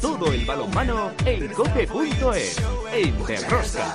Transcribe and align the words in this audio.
Todo 0.00 0.32
el 0.32 0.44
balonmano 0.44 1.12
en 1.24 1.48
cope.es, 1.48 2.56
en 2.92 3.26
Derrosca. 3.26 3.94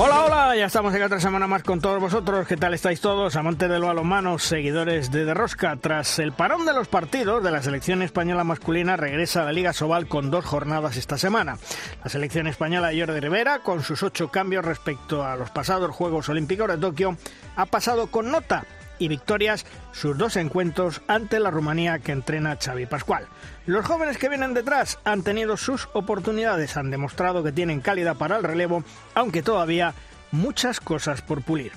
Hola, 0.00 0.24
hola, 0.24 0.54
ya 0.54 0.66
estamos 0.66 0.94
aquí 0.94 1.02
otra 1.02 1.18
semana 1.18 1.48
más 1.48 1.64
con 1.64 1.80
todos 1.80 2.00
vosotros. 2.00 2.46
¿Qué 2.46 2.56
tal 2.56 2.72
estáis 2.72 3.00
todos? 3.00 3.34
Amantes 3.34 3.68
del 3.68 3.82
balonmano, 3.82 4.38
seguidores 4.38 5.10
de 5.10 5.24
Derrosca. 5.24 5.74
Tras 5.74 6.20
el 6.20 6.30
parón 6.30 6.64
de 6.66 6.72
los 6.72 6.86
partidos 6.86 7.42
de 7.42 7.50
la 7.50 7.64
selección 7.64 8.02
española 8.02 8.44
masculina, 8.44 8.96
regresa 8.96 9.42
a 9.42 9.46
la 9.46 9.52
Liga 9.52 9.72
Sobal 9.72 10.06
con 10.06 10.30
dos 10.30 10.44
jornadas 10.44 10.96
esta 10.96 11.18
semana. 11.18 11.58
La 12.04 12.10
selección 12.10 12.46
española 12.46 12.90
de 12.90 13.00
Jordi 13.00 13.18
Rivera, 13.18 13.58
con 13.64 13.82
sus 13.82 14.04
ocho 14.04 14.28
cambios 14.28 14.64
respecto 14.64 15.24
a 15.24 15.34
los 15.34 15.50
pasados 15.50 15.90
Juegos 15.90 16.28
Olímpicos 16.28 16.68
de 16.68 16.78
Tokio, 16.78 17.16
ha 17.56 17.66
pasado 17.66 18.06
con 18.06 18.30
nota 18.30 18.66
y 18.98 19.08
victorias 19.08 19.66
sus 19.92 20.16
dos 20.18 20.36
encuentros 20.36 21.02
ante 21.06 21.40
la 21.40 21.50
Rumanía 21.50 21.98
que 21.98 22.12
entrena 22.12 22.58
Xavi 22.60 22.86
Pascual. 22.86 23.26
Los 23.66 23.86
jóvenes 23.86 24.18
que 24.18 24.28
vienen 24.28 24.54
detrás 24.54 24.98
han 25.04 25.22
tenido 25.22 25.56
sus 25.56 25.88
oportunidades, 25.92 26.76
han 26.76 26.90
demostrado 26.90 27.42
que 27.42 27.52
tienen 27.52 27.80
calidad 27.80 28.16
para 28.16 28.36
el 28.36 28.44
relevo, 28.44 28.84
aunque 29.14 29.42
todavía 29.42 29.94
muchas 30.32 30.80
cosas 30.80 31.22
por 31.22 31.42
pulir. 31.42 31.72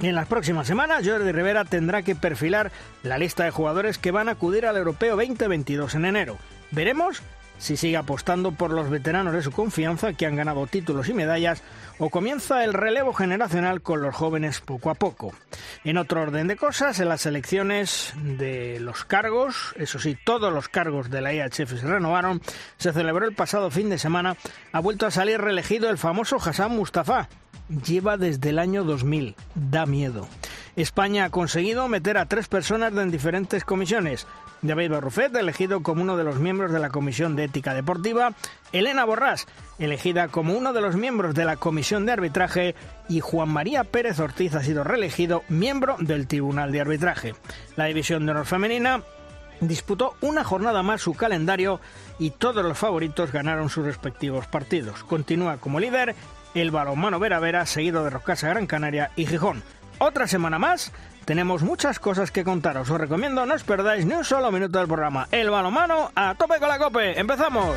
En 0.00 0.14
las 0.14 0.28
próximas 0.28 0.68
semanas, 0.68 1.04
Jordi 1.04 1.32
Rivera 1.32 1.64
tendrá 1.64 2.02
que 2.02 2.14
perfilar 2.14 2.70
la 3.02 3.18
lista 3.18 3.44
de 3.44 3.50
jugadores 3.50 3.98
que 3.98 4.12
van 4.12 4.28
a 4.28 4.32
acudir 4.32 4.64
al 4.64 4.76
Europeo 4.76 5.16
2022 5.16 5.96
en 5.96 6.04
enero. 6.04 6.38
Veremos 6.70 7.20
si 7.58 7.76
sigue 7.76 7.96
apostando 7.96 8.52
por 8.52 8.70
los 8.70 8.88
veteranos 8.88 9.34
de 9.34 9.42
su 9.42 9.50
confianza 9.50 10.12
que 10.12 10.26
han 10.26 10.36
ganado 10.36 10.66
títulos 10.66 11.08
y 11.08 11.14
medallas 11.14 11.62
o 11.98 12.10
comienza 12.10 12.64
el 12.64 12.72
relevo 12.72 13.12
generacional 13.12 13.82
con 13.82 14.00
los 14.00 14.14
jóvenes 14.14 14.60
poco 14.60 14.90
a 14.90 14.94
poco. 14.94 15.32
En 15.84 15.98
otro 15.98 16.22
orden 16.22 16.48
de 16.48 16.56
cosas, 16.56 17.00
en 17.00 17.08
las 17.08 17.26
elecciones 17.26 18.14
de 18.16 18.80
los 18.80 19.04
cargos, 19.04 19.74
eso 19.76 19.98
sí, 19.98 20.16
todos 20.24 20.52
los 20.52 20.68
cargos 20.68 21.10
de 21.10 21.20
la 21.20 21.34
IHF 21.34 21.80
se 21.80 21.86
renovaron, 21.86 22.40
se 22.78 22.92
celebró 22.92 23.26
el 23.26 23.34
pasado 23.34 23.70
fin 23.70 23.90
de 23.90 23.98
semana, 23.98 24.36
ha 24.72 24.80
vuelto 24.80 25.06
a 25.06 25.10
salir 25.10 25.40
reelegido 25.40 25.90
el 25.90 25.98
famoso 25.98 26.36
Hassan 26.36 26.72
Mustafa. 26.72 27.28
Lleva 27.86 28.16
desde 28.16 28.48
el 28.48 28.58
año 28.58 28.82
2000, 28.82 29.34
da 29.54 29.84
miedo. 29.84 30.26
España 30.82 31.24
ha 31.24 31.30
conseguido 31.30 31.88
meter 31.88 32.18
a 32.18 32.26
tres 32.26 32.46
personas 32.46 32.92
en 32.92 33.10
diferentes 33.10 33.64
comisiones. 33.64 34.28
David 34.62 34.92
Barrufet, 34.92 35.34
elegido 35.34 35.82
como 35.82 36.02
uno 36.02 36.16
de 36.16 36.22
los 36.22 36.38
miembros 36.38 36.72
de 36.72 36.78
la 36.78 36.90
Comisión 36.90 37.34
de 37.34 37.44
Ética 37.44 37.74
Deportiva, 37.74 38.32
Elena 38.72 39.04
Borrás, 39.04 39.46
elegida 39.80 40.28
como 40.28 40.52
uno 40.54 40.72
de 40.72 40.80
los 40.80 40.94
miembros 40.94 41.34
de 41.34 41.44
la 41.44 41.56
Comisión 41.56 42.06
de 42.06 42.12
Arbitraje, 42.12 42.76
y 43.08 43.18
Juan 43.18 43.48
María 43.48 43.82
Pérez 43.82 44.20
Ortiz 44.20 44.54
ha 44.54 44.62
sido 44.62 44.84
reelegido 44.84 45.42
miembro 45.48 45.96
del 45.98 46.28
Tribunal 46.28 46.70
de 46.70 46.80
Arbitraje. 46.80 47.34
La 47.74 47.86
división 47.86 48.24
de 48.24 48.30
honor 48.30 48.46
femenina 48.46 49.02
disputó 49.60 50.14
una 50.20 50.44
jornada 50.44 50.84
más 50.84 51.00
su 51.00 51.14
calendario 51.14 51.80
y 52.20 52.30
todos 52.30 52.64
los 52.64 52.78
favoritos 52.78 53.32
ganaron 53.32 53.68
sus 53.68 53.84
respectivos 53.84 54.46
partidos. 54.46 55.02
Continúa 55.02 55.56
como 55.56 55.80
líder 55.80 56.14
el 56.54 56.70
balonmano 56.70 57.18
Vera 57.18 57.40
Vera, 57.40 57.66
seguido 57.66 58.04
de 58.04 58.10
Rocasa 58.10 58.48
Gran 58.48 58.66
Canaria 58.66 59.10
y 59.16 59.26
Gijón. 59.26 59.62
Otra 59.98 60.26
semana 60.26 60.58
más 60.58 60.92
tenemos 61.24 61.62
muchas 61.62 61.98
cosas 61.98 62.30
que 62.30 62.44
contaros. 62.44 62.88
Os 62.90 62.98
recomiendo 63.00 63.44
no 63.44 63.54
os 63.54 63.64
perdáis 63.64 64.06
ni 64.06 64.14
un 64.14 64.24
solo 64.24 64.50
minuto 64.50 64.78
del 64.78 64.88
programa. 64.88 65.28
El 65.30 65.50
balomano 65.50 66.10
a 66.14 66.34
tope 66.34 66.58
con 66.58 66.68
la 66.68 66.78
cope. 66.78 67.18
¡Empezamos! 67.18 67.76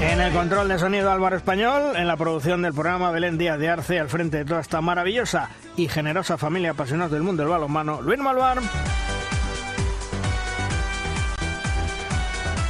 En 0.00 0.20
el 0.20 0.32
control 0.32 0.68
de 0.68 0.78
sonido 0.78 1.10
Álvaro 1.10 1.36
Español, 1.36 1.96
en 1.96 2.06
la 2.06 2.18
producción 2.18 2.60
del 2.60 2.74
programa 2.74 3.10
Belén 3.10 3.38
Díaz 3.38 3.58
de 3.58 3.70
Arce, 3.70 3.98
al 3.98 4.10
frente 4.10 4.38
de 4.38 4.44
toda 4.44 4.60
esta 4.60 4.82
maravillosa 4.82 5.48
y 5.74 5.88
generosa 5.88 6.36
familia 6.36 6.72
apasionada 6.72 7.08
del 7.08 7.22
mundo 7.22 7.42
del 7.42 7.50
balonmano, 7.50 8.02
Luis 8.02 8.18
Malvar. 8.18 8.58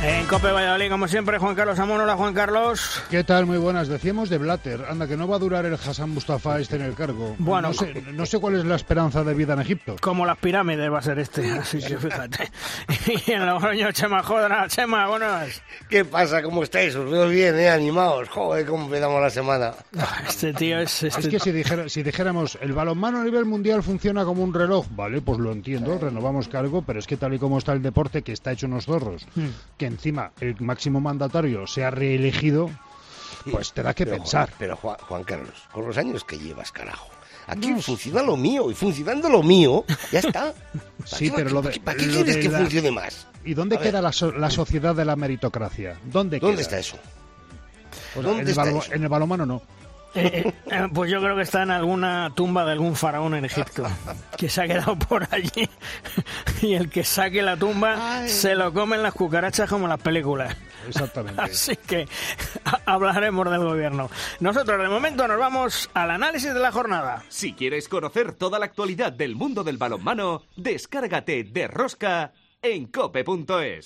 En 0.03 0.27
Cope 0.27 0.53
Valladolid, 0.53 0.91
como 0.91 1.09
siempre, 1.09 1.39
Juan 1.39 1.55
Carlos 1.55 1.79
Amón. 1.79 2.01
Hola, 2.03 2.17
Juan 2.17 2.35
Carlos. 2.35 3.03
¿Qué 3.11 3.25
tal? 3.25 3.47
Muy 3.47 3.57
buenas. 3.57 3.89
Decíamos 3.89 4.29
de 4.29 4.37
Blatter. 4.37 4.85
Anda, 4.89 5.09
que 5.09 5.17
no 5.17 5.27
va 5.27 5.37
a 5.37 5.39
durar 5.39 5.65
el 5.65 5.73
Hassan 5.75 6.11
Mustafa 6.11 6.61
este 6.61 6.77
en 6.77 6.83
el 6.83 6.95
cargo. 6.95 7.35
Bueno, 7.39 7.69
no 7.69 7.75
sé, 7.75 7.95
no 8.13 8.27
sé 8.27 8.39
cuál 8.39 8.57
es 8.57 8.65
la 8.67 8.77
esperanza 8.77 9.25
de 9.25 9.33
vida 9.33 9.55
en 9.55 9.61
Egipto. 9.63 9.97
Como 10.01 10.27
las 10.27 10.37
pirámides 10.37 10.93
va 10.93 10.99
a 10.99 11.03
ser 11.03 11.19
este, 11.19 11.51
así 11.51 11.79
que 11.79 11.97
fíjate. 11.97 12.51
y 13.27 13.33
en 13.33 13.47
Logroño, 13.47 13.91
Chema 13.93 14.23
Jodra. 14.23 14.69
Chema, 14.69 15.09
buenas. 15.09 15.63
¿Qué 15.89 16.05
pasa? 16.05 16.43
¿Cómo 16.43 16.63
estáis? 16.63 16.95
Os 16.95 17.11
veo 17.11 17.29
bien, 17.29 17.59
¿eh? 17.59 17.71
Animados. 17.71 18.29
Joder, 18.29 18.67
cómo 18.67 18.85
empezamos 18.85 19.21
la 19.23 19.31
semana. 19.31 19.73
Este 20.29 20.53
tío 20.53 20.79
es... 20.79 21.05
Este... 21.05 21.21
Es 21.21 21.29
que 21.29 21.41
si, 21.41 21.53
dijera, 21.53 21.89
si 21.89 22.03
dijéramos, 22.03 22.59
el 22.61 22.75
balonmano 22.75 23.21
a 23.21 23.25
nivel 23.25 23.47
mundial 23.47 23.83
funciona 23.83 24.25
como 24.27 24.45
un 24.45 24.53
reloj, 24.53 24.87
vale, 24.91 25.23
pues 25.23 25.39
lo 25.39 25.53
entiendo, 25.53 25.99
renovamos 25.99 26.49
cargo, 26.49 26.83
pero 26.83 26.99
es 26.99 27.07
que 27.07 27.17
tal 27.17 27.33
y 27.33 27.39
como 27.39 27.57
está 27.59 27.73
el 27.73 27.83
deporte, 27.83 28.21
que 28.23 28.33
está 28.33 28.53
hecho 28.53 28.67
unos 28.67 28.85
zorros, 28.85 29.27
Hmm. 29.35 29.49
que 29.79 29.86
encima 29.87 30.33
el 30.41 30.61
máximo 30.61 31.01
mandatario 31.01 31.67
se 31.67 31.85
ha 31.85 31.91
reelegido, 31.91 32.71
pues 33.51 33.73
te 33.73 33.83
da 33.83 33.95
que 33.95 34.05
Pero, 34.05 34.19
pensar. 34.19 34.49
Juan, 34.49 34.57
pero 34.59 34.77
Juan, 34.77 34.97
Juan 35.01 35.25
Carlos, 35.25 35.55
con 35.73 35.87
los 35.87 35.97
años 35.97 36.25
que 36.25 36.39
llevas, 36.39 36.73
carajo. 36.73 37.09
Aquí 37.49 37.73
funciona 37.81 38.23
lo 38.23 38.37
mío, 38.37 38.71
y 38.73 38.75
funcionando 38.75 39.29
lo 39.29 39.43
mío, 39.43 39.85
ya 40.13 40.19
está. 40.21 40.53
Sí, 41.05 41.31
¿Para 41.31 41.45
pero 41.45 41.51
lo 41.55 41.63
de- 41.63 41.79
¿Para 41.79 41.97
qué 41.97 42.07
lo 42.07 42.13
quieres 42.15 42.35
de 42.35 42.41
que 42.41 42.49
la- 42.49 42.59
funcione 42.59 42.91
más? 42.91 43.29
¿Y 43.45 43.55
dónde 43.55 43.77
A 43.77 43.81
queda 43.81 44.03
la, 44.03 44.11
so- 44.13 44.33
la 44.33 44.51
sociedad 44.51 44.93
de 44.97 45.05
la 45.05 45.15
meritocracia? 45.15 45.97
¿Dónde, 46.05 46.41
¿Dónde 46.41 46.57
queda? 46.57 46.63
está 46.63 46.79
eso? 46.81 46.97
O 46.97 48.15
sea, 48.15 48.23
¿Dónde 48.23 48.41
en, 48.43 48.47
el 48.47 48.49
está 48.49 48.69
eso? 48.69 48.93
en 48.93 49.03
el 49.05 49.09
balonmano 49.09 49.47
no. 49.47 49.63
Eh, 50.17 50.53
eh, 50.71 50.89
pues 50.93 51.11
yo 51.11 51.21
creo 51.21 51.37
que 51.37 51.43
está 51.43 51.63
en 51.63 51.71
alguna 51.71 52.33
tumba 52.35 52.65
de 52.65 52.73
algún 52.73 52.97
faraón 52.97 53.35
en 53.35 53.45
Egipto, 53.45 53.87
que 54.37 54.49
se 54.49 54.63
ha 54.63 54.67
quedado 54.67 54.99
por 54.99 55.29
allí. 55.31 55.69
y 56.63 56.75
el 56.75 56.89
que 56.91 57.05
saque 57.05 57.43
la 57.43 57.57
tumba 57.57 58.21
Ay. 58.21 58.29
se 58.29 58.55
lo 58.55 58.73
comen 58.73 59.03
las 59.03 59.15
cucarachas 59.15 59.69
como 59.69 59.85
en 59.85 59.91
las 59.91 60.01
películas. 60.01 60.57
Exactamente. 60.89 61.41
Así 61.41 61.77
que 61.77 62.09
hablaremos 62.87 63.51
del 63.51 63.65
gobierno. 63.65 64.11
Nosotros 64.41 64.81
de 64.81 64.89
momento 64.89 65.27
nos 65.29 65.39
vamos 65.39 65.91
al 65.95 66.11
análisis 66.11 66.55
de 66.55 66.61
la 66.61 66.73
jornada. 66.73 67.25
Si 67.29 67.53
quieres 67.53 67.89
conocer 67.89 68.33
toda 68.33 68.59
la 68.59 68.67
actualidad 68.67 69.13
del 69.13 69.37
mundo 69.37 69.65
del 69.65 69.79
balonmano, 69.79 70.43
descárgate 70.57 71.45
de 71.45 71.69
Rosca 71.69 72.33
en 72.63 72.87
cope.es. 72.87 73.85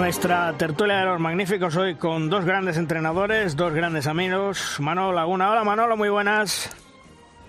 Nuestra 0.00 0.54
tertulia 0.56 1.00
de 1.00 1.04
los 1.04 1.20
magníficos 1.20 1.76
hoy 1.76 1.94
con 1.94 2.30
dos 2.30 2.46
grandes 2.46 2.78
entrenadores, 2.78 3.54
dos 3.54 3.74
grandes 3.74 4.06
amigos. 4.06 4.78
Manolo 4.80 5.12
Laguna. 5.12 5.50
Hola 5.52 5.62
Manolo, 5.62 5.94
muy 5.94 6.08
buenas. 6.08 6.74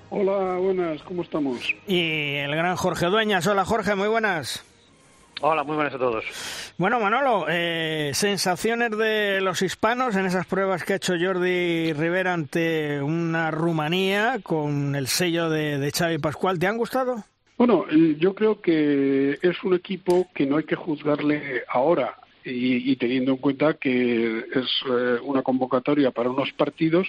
Hola, 0.10 0.58
buenas, 0.58 1.02
¿cómo 1.04 1.22
estamos? 1.22 1.74
Y 1.88 2.36
el 2.36 2.54
gran 2.54 2.76
Jorge 2.76 3.06
Dueñas. 3.06 3.48
Hola 3.48 3.64
Jorge, 3.64 3.96
muy 3.96 4.10
buenas. 4.10 4.66
Hola, 5.40 5.64
muy 5.64 5.78
buenas 5.78 5.94
a 5.94 5.98
todos. 5.98 6.26
Bueno, 6.78 7.00
Manolo, 7.00 7.46
eh, 7.48 8.12
sensaciones 8.14 8.98
de 8.98 9.40
los 9.40 9.62
hispanos 9.62 10.18
en 10.18 10.26
esas 10.26 10.46
pruebas 10.46 10.84
que 10.84 10.92
ha 10.92 10.98
hecho 10.98 11.14
Jordi 11.18 11.94
Rivera 11.94 12.34
ante 12.34 13.02
una 13.02 13.50
Rumanía 13.50 14.40
con 14.44 14.94
el 14.98 15.08
sello 15.08 15.50
de, 15.50 15.78
de 15.78 15.90
Xavi 15.90 16.18
Pascual. 16.18 16.60
¿Te 16.60 16.68
han 16.68 16.78
gustado? 16.78 17.24
Bueno, 17.58 17.86
yo 18.18 18.36
creo 18.36 18.60
que 18.60 19.40
es 19.42 19.64
un 19.64 19.74
equipo 19.74 20.28
que 20.34 20.46
no 20.46 20.58
hay 20.58 20.66
que 20.66 20.76
juzgarle 20.76 21.64
ahora 21.70 22.18
y, 22.44 22.92
y 22.92 22.96
teniendo 22.96 23.32
en 23.32 23.38
cuenta 23.38 23.76
que 23.76 24.40
es 24.40 24.84
eh, 24.90 25.20
una 25.24 25.42
convocatoria 25.42 26.12
para 26.12 26.30
unos 26.30 26.52
partidos 26.54 27.08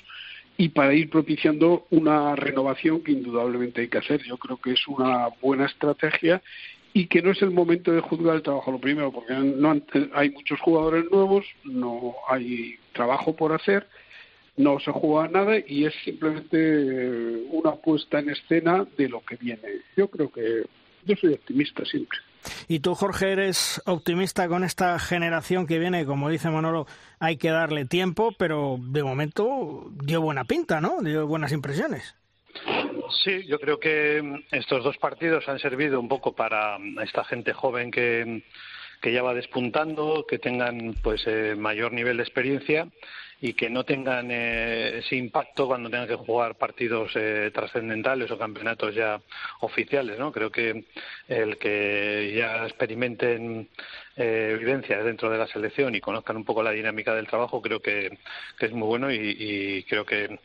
y 0.57 0.69
para 0.69 0.95
ir 0.95 1.11
propiciando 1.11 1.87
una 1.91 2.37
renovación 2.37 3.03
que 3.03 3.13
indudablemente 3.13 3.81
hay 3.81 3.89
que 3.89 3.99
hacer. 3.99 4.23
Yo 4.23 4.37
creo 4.37 4.59
que 4.59 4.73
es 4.73 4.87
una 4.87 5.29
buena 5.41 5.67
estrategia 5.67 6.43
y 6.93 7.07
que 7.07 7.23
no 7.23 7.31
es 7.31 7.41
el 7.43 7.51
momento 7.51 7.91
de 7.93 8.01
juzgar 8.01 8.37
el 8.37 8.43
trabajo. 8.43 8.71
Lo 8.71 8.79
primero, 8.79 9.13
porque 9.13 9.35
no 9.35 9.81
hay 10.15 10.31
muchos 10.31 10.61
jugadores 10.61 11.11
nuevos, 11.11 11.47
no 11.65 12.15
hay 12.29 12.77
trabajo 12.93 13.35
por 13.35 13.53
hacer, 13.53 13.87
no 14.57 14.79
se 14.81 14.91
juega 14.91 15.29
nada 15.29 15.57
y 15.67 15.87
es 15.87 15.95
simplemente 16.05 16.59
eh, 16.59 17.47
una 17.51 17.73
puesta 17.73 18.19
en 18.19 18.31
escena 18.31 18.87
de 18.97 19.09
lo 19.09 19.25
que 19.25 19.37
viene. 19.37 19.81
Yo 19.97 20.09
creo 20.09 20.31
que 20.31 20.65
yo 21.07 21.17
soy 21.17 21.33
optimista 21.33 21.85
siempre. 21.85 22.19
¿Y 22.69 22.81
tú, 22.81 22.95
Jorge, 22.95 23.33
eres 23.33 23.83
optimista 23.87 24.49
con 24.49 24.65
esta 24.65 24.99
generación 24.99 25.67
que 25.67 25.79
viene? 25.79 26.05
Como 26.07 26.29
dice 26.29 26.51
Manolo, 26.51 26.87
hay 27.19 27.37
que 27.37 27.51
darle 27.51 27.85
tiempo, 27.85 28.33
pero 28.39 28.77
de 28.81 29.03
momento 29.03 29.91
dio 29.93 30.21
buena 30.21 30.45
pinta, 30.45 30.81
¿no? 30.81 31.01
Dio 31.01 31.27
buenas 31.27 31.53
impresiones. 31.53 32.17
Sí, 33.25 33.47
yo 33.47 33.59
creo 33.59 33.79
que 33.79 34.45
estos 34.51 34.85
dos 34.85 34.97
partidos 34.99 35.49
han 35.49 35.59
servido 35.59 36.01
un 36.01 36.09
poco 36.09 36.35
para 36.35 36.79
esta 37.03 37.25
gente 37.25 37.53
joven 37.53 37.91
que, 37.91 38.43
que 39.03 39.13
ya 39.13 39.23
va 39.23 39.35
despuntando, 39.35 40.25
que 40.27 40.39
tengan 40.39 40.95
pues 41.03 41.25
eh, 41.27 41.55
mayor 41.59 41.93
nivel 41.93 42.17
de 42.17 42.23
experiencia 42.23 42.89
y 43.41 43.55
que 43.55 43.69
no 43.69 43.85
tengan 43.85 44.31
eh, 44.31 44.99
ese 44.99 45.17
impacto 45.17 45.67
cuando 45.67 45.91
tengan 45.91 46.07
que 46.07 46.15
jugar 46.15 46.55
partidos 46.55 47.11
eh, 47.17 47.51
trascendentales 47.53 48.31
o 48.31 48.39
campeonatos 48.39 48.95
ya 48.95 49.21
oficiales, 49.61 50.17
¿no? 50.21 50.31
Creo 50.31 50.53
que 50.53 50.85
el 51.27 51.59
que 51.59 52.33
ya 52.37 52.65
experimenten 52.65 53.69
eh, 54.17 54.57
vivencias 54.59 55.05
dentro 55.05 55.31
de 55.31 55.39
la 55.39 55.47
selección 55.47 55.95
y 55.95 56.01
conozcan 56.01 56.37
un 56.37 56.45
poco 56.45 56.63
la 56.63 56.71
dinámica 56.71 57.15
del 57.15 57.27
trabajo, 57.27 57.63
creo 57.63 57.81
que, 57.81 58.19
que 58.59 58.67
es 58.67 58.73
muy 58.73 58.87
bueno 58.87 59.11
y, 59.11 59.37
y 59.39 59.83
creo 59.85 60.05
que 60.05 60.39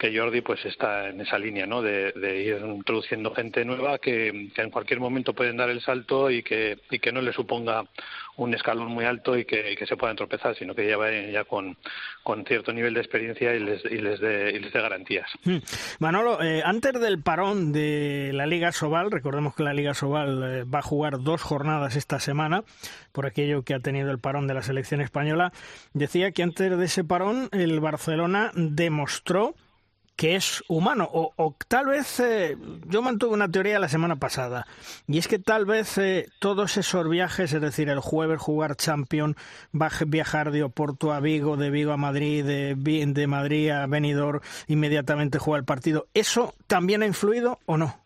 que 0.00 0.18
Jordi 0.18 0.40
pues 0.40 0.64
está 0.64 1.10
en 1.10 1.20
esa 1.20 1.38
línea 1.38 1.66
¿no? 1.66 1.82
de, 1.82 2.42
ir 2.42 2.58
introduciendo 2.64 3.34
gente 3.34 3.66
nueva 3.66 3.98
que, 3.98 4.28
en 4.28 4.70
cualquier 4.70 4.98
momento 4.98 5.34
pueden 5.34 5.58
dar 5.58 5.68
el 5.68 5.82
salto 5.82 6.30
y 6.30 6.42
que, 6.42 6.78
y 6.90 6.98
que 6.98 7.12
no 7.12 7.20
le 7.20 7.34
suponga 7.34 7.84
un 8.40 8.54
escalón 8.54 8.88
muy 8.88 9.04
alto 9.04 9.36
y 9.36 9.44
que, 9.44 9.76
se 9.86 9.96
puedan 9.96 10.16
tropezar, 10.16 10.56
sino 10.56 10.74
que 10.74 10.88
ya 10.88 10.96
vayan 10.96 11.30
ya 11.30 11.44
con, 11.44 11.76
con 12.22 12.44
cierto 12.44 12.72
nivel 12.72 12.94
de 12.94 13.00
experiencia 13.00 13.54
y 13.54 13.60
les, 13.60 13.84
y 13.84 13.98
les, 13.98 14.18
dé, 14.18 14.70
garantías. 14.72 15.28
Hmm. 15.44 15.58
Manolo, 15.98 16.42
eh, 16.42 16.62
antes 16.64 16.98
del 17.00 17.22
parón 17.22 17.72
de 17.72 18.30
la 18.32 18.46
Liga 18.46 18.72
Sobal, 18.72 19.10
recordemos 19.10 19.54
que 19.54 19.62
la 19.62 19.74
Liga 19.74 19.92
Sobal 19.92 20.42
eh, 20.42 20.64
va 20.64 20.78
a 20.78 20.82
jugar 20.82 21.20
dos 21.20 21.42
jornadas 21.42 21.96
esta 21.96 22.18
semana, 22.18 22.64
por 23.12 23.26
aquello 23.26 23.62
que 23.62 23.74
ha 23.74 23.80
tenido 23.80 24.10
el 24.10 24.18
parón 24.18 24.46
de 24.46 24.54
la 24.54 24.62
selección 24.62 25.02
española, 25.02 25.52
decía 25.92 26.32
que 26.32 26.42
antes 26.42 26.76
de 26.76 26.84
ese 26.84 27.04
parón 27.04 27.48
el 27.52 27.78
Barcelona 27.80 28.52
demostró 28.54 29.54
que 30.20 30.36
es 30.36 30.62
humano. 30.68 31.08
O, 31.10 31.56
tal 31.66 31.86
vez, 31.86 32.20
eh, 32.20 32.54
yo 32.86 33.00
mantuve 33.00 33.32
una 33.32 33.50
teoría 33.50 33.78
la 33.78 33.88
semana 33.88 34.16
pasada, 34.16 34.66
y 35.08 35.16
es 35.16 35.26
que 35.26 35.38
tal 35.38 35.64
vez 35.64 35.96
eh, 35.96 36.28
todos 36.40 36.76
esos 36.76 37.08
viajes, 37.08 37.54
es 37.54 37.60
decir, 37.62 37.88
el 37.88 38.00
jueves 38.00 38.38
jugar 38.38 38.76
Champion, 38.76 39.34
viajar 40.06 40.50
de 40.50 40.62
Oporto 40.62 41.14
a 41.14 41.20
Vigo, 41.20 41.56
de 41.56 41.70
Vigo 41.70 41.92
a 41.92 41.96
Madrid, 41.96 42.44
de, 42.44 42.74
de 42.76 43.26
Madrid 43.26 43.70
a 43.70 43.86
Benidorm, 43.86 44.40
inmediatamente 44.66 45.38
jugar 45.38 45.60
el 45.60 45.64
partido, 45.64 46.06
¿eso 46.12 46.52
también 46.66 47.02
ha 47.02 47.06
influido 47.06 47.58
o 47.64 47.78
no? 47.78 48.04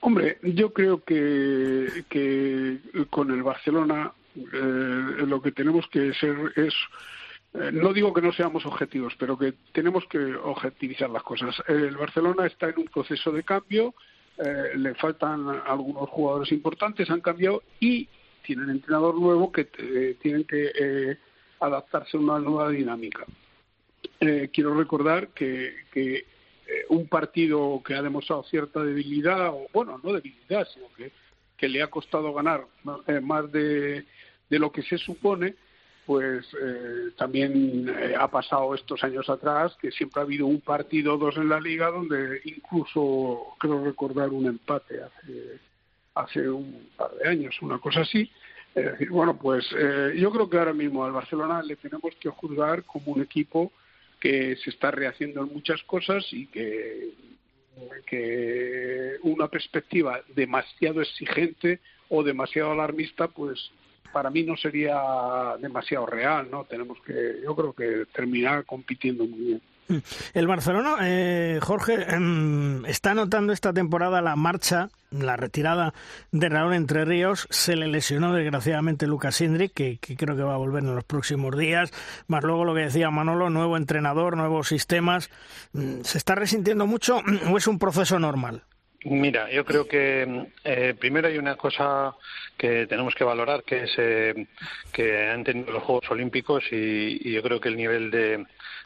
Hombre, 0.00 0.38
yo 0.42 0.72
creo 0.72 1.04
que, 1.04 2.04
que 2.08 2.78
con 3.10 3.30
el 3.30 3.44
Barcelona 3.44 4.10
eh, 4.34 5.24
lo 5.24 5.40
que 5.40 5.52
tenemos 5.52 5.86
que 5.86 6.12
ser 6.14 6.36
es 6.56 6.74
no 7.52 7.92
digo 7.92 8.14
que 8.14 8.22
no 8.22 8.32
seamos 8.32 8.64
objetivos, 8.64 9.14
pero 9.18 9.36
que 9.36 9.54
tenemos 9.72 10.04
que 10.06 10.18
objetivizar 10.18 11.10
las 11.10 11.22
cosas. 11.22 11.56
El 11.66 11.96
Barcelona 11.96 12.46
está 12.46 12.68
en 12.68 12.78
un 12.78 12.84
proceso 12.86 13.32
de 13.32 13.42
cambio, 13.42 13.94
eh, 14.38 14.76
le 14.76 14.94
faltan 14.94 15.48
algunos 15.66 16.08
jugadores 16.10 16.52
importantes, 16.52 17.10
han 17.10 17.20
cambiado 17.20 17.62
y 17.80 18.08
tienen 18.42 18.70
entrenador 18.70 19.18
nuevo 19.18 19.50
que 19.50 19.68
eh, 19.78 20.16
tienen 20.22 20.44
que 20.44 21.18
adaptarse 21.58 22.16
a 22.16 22.20
una 22.20 22.38
nueva 22.38 22.70
dinámica. 22.70 23.24
quiero 24.52 24.74
recordar 24.74 25.28
que, 25.28 26.24
un 26.88 27.08
partido 27.08 27.82
que 27.84 27.94
ha 27.94 28.02
demostrado 28.02 28.44
cierta 28.44 28.82
debilidad, 28.82 29.48
o 29.48 29.66
bueno, 29.72 30.00
no 30.02 30.12
debilidad, 30.12 30.66
sino 30.72 30.86
que, 30.96 31.10
que 31.56 31.68
le 31.68 31.82
ha 31.82 31.88
costado 31.88 32.32
ganar 32.32 32.64
más 33.22 33.50
de 33.52 34.04
lo 34.50 34.70
que 34.70 34.82
se 34.82 34.96
supone, 34.96 35.56
pues 36.10 36.44
eh, 36.60 37.12
también 37.16 37.88
eh, 37.88 38.16
ha 38.18 38.26
pasado 38.26 38.74
estos 38.74 39.04
años 39.04 39.30
atrás 39.30 39.76
que 39.80 39.92
siempre 39.92 40.20
ha 40.20 40.24
habido 40.24 40.44
un 40.44 40.60
partido 40.60 41.14
o 41.14 41.18
dos 41.18 41.36
en 41.36 41.48
la 41.48 41.60
liga 41.60 41.88
donde 41.88 42.40
incluso 42.46 43.54
creo 43.60 43.84
recordar 43.84 44.30
un 44.30 44.46
empate 44.46 45.02
hace 45.04 45.60
hace 46.16 46.50
un 46.50 46.88
par 46.96 47.12
de 47.12 47.28
años 47.28 47.56
una 47.62 47.78
cosa 47.78 48.00
así. 48.00 48.28
Bueno 49.08 49.38
pues 49.38 49.64
eh, 49.78 50.14
yo 50.16 50.32
creo 50.32 50.50
que 50.50 50.58
ahora 50.58 50.72
mismo 50.72 51.04
al 51.04 51.12
Barcelona 51.12 51.62
le 51.62 51.76
tenemos 51.76 52.12
que 52.16 52.28
juzgar 52.28 52.82
como 52.82 53.12
un 53.12 53.22
equipo 53.22 53.70
que 54.18 54.56
se 54.56 54.70
está 54.70 54.90
rehaciendo 54.90 55.42
en 55.42 55.52
muchas 55.52 55.80
cosas 55.84 56.26
y 56.32 56.48
que 56.48 57.10
que 58.08 59.14
una 59.22 59.46
perspectiva 59.46 60.22
demasiado 60.34 61.02
exigente 61.02 61.78
o 62.08 62.24
demasiado 62.24 62.72
alarmista 62.72 63.28
pues 63.28 63.70
para 64.12 64.30
mí 64.30 64.42
no 64.42 64.56
sería 64.56 65.00
demasiado 65.60 66.06
real, 66.06 66.48
¿no? 66.50 66.64
Tenemos 66.64 66.98
que, 67.04 67.40
yo 67.42 67.54
creo 67.54 67.72
que 67.72 68.06
terminar 68.12 68.64
compitiendo 68.64 69.24
muy 69.24 69.40
bien. 69.40 69.62
El 70.34 70.46
Barcelona, 70.46 70.96
eh, 71.02 71.58
Jorge, 71.60 72.14
em, 72.14 72.84
está 72.86 73.14
notando 73.14 73.52
esta 73.52 73.72
temporada 73.72 74.22
la 74.22 74.36
marcha, 74.36 74.88
la 75.10 75.36
retirada 75.36 75.92
de 76.30 76.48
Raúl 76.48 76.74
Entre 76.74 77.04
Ríos. 77.04 77.48
Se 77.50 77.74
le 77.74 77.88
lesionó 77.88 78.32
desgraciadamente 78.32 79.06
Lucas 79.06 79.40
Indrick, 79.40 79.72
que, 79.72 79.98
que, 79.98 80.16
creo 80.16 80.36
que 80.36 80.42
va 80.42 80.54
a 80.54 80.58
volver 80.58 80.84
en 80.84 80.94
los 80.94 81.04
próximos 81.04 81.56
días. 81.56 81.90
Más 82.28 82.44
luego 82.44 82.64
lo 82.64 82.74
que 82.74 82.82
decía 82.82 83.10
Manolo, 83.10 83.50
nuevo 83.50 83.76
entrenador, 83.76 84.36
nuevos 84.36 84.68
sistemas. 84.68 85.30
Mm, 85.72 86.02
¿Se 86.02 86.18
está 86.18 86.34
resintiendo 86.34 86.86
mucho 86.86 87.20
o 87.50 87.58
es 87.58 87.66
un 87.66 87.78
proceso 87.78 88.18
normal? 88.18 88.62
Mira, 89.04 89.50
yo 89.50 89.64
creo 89.64 89.88
que 89.88 90.46
eh, 90.62 90.94
primero 90.98 91.28
hay 91.28 91.38
una 91.38 91.56
cosa 91.56 92.14
que 92.58 92.86
tenemos 92.86 93.14
que 93.14 93.24
valorar, 93.24 93.64
que 93.64 93.84
es 93.84 93.92
eh, 93.96 94.46
que 94.92 95.28
han 95.30 95.42
tenido 95.42 95.72
los 95.72 95.82
Juegos 95.82 96.10
Olímpicos 96.10 96.64
y, 96.70 97.32
yo 97.32 97.42
creo 97.42 97.58
que 97.60 97.70
el 97.70 97.78
nivel 97.78 98.10
de, 98.10 98.44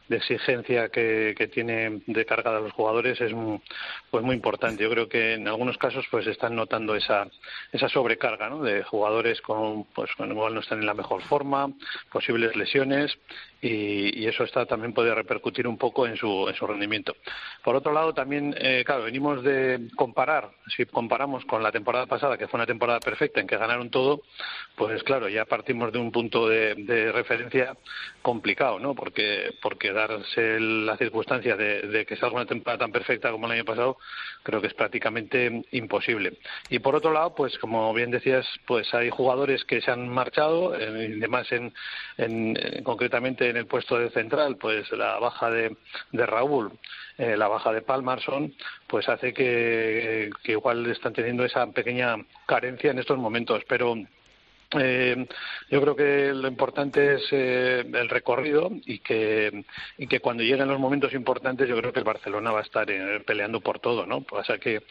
exigencia 0.08 0.88
que, 0.88 1.34
tiene 1.52 2.02
de 2.06 2.24
carga 2.24 2.54
de 2.54 2.62
los 2.62 2.72
jugadores 2.72 3.20
es 3.20 3.32
muy, 3.32 3.60
pues 4.10 4.24
muy 4.24 4.34
importante. 4.34 4.82
Yo 4.82 4.90
creo 4.90 5.08
que 5.08 5.34
en 5.34 5.46
algunos 5.46 5.78
casos 5.78 6.06
pues 6.10 6.26
están 6.26 6.54
notando 6.54 6.94
esa, 6.94 7.28
esa 7.72 7.88
sobrecarga 7.88 8.48
¿no? 8.48 8.62
de 8.62 8.82
jugadores 8.82 9.40
con, 9.40 9.84
pues, 9.94 10.10
con 10.16 10.30
igual 10.30 10.54
no 10.54 10.60
están 10.60 10.80
en 10.80 10.86
la 10.86 10.94
mejor 10.94 11.22
forma, 11.22 11.70
posibles 12.10 12.56
lesiones 12.56 13.16
y, 13.64 14.26
eso 14.26 14.44
está, 14.44 14.66
también 14.66 14.92
puede 14.92 15.14
repercutir 15.14 15.66
un 15.66 15.78
poco 15.78 16.06
en 16.06 16.16
su, 16.16 16.46
en 16.48 16.54
su 16.54 16.66
rendimiento. 16.66 17.14
Por 17.62 17.76
otro 17.76 17.92
lado, 17.92 18.12
también, 18.12 18.54
eh, 18.58 18.82
claro, 18.84 19.04
venimos 19.04 19.42
de 19.42 19.88
comparar, 19.96 20.50
si 20.74 20.84
comparamos 20.86 21.44
con 21.44 21.62
la 21.62 21.72
temporada 21.72 22.06
pasada, 22.06 22.36
que 22.36 22.48
fue 22.48 22.58
una 22.58 22.66
temporada 22.66 23.00
perfecta 23.00 23.40
en 23.40 23.46
que 23.46 23.56
ganaron 23.56 23.90
todo, 23.90 24.22
pues 24.74 25.02
claro, 25.02 25.28
ya 25.28 25.44
partimos 25.44 25.92
de 25.92 25.98
un 25.98 26.12
punto 26.12 26.48
de, 26.48 26.74
referencia 27.12 27.76
complicado, 28.22 28.78
¿no? 28.78 28.94
Porque, 28.94 29.54
porque 29.62 29.92
darse 29.94 30.60
la 30.60 30.96
circunstancia 30.98 31.56
de, 31.56 31.82
de 31.82 32.04
que 32.04 32.16
salga 32.16 32.36
una 32.36 32.46
temporada 32.46 32.80
tan 32.80 32.92
perfecta 32.92 33.30
como 33.30 33.46
el 33.46 33.52
año 33.52 33.64
pasado, 33.64 33.96
creo 34.42 34.60
que 34.60 34.66
es 34.66 34.74
prácticamente 34.74 35.64
imposible. 35.70 36.34
Y 36.68 36.80
por 36.80 36.94
otro 36.94 37.12
lado, 37.12 37.34
pues 37.34 37.56
como 37.58 37.94
bien 37.94 38.10
decías, 38.10 38.46
pues 38.66 38.92
hay 38.92 39.08
jugadores 39.08 39.64
que 39.64 39.80
se 39.80 39.90
han 39.90 40.08
marchado, 40.08 40.74
eh, 40.78 41.14
y 41.16 41.20
demás 41.20 41.50
en, 41.52 41.72
en, 42.18 42.82
concretamente 42.82 43.48
en 43.48 43.56
el 43.56 43.66
puesto 43.66 43.98
de 43.98 44.10
central, 44.10 44.56
pues 44.56 44.90
la 44.92 45.18
baja 45.18 45.50
de, 45.50 45.76
de 46.12 46.26
Raúl, 46.26 46.72
eh, 47.16 47.36
la 47.36 47.48
baja 47.48 47.72
de 47.72 47.82
Palmarson, 47.82 48.52
pues 48.88 49.08
hace 49.08 49.32
que, 49.32 50.30
que 50.42 50.52
igual 50.52 50.84
están 50.90 51.12
teniendo 51.12 51.44
esa 51.44 51.66
pequeña 51.68 52.16
carencia 52.46 52.90
en 52.90 52.98
estos 52.98 53.18
momentos. 53.18 53.62
Pero 53.68 53.94
eh, 54.72 55.26
yo 55.70 55.80
creo 55.80 55.96
que 55.96 56.32
lo 56.34 56.48
importante 56.48 57.14
es 57.14 57.22
eh, 57.32 57.84
el 57.92 58.08
recorrido 58.08 58.70
y 58.86 58.98
que, 58.98 59.64
y 59.98 60.06
que 60.06 60.20
cuando 60.20 60.42
lleguen 60.42 60.68
los 60.68 60.80
momentos 60.80 61.12
importantes 61.14 61.68
yo 61.68 61.76
creo 61.76 61.92
que 61.92 62.00
el 62.00 62.04
Barcelona 62.04 62.50
va 62.50 62.60
a 62.60 62.62
estar 62.62 62.90
eh, 62.90 63.20
peleando 63.20 63.60
por 63.60 63.78
todo, 63.78 64.06
¿no? 64.06 64.24
O 64.30 64.44
sea 64.44 64.58
que, 64.58 64.82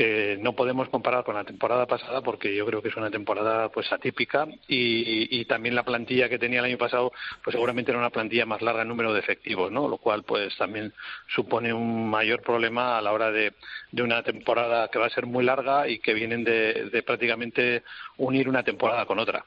que, 0.00 0.38
no 0.40 0.54
podemos 0.54 0.88
comparar 0.88 1.24
con 1.24 1.34
la 1.34 1.44
temporada 1.44 1.86
pasada 1.86 2.22
porque 2.22 2.54
yo 2.54 2.64
creo 2.64 2.80
que 2.80 2.88
es 2.88 2.96
una 2.96 3.10
temporada 3.10 3.68
pues 3.68 3.92
atípica 3.92 4.46
y, 4.66 5.40
y, 5.40 5.44
también 5.44 5.74
la 5.74 5.84
plantilla 5.84 6.28
que 6.28 6.38
tenía 6.38 6.60
el 6.60 6.64
año 6.64 6.78
pasado 6.78 7.12
pues 7.44 7.52
seguramente 7.52 7.90
era 7.90 7.98
una 7.98 8.10
plantilla 8.10 8.46
más 8.46 8.62
larga 8.62 8.82
en 8.82 8.88
número 8.88 9.12
de 9.12 9.20
efectivos, 9.20 9.70
¿no? 9.70 9.88
Lo 9.88 9.98
cual 9.98 10.22
pues 10.24 10.56
también 10.56 10.92
supone 11.28 11.72
un 11.72 12.08
mayor 12.08 12.40
problema 12.40 12.96
a 12.96 13.02
la 13.02 13.12
hora 13.12 13.30
de, 13.30 13.52
de 13.92 14.02
una 14.02 14.22
temporada 14.22 14.88
que 14.88 14.98
va 14.98 15.06
a 15.06 15.10
ser 15.10 15.26
muy 15.26 15.44
larga 15.44 15.86
y 15.86 15.98
que 15.98 16.14
vienen 16.14 16.44
de, 16.44 16.88
de 16.90 17.02
prácticamente 17.02 17.82
unir 18.16 18.48
una 18.48 18.62
temporada 18.62 19.04
con 19.04 19.18
otra. 19.18 19.44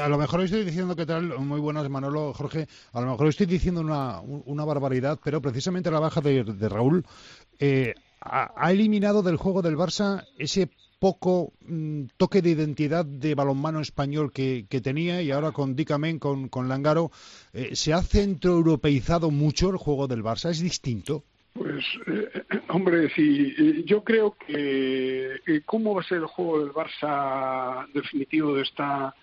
A 0.00 0.08
lo 0.08 0.16
mejor 0.16 0.40
estoy 0.42 0.64
diciendo 0.64 0.96
que 0.96 1.04
tal, 1.04 1.38
muy 1.40 1.60
buenas 1.60 1.88
Manolo, 1.90 2.32
Jorge, 2.32 2.66
a 2.92 3.00
lo 3.00 3.10
mejor 3.10 3.28
estoy 3.28 3.46
diciendo 3.46 3.80
una, 3.80 4.20
una 4.20 4.64
barbaridad, 4.64 5.18
pero 5.22 5.42
precisamente 5.42 5.90
la 5.90 6.00
baja 6.00 6.20
de, 6.22 6.68
Raúl 6.68 7.04
eh, 7.58 7.94
ha, 8.26 8.72
eliminado 8.72 9.22
del 9.22 9.36
juego 9.36 9.62
del 9.62 9.76
Barça 9.76 10.26
ese 10.38 10.70
poco 10.98 11.52
mm, 11.60 12.04
toque 12.16 12.42
de 12.42 12.50
identidad 12.50 13.04
de 13.04 13.34
balonmano 13.34 13.80
español 13.80 14.32
que, 14.32 14.66
tenía 14.82 15.22
y 15.22 15.30
ahora 15.30 15.52
con 15.52 15.76
Dicamen, 15.76 16.18
con, 16.18 16.48
con 16.48 16.68
Langaro, 16.68 17.10
eh, 17.52 17.74
¿se 17.74 17.92
ha 17.92 18.02
centroeuropeizado 18.02 19.30
mucho 19.30 19.70
el 19.70 19.76
juego 19.76 20.06
del 20.06 20.22
Barça? 20.22 20.50
¿Es 20.50 20.60
distinto? 20.60 21.24
Pues, 21.52 21.84
eh, 22.06 22.42
hombre, 22.68 23.10
sí, 23.14 23.54
eh, 23.58 23.84
yo 23.86 24.02
creo 24.04 24.36
que 24.46 25.62
cómo 25.64 25.94
va 25.94 26.02
a 26.02 26.04
ser 26.04 26.18
el 26.18 26.26
juego 26.26 26.60
del 26.60 26.72
Barça 26.72 27.86
definitivo 27.92 28.54
de 28.54 28.62
esta 28.62 29.14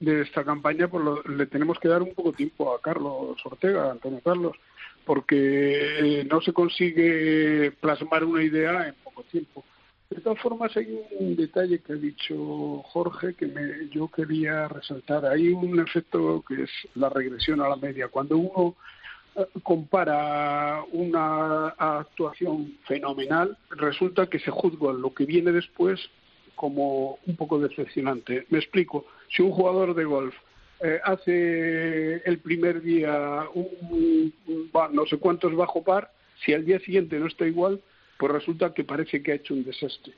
de 0.00 0.22
esta 0.22 0.42
campaña, 0.44 0.88
pues 0.88 1.04
le 1.28 1.46
tenemos 1.46 1.78
que 1.78 1.88
dar 1.88 2.02
un 2.02 2.14
poco 2.14 2.32
tiempo 2.32 2.74
a 2.74 2.80
Carlos 2.80 3.36
Ortega, 3.44 3.88
a 3.88 3.90
Antonio 3.92 4.20
Carlos, 4.24 4.56
porque 5.04 6.26
no 6.30 6.40
se 6.40 6.52
consigue 6.52 7.72
plasmar 7.80 8.24
una 8.24 8.42
idea 8.42 8.88
en 8.88 8.94
poco 9.02 9.22
tiempo. 9.24 9.64
De 10.08 10.20
todas 10.20 10.40
formas, 10.40 10.76
hay 10.76 11.00
un 11.18 11.36
detalle 11.36 11.78
que 11.78 11.92
ha 11.92 11.96
dicho 11.96 12.82
Jorge 12.82 13.34
que 13.34 13.46
me, 13.46 13.88
yo 13.90 14.08
quería 14.08 14.66
resaltar. 14.66 15.24
Hay 15.24 15.50
un 15.50 15.78
efecto 15.78 16.44
que 16.46 16.64
es 16.64 16.70
la 16.94 17.08
regresión 17.08 17.60
a 17.60 17.68
la 17.68 17.76
media. 17.76 18.08
Cuando 18.08 18.36
uno 18.36 18.76
compara 19.62 20.82
una 20.92 21.68
actuación 21.68 22.76
fenomenal, 22.86 23.56
resulta 23.70 24.26
que 24.26 24.40
se 24.40 24.50
juzga 24.50 24.92
lo 24.92 25.14
que 25.14 25.24
viene 25.24 25.52
después 25.52 26.00
como 26.56 27.18
un 27.26 27.36
poco 27.36 27.58
decepcionante. 27.58 28.46
Me 28.50 28.58
explico. 28.58 29.06
Si 29.28 29.42
un 29.42 29.52
jugador 29.52 29.94
de 29.94 30.04
golf 30.04 30.34
eh, 30.82 31.00
hace 31.04 32.16
el 32.28 32.38
primer 32.38 32.80
día 32.82 33.44
un, 33.54 34.32
no 34.92 35.06
sé 35.06 35.18
cuántos 35.18 35.54
bajo 35.54 35.82
par, 35.82 36.10
si 36.44 36.52
al 36.52 36.64
día 36.64 36.78
siguiente 36.80 37.18
no 37.18 37.26
está 37.26 37.46
igual, 37.46 37.80
pues 38.18 38.32
resulta 38.32 38.72
que 38.72 38.84
parece 38.84 39.22
que 39.22 39.32
ha 39.32 39.36
hecho 39.36 39.54
un 39.54 39.64
desastre. 39.64 40.12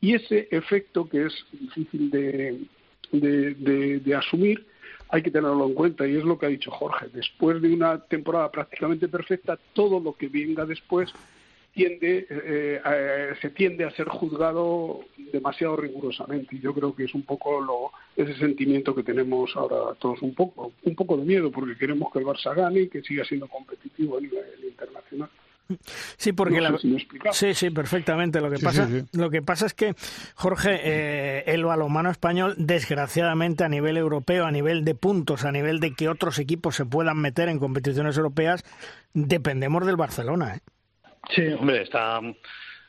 Y 0.00 0.14
ese 0.14 0.48
efecto 0.50 1.08
que 1.08 1.26
es 1.26 1.46
difícil 1.52 2.10
de, 2.10 4.00
de 4.00 4.14
asumir, 4.14 4.66
hay 5.10 5.22
que 5.22 5.30
tenerlo 5.30 5.66
en 5.66 5.74
cuenta 5.74 6.06
y 6.06 6.16
es 6.16 6.24
lo 6.24 6.38
que 6.38 6.46
ha 6.46 6.50
dicho 6.50 6.70
Jorge. 6.70 7.06
Después 7.12 7.60
de 7.62 7.72
una 7.72 7.98
temporada 7.98 8.50
prácticamente 8.50 9.08
perfecta, 9.08 9.58
todo 9.72 10.00
lo 10.00 10.12
que 10.14 10.28
venga 10.28 10.66
después 10.66 11.12
tiende, 11.78 12.26
eh, 12.28 12.80
eh, 12.84 13.34
se 13.40 13.50
tiende 13.50 13.84
a 13.84 13.90
ser 13.92 14.08
juzgado 14.08 15.00
demasiado 15.32 15.76
rigurosamente 15.76 16.56
y 16.56 16.60
yo 16.60 16.74
creo 16.74 16.92
que 16.92 17.04
es 17.04 17.14
un 17.14 17.22
poco 17.22 17.60
lo, 17.60 17.92
ese 18.16 18.36
sentimiento 18.36 18.94
que 18.96 19.04
tenemos 19.04 19.54
ahora 19.54 19.94
todos 20.00 20.20
un 20.22 20.34
poco, 20.34 20.72
un 20.82 20.94
poco 20.96 21.16
de 21.16 21.24
miedo 21.24 21.52
porque 21.52 21.76
queremos 21.76 22.12
que 22.12 22.18
el 22.18 22.24
Barça 22.24 22.52
gane 22.52 22.80
y 22.80 22.88
que 22.88 23.02
siga 23.02 23.24
siendo 23.24 23.46
competitivo 23.46 24.18
a 24.18 24.20
nivel 24.20 24.64
internacional. 24.68 25.30
Sí, 26.16 26.32
porque 26.32 26.60
sí, 27.32 27.54
sí, 27.54 27.70
perfectamente. 27.70 28.40
Lo 28.40 28.50
que 28.50 28.58
pasa, 28.58 28.88
lo 29.12 29.28
que 29.28 29.42
pasa 29.42 29.66
es 29.66 29.74
que 29.74 29.94
Jorge, 30.34 30.80
eh, 30.82 31.44
el 31.46 31.64
balonmano 31.64 32.10
español, 32.10 32.54
desgraciadamente 32.56 33.64
a 33.64 33.68
nivel 33.68 33.98
europeo, 33.98 34.46
a 34.46 34.50
nivel 34.50 34.84
de 34.84 34.94
puntos, 34.94 35.44
a 35.44 35.52
nivel 35.52 35.78
de 35.78 35.92
que 35.92 36.08
otros 36.08 36.38
equipos 36.38 36.74
se 36.74 36.86
puedan 36.86 37.18
meter 37.18 37.50
en 37.50 37.58
competiciones 37.58 38.16
europeas, 38.16 38.64
dependemos 39.12 39.84
del 39.86 39.96
Barcelona. 39.96 40.56
¿eh? 40.56 40.60
Sí, 41.30 41.46
hombre, 41.48 41.82
está 41.82 42.20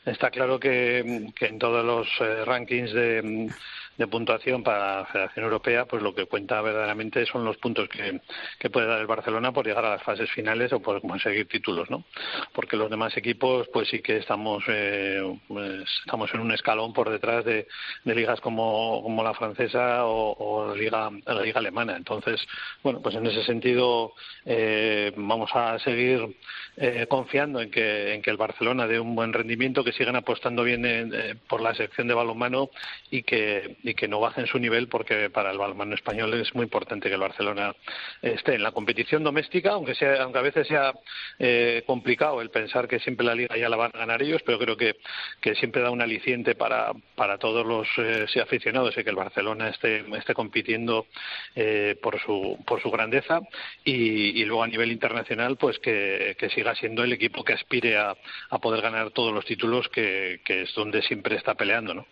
está 0.06 0.32
claro 0.32 0.60
que, 0.60 1.32
que 1.36 1.48
en 1.48 1.60
todos 1.60 1.86
los 1.86 2.08
eh, 2.22 2.46
rankings 2.46 2.94
de 2.94 3.50
de 4.00 4.08
puntuación 4.08 4.64
para 4.64 5.02
la 5.02 5.06
Federación 5.08 5.44
Europea, 5.44 5.86
pues 5.86 6.02
lo 6.02 6.16
que 6.16 6.26
cuenta 6.26 6.62
verdaderamente 6.62 7.26
son 7.26 7.44
los 7.44 7.58
puntos 7.58 7.90
que, 7.90 8.22
que, 8.58 8.70
puede 8.70 8.88
dar 8.88 9.02
el 9.02 9.08
Barcelona 9.08 9.52
por 9.52 9.68
llegar 9.68 9.84
a 9.84 9.90
las 9.90 10.04
fases 10.04 10.32
finales 10.32 10.72
o 10.72 10.82
por 10.82 11.02
conseguir 11.02 11.50
títulos, 11.50 11.90
¿no? 11.90 12.06
Porque 12.54 12.78
los 12.78 12.90
demás 12.90 13.18
equipos, 13.18 13.68
pues 13.74 13.90
sí 13.90 14.02
que 14.02 14.16
estamos 14.16 14.64
eh, 14.70 15.22
pues, 15.50 15.84
estamos 16.06 16.34
en 16.34 16.40
un 16.40 16.54
escalón 16.54 16.94
por 16.94 17.10
detrás 17.10 17.44
de, 17.44 17.68
de 18.06 18.16
ligas 18.16 18.40
como, 18.40 19.04
como 19.04 19.22
la 19.22 19.34
francesa 19.34 20.06
o, 20.06 20.68
la 20.70 20.76
liga 20.76 21.12
la 21.26 21.42
liga 21.42 21.60
alemana. 21.60 21.98
Entonces, 21.98 22.40
bueno, 22.82 23.02
pues 23.02 23.16
en 23.16 23.28
ese 23.28 23.44
sentido 23.44 24.14
eh, 24.46 25.12
vamos 25.18 25.50
a 25.54 25.78
seguir 25.80 26.38
eh, 26.78 27.06
confiando 27.10 27.60
en 27.60 27.70
que 27.70 28.14
en 28.14 28.22
que 28.22 28.30
el 28.30 28.38
Barcelona 28.38 28.88
dé 28.88 28.98
un 28.98 29.14
buen 29.14 29.34
rendimiento, 29.34 29.84
que 29.84 29.92
sigan 29.92 30.16
apostando 30.16 30.64
bien 30.64 30.86
eh, 30.86 31.36
por 31.50 31.60
la 31.60 31.76
sección 31.76 32.08
de 32.08 32.14
balonmano 32.14 32.70
y 33.12 33.24
que 33.24 33.76
y 33.90 33.94
que 33.96 34.08
no 34.08 34.20
bajen 34.20 34.48
su 34.48 34.60
nivel 34.60 34.88
porque 34.88 35.30
para 35.30 35.52
el 35.52 35.58
balonmano 35.58 35.96
español 35.96 36.34
es 36.36 36.54
muy 36.54 36.64
importante 36.64 37.10
que 37.10 37.16
el 37.16 37.22
Barcelona 37.22 37.76
esté 38.22 38.56
en 38.56 38.64
la 38.64 38.72
competición 38.72 39.24
doméstica, 39.24 39.72
aunque 39.72 39.96
sea 39.96 40.24
aunque 40.24 40.40
a 40.40 40.44
veces 40.44 40.68
sea 40.68 40.94
eh, 41.40 41.84
complicado 41.86 42.42
el 42.42 42.50
pensar 42.50 42.88
que 42.88 43.00
siempre 43.00 43.26
la 43.26 43.36
liga 43.36 43.58
ya 43.58 43.70
la 43.70 43.78
van 43.78 43.92
a 43.94 44.00
ganar 44.00 44.22
ellos, 44.22 44.42
pero 44.46 44.60
creo 44.60 44.78
que, 44.78 44.98
que 45.42 45.56
siempre 45.56 45.82
da 45.82 45.92
un 45.92 46.02
aliciente 46.02 46.56
para, 46.56 46.92
para 47.16 47.38
todos 47.38 47.66
los 47.66 47.88
eh, 47.98 48.42
aficionados 48.42 48.98
y 48.98 49.04
que 49.04 49.10
el 49.10 49.16
Barcelona 49.16 49.70
esté, 49.70 50.06
esté 50.18 50.34
compitiendo 50.34 51.08
eh, 51.56 51.98
por, 52.02 52.20
su, 52.20 52.58
por 52.66 52.82
su 52.82 52.92
grandeza 52.92 53.42
y, 53.84 54.44
luego 54.46 54.64
a 54.64 54.68
nivel 54.68 54.92
internacional 54.92 55.58
pues 55.58 55.78
que, 55.80 56.36
que, 56.40 56.50
siga 56.50 56.74
siendo 56.74 57.04
el 57.04 57.14
equipo 57.14 57.44
que 57.44 57.54
aspire 57.54 57.98
a, 57.98 58.16
a 58.50 58.58
poder 58.60 58.82
ganar 58.82 59.12
todos 59.12 59.34
los 59.34 59.46
títulos 59.46 59.88
que, 59.90 60.42
que 60.44 60.64
es 60.64 60.74
donde 60.74 61.02
siempre 61.04 61.36
está 61.36 61.54
peleando, 61.54 61.94
¿no? 61.94 62.06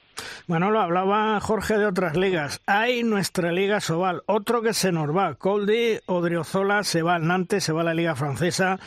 Bueno, 0.47 0.71
lo 0.71 0.79
hablaba 0.79 1.39
Jorge 1.39 1.77
de 1.77 1.85
otras 1.85 2.15
ligas. 2.15 2.61
Hay 2.65 3.03
nuestra 3.03 3.51
Liga 3.51 3.81
Sobal, 3.81 4.23
otro 4.25 4.61
que 4.61 4.73
se 4.73 4.91
nos 4.91 5.15
va. 5.15 5.35
Coldi, 5.35 5.99
Odriozola, 6.05 6.83
se 6.83 7.01
va 7.01 7.15
al 7.15 7.27
Nantes, 7.27 7.63
se 7.63 7.73
va 7.73 7.81
a 7.81 7.85
la 7.85 7.93
Liga 7.93 8.15
Francesa. 8.15 8.79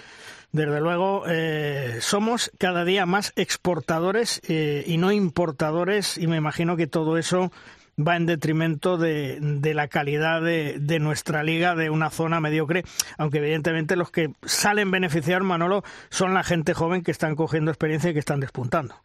Desde 0.52 0.80
luego, 0.80 1.24
eh, 1.28 1.98
somos 2.00 2.50
cada 2.58 2.84
día 2.84 3.06
más 3.06 3.32
exportadores 3.36 4.40
eh, 4.48 4.82
y 4.86 4.96
no 4.98 5.12
importadores, 5.12 6.18
y 6.18 6.26
me 6.26 6.36
imagino 6.36 6.76
que 6.76 6.88
todo 6.88 7.18
eso 7.18 7.52
va 7.96 8.16
en 8.16 8.26
detrimento 8.26 8.96
de, 8.96 9.38
de 9.40 9.74
la 9.74 9.88
calidad 9.88 10.42
de, 10.42 10.78
de, 10.80 10.98
nuestra 10.98 11.44
liga, 11.44 11.76
de 11.76 11.90
una 11.90 12.10
zona 12.10 12.40
mediocre, 12.40 12.84
aunque 13.18 13.38
evidentemente 13.38 13.94
los 13.94 14.10
que 14.10 14.32
salen 14.42 14.90
beneficiar, 14.90 15.42
Manolo, 15.42 15.84
son 16.08 16.34
la 16.34 16.42
gente 16.42 16.74
joven 16.74 17.02
que 17.02 17.10
están 17.10 17.36
cogiendo 17.36 17.70
experiencia 17.70 18.10
y 18.10 18.14
que 18.14 18.18
están 18.18 18.40
despuntando. 18.40 18.96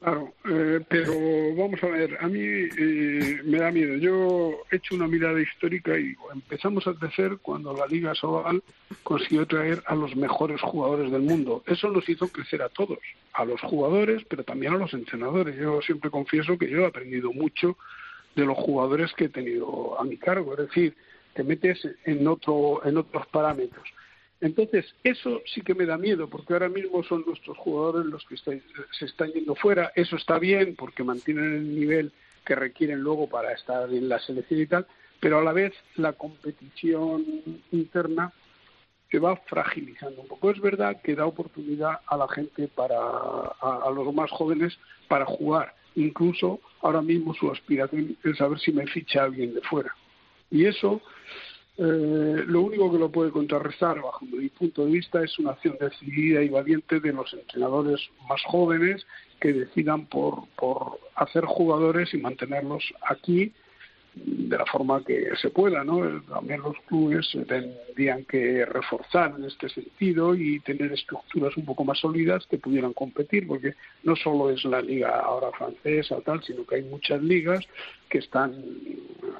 Claro, 0.00 0.32
eh, 0.48 0.80
pero 0.88 1.12
vamos 1.56 1.82
a 1.84 1.88
ver, 1.88 2.16
a 2.22 2.26
mí 2.26 2.40
eh, 2.40 3.40
me 3.44 3.58
da 3.58 3.70
miedo. 3.70 3.96
Yo 3.96 4.62
he 4.70 4.76
hecho 4.76 4.94
una 4.94 5.06
mirada 5.06 5.38
histórica 5.38 5.98
y 5.98 6.16
empezamos 6.32 6.86
a 6.86 6.94
crecer 6.94 7.36
cuando 7.42 7.74
la 7.74 7.86
Liga 7.86 8.14
Sobal 8.14 8.62
consiguió 9.02 9.46
traer 9.46 9.82
a 9.84 9.94
los 9.94 10.16
mejores 10.16 10.62
jugadores 10.62 11.12
del 11.12 11.20
mundo. 11.20 11.62
Eso 11.66 11.90
nos 11.90 12.08
hizo 12.08 12.28
crecer 12.28 12.62
a 12.62 12.70
todos, 12.70 12.98
a 13.34 13.44
los 13.44 13.60
jugadores, 13.60 14.24
pero 14.26 14.42
también 14.42 14.72
a 14.72 14.78
los 14.78 14.94
entrenadores. 14.94 15.54
Yo 15.58 15.82
siempre 15.82 16.08
confieso 16.08 16.56
que 16.56 16.70
yo 16.70 16.78
he 16.78 16.86
aprendido 16.86 17.30
mucho 17.34 17.76
de 18.34 18.46
los 18.46 18.56
jugadores 18.56 19.12
que 19.12 19.24
he 19.24 19.28
tenido 19.28 20.00
a 20.00 20.04
mi 20.04 20.16
cargo. 20.16 20.54
Es 20.54 20.68
decir, 20.68 20.96
te 21.34 21.44
metes 21.44 21.86
en, 22.06 22.26
otro, 22.26 22.80
en 22.86 22.96
otros 22.96 23.26
parámetros. 23.26 23.86
Entonces, 24.40 24.86
eso 25.04 25.42
sí 25.52 25.60
que 25.60 25.74
me 25.74 25.84
da 25.84 25.98
miedo, 25.98 26.28
porque 26.28 26.54
ahora 26.54 26.68
mismo 26.68 27.02
son 27.02 27.24
nuestros 27.26 27.58
jugadores 27.58 28.06
los 28.06 28.24
que 28.24 28.36
se 28.36 29.04
están 29.04 29.32
yendo 29.32 29.54
fuera. 29.54 29.92
Eso 29.94 30.16
está 30.16 30.38
bien, 30.38 30.76
porque 30.76 31.04
mantienen 31.04 31.52
el 31.54 31.74
nivel 31.78 32.12
que 32.44 32.54
requieren 32.54 33.00
luego 33.00 33.28
para 33.28 33.52
estar 33.52 33.92
en 33.92 34.08
la 34.08 34.18
selección 34.18 34.60
y 34.60 34.66
tal, 34.66 34.86
pero 35.20 35.38
a 35.38 35.42
la 35.42 35.52
vez 35.52 35.74
la 35.96 36.14
competición 36.14 37.24
interna 37.70 38.32
se 39.10 39.18
va 39.18 39.36
fragilizando 39.36 40.22
un 40.22 40.28
poco. 40.28 40.50
Es 40.50 40.60
verdad 40.60 41.02
que 41.02 41.14
da 41.14 41.26
oportunidad 41.26 42.00
a 42.06 42.16
la 42.16 42.28
gente 42.28 42.68
para, 42.68 42.96
a 42.96 43.90
los 43.94 44.14
más 44.14 44.30
jóvenes 44.30 44.78
para 45.08 45.26
jugar. 45.26 45.74
Incluso 45.96 46.60
ahora 46.80 47.02
mismo 47.02 47.34
su 47.34 47.50
aspiración 47.50 48.16
es 48.22 48.38
saber 48.38 48.58
si 48.60 48.72
me 48.72 48.86
ficha 48.86 49.24
alguien 49.24 49.54
de 49.54 49.60
fuera. 49.62 49.94
Y 50.50 50.64
eso 50.64 51.02
eh, 51.76 52.44
lo 52.46 52.62
único 52.62 52.92
que 52.92 52.98
lo 52.98 53.10
puede 53.10 53.30
contrarrestar, 53.30 54.00
bajo 54.00 54.24
mi 54.26 54.48
punto 54.48 54.84
de 54.84 54.92
vista, 54.92 55.22
es 55.22 55.38
una 55.38 55.52
acción 55.52 55.76
decidida 55.80 56.42
y 56.42 56.48
valiente 56.48 57.00
de 57.00 57.12
los 57.12 57.32
entrenadores 57.32 58.00
más 58.28 58.42
jóvenes 58.44 59.06
que 59.40 59.52
decidan 59.52 60.06
por, 60.06 60.48
por 60.56 60.98
hacer 61.14 61.44
jugadores 61.44 62.12
y 62.12 62.18
mantenerlos 62.18 62.84
aquí 63.08 63.52
de 64.14 64.58
la 64.58 64.66
forma 64.66 65.02
que 65.04 65.30
se 65.40 65.50
pueda, 65.50 65.84
¿no? 65.84 66.20
También 66.22 66.62
los 66.62 66.76
clubes 66.88 67.28
tendrían 67.46 68.24
que 68.24 68.64
reforzar 68.64 69.34
en 69.38 69.44
este 69.44 69.68
sentido 69.68 70.34
y 70.34 70.60
tener 70.60 70.92
estructuras 70.92 71.56
un 71.56 71.64
poco 71.64 71.84
más 71.84 71.98
sólidas 71.98 72.46
que 72.46 72.58
pudieran 72.58 72.92
competir, 72.92 73.46
porque 73.46 73.74
no 74.02 74.16
solo 74.16 74.50
es 74.50 74.64
la 74.64 74.82
liga 74.82 75.20
ahora 75.20 75.50
francesa 75.56 76.20
tal, 76.24 76.42
sino 76.42 76.66
que 76.66 76.76
hay 76.76 76.82
muchas 76.82 77.22
ligas 77.22 77.64
que 78.08 78.18
están 78.18 78.54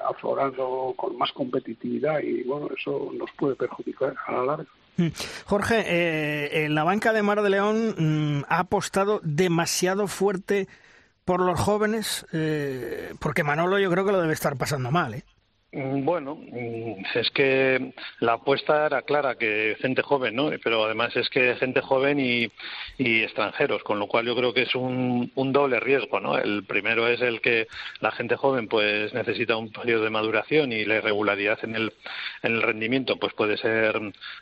aflorando 0.09 0.93
con 0.95 1.17
más 1.17 1.31
competitividad 1.33 2.19
y 2.21 2.43
bueno, 2.43 2.69
eso 2.75 3.11
nos 3.13 3.29
puede 3.37 3.55
perjudicar 3.55 4.15
a 4.27 4.31
la 4.31 4.45
larga. 4.45 4.67
Mm. 4.97 5.07
Jorge, 5.45 5.83
eh, 5.87 6.69
la 6.69 6.83
banca 6.83 7.13
de 7.13 7.21
Mar 7.21 7.41
de 7.41 7.49
León 7.49 7.95
mm, 7.97 8.43
ha 8.47 8.59
apostado 8.59 9.19
demasiado 9.23 10.07
fuerte 10.07 10.67
por 11.31 11.39
los 11.39 11.57
jóvenes, 11.57 12.25
eh, 12.33 13.13
porque 13.19 13.45
Manolo 13.45 13.79
yo 13.79 13.89
creo 13.89 14.05
que 14.05 14.11
lo 14.11 14.19
debe 14.19 14.33
estar 14.33 14.57
pasando 14.57 14.91
mal, 14.91 15.13
¿eh? 15.13 15.23
Mm, 15.73 16.03
bueno, 16.03 16.35
mm, 16.35 17.05
es 17.15 17.31
que 17.31 17.93
la 18.19 18.33
apuesta 18.33 18.87
era 18.87 19.03
clara, 19.03 19.35
que 19.35 19.77
gente 19.79 20.01
joven, 20.01 20.35
¿no? 20.35 20.49
Pero 20.61 20.83
además 20.83 21.15
es 21.15 21.29
que 21.29 21.55
gente 21.55 21.79
joven 21.79 22.19
y, 22.19 22.49
extranjeros, 22.97 23.81
con 23.83 23.97
lo 23.97 24.07
cual 24.07 24.25
yo 24.25 24.35
creo 24.35 24.53
que 24.53 24.63
es 24.63 24.75
un, 24.75 25.31
doble 25.35 25.79
riesgo, 25.79 26.19
¿no? 26.19 26.37
El 26.37 26.63
primero 26.65 27.07
es 27.07 27.21
el 27.21 27.41
que 27.41 27.67
la 28.01 28.11
gente 28.11 28.35
joven 28.35 28.67
pues 28.67 29.13
necesita 29.13 29.55
un 29.57 29.71
periodo 29.71 30.03
de 30.03 30.09
maduración 30.09 30.71
y 30.71 30.85
la 30.85 30.97
irregularidad 30.97 31.59
en 31.63 31.75
el, 31.75 31.93
en 32.43 32.55
el 32.55 32.61
rendimiento 32.61 33.17
pues 33.17 33.33
puede 33.33 33.57
ser 33.57 33.99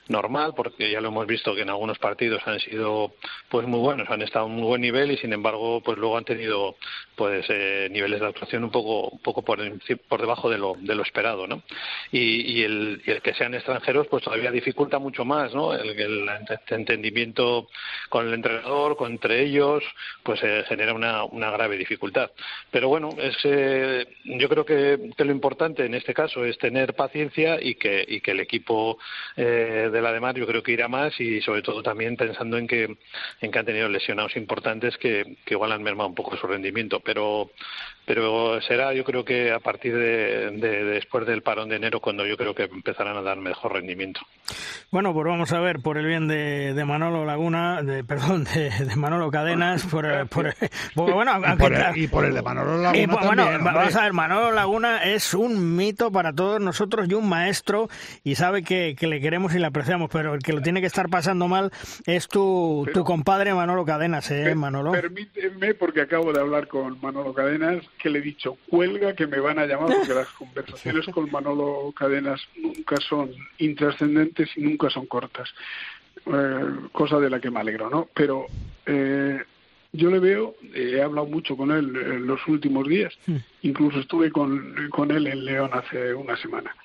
normal, 0.08 0.54
porque 0.56 0.92
ya 0.92 1.02
lo 1.02 1.10
hemos 1.10 1.28
visto 1.28 1.56
que 1.56 1.62
en 1.62 1.70
algunos 1.70 2.00
partidos 2.00 2.42
han 2.48 2.60
sido 2.60 3.14
pues 3.50 3.68
muy 3.68 3.80
buenos, 3.80 4.10
han 4.10 4.22
estado 4.24 4.46
a 4.46 4.48
un 4.48 4.62
buen 4.62 4.82
nivel 4.82 5.12
y 5.12 5.18
sin 5.18 5.34
embargo 5.34 5.82
pues 5.82 5.98
luego 5.98 6.18
han 6.18 6.26
tenido 6.26 6.76
pues 7.16 7.46
eh, 7.50 7.88
niveles 7.92 8.20
de 8.20 8.28
actuación 8.28 8.64
un 8.64 8.72
poco, 8.72 9.10
un 9.10 9.20
poco 9.20 9.44
por, 9.44 9.60
por 10.08 10.22
debajo 10.22 10.50
de 10.50 10.58
lo, 10.58 10.76
de 10.80 10.96
¿no? 11.48 11.64
Y, 12.12 12.64
el, 12.64 13.02
que 13.24 13.34
sean 13.34 13.54
extranjeros, 13.54 14.08
pues 14.08 14.24
todavía 14.24 14.52
dificulta 14.52 15.00
mucho 15.00 15.26
más, 15.26 15.54
¿no? 15.54 15.74
El, 15.74 16.30
entendimiento 16.70 17.68
con 18.10 18.28
el 18.28 18.34
entrenador, 18.34 18.96
con 18.96 19.12
entre 19.12 19.42
ellos, 19.42 19.84
pues 20.24 20.40
eh, 20.44 20.64
genera 20.68 20.94
una, 20.94 21.52
grave 21.52 21.78
dificultad. 21.78 22.32
Pero 22.72 22.88
bueno, 22.88 23.10
es, 23.18 23.36
eh, 23.44 24.08
yo 24.24 24.48
creo 24.48 24.66
que, 24.66 25.12
lo 25.18 25.32
importante 25.32 25.86
en 25.86 25.94
este 25.94 26.14
caso 26.14 26.46
es 26.46 26.58
tener 26.58 26.94
paciencia 26.94 27.60
y 27.62 27.76
que, 27.76 28.06
y 28.08 28.22
que 28.22 28.32
el 28.32 28.40
equipo 28.40 28.98
eh, 29.36 29.90
de 29.92 30.02
la 30.02 30.14
de 30.14 30.20
yo 30.40 30.46
creo 30.46 30.62
que 30.62 30.74
irá 30.74 30.88
más 30.88 31.20
y 31.20 31.42
sobre 31.42 31.62
todo 31.62 31.82
también 31.82 32.16
pensando 32.16 32.58
en 32.58 32.68
que, 32.68 32.98
en 33.42 33.52
que 33.52 33.60
han 33.60 33.66
tenido 33.66 33.90
lesionados 33.90 34.36
importantes 34.36 34.98
que, 34.98 35.38
que 35.46 35.56
igual 35.56 35.72
han 35.72 35.82
mermado 35.84 36.10
un 36.10 36.16
poco 36.16 36.38
su 36.38 36.46
rendimiento. 36.48 37.00
Pero 37.00 37.52
pero 38.10 38.60
será 38.62 38.92
yo 38.92 39.04
creo 39.04 39.24
que 39.24 39.52
a 39.52 39.60
partir 39.60 39.96
de, 39.96 40.98
después 41.10 41.26
del 41.26 41.42
parón 41.42 41.70
de 41.70 41.78
enero 41.78 42.00
cuando 42.00 42.24
yo 42.24 42.38
creo 42.38 42.54
que 42.54 42.66
empezarán 42.66 43.18
a 43.18 43.24
dar 43.24 43.38
mejor 43.38 43.74
rendimiento. 43.74 44.22
Bueno, 44.92 45.12
pues 45.12 45.26
vamos 45.26 45.52
a 45.54 45.60
ver 45.60 45.80
por 45.80 45.98
el 45.98 46.06
bien 46.06 46.28
de, 46.28 46.84
Manolo 46.86 47.26
Laguna, 47.26 47.82
de, 47.82 48.04
perdón, 48.08 48.44
de, 48.44 48.72
Manolo 48.96 49.32
Cadenas, 49.32 49.88
por, 49.88 50.06
bueno, 50.94 51.32
y, 51.96 52.08
por 52.08 52.26
el, 52.26 52.36
de 52.36 52.42
Manolo 52.44 52.78
Laguna. 52.78 53.20
bueno, 53.24 53.48
vamos 53.64 53.96
a 53.96 54.04
ver, 54.04 54.14
Manolo 54.14 54.52
Laguna 54.52 55.04
es 55.04 55.34
un 55.34 55.76
mito 55.76 56.12
para 56.12 56.32
todos 56.32 56.62
nosotros 56.62 57.08
y 57.10 57.16
un 57.16 57.28
maestro 57.28 57.90
y 58.24 58.36
sabe 58.36 58.62
que, 58.62 58.96
le 59.00 59.20
queremos 59.20 59.56
y 59.56 59.60
le 59.60 59.66
apreciamos, 59.66 60.12
pero 60.14 60.36
el 60.36 60.44
que 60.44 60.54
lo 60.54 60.62
tiene 60.62 60.80
que 60.80 60.88
estar 60.88 61.10
pasando 61.10 61.48
mal 61.48 61.72
es 62.06 62.28
tu, 62.28 62.88
tu 62.94 63.04
compadre 63.04 63.56
Manolo 63.56 63.84
Cadenas, 63.84 64.30
¿eh, 64.30 64.54
Manolo? 64.54 64.92
Permíteme, 64.92 65.74
porque 65.74 66.02
acabo 66.02 66.32
de 66.34 66.40
hablar 66.40 66.68
con 66.68 67.02
Manolo 67.02 67.34
Cadenas 67.34 67.84
que 67.98 68.12
le 68.12 68.20
he 68.20 68.22
dicho, 68.22 68.58
cuelga 68.70 69.16
que 69.16 69.26
me 69.26 69.40
van 69.40 69.58
a 69.58 69.66
llamar, 69.66 69.90
porque 69.98 70.14
las 70.14 70.28
conversaciones 70.28 70.99
con 71.08 71.32
Manolo 71.32 71.94
Cadenas 71.96 72.42
nunca 72.58 72.98
son 72.98 73.32
intrascendentes 73.58 74.50
y 74.56 74.62
nunca 74.62 74.90
son 74.90 75.06
cortas. 75.08 75.50
Eh, 76.26 76.66
cosa 76.92 77.20
de 77.20 77.30
la 77.30 77.40
que 77.40 77.50
me 77.50 77.60
alegro, 77.60 77.90
¿no? 77.90 78.10
Pero 78.14 78.46
eh, 78.86 79.42
yo 79.94 80.12
le 80.12 80.20
veo, 80.20 80.56
eh, 80.74 80.96
he 80.96 81.02
hablado 81.02 81.28
mucho 81.28 81.56
con 81.56 81.72
él 81.72 81.96
en 81.96 82.28
los 82.28 82.46
últimos 82.48 82.88
días, 82.88 83.18
incluso 83.62 84.00
estuve 84.00 84.32
con, 84.32 84.90
con 84.90 85.12
él 85.12 85.28
en 85.28 85.46
León 85.46 85.72
hace 85.74 86.14
una 86.14 86.36
semana, 86.38 86.76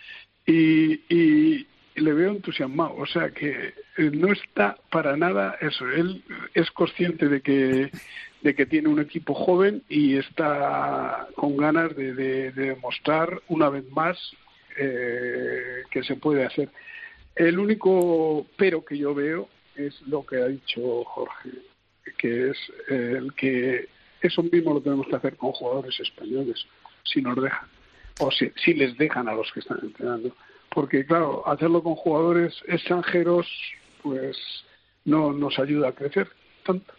y, 0.46 1.00
y 1.14 1.66
le 1.96 2.12
veo 2.12 2.30
entusiasmado, 2.30 2.94
o 2.96 3.06
sea 3.06 3.30
que 3.30 3.74
no 3.96 4.32
está 4.32 4.76
para 4.90 5.16
nada 5.16 5.56
eso, 5.60 5.86
él 5.88 6.22
es 6.54 6.70
consciente 6.70 7.28
de 7.28 7.40
que 7.40 7.90
de 8.44 8.54
que 8.54 8.66
tiene 8.66 8.88
un 8.88 9.00
equipo 9.00 9.32
joven 9.32 9.82
y 9.88 10.18
está 10.18 11.28
con 11.34 11.56
ganas 11.56 11.96
de, 11.96 12.52
demostrar 12.52 13.40
una 13.48 13.70
vez 13.70 13.88
más 13.90 14.18
eh, 14.76 15.82
que 15.90 16.02
se 16.04 16.16
puede 16.16 16.44
hacer. 16.44 16.68
El 17.34 17.58
único 17.58 18.46
pero 18.58 18.84
que 18.84 18.98
yo 18.98 19.14
veo 19.14 19.48
es 19.74 19.98
lo 20.02 20.26
que 20.26 20.42
ha 20.42 20.46
dicho 20.46 21.04
Jorge, 21.04 21.50
que 22.18 22.50
es 22.50 22.58
el 22.88 23.32
que 23.32 23.88
eso 24.20 24.42
mismo 24.42 24.74
lo 24.74 24.82
tenemos 24.82 25.06
que 25.06 25.16
hacer 25.16 25.36
con 25.36 25.52
jugadores 25.52 25.98
españoles, 26.00 26.66
si 27.02 27.22
nos 27.22 27.36
dejan, 27.42 27.68
o 28.20 28.30
si, 28.30 28.52
si 28.62 28.74
les 28.74 28.96
dejan 28.98 29.26
a 29.26 29.34
los 29.34 29.50
que 29.52 29.60
están 29.60 29.78
entrenando. 29.82 30.36
Porque, 30.68 31.06
claro, 31.06 31.46
hacerlo 31.46 31.82
con 31.82 31.94
jugadores 31.94 32.54
extranjeros, 32.66 33.46
pues 34.04 34.36
no 35.06 35.32
nos 35.32 35.58
ayuda 35.58 35.88
a 35.88 35.92
crecer 35.92 36.28
tanto. 36.64 36.92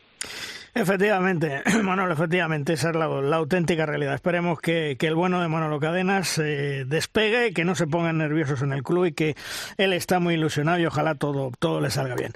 Efectivamente, 0.74 1.64
Manolo, 1.84 2.14
efectivamente, 2.14 2.74
esa 2.74 2.90
es 2.90 2.96
la, 2.98 3.06
auténtica 3.06 3.86
realidad. 3.86 4.14
Esperemos 4.14 4.60
que, 4.60 4.98
el 5.00 5.16
bueno 5.16 5.42
de 5.42 5.48
Manolo 5.48 5.80
Cadenas 5.80 6.38
eh, 6.38 6.84
despegue, 6.86 7.54
que 7.54 7.64
no 7.64 7.76
se 7.76 7.88
pongan 7.88 8.18
nerviosos 8.18 8.62
en 8.62 8.74
el 8.74 8.84
club 8.84 9.06
y 9.06 9.14
que 9.14 9.36
él 9.78 9.94
está 9.94 10.20
muy 10.20 10.34
ilusionado 10.34 10.80
y 10.80 10.86
ojalá 10.86 11.16
todo, 11.16 11.52
todo 11.60 11.80
le 11.80 11.90
salga 11.92 12.16
bien. 12.16 12.34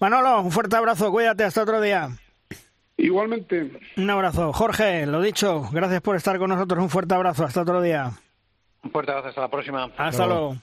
Manolo, 0.00 0.40
un 0.40 0.50
fuerte 0.50 0.76
abrazo, 0.76 1.10
cuídate, 1.10 1.44
hasta 1.44 1.62
otro 1.62 1.82
día. 1.82 2.08
Igualmente. 2.96 3.78
Un 3.98 4.08
abrazo. 4.08 4.52
Jorge, 4.54 5.04
lo 5.06 5.20
dicho, 5.20 5.68
gracias 5.70 6.00
por 6.00 6.16
estar 6.16 6.38
con 6.38 6.48
nosotros, 6.48 6.82
un 6.82 6.88
fuerte 6.88 7.14
abrazo, 7.14 7.44
hasta 7.44 7.60
otro 7.60 7.82
día. 7.82 8.10
Un 8.82 8.90
fuerte 8.90 9.10
abrazo, 9.10 9.28
hasta 9.28 9.40
la 9.42 9.48
próxima. 9.48 9.90
Hasta 9.98 10.26
luego. 10.26 10.56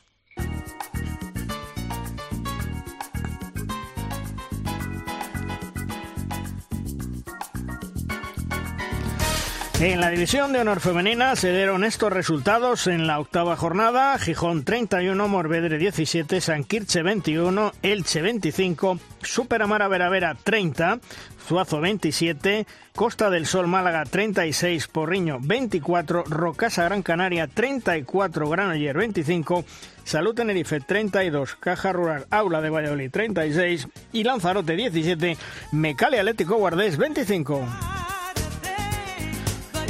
En 9.81 10.01
la 10.01 10.09
división 10.09 10.51
de 10.51 10.59
honor 10.59 10.81
femenina 10.81 11.37
se 11.37 11.53
dieron 11.53 11.85
estos 11.85 12.11
resultados 12.11 12.85
en 12.87 13.07
la 13.07 13.17
octava 13.17 13.55
jornada. 13.55 14.19
Gijón 14.19 14.65
31, 14.65 15.29
Morvedre 15.29 15.77
17, 15.77 16.41
San 16.41 16.65
Quirche 16.65 17.01
21, 17.01 17.71
Elche 17.81 18.21
25, 18.21 18.99
Superamara 19.23 19.87
Veravera 19.87 20.35
30, 20.35 20.99
Zuazo 21.47 21.79
27, 21.79 22.67
Costa 22.93 23.29
del 23.29 23.45
Sol 23.45 23.67
Málaga 23.67 24.03
36, 24.03 24.89
Porriño 24.89 25.37
24, 25.39 26.25
Rocasa 26.27 26.83
Gran 26.83 27.01
Canaria 27.01 27.47
34, 27.47 28.49
Granoller 28.49 28.97
25, 28.97 29.63
Salud 30.03 30.35
Tenerife 30.35 30.81
32, 30.81 31.55
Caja 31.55 31.93
Rural 31.93 32.27
Aula 32.31 32.59
de 32.59 32.69
Valladolid 32.69 33.11
36 33.11 33.87
y 34.11 34.25
Lanzarote 34.25 34.75
17, 34.75 35.37
Mecale 35.71 36.19
Atlético 36.19 36.57
Guardés 36.57 36.97
25. 36.97 37.65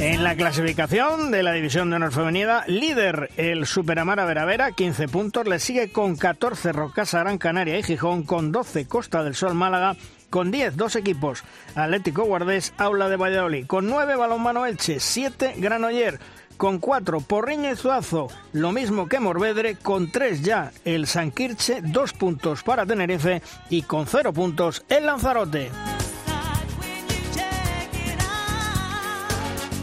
En 0.00 0.24
la 0.24 0.34
clasificación 0.34 1.30
de 1.30 1.42
la 1.42 1.52
división 1.52 1.90
de 1.90 1.96
honor 1.96 2.10
femenina, 2.10 2.64
líder 2.66 3.28
el 3.36 3.66
Superamara 3.66 4.24
Veravera, 4.24 4.72
15 4.72 5.08
puntos, 5.08 5.46
le 5.46 5.58
sigue 5.58 5.92
con 5.92 6.16
14 6.16 6.72
Rocasa 6.72 7.18
Gran 7.18 7.36
Canaria 7.36 7.78
y 7.78 7.82
Gijón, 7.82 8.22
con 8.22 8.50
12 8.50 8.88
Costa 8.88 9.22
del 9.22 9.34
Sol 9.34 9.52
Málaga, 9.52 9.96
con 10.30 10.50
10 10.50 10.78
dos 10.78 10.96
equipos, 10.96 11.44
Atlético 11.74 12.24
Guardés, 12.24 12.72
Aula 12.78 13.10
de 13.10 13.16
Valladolid, 13.16 13.66
con 13.66 13.88
9 13.88 14.16
Balonmano 14.16 14.64
Elche, 14.64 15.00
7 15.00 15.56
Granoller, 15.58 16.18
con 16.56 16.78
4 16.78 17.20
Porriña 17.20 17.72
y 17.72 17.76
Zuazo, 17.76 18.28
lo 18.54 18.72
mismo 18.72 19.06
que 19.06 19.20
Morvedre, 19.20 19.76
con 19.76 20.10
3 20.10 20.40
ya 20.40 20.72
el 20.86 21.08
San 21.08 21.30
Quirche, 21.30 21.82
2 21.82 22.12
puntos 22.14 22.62
para 22.62 22.86
Tenerife 22.86 23.42
y 23.68 23.82
con 23.82 24.06
0 24.06 24.32
puntos 24.32 24.82
el 24.88 25.04
Lanzarote. 25.04 25.70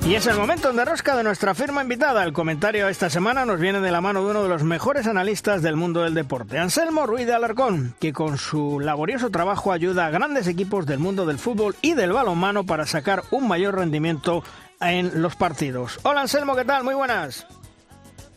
Y 0.07 0.15
es 0.15 0.25
el 0.25 0.37
momento 0.37 0.71
de 0.71 0.85
rosca 0.85 1.17
de 1.17 1.23
nuestra 1.23 1.53
firma 1.53 1.81
invitada. 1.81 2.23
El 2.23 2.31
comentario 2.31 2.87
esta 2.87 3.09
semana 3.09 3.45
nos 3.45 3.59
viene 3.59 3.81
de 3.81 3.91
la 3.91 3.99
mano 3.99 4.23
de 4.23 4.31
uno 4.31 4.41
de 4.41 4.47
los 4.47 4.63
mejores 4.63 5.05
analistas 5.05 5.61
del 5.61 5.75
mundo 5.75 6.03
del 6.03 6.13
deporte, 6.13 6.57
Anselmo 6.57 7.05
Ruiz 7.05 7.27
de 7.27 7.33
Alarcón, 7.33 7.93
que 7.99 8.13
con 8.13 8.37
su 8.37 8.79
laborioso 8.79 9.31
trabajo 9.31 9.73
ayuda 9.73 10.05
a 10.05 10.09
grandes 10.09 10.47
equipos 10.47 10.85
del 10.85 10.99
mundo 10.99 11.25
del 11.25 11.39
fútbol 11.39 11.75
y 11.81 11.93
del 11.93 12.13
balonmano 12.13 12.65
para 12.65 12.85
sacar 12.85 13.23
un 13.31 13.49
mayor 13.49 13.75
rendimiento 13.75 14.45
en 14.79 15.21
los 15.21 15.35
partidos. 15.35 15.99
Hola 16.03 16.21
Anselmo, 16.21 16.55
¿qué 16.55 16.63
tal? 16.63 16.85
Muy 16.85 16.95
buenas. 16.95 17.45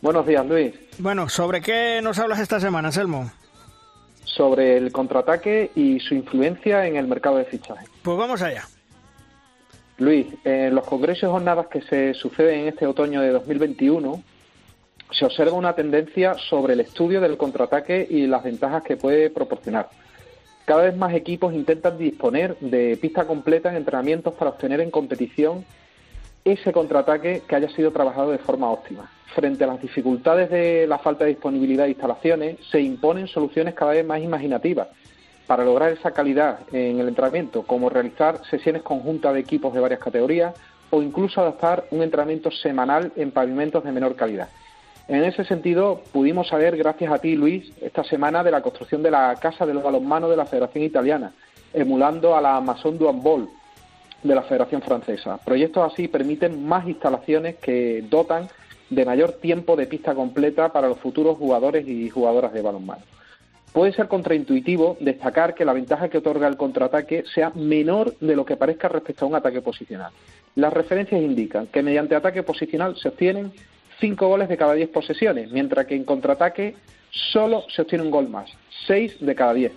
Buenos 0.01 0.27
días, 0.27 0.45
Luis. 0.45 0.73
Bueno, 0.97 1.29
¿sobre 1.29 1.61
qué 1.61 2.01
nos 2.03 2.19
hablas 2.19 2.39
esta 2.39 2.59
semana, 2.59 2.89
Anselmo? 2.89 3.31
Sobre 4.25 4.75
el 4.75 4.91
contraataque 4.91 5.71
y 5.73 6.01
su 6.01 6.15
influencia 6.15 6.85
en 6.85 6.97
el 6.97 7.07
mercado 7.07 7.37
de 7.37 7.45
fichaje. 7.45 7.85
Pues 8.03 8.17
vamos 8.17 8.41
allá. 8.41 8.65
Luis, 10.01 10.25
en 10.45 10.73
los 10.73 10.83
congresos 10.87 11.29
jornadas 11.29 11.67
que 11.67 11.83
se 11.83 12.15
suceden 12.15 12.61
en 12.61 12.67
este 12.69 12.87
otoño 12.87 13.21
de 13.21 13.29
2021, 13.29 14.23
se 15.11 15.25
observa 15.25 15.53
una 15.53 15.75
tendencia 15.75 16.33
sobre 16.49 16.73
el 16.73 16.79
estudio 16.79 17.21
del 17.21 17.37
contraataque 17.37 18.07
y 18.09 18.25
las 18.25 18.43
ventajas 18.43 18.81
que 18.81 18.97
puede 18.97 19.29
proporcionar. 19.29 19.89
Cada 20.65 20.85
vez 20.85 20.97
más 20.97 21.13
equipos 21.13 21.53
intentan 21.53 21.99
disponer 21.99 22.57
de 22.61 22.97
pista 22.99 23.27
completa 23.27 23.69
en 23.69 23.75
entrenamientos 23.75 24.33
para 24.33 24.49
obtener 24.49 24.81
en 24.81 24.89
competición 24.89 25.65
ese 26.43 26.71
contraataque 26.73 27.43
que 27.47 27.55
haya 27.55 27.69
sido 27.69 27.91
trabajado 27.91 28.31
de 28.31 28.39
forma 28.39 28.71
óptima. 28.71 29.07
Frente 29.35 29.65
a 29.65 29.67
las 29.67 29.83
dificultades 29.83 30.49
de 30.49 30.87
la 30.87 30.97
falta 30.97 31.25
de 31.25 31.31
disponibilidad 31.31 31.83
de 31.83 31.91
instalaciones, 31.91 32.57
se 32.71 32.81
imponen 32.81 33.27
soluciones 33.27 33.75
cada 33.75 33.91
vez 33.91 34.03
más 34.03 34.19
imaginativas 34.23 34.87
para 35.47 35.63
lograr 35.65 35.91
esa 35.91 36.11
calidad 36.11 36.59
en 36.71 36.99
el 36.99 37.07
entrenamiento, 37.07 37.63
como 37.63 37.89
realizar 37.89 38.43
sesiones 38.49 38.83
conjuntas 38.83 39.33
de 39.33 39.39
equipos 39.39 39.73
de 39.73 39.79
varias 39.79 39.99
categorías 39.99 40.55
o 40.89 41.01
incluso 41.01 41.41
adaptar 41.41 41.85
un 41.91 42.03
entrenamiento 42.03 42.51
semanal 42.51 43.11
en 43.15 43.31
pavimentos 43.31 43.83
de 43.83 43.91
menor 43.91 44.15
calidad. 44.15 44.49
En 45.07 45.23
ese 45.23 45.43
sentido, 45.43 46.01
pudimos 46.11 46.47
saber, 46.47 46.77
gracias 46.77 47.11
a 47.11 47.19
ti, 47.19 47.35
Luis, 47.35 47.71
esta 47.81 48.03
semana 48.03 48.43
de 48.43 48.51
la 48.51 48.61
construcción 48.61 49.03
de 49.03 49.11
la 49.11 49.35
Casa 49.41 49.65
del 49.65 49.79
Balonmano 49.79 50.29
de 50.29 50.37
la 50.37 50.45
Federación 50.45 50.83
Italiana, 50.83 51.33
emulando 51.73 52.35
a 52.35 52.41
la 52.41 52.57
Amazon 52.57 52.97
du 52.97 53.09
Handball 53.09 53.49
de 54.23 54.35
la 54.35 54.43
Federación 54.43 54.81
Francesa. 54.81 55.37
Proyectos 55.43 55.91
así 55.91 56.07
permiten 56.07 56.65
más 56.65 56.87
instalaciones 56.87 57.55
que 57.55 58.05
dotan 58.09 58.47
de 58.89 59.05
mayor 59.05 59.33
tiempo 59.33 59.75
de 59.75 59.87
pista 59.87 60.13
completa 60.13 60.69
para 60.71 60.87
los 60.87 60.99
futuros 60.99 61.37
jugadores 61.37 61.87
y 61.87 62.09
jugadoras 62.09 62.53
de 62.53 62.61
balonmano. 62.61 63.01
Puede 63.73 63.93
ser 63.93 64.09
contraintuitivo 64.09 64.97
destacar 64.99 65.55
que 65.55 65.63
la 65.63 65.71
ventaja 65.71 66.09
que 66.09 66.17
otorga 66.17 66.47
el 66.47 66.57
contraataque 66.57 67.23
sea 67.33 67.51
menor 67.55 68.17
de 68.19 68.35
lo 68.35 68.45
que 68.45 68.57
parezca 68.57 68.89
respecto 68.89 69.23
a 69.23 69.29
un 69.29 69.35
ataque 69.35 69.61
posicional. 69.61 70.11
Las 70.55 70.73
referencias 70.73 71.21
indican 71.21 71.67
que 71.67 71.81
mediante 71.81 72.15
ataque 72.15 72.43
posicional 72.43 72.97
se 72.97 73.07
obtienen 73.07 73.53
5 74.01 74.27
goles 74.27 74.49
de 74.49 74.57
cada 74.57 74.73
10 74.73 74.89
posesiones, 74.89 75.51
mientras 75.51 75.85
que 75.85 75.95
en 75.95 76.03
contraataque 76.03 76.75
solo 77.11 77.63
se 77.73 77.83
obtiene 77.83 78.03
un 78.03 78.11
gol 78.11 78.27
más, 78.27 78.51
6 78.87 79.17
de 79.21 79.35
cada 79.35 79.53
10. 79.53 79.71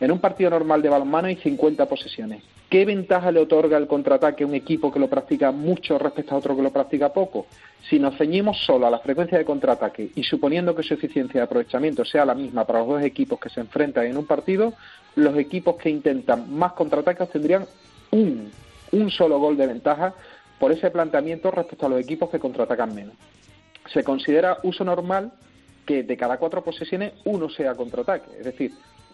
En 0.00 0.12
un 0.12 0.20
partido 0.20 0.50
normal 0.50 0.82
de 0.82 0.90
balonmano 0.90 1.26
hay 1.26 1.36
50 1.36 1.86
posesiones. 1.86 2.42
¿Qué 2.74 2.84
ventaja 2.84 3.30
le 3.30 3.38
otorga 3.38 3.76
el 3.76 3.86
contraataque 3.86 4.42
a 4.42 4.48
un 4.48 4.54
equipo 4.56 4.90
que 4.90 4.98
lo 4.98 5.06
practica 5.06 5.52
mucho 5.52 5.96
respecto 5.96 6.34
a 6.34 6.38
otro 6.38 6.56
que 6.56 6.62
lo 6.62 6.72
practica 6.72 7.12
poco? 7.12 7.46
Si 7.88 8.00
nos 8.00 8.18
ceñimos 8.18 8.64
solo 8.64 8.84
a 8.84 8.90
la 8.90 8.98
frecuencia 8.98 9.38
de 9.38 9.44
contraataque 9.44 10.10
y 10.16 10.24
suponiendo 10.24 10.74
que 10.74 10.82
su 10.82 10.94
eficiencia 10.94 11.38
de 11.38 11.44
aprovechamiento 11.44 12.04
sea 12.04 12.24
la 12.24 12.34
misma 12.34 12.64
para 12.64 12.80
los 12.80 12.88
dos 12.88 13.02
equipos 13.02 13.38
que 13.38 13.48
se 13.48 13.60
enfrentan 13.60 14.06
en 14.06 14.16
un 14.16 14.26
partido, 14.26 14.72
los 15.14 15.38
equipos 15.38 15.76
que 15.76 15.88
intentan 15.88 16.52
más 16.52 16.72
contraataques 16.72 17.30
tendrían 17.30 17.64
un, 18.10 18.50
un 18.90 19.08
solo 19.08 19.38
gol 19.38 19.56
de 19.56 19.68
ventaja 19.68 20.12
por 20.58 20.72
ese 20.72 20.90
planteamiento 20.90 21.52
respecto 21.52 21.86
a 21.86 21.90
los 21.90 22.00
equipos 22.00 22.28
que 22.28 22.40
contraatacan 22.40 22.92
menos. 22.92 23.14
Se 23.86 24.02
considera 24.02 24.58
uso 24.64 24.82
normal 24.82 25.30
que 25.86 26.02
de 26.02 26.16
cada 26.16 26.38
cuatro 26.38 26.64
posesiones 26.64 27.12
uno 27.24 27.48
sea 27.50 27.76
contraataque, 27.76 28.32
es 28.36 28.44
decir, 28.44 28.72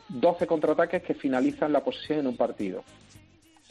12 0.09 0.47
contraataques 0.47 1.03
que 1.03 1.13
finalizan 1.13 1.75
la 1.75 1.85
posesión 1.85 2.21
en 2.21 2.27
un 2.27 2.39
partido. 2.39 2.83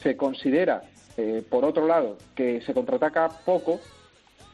Se 0.02 0.16
considera, 0.16 0.82
eh, 1.16 1.42
por 1.48 1.64
otro 1.64 1.86
lado, 1.86 2.16
que 2.34 2.60
se 2.62 2.74
contraataca 2.74 3.28
poco 3.44 3.80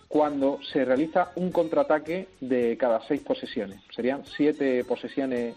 cuando 0.08 0.60
se 0.62 0.84
realiza 0.84 1.32
un 1.36 1.50
contraataque 1.50 2.28
de 2.40 2.76
cada 2.76 3.00
seis 3.06 3.20
posesiones. 3.22 3.80
Serían 3.94 4.24
siete 4.24 4.84
posesiones 4.84 5.56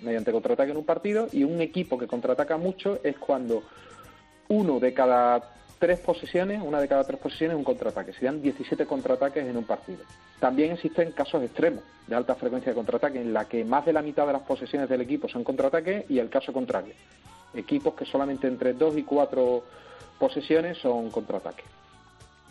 mediante 0.00 0.32
contraataque 0.32 0.72
en 0.72 0.78
un 0.78 0.84
partido 0.84 1.28
y 1.32 1.44
un 1.44 1.60
equipo 1.60 1.96
que 1.96 2.08
contraataca 2.08 2.56
mucho 2.56 2.98
es 3.04 3.16
cuando 3.18 3.62
uno 4.48 4.80
de 4.80 4.92
cada 4.92 5.58
tres 5.78 6.00
posesiones, 6.00 6.60
una 6.62 6.80
de 6.80 6.88
cada 6.88 7.04
tres 7.04 7.20
posesiones 7.20 7.54
es 7.54 7.58
un 7.58 7.64
contraataque. 7.64 8.12
Serían 8.12 8.42
17 8.42 8.86
contraataques 8.86 9.46
en 9.46 9.56
un 9.56 9.64
partido. 9.64 10.00
También 10.40 10.72
existen 10.72 11.12
casos 11.12 11.42
extremos 11.42 11.84
de 12.06 12.16
alta 12.16 12.34
frecuencia 12.34 12.72
de 12.72 12.76
contraataque 12.76 13.20
en 13.20 13.32
la 13.32 13.46
que 13.46 13.64
más 13.64 13.84
de 13.86 13.92
la 13.92 14.02
mitad 14.02 14.26
de 14.26 14.32
las 14.32 14.42
posesiones 14.42 14.88
del 14.88 15.00
equipo 15.00 15.28
son 15.28 15.44
contraataques 15.44 16.04
y 16.08 16.18
el 16.18 16.28
caso 16.28 16.52
contrario. 16.52 16.94
Equipos 17.54 17.94
que 17.94 18.04
solamente 18.04 18.46
entre 18.46 18.74
dos 18.74 18.96
y 18.96 19.02
cuatro 19.02 19.64
posesiones 20.18 20.78
son 20.78 21.10
contraataques 21.10 21.64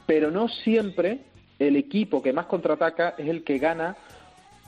pero 0.08 0.32
no 0.32 0.48
siempre 0.48 1.20
el 1.60 1.76
equipo 1.76 2.24
que 2.24 2.34
más 2.34 2.48
contraataca 2.48 3.14
es 3.18 3.28
el 3.28 3.44
que 3.44 3.60
gana 3.60 3.96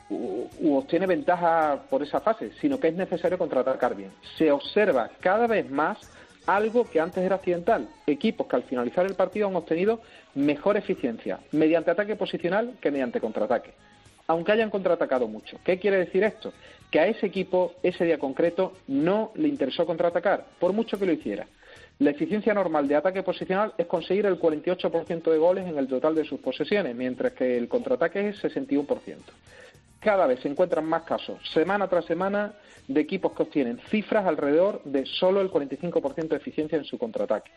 u, 0.10 0.76
obtiene 0.76 1.08
ventaja 1.08 1.84
por 1.90 2.04
esa 2.04 2.20
fase, 2.20 2.52
sino 2.60 2.80
que 2.80 2.90
es 2.90 2.96
necesario 2.96 3.38
contraatacar 3.38 3.96
bien. 3.96 4.12
Se 4.38 4.52
observa 4.52 5.10
cada 5.20 5.48
vez 5.48 5.70
más 5.72 5.98
algo 6.46 6.90
que 6.90 7.00
antes 7.00 7.24
era 7.24 7.36
accidental. 7.36 7.88
Equipos 8.06 8.48
que 8.48 8.56
al 8.56 8.64
finalizar 8.64 9.06
el 9.06 9.16
partido 9.16 9.48
han 9.48 9.56
obtenido 9.56 10.02
mejor 10.36 10.78
eficiencia 10.78 11.40
mediante 11.52 11.92
ataque 11.92 12.16
posicional 12.16 12.74
que 12.82 12.92
mediante 12.92 13.22
contraataque, 13.22 13.74
aunque 14.28 14.52
hayan 14.52 14.70
contraatacado 14.70 15.28
mucho. 15.28 15.58
¿Qué 15.64 15.80
quiere 15.80 15.98
decir 15.98 16.24
esto? 16.24 16.52
Que 16.92 17.00
a 17.00 17.08
ese 17.08 17.28
equipo, 17.28 17.74
ese 17.84 18.06
día 18.06 18.18
concreto, 18.18 18.74
no 18.88 19.32
le 19.36 19.48
interesó 19.48 19.86
contraatacar, 19.86 20.46
por 20.60 20.74
mucho 20.74 20.98
que 20.98 21.06
lo 21.06 21.14
hiciera. 21.14 21.48
La 22.00 22.12
eficiencia 22.12 22.54
normal 22.54 22.88
de 22.88 22.96
ataque 22.96 23.24
posicional 23.24 23.74
es 23.78 23.86
conseguir 23.86 24.26
el 24.26 24.40
48% 24.40 25.32
de 25.32 25.38
goles 25.38 25.68
en 25.68 25.78
el 25.78 25.88
total 25.88 26.16
de 26.16 26.24
sus 26.24 26.40
posesiones, 26.40 26.96
mientras 26.96 27.34
que 27.34 27.58
el 27.58 27.68
contraataque 27.68 28.30
es 28.30 28.42
61%. 28.42 29.18
Cada 30.00 30.26
vez 30.26 30.40
se 30.40 30.48
encuentran 30.48 30.86
más 30.86 31.04
casos, 31.04 31.40
semana 31.54 31.90
tras 31.90 32.06
semana, 32.06 32.54
de 32.88 33.02
equipos 33.02 33.34
que 33.34 33.44
obtienen 33.44 33.80
cifras 33.90 34.26
alrededor 34.26 34.82
de 34.86 35.06
solo 35.06 35.42
el 35.42 35.52
45% 35.52 36.30
de 36.30 36.38
eficiencia 36.38 36.78
en 36.78 36.86
su 36.86 36.98
contraataque. 36.98 37.52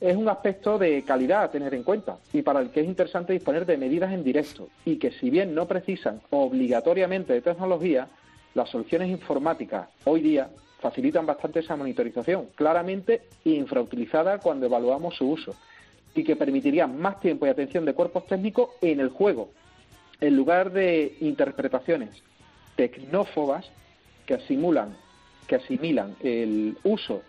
Es 0.00 0.16
un 0.16 0.28
aspecto 0.28 0.78
de 0.78 1.02
calidad 1.02 1.42
a 1.42 1.50
tener 1.50 1.74
en 1.74 1.82
cuenta 1.82 2.18
y 2.32 2.42
para 2.42 2.60
el 2.60 2.70
que 2.70 2.80
es 2.80 2.86
interesante 2.86 3.32
disponer 3.32 3.66
de 3.66 3.76
medidas 3.76 4.12
en 4.12 4.24
directo 4.24 4.68
y 4.84 4.96
que 4.96 5.10
si 5.10 5.28
bien 5.28 5.54
no 5.54 5.66
precisan 5.66 6.20
obligatoriamente 6.30 7.32
de 7.32 7.40
tecnología, 7.40 8.08
las 8.54 8.70
soluciones 8.70 9.08
informáticas 9.08 9.88
hoy 10.04 10.20
día 10.20 10.50
facilitan 10.80 11.26
bastante 11.26 11.60
esa 11.60 11.76
monitorización, 11.76 12.48
claramente 12.54 13.22
infrautilizada 13.44 14.38
cuando 14.38 14.66
evaluamos 14.66 15.16
su 15.16 15.30
uso, 15.30 15.54
y 16.14 16.24
que 16.24 16.36
permitiría 16.36 16.86
más 16.86 17.20
tiempo 17.20 17.46
y 17.46 17.50
atención 17.50 17.84
de 17.84 17.94
cuerpos 17.94 18.26
técnicos 18.26 18.70
en 18.82 19.00
el 19.00 19.08
juego, 19.08 19.50
en 20.20 20.36
lugar 20.36 20.72
de 20.72 21.16
interpretaciones 21.20 22.22
tecnófobas 22.76 23.70
que 24.26 24.38
que 25.46 25.56
asimilan 25.56 26.16
el 26.22 26.76
uso 26.84 27.22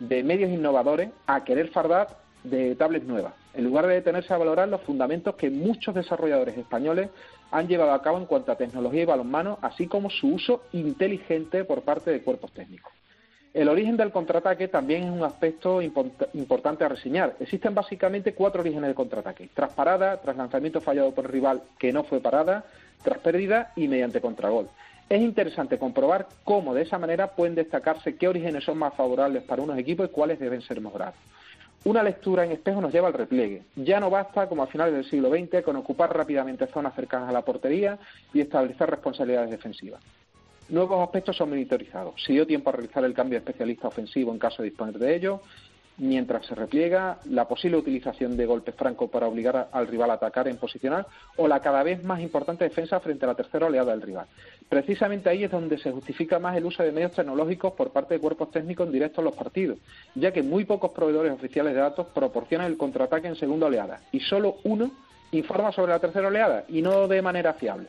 de 0.00 0.22
medios 0.22 0.50
innovadores 0.50 1.10
a 1.26 1.44
querer 1.44 1.68
fardar 1.68 2.08
de 2.42 2.74
tablets 2.74 3.06
nuevas, 3.06 3.34
en 3.58 3.64
lugar 3.64 3.88
de 3.88 3.94
detenerse 3.94 4.32
a 4.32 4.38
valorar 4.38 4.68
los 4.68 4.82
fundamentos 4.82 5.34
que 5.34 5.50
muchos 5.50 5.92
desarrolladores 5.92 6.56
españoles 6.56 7.10
han 7.50 7.66
llevado 7.66 7.92
a 7.92 8.00
cabo 8.00 8.16
en 8.16 8.26
cuanto 8.26 8.52
a 8.52 8.56
tecnología 8.56 9.02
y 9.02 9.06
balonmano, 9.06 9.58
así 9.62 9.88
como 9.88 10.10
su 10.10 10.28
uso 10.28 10.62
inteligente 10.72 11.64
por 11.64 11.82
parte 11.82 12.12
de 12.12 12.22
cuerpos 12.22 12.52
técnicos. 12.52 12.92
El 13.52 13.68
origen 13.68 13.96
del 13.96 14.12
contraataque 14.12 14.68
también 14.68 15.04
es 15.04 15.10
un 15.10 15.24
aspecto 15.24 15.82
importante 15.82 16.84
a 16.84 16.88
reseñar. 16.88 17.34
Existen 17.40 17.74
básicamente 17.74 18.32
cuatro 18.32 18.60
orígenes 18.60 18.86
del 18.86 18.94
contraataque. 18.94 19.48
Tras 19.52 19.72
parada, 19.72 20.20
tras 20.20 20.36
lanzamiento 20.36 20.80
fallado 20.80 21.12
por 21.12 21.24
el 21.24 21.32
rival 21.32 21.62
que 21.80 21.92
no 21.92 22.04
fue 22.04 22.20
parada, 22.20 22.64
tras 23.02 23.18
pérdida 23.18 23.72
y 23.74 23.88
mediante 23.88 24.20
contragol. 24.20 24.68
Es 25.08 25.20
interesante 25.20 25.78
comprobar 25.78 26.28
cómo 26.44 26.74
de 26.74 26.82
esa 26.82 26.98
manera 26.98 27.34
pueden 27.34 27.56
destacarse 27.56 28.14
qué 28.14 28.28
orígenes 28.28 28.62
son 28.62 28.78
más 28.78 28.94
favorables 28.94 29.42
para 29.42 29.62
unos 29.62 29.78
equipos 29.78 30.08
y 30.08 30.12
cuáles 30.12 30.38
deben 30.38 30.60
ser 30.62 30.80
mejorados. 30.80 31.16
Una 31.84 32.02
lectura 32.02 32.44
en 32.44 32.52
espejo 32.52 32.80
nos 32.80 32.92
lleva 32.92 33.08
al 33.08 33.14
repliegue. 33.14 33.62
Ya 33.76 34.00
no 34.00 34.10
basta, 34.10 34.48
como 34.48 34.62
a 34.62 34.66
finales 34.66 34.94
del 34.94 35.08
siglo 35.08 35.30
XX, 35.30 35.62
con 35.62 35.76
ocupar 35.76 36.14
rápidamente 36.14 36.66
zonas 36.66 36.94
cercanas 36.94 37.28
a 37.28 37.32
la 37.32 37.42
portería 37.42 37.98
y 38.34 38.40
establecer 38.40 38.90
responsabilidades 38.90 39.50
defensivas. 39.50 40.02
Nuevos 40.68 41.02
aspectos 41.02 41.36
son 41.36 41.48
monitorizados. 41.48 42.22
Se 42.22 42.32
dio 42.32 42.46
tiempo 42.46 42.68
a 42.68 42.74
realizar 42.74 43.02
el 43.04 43.14
cambio 43.14 43.38
de 43.38 43.44
especialista 43.44 43.88
ofensivo 43.88 44.32
en 44.32 44.38
caso 44.38 44.62
de 44.62 44.68
disponer 44.68 44.98
de 44.98 45.16
ello. 45.16 45.40
Mientras 46.00 46.46
se 46.46 46.54
repliega, 46.54 47.18
la 47.24 47.48
posible 47.48 47.76
utilización 47.76 48.36
de 48.36 48.46
golpes 48.46 48.76
francos 48.76 49.10
para 49.10 49.26
obligar 49.26 49.68
al 49.72 49.88
rival 49.88 50.12
a 50.12 50.14
atacar 50.14 50.46
en 50.46 50.56
posicional 50.56 51.04
o 51.36 51.48
la 51.48 51.58
cada 51.58 51.82
vez 51.82 52.04
más 52.04 52.20
importante 52.20 52.62
defensa 52.62 53.00
frente 53.00 53.24
a 53.24 53.28
la 53.28 53.34
tercera 53.34 53.66
oleada 53.66 53.90
del 53.90 54.02
rival. 54.02 54.28
Precisamente 54.68 55.28
ahí 55.28 55.42
es 55.42 55.50
donde 55.50 55.76
se 55.76 55.90
justifica 55.90 56.38
más 56.38 56.56
el 56.56 56.66
uso 56.66 56.84
de 56.84 56.92
medios 56.92 57.12
tecnológicos 57.12 57.72
por 57.72 57.90
parte 57.90 58.14
de 58.14 58.20
cuerpos 58.20 58.52
técnicos 58.52 58.86
en 58.86 58.92
directo 58.92 59.20
en 59.20 59.24
los 59.24 59.34
partidos, 59.34 59.78
ya 60.14 60.32
que 60.32 60.44
muy 60.44 60.64
pocos 60.64 60.92
proveedores 60.92 61.32
oficiales 61.32 61.74
de 61.74 61.80
datos 61.80 62.06
proporcionan 62.14 62.68
el 62.68 62.78
contraataque 62.78 63.26
en 63.26 63.34
segunda 63.34 63.66
oleada 63.66 64.00
y 64.12 64.20
solo 64.20 64.58
uno 64.62 64.92
informa 65.32 65.72
sobre 65.72 65.92
la 65.92 65.98
tercera 65.98 66.28
oleada 66.28 66.64
y 66.68 66.80
no 66.80 67.08
de 67.08 67.22
manera 67.22 67.54
fiable 67.54 67.88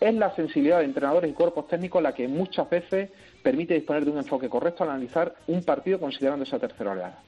es 0.00 0.14
la 0.14 0.34
sensibilidad 0.34 0.78
de 0.78 0.84
entrenadores 0.84 1.30
y 1.30 1.34
cuerpos 1.34 1.68
técnicos 1.68 2.02
la 2.02 2.12
que 2.12 2.28
muchas 2.28 2.68
veces 2.68 3.10
permite 3.46 3.74
disponer 3.74 4.04
de 4.04 4.10
un 4.10 4.18
enfoque 4.18 4.48
correcto 4.48 4.82
al 4.82 4.90
analizar 4.90 5.32
un 5.46 5.62
partido 5.62 6.00
considerando 6.00 6.42
esa 6.42 6.58
tercera 6.58 6.90
oleada. 6.90 7.22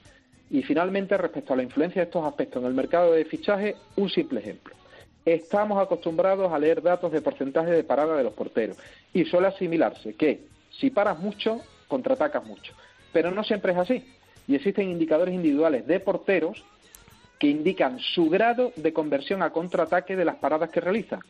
Y 0.49 0.61
finalmente, 0.63 1.17
respecto 1.17 1.53
a 1.53 1.55
la 1.55 1.63
influencia 1.63 2.01
de 2.01 2.07
estos 2.07 2.25
aspectos 2.25 2.61
en 2.61 2.67
el 2.67 2.73
mercado 2.73 3.13
de 3.13 3.23
fichaje, 3.23 3.77
un 3.95 4.09
simple 4.09 4.41
ejemplo. 4.41 4.75
Estamos 5.23 5.81
acostumbrados 5.81 6.51
a 6.51 6.59
leer 6.59 6.81
datos 6.81 7.13
de 7.13 7.21
porcentaje 7.21 7.71
de 7.71 7.85
parada 7.85 8.17
de 8.17 8.25
los 8.25 8.33
porteros 8.33 8.75
y 9.13 9.23
suele 9.23 9.47
asimilarse 9.47 10.15
que 10.15 10.41
si 10.77 10.89
paras 10.89 11.17
mucho, 11.19 11.61
contraatacas 11.87 12.45
mucho. 12.45 12.73
Pero 13.13 13.31
no 13.31 13.45
siempre 13.45 13.71
es 13.71 13.77
así. 13.77 14.03
Y 14.45 14.55
existen 14.55 14.89
indicadores 14.89 15.33
individuales 15.33 15.87
de 15.87 16.01
porteros 16.01 16.65
que 17.39 17.47
indican 17.47 17.97
su 17.97 18.29
grado 18.29 18.73
de 18.75 18.91
conversión 18.91 19.41
a 19.41 19.51
contraataque 19.51 20.17
de 20.17 20.25
las 20.25 20.35
paradas 20.35 20.69
que 20.69 20.81
realizan. 20.81 21.21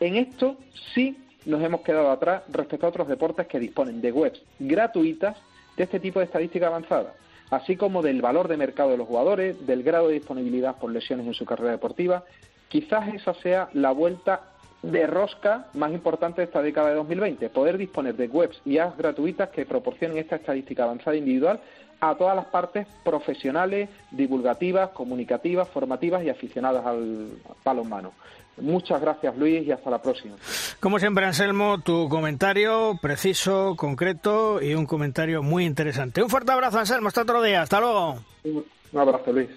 En 0.00 0.16
esto 0.16 0.58
sí 0.94 1.16
nos 1.46 1.62
hemos 1.62 1.82
quedado 1.82 2.10
atrás 2.10 2.42
respecto 2.50 2.86
a 2.86 2.88
otros 2.90 3.08
deportes 3.08 3.46
que 3.46 3.58
disponen 3.58 4.00
de 4.00 4.12
webs 4.12 4.40
gratuitas 4.58 5.36
de 5.76 5.84
este 5.84 6.00
tipo 6.00 6.20
de 6.20 6.26
estadística 6.26 6.66
avanzada, 6.66 7.14
así 7.50 7.76
como 7.76 8.02
del 8.02 8.22
valor 8.22 8.48
de 8.48 8.56
mercado 8.56 8.90
de 8.90 8.96
los 8.96 9.08
jugadores, 9.08 9.66
del 9.66 9.82
grado 9.82 10.08
de 10.08 10.14
disponibilidad 10.14 10.76
por 10.76 10.90
lesiones 10.90 11.26
en 11.26 11.34
su 11.34 11.44
carrera 11.44 11.72
deportiva. 11.72 12.24
Quizás 12.68 13.12
esa 13.14 13.34
sea 13.34 13.68
la 13.72 13.92
vuelta 13.92 14.42
de 14.82 15.06
rosca 15.06 15.66
más 15.74 15.92
importante 15.92 16.40
de 16.40 16.46
esta 16.46 16.60
década 16.60 16.90
de 16.90 16.96
2020, 16.96 17.48
poder 17.48 17.78
disponer 17.78 18.16
de 18.16 18.26
webs 18.26 18.60
y 18.64 18.78
apps 18.78 18.98
gratuitas 18.98 19.48
que 19.48 19.64
proporcionen 19.64 20.18
esta 20.18 20.36
estadística 20.36 20.84
avanzada 20.84 21.16
individual 21.16 21.60
a 22.00 22.14
todas 22.16 22.36
las 22.36 22.46
partes 22.46 22.86
profesionales, 23.02 23.88
divulgativas, 24.10 24.90
comunicativas, 24.90 25.68
formativas 25.68 26.22
y 26.22 26.28
aficionadas 26.28 26.84
al 26.84 27.28
balonmano. 27.64 28.12
Muchas 28.56 29.00
gracias, 29.00 29.36
Luis, 29.36 29.66
y 29.66 29.72
hasta 29.72 29.90
la 29.90 30.00
próxima. 30.00 30.36
Como 30.80 30.98
siempre, 30.98 31.24
Anselmo, 31.24 31.80
tu 31.80 32.08
comentario 32.08 32.98
preciso, 33.02 33.74
concreto 33.76 34.62
y 34.62 34.74
un 34.74 34.86
comentario 34.86 35.42
muy 35.42 35.64
interesante. 35.64 36.22
Un 36.22 36.30
fuerte 36.30 36.52
abrazo, 36.52 36.78
Anselmo. 36.78 37.08
Hasta 37.08 37.22
otro 37.22 37.42
día. 37.42 37.62
Hasta 37.62 37.80
luego. 37.80 38.18
Un 38.44 38.64
abrazo, 39.00 39.32
Luis. 39.32 39.48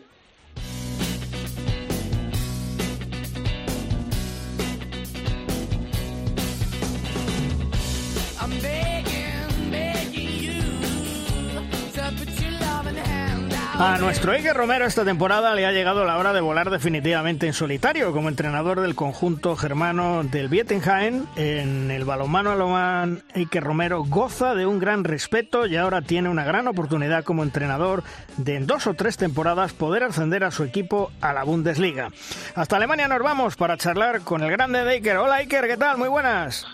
A 13.79 13.99
nuestro 13.99 14.31
Iker 14.31 14.57
Romero 14.57 14.87
esta 14.87 15.05
temporada 15.05 15.53
le 15.53 15.67
ha 15.67 15.71
llegado 15.71 16.03
la 16.03 16.17
hora 16.17 16.33
de 16.33 16.41
volar 16.41 16.71
definitivamente 16.71 17.45
en 17.45 17.53
solitario 17.53 18.11
como 18.11 18.27
entrenador 18.27 18.81
del 18.81 18.95
conjunto 18.95 19.55
germano 19.55 20.23
del 20.23 20.47
Bietenheim. 20.47 21.27
En 21.35 21.91
el 21.91 22.03
balonmano 22.03 22.49
alemán, 22.49 23.21
Iker 23.35 23.63
Romero 23.63 24.03
goza 24.03 24.55
de 24.55 24.65
un 24.65 24.79
gran 24.79 25.03
respeto 25.03 25.67
y 25.67 25.75
ahora 25.75 26.01
tiene 26.01 26.27
una 26.27 26.43
gran 26.43 26.67
oportunidad 26.67 27.23
como 27.23 27.43
entrenador 27.43 28.03
de 28.37 28.55
en 28.55 28.65
dos 28.65 28.87
o 28.87 28.95
tres 28.95 29.15
temporadas 29.15 29.73
poder 29.73 30.03
ascender 30.03 30.43
a 30.43 30.49
su 30.49 30.63
equipo 30.63 31.11
a 31.21 31.31
la 31.33 31.43
Bundesliga. 31.43 32.09
Hasta 32.55 32.77
Alemania 32.77 33.07
nos 33.07 33.21
vamos 33.21 33.57
para 33.57 33.77
charlar 33.77 34.21
con 34.21 34.41
el 34.41 34.49
grande 34.49 34.83
de 34.83 34.93
Iker. 34.93 35.17
Hola 35.17 35.35
Iker, 35.35 35.67
¿qué 35.67 35.77
tal? 35.77 35.99
Muy 35.99 36.09
buenas. 36.09 36.65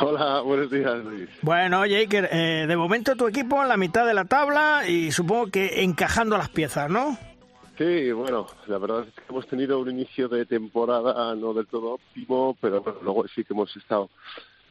Hola, 0.00 0.40
buenos 0.40 0.70
días, 0.70 1.04
Luis. 1.04 1.28
Bueno, 1.42 1.82
Iker, 1.82 2.28
eh, 2.32 2.66
de 2.66 2.76
momento 2.76 3.14
tu 3.14 3.28
equipo 3.28 3.62
en 3.62 3.68
la 3.68 3.76
mitad 3.76 4.04
de 4.04 4.14
la 4.14 4.24
tabla 4.24 4.88
y 4.88 5.12
supongo 5.12 5.46
que 5.46 5.84
encajando 5.84 6.36
las 6.36 6.48
piezas, 6.48 6.90
¿no? 6.90 7.16
Sí, 7.78 8.10
bueno, 8.12 8.46
la 8.66 8.78
verdad 8.78 9.04
es 9.06 9.14
que 9.14 9.22
hemos 9.28 9.46
tenido 9.46 9.78
un 9.78 9.90
inicio 9.90 10.28
de 10.28 10.46
temporada 10.46 11.34
no 11.36 11.54
del 11.54 11.66
todo 11.66 11.94
óptimo, 11.94 12.56
pero 12.60 12.80
bueno, 12.82 12.98
luego 13.02 13.26
sí 13.28 13.44
que 13.44 13.52
hemos 13.52 13.74
estado, 13.76 14.10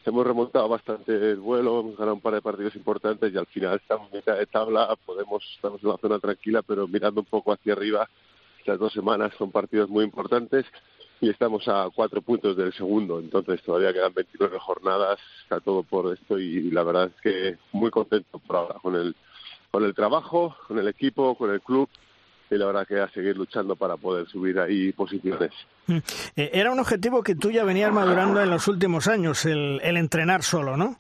hemos 0.05 0.27
remontado 0.27 0.67
bastante 0.67 1.13
el 1.13 1.38
vuelo, 1.38 1.81
hemos 1.81 1.97
ganado 1.97 2.15
un 2.15 2.21
par 2.21 2.33
de 2.33 2.41
partidos 2.41 2.75
importantes 2.75 3.33
y 3.33 3.38
al 3.38 3.45
final 3.47 3.75
estamos 3.75 4.09
en 4.12 4.17
mitad 4.17 4.38
de 4.38 4.45
tabla, 4.45 4.95
podemos, 5.05 5.43
estamos 5.55 5.81
en 5.83 5.89
la 5.89 5.97
zona 5.97 6.19
tranquila, 6.19 6.62
pero 6.62 6.88
mirando 6.88 7.21
un 7.21 7.27
poco 7.27 7.53
hacia 7.53 7.73
arriba, 7.73 8.09
estas 8.59 8.79
dos 8.79 8.93
semanas 8.93 9.33
son 9.38 9.51
partidos 9.51 9.89
muy 9.89 10.03
importantes 10.05 10.65
y 11.23 11.29
estamos 11.29 11.65
a 11.69 11.88
cuatro 11.95 12.21
puntos 12.21 12.57
del 12.57 12.73
segundo, 12.73 13.17
entonces 13.17 13.62
todavía 13.63 13.93
quedan 13.93 14.13
29 14.13 14.59
jornadas, 14.59 15.17
está 15.41 15.62
todo 15.62 15.81
por 15.81 16.13
esto 16.13 16.38
y 16.38 16.69
la 16.69 16.83
verdad 16.83 17.12
es 17.15 17.21
que 17.21 17.57
muy 17.71 17.89
contento 17.91 18.39
por 18.39 18.57
ahora 18.57 18.75
con 18.81 18.97
el, 18.97 19.15
con 19.71 19.86
el 19.86 19.95
trabajo, 19.95 20.53
con 20.67 20.79
el 20.79 20.88
equipo, 20.89 21.36
con 21.36 21.49
el 21.51 21.62
club 21.62 21.88
y 22.51 22.55
la 22.55 22.65
verdad 22.65 22.86
que 22.86 22.99
a 22.99 23.07
seguir 23.12 23.38
luchando 23.38 23.77
para 23.77 23.95
poder 23.95 24.27
subir 24.27 24.59
ahí 24.59 24.91
posiciones. 24.91 25.51
Eh, 26.36 26.51
Era 26.51 26.73
un 26.73 26.79
objetivo 26.79 27.23
que 27.23 27.36
tú 27.36 27.51
ya 27.51 27.63
venías 27.63 27.93
madurando 27.93 28.41
en 28.41 28.49
los 28.49 28.67
últimos 28.67 29.07
años, 29.07 29.45
el, 29.45 29.79
el 29.81 29.95
entrenar 29.95 30.43
solo, 30.43 30.75
¿no? 30.75 30.99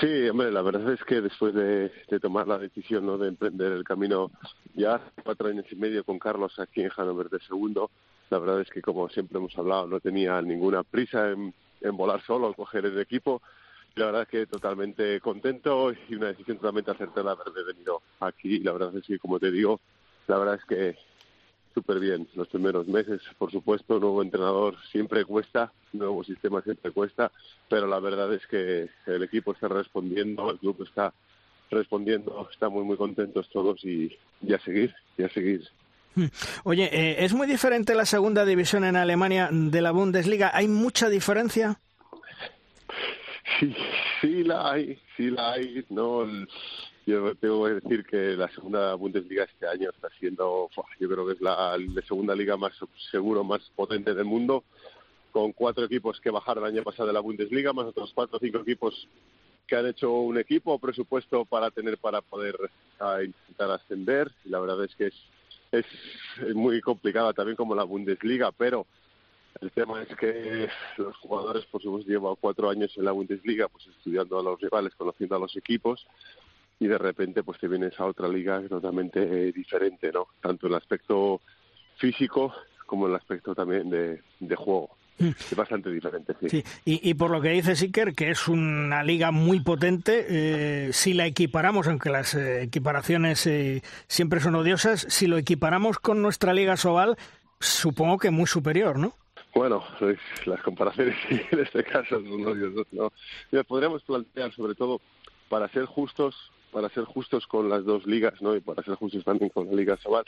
Sí, 0.00 0.28
hombre, 0.28 0.52
la 0.52 0.62
verdad 0.62 0.92
es 0.92 1.02
que 1.02 1.20
después 1.20 1.52
de, 1.52 1.90
de, 2.08 2.20
tomar 2.20 2.46
la 2.46 2.58
decisión 2.58 3.06
¿no? 3.06 3.18
de 3.18 3.26
emprender 3.26 3.72
el 3.72 3.82
camino 3.82 4.30
ya 4.74 5.00
cuatro 5.24 5.48
años 5.48 5.66
y 5.68 5.74
medio 5.74 6.04
con 6.04 6.20
Carlos 6.20 6.58
aquí 6.60 6.80
en 6.80 6.90
Hannover 6.90 7.28
de 7.28 7.40
segundo, 7.40 7.90
la 8.30 8.38
verdad 8.38 8.60
es 8.60 8.70
que 8.70 8.82
como 8.82 9.08
siempre 9.08 9.38
hemos 9.38 9.56
hablado 9.58 9.86
no 9.86 10.00
tenía 10.00 10.40
ninguna 10.42 10.82
prisa 10.82 11.30
en, 11.30 11.52
volar 11.96 12.22
solo, 12.22 12.48
en 12.48 12.54
coger 12.54 12.86
el 12.86 12.98
equipo. 12.98 13.42
La 13.96 14.06
verdad 14.06 14.22
es 14.22 14.28
que 14.28 14.46
totalmente 14.46 15.20
contento 15.20 15.92
y 16.08 16.14
una 16.16 16.28
decisión 16.28 16.56
totalmente 16.56 16.90
acertada 16.90 17.32
haber 17.32 17.64
venido 17.64 18.02
aquí. 18.20 18.58
La 18.60 18.72
verdad 18.72 18.96
es 18.96 19.04
que, 19.04 19.18
como 19.18 19.38
te 19.38 19.50
digo, 19.50 19.80
la 20.26 20.38
verdad 20.38 20.56
es 20.56 20.64
que 20.64 20.96
súper 21.74 22.00
bien 22.00 22.26
los 22.34 22.48
primeros 22.48 22.88
meses. 22.88 23.20
Por 23.38 23.52
supuesto, 23.52 24.00
nuevo 24.00 24.22
entrenador 24.22 24.76
siempre 24.90 25.24
cuesta, 25.24 25.72
nuevo 25.92 26.24
sistema 26.24 26.62
siempre 26.62 26.90
cuesta, 26.92 27.30
pero 27.68 27.86
la 27.86 28.00
verdad 28.00 28.32
es 28.32 28.46
que 28.46 28.88
el 29.06 29.22
equipo 29.22 29.52
está 29.52 29.68
respondiendo, 29.68 30.50
el 30.50 30.58
club 30.58 30.82
está 30.82 31.12
respondiendo, 31.70 32.48
estamos 32.50 32.84
muy 32.84 32.96
contentos 32.96 33.48
todos 33.50 33.84
y, 33.84 34.16
y 34.42 34.54
a 34.54 34.58
seguir, 34.60 34.94
y 35.18 35.24
a 35.24 35.28
seguir. 35.28 35.68
Oye, 36.64 36.88
eh, 36.92 37.24
¿es 37.24 37.32
muy 37.32 37.46
diferente 37.46 37.94
la 37.94 38.06
segunda 38.06 38.44
división 38.44 38.84
en 38.84 38.96
Alemania 38.96 39.48
de 39.50 39.82
la 39.82 39.90
Bundesliga? 39.90 40.50
¿Hay 40.54 40.68
mucha 40.68 41.08
diferencia? 41.08 41.78
Sí, 43.60 43.74
sí 44.20 44.44
la 44.44 44.72
hay, 44.72 44.98
sí 45.16 45.30
la 45.30 45.52
hay. 45.52 45.84
No, 45.90 46.26
yo 47.06 47.34
tengo 47.34 47.66
que 47.66 47.74
decir 47.74 48.04
que 48.04 48.16
la 48.36 48.48
segunda 48.48 48.94
Bundesliga 48.94 49.44
este 49.44 49.66
año 49.66 49.90
está 49.90 50.08
siendo, 50.18 50.70
yo 50.98 51.08
creo 51.08 51.26
que 51.26 51.34
es 51.34 51.40
la, 51.40 51.76
segunda 52.06 52.34
liga 52.34 52.56
más 52.56 52.72
seguro, 53.10 53.44
más 53.44 53.60
potente 53.76 54.14
del 54.14 54.24
mundo, 54.24 54.64
con 55.30 55.52
cuatro 55.52 55.84
equipos 55.84 56.20
que 56.20 56.30
bajaron 56.30 56.64
el 56.64 56.74
año 56.74 56.82
pasado 56.82 57.08
de 57.08 57.12
la 57.12 57.20
Bundesliga, 57.20 57.72
más 57.72 57.86
otros 57.86 58.12
cuatro 58.14 58.38
o 58.38 58.40
cinco 58.40 58.58
equipos 58.58 59.06
que 59.66 59.76
han 59.76 59.86
hecho 59.86 60.12
un 60.12 60.38
equipo 60.38 60.78
presupuesto 60.78 61.44
para 61.44 61.70
tener 61.70 61.98
para 61.98 62.20
poder 62.20 62.56
a, 63.00 63.22
intentar 63.22 63.70
ascender 63.70 64.30
la 64.44 64.60
verdad 64.60 64.84
es 64.84 64.94
que 64.94 65.06
es, 65.06 65.14
es, 65.78 66.54
muy 66.54 66.80
complicada 66.80 67.32
también 67.32 67.56
como 67.56 67.74
la 67.74 67.84
Bundesliga 67.84 68.52
pero 68.52 68.86
el 69.60 69.70
tema 69.70 70.02
es 70.02 70.16
que 70.16 70.68
los 70.96 71.16
jugadores 71.18 71.64
por 71.66 71.82
supuesto 71.82 72.10
llevan 72.10 72.34
cuatro 72.40 72.70
años 72.70 72.92
en 72.96 73.04
la 73.04 73.12
Bundesliga 73.12 73.68
pues 73.68 73.86
estudiando 73.86 74.38
a 74.38 74.42
los 74.42 74.60
rivales 74.60 74.94
conociendo 74.94 75.36
a 75.36 75.38
los 75.38 75.56
equipos 75.56 76.06
y 76.80 76.86
de 76.86 76.98
repente 76.98 77.42
pues 77.42 77.58
te 77.60 77.68
vienes 77.68 77.98
a 78.00 78.06
otra 78.06 78.28
liga 78.28 78.60
totalmente 78.68 79.20
eh, 79.22 79.52
diferente 79.52 80.10
no 80.12 80.26
tanto 80.40 80.66
en 80.66 80.72
el 80.72 80.78
aspecto 80.78 81.40
físico 81.96 82.52
como 82.86 83.06
en 83.06 83.12
el 83.12 83.16
aspecto 83.16 83.54
también 83.54 83.90
de 83.90 84.56
juego 84.56 84.90
es 85.18 85.56
bastante 85.56 85.90
diferente, 85.90 86.34
sí. 86.40 86.48
sí. 86.48 86.64
Y, 86.84 87.08
y, 87.08 87.14
por 87.14 87.30
lo 87.30 87.40
que 87.40 87.50
dice 87.50 87.76
Siker, 87.76 88.14
que 88.14 88.30
es 88.30 88.48
una 88.48 89.02
liga 89.02 89.30
muy 89.30 89.60
potente, 89.60 90.26
eh, 90.28 90.92
si 90.92 91.14
la 91.14 91.26
equiparamos, 91.26 91.86
aunque 91.86 92.10
las 92.10 92.34
eh, 92.34 92.62
equiparaciones 92.62 93.46
eh, 93.46 93.82
siempre 94.08 94.40
son 94.40 94.56
odiosas, 94.56 95.06
si 95.08 95.26
lo 95.26 95.38
equiparamos 95.38 95.98
con 95.98 96.20
nuestra 96.20 96.52
liga 96.52 96.76
Sobal, 96.76 97.16
supongo 97.60 98.18
que 98.18 98.30
muy 98.30 98.46
superior, 98.46 98.98
¿no? 98.98 99.14
Bueno, 99.54 99.84
las 100.46 100.60
comparaciones 100.62 101.16
en 101.30 101.60
este 101.60 101.84
caso 101.84 102.20
son 102.20 102.46
odiosas, 102.46 102.92
¿no? 102.92 103.12
Mira, 103.52 103.64
podríamos 103.64 104.02
plantear, 104.02 104.52
sobre 104.52 104.74
todo, 104.74 105.00
para 105.48 105.68
ser 105.68 105.84
justos, 105.84 106.50
para 106.72 106.88
ser 106.88 107.04
justos 107.04 107.46
con 107.46 107.68
las 107.68 107.84
dos 107.84 108.04
ligas, 108.04 108.42
¿no? 108.42 108.56
Y 108.56 108.60
para 108.60 108.82
ser 108.82 108.96
justos 108.96 109.24
también 109.24 109.50
con 109.50 109.66
la 109.66 109.74
Liga 109.74 109.96
Sobal, 109.98 110.24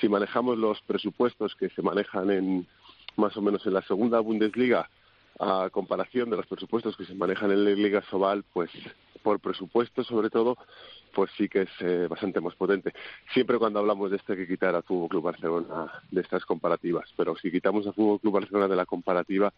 si 0.00 0.08
manejamos 0.08 0.58
los 0.58 0.80
presupuestos 0.82 1.54
que 1.54 1.68
se 1.70 1.82
manejan 1.82 2.30
en 2.32 2.66
más 3.16 3.36
o 3.36 3.42
menos 3.42 3.66
en 3.66 3.74
la 3.74 3.82
segunda 3.82 4.20
Bundesliga 4.20 4.88
a 5.38 5.68
comparación 5.70 6.30
de 6.30 6.36
los 6.36 6.46
presupuestos 6.46 6.96
que 6.96 7.04
se 7.04 7.14
manejan 7.14 7.50
en 7.50 7.64
la 7.64 7.70
Liga 7.70 8.02
Sobal, 8.10 8.44
pues 8.52 8.70
por 9.22 9.40
presupuesto 9.40 10.04
sobre 10.04 10.30
todo, 10.30 10.56
pues 11.14 11.30
sí 11.36 11.48
que 11.48 11.62
es 11.62 11.70
eh, 11.80 12.06
bastante 12.08 12.40
más 12.40 12.54
potente. 12.54 12.92
Siempre 13.32 13.58
cuando 13.58 13.78
hablamos 13.80 14.10
de 14.10 14.18
esto 14.18 14.32
hay 14.32 14.40
que 14.40 14.48
quitar 14.48 14.74
al 14.74 14.82
Fútbol 14.82 15.08
Club 15.08 15.22
Barcelona 15.24 16.02
de 16.10 16.20
estas 16.20 16.44
comparativas, 16.44 17.12
pero 17.16 17.34
si 17.36 17.50
quitamos 17.50 17.86
al 17.86 17.94
Fútbol 17.94 18.20
Club 18.20 18.34
Barcelona 18.34 18.68
de 18.68 18.76
la 18.76 18.86
comparativa, 18.86 19.52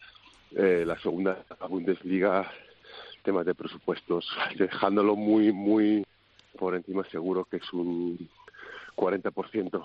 eh, 0.52 0.84
la 0.86 0.98
segunda 1.00 1.44
Bundesliga, 1.68 2.50
temas 3.22 3.44
de 3.44 3.54
presupuestos, 3.54 4.24
dejándolo 4.56 5.16
muy, 5.16 5.52
muy 5.52 6.06
por 6.56 6.74
encima 6.76 7.04
seguro 7.10 7.44
que 7.44 7.56
es 7.56 7.72
un 7.72 8.28
40% 8.96 9.84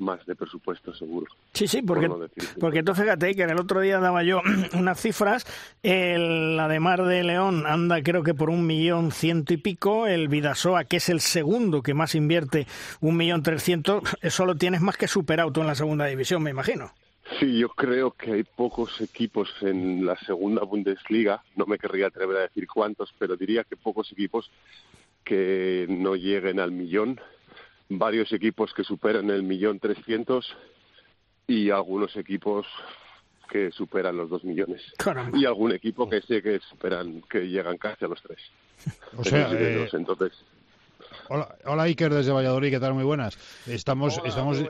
más 0.00 0.24
de 0.26 0.34
presupuesto 0.34 0.94
seguro. 0.94 1.26
Sí, 1.52 1.66
sí, 1.66 1.82
porque, 1.82 2.08
por 2.08 2.18
no 2.18 2.26
porque 2.60 2.82
tú 2.82 2.94
fíjate 2.94 3.34
que 3.34 3.42
en 3.42 3.50
el 3.50 3.60
otro 3.60 3.80
día 3.80 4.00
daba 4.00 4.22
yo 4.22 4.40
unas 4.74 5.00
cifras, 5.00 5.46
el, 5.82 6.56
la 6.56 6.68
de 6.68 6.80
Mar 6.80 7.04
de 7.04 7.22
León 7.22 7.64
anda 7.66 8.02
creo 8.02 8.22
que 8.22 8.34
por 8.34 8.50
un 8.50 8.66
millón 8.66 9.12
ciento 9.12 9.52
y 9.52 9.56
pico, 9.56 10.06
el 10.06 10.28
Vidasoa, 10.28 10.84
que 10.84 10.96
es 10.96 11.08
el 11.08 11.20
segundo 11.20 11.82
que 11.82 11.94
más 11.94 12.14
invierte, 12.14 12.66
un 13.00 13.16
millón 13.16 13.42
trescientos, 13.42 14.02
eso 14.22 14.46
lo 14.46 14.56
tienes 14.56 14.80
más 14.80 14.96
que 14.96 15.08
superado 15.08 15.52
tú 15.52 15.60
en 15.60 15.66
la 15.66 15.74
segunda 15.74 16.06
división, 16.06 16.42
me 16.42 16.50
imagino. 16.50 16.92
Sí, 17.38 17.58
yo 17.58 17.68
creo 17.70 18.10
que 18.10 18.32
hay 18.32 18.42
pocos 18.44 19.00
equipos 19.00 19.48
en 19.62 20.04
la 20.04 20.16
segunda 20.16 20.64
Bundesliga, 20.64 21.42
no 21.56 21.66
me 21.66 21.78
querría 21.78 22.08
atrever 22.08 22.36
a 22.36 22.42
decir 22.42 22.66
cuántos, 22.66 23.14
pero 23.18 23.36
diría 23.36 23.64
que 23.64 23.76
pocos 23.76 24.10
equipos 24.12 24.50
que 25.24 25.86
no 25.88 26.16
lleguen 26.16 26.60
al 26.60 26.72
millón 26.72 27.20
varios 27.88 28.32
equipos 28.32 28.72
que 28.74 28.84
superan 28.84 29.30
el 29.30 29.42
millón 29.42 29.78
trescientos 29.78 30.56
y 31.46 31.70
algunos 31.70 32.16
equipos 32.16 32.66
que 33.50 33.70
superan 33.70 34.16
los 34.16 34.30
dos 34.30 34.44
millones 34.44 34.82
Caramba. 34.96 35.38
y 35.38 35.44
algún 35.44 35.72
equipo 35.72 36.08
que 36.08 36.22
sé 36.22 36.42
que 36.42 36.58
superan 36.60 37.22
que 37.30 37.40
llegan 37.40 37.76
casi 37.76 38.04
a 38.04 38.08
los 38.08 38.22
tres 38.22 38.40
o 39.16 39.24
sea 39.24 39.52
eh... 39.52 39.88
entonces 39.92 40.32
Hola, 41.28 41.56
hola 41.64 41.84
Iker 41.84 42.12
desde 42.12 42.32
Valladolid, 42.32 42.70
¿qué 42.70 42.80
tal? 42.80 42.94
Muy 42.94 43.04
buenas. 43.04 43.38
Estamos, 43.66 44.18
Hola, 44.18 44.28
estamos, 44.28 44.64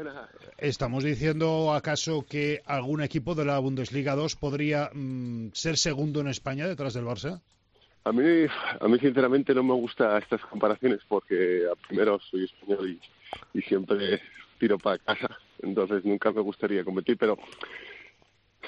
estamos 0.59 1.05
diciendo 1.05 1.73
acaso 1.73 2.25
que 2.29 2.63
algún 2.67 3.03
equipo 3.03 3.35
de 3.35 3.45
la 3.45 3.59
Bundesliga 3.59 4.15
2 4.15 4.37
podría 4.37 4.91
mmm, 4.93 5.49
ser 5.53 5.77
segundo 5.77 6.21
en 6.21 6.29
España 6.29 6.67
detrás 6.67 6.95
del 6.95 7.05
Barça. 7.05 7.41
A 8.05 8.13
mí, 8.13 8.47
a 8.81 8.89
mí 8.89 8.99
sinceramente 8.99 9.55
no 9.55 9.63
me 9.63 9.75
gustan 9.75 10.21
estas 10.21 10.41
comparaciones 10.47 11.01
porque 11.07 11.67
primero 11.87 12.19
soy 12.19 12.45
español 12.45 12.99
y, 13.55 13.63
siempre 13.63 14.21
tiro 14.59 14.77
para 14.79 14.99
casa, 14.99 15.39
entonces 15.61 16.05
nunca 16.05 16.33
me 16.33 16.41
gustaría 16.41 16.85
competir, 16.85 17.17
pero 17.17 17.39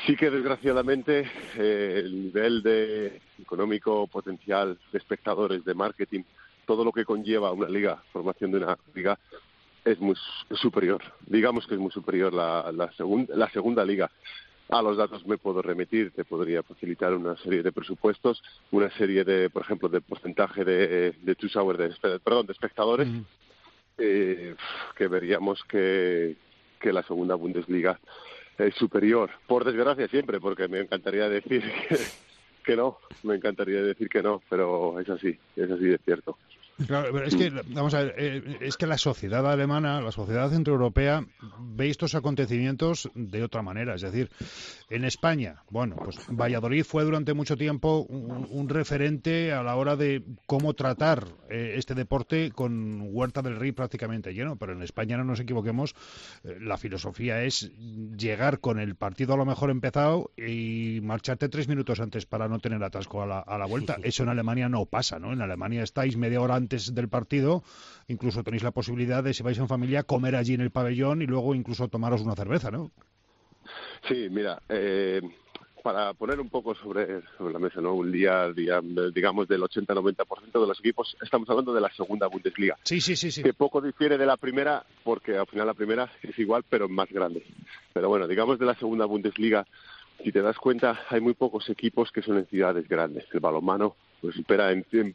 Sí 0.07 0.17
que 0.17 0.31
desgraciadamente 0.31 1.31
eh, 1.57 2.03
el 2.05 2.25
nivel 2.25 2.63
de 2.63 3.21
económico 3.41 4.07
potencial 4.07 4.79
de 4.93 4.99
espectadores, 4.99 5.65
de 5.65 5.73
marketing, 5.73 6.25
todo 6.67 6.85
lo 6.85 6.93
que 6.93 7.05
conlleva 7.05 7.53
una 7.53 7.69
liga, 7.69 8.03
formación 8.13 8.51
de 8.51 8.59
una 8.59 8.77
liga, 8.93 9.19
es 9.85 9.99
muy 10.01 10.17
superior. 10.51 11.03
Digamos 11.27 11.67
que 11.67 11.75
es 11.75 11.81
muy 11.81 11.91
superior 11.91 12.35
la, 12.35 12.71
la, 12.73 12.91
la 13.29 13.51
segunda 13.51 13.85
liga. 13.85 14.11
A 14.71 14.81
los 14.83 14.97
datos 14.97 15.27
me 15.27 15.37
puedo 15.39 15.61
remitir, 15.61 16.11
te 16.13 16.25
podría 16.25 16.63
facilitar 16.63 17.13
una 17.15 17.37
serie 17.37 17.63
de 17.63 17.71
presupuestos, 17.71 18.43
una 18.71 18.91
serie 18.97 19.23
de, 19.23 19.51
por 19.51 19.63
ejemplo, 19.63 19.89
de 19.89 20.01
porcentaje 20.01 20.65
de, 20.65 21.13
de 21.13 21.35
two 21.35 21.49
de, 21.75 22.21
perdón, 22.23 22.47
de 22.47 22.53
espectadores, 22.53 23.09
eh, 23.99 24.55
que 24.97 25.07
veríamos 25.07 25.63
que, 25.65 26.37
que 26.81 26.93
la 26.93 27.03
segunda 27.03 27.35
Bundesliga 27.35 28.01
es 28.59 28.75
superior. 28.75 29.31
Por 29.47 29.65
desgracia 29.65 30.09
siempre, 30.09 30.41
porque 30.41 30.67
me 30.67 30.81
encantaría 30.81 31.29
decir 31.29 31.63
que, 31.89 31.99
que 32.65 32.77
no, 32.77 32.99
me 33.23 33.35
encantaría 33.35 33.83
decir 33.83 34.09
que 34.09 34.23
no, 34.23 34.43
pero 34.49 34.99
es 34.99 35.09
así, 35.11 35.39
es 35.57 35.71
así 35.71 35.85
de 35.85 35.99
cierto. 35.99 36.39
Claro, 36.87 37.11
pero 37.13 37.27
es 37.27 37.37
que, 37.37 37.51
vamos 37.69 37.95
a 37.95 38.03
ver, 38.03 38.15
eh, 38.19 38.59
es 38.61 38.77
que 38.77 38.87
la 38.87 38.99
sociedad 38.99 39.49
alemana, 39.51 40.01
la 40.01 40.11
sociedad 40.11 40.51
centroeuropea, 40.51 41.25
ve 41.61 41.89
estos 41.89 42.17
acontecimientos 42.17 43.11
de 43.15 43.45
otra 43.45 43.63
manera. 43.63 43.95
Es 43.95 44.03
decir, 44.03 44.29
en 44.91 45.05
España, 45.05 45.63
bueno, 45.71 45.95
pues 45.97 46.19
Valladolid 46.29 46.85
fue 46.85 47.05
durante 47.05 47.33
mucho 47.33 47.57
tiempo 47.57 48.01
un, 48.09 48.69
referente 48.69 49.53
a 49.53 49.63
la 49.63 49.77
hora 49.77 49.95
de 49.95 50.25
cómo 50.47 50.75
tratar 50.75 51.29
eh, 51.49 51.75
este 51.77 51.95
deporte 51.95 52.51
con 52.51 53.09
Huerta 53.13 53.41
del 53.41 53.57
Rey 53.57 53.71
prácticamente 53.71 54.33
lleno, 54.35 54.57
pero 54.57 54.73
en 54.73 54.83
España 54.83 55.17
no 55.17 55.25
nos 55.25 55.39
equivoquemos, 55.39 55.95
eh, 56.43 56.57
la 56.61 56.77
filosofía 56.77 57.45
es 57.45 57.71
llegar 58.17 58.59
con 58.59 58.81
el 58.81 58.97
partido 58.97 59.35
a 59.35 59.37
lo 59.37 59.45
mejor 59.45 59.71
empezado 59.71 60.33
y 60.37 60.99
marcharte 61.03 61.49
tres 61.49 61.69
minutos 61.69 62.01
antes 62.01 62.27
para 62.27 62.49
no 62.49 62.59
tener 62.59 62.83
atasco 62.83 63.23
a 63.23 63.27
la, 63.27 63.39
a 63.39 63.59
la 63.59 63.67
vuelta. 63.67 63.97
Eso 64.03 64.25
en 64.25 64.31
Alemania 64.31 64.69
no 64.69 64.87
pasa, 64.87 65.21
¿no? 65.21 65.33
En 65.33 65.41
Alemania 65.41 65.83
estáis 65.83 66.17
media 66.17 66.41
hora 66.41 66.57
antes 66.57 66.64
del 66.69 67.09
partido, 67.09 67.63
incluso 68.09 68.43
tenéis 68.43 68.63
la 68.63 68.71
posibilidad 68.71 69.23
de, 69.23 69.35
si 69.35 69.43
vais 69.43 69.59
en 69.59 69.69
familia, 69.69 70.03
comer 70.03 70.37
allí 70.37 70.55
en 70.55 70.61
el 70.61 70.71
pabellón 70.71 71.23
y 71.23 71.27
luego 71.27 71.55
incluso 71.55 71.89
tomaros 71.89 72.23
una 72.23 72.35
cerveza, 72.35 72.71
¿no? 72.71 72.91
Sí, 74.09 74.29
mira, 74.31 74.61
eh, 74.69 75.21
para 75.85 76.15
poner 76.15 76.41
un 76.41 76.49
poco 76.49 76.75
sobre, 76.75 77.21
sobre 77.37 77.53
la 77.53 77.59
mesa, 77.59 77.79
¿no? 77.81 77.93
Un 77.93 78.11
día, 78.11 78.51
día 78.53 78.81
digamos, 79.15 79.47
del 79.47 79.61
80-90% 79.61 80.53
de 80.53 80.67
los 80.67 80.79
equipos, 80.81 81.15
estamos 81.23 81.49
hablando 81.51 81.75
de 81.75 81.81
la 81.83 81.91
segunda 81.91 82.27
Bundesliga. 82.27 82.79
Sí, 82.83 83.03
sí, 83.03 83.17
sí, 83.17 83.31
sí. 83.31 83.43
Que 83.43 83.53
poco 83.53 83.83
difiere 83.83 84.17
de 84.17 84.25
la 84.25 84.39
primera, 84.39 84.83
porque 85.03 85.37
al 85.37 85.47
final 85.47 85.67
la 85.67 85.75
primera 85.75 86.11
es 86.23 86.39
igual, 86.39 86.65
pero 86.69 86.89
más 86.89 87.11
grande. 87.11 87.45
Pero 87.93 88.09
bueno, 88.09 88.27
digamos 88.27 88.59
de 88.59 88.65
la 88.65 88.75
segunda 88.77 89.05
Bundesliga, 89.05 89.67
si 90.23 90.33
te 90.33 90.41
das 90.41 90.57
cuenta, 90.57 91.01
hay 91.11 91.21
muy 91.21 91.35
pocos 91.35 91.69
equipos 91.69 92.11
que 92.11 92.23
son 92.23 92.39
en 92.39 92.47
ciudades 92.47 92.89
grandes. 92.89 93.27
El 93.33 93.41
balonmano 93.41 93.95
pues 94.23 94.37
supera 94.37 94.73
en, 94.73 94.87
en 94.93 95.15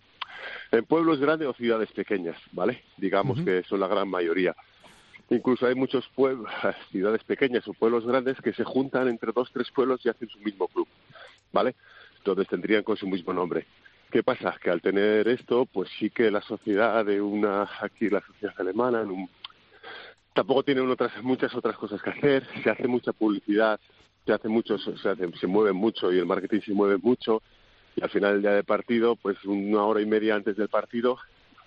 en 0.71 0.85
pueblos 0.85 1.19
grandes 1.19 1.47
o 1.47 1.53
ciudades 1.53 1.91
pequeñas, 1.91 2.37
¿vale? 2.51 2.83
Digamos 2.97 3.41
que 3.41 3.63
son 3.63 3.79
la 3.79 3.87
gran 3.87 4.07
mayoría. 4.07 4.55
Incluso 5.29 5.67
hay 5.67 5.75
muchos 5.75 6.07
pueblos, 6.15 6.51
ciudades 6.91 7.23
pequeñas 7.23 7.67
o 7.67 7.73
pueblos 7.73 8.05
grandes 8.05 8.37
que 8.41 8.53
se 8.53 8.63
juntan 8.63 9.07
entre 9.07 9.31
dos, 9.31 9.49
tres 9.53 9.69
pueblos 9.71 10.01
y 10.03 10.09
hacen 10.09 10.27
su 10.29 10.39
mismo 10.39 10.67
club, 10.67 10.87
¿vale? 11.51 11.75
Entonces 12.17 12.47
tendrían 12.47 12.83
con 12.83 12.97
su 12.97 13.07
mismo 13.07 13.33
nombre. 13.33 13.65
¿Qué 14.11 14.23
pasa? 14.23 14.55
Que 14.61 14.71
al 14.71 14.81
tener 14.81 15.27
esto, 15.27 15.67
pues 15.67 15.89
sí 15.99 16.09
que 16.09 16.31
la 16.31 16.41
sociedad 16.41 17.05
de 17.05 17.21
una, 17.21 17.69
aquí 17.79 18.09
la 18.09 18.21
sociedad 18.21 18.55
alemana, 18.57 19.01
en 19.01 19.11
un, 19.11 19.29
tampoco 20.33 20.63
tiene 20.63 20.81
otras, 20.81 21.11
muchas 21.21 21.53
otras 21.53 21.75
cosas 21.77 22.01
que 22.01 22.09
hacer, 22.09 22.47
se 22.63 22.69
hace 22.71 22.87
mucha 22.87 23.13
publicidad, 23.13 23.79
se 24.25 24.33
hace 24.33 24.47
mucho, 24.47 24.79
se, 24.79 25.09
hace, 25.09 25.31
se 25.39 25.47
mueve 25.47 25.73
mucho 25.73 26.11
y 26.11 26.17
el 26.17 26.25
marketing 26.25 26.61
se 26.61 26.73
mueve 26.73 26.97
mucho, 26.97 27.43
y 27.99 28.03
al 28.03 28.09
final 28.09 28.33
del 28.33 28.41
día 28.41 28.51
de 28.51 28.63
partido, 28.63 29.17
pues 29.17 29.43
una 29.43 29.83
hora 29.83 30.01
y 30.01 30.05
media 30.05 30.35
antes 30.35 30.55
del 30.55 30.69
partido, 30.69 31.17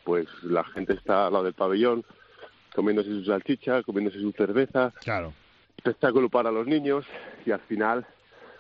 pues 0.03 0.27
la 0.43 0.65
gente 0.65 0.95
está 0.95 1.27
al 1.27 1.35
lado 1.35 1.45
del 1.45 1.53
pabellón, 1.53 2.05
comiéndose 2.75 3.11
su 3.11 3.25
salchicha, 3.25 3.83
comiéndose 3.83 4.19
su 4.19 4.33
cerveza. 4.33 4.93
Claro. 5.03 5.35
Espectáculo 5.77 6.31
para 6.31 6.51
los 6.51 6.67
niños 6.67 7.05
y 7.45 7.51
al 7.51 7.61
final, 7.61 8.07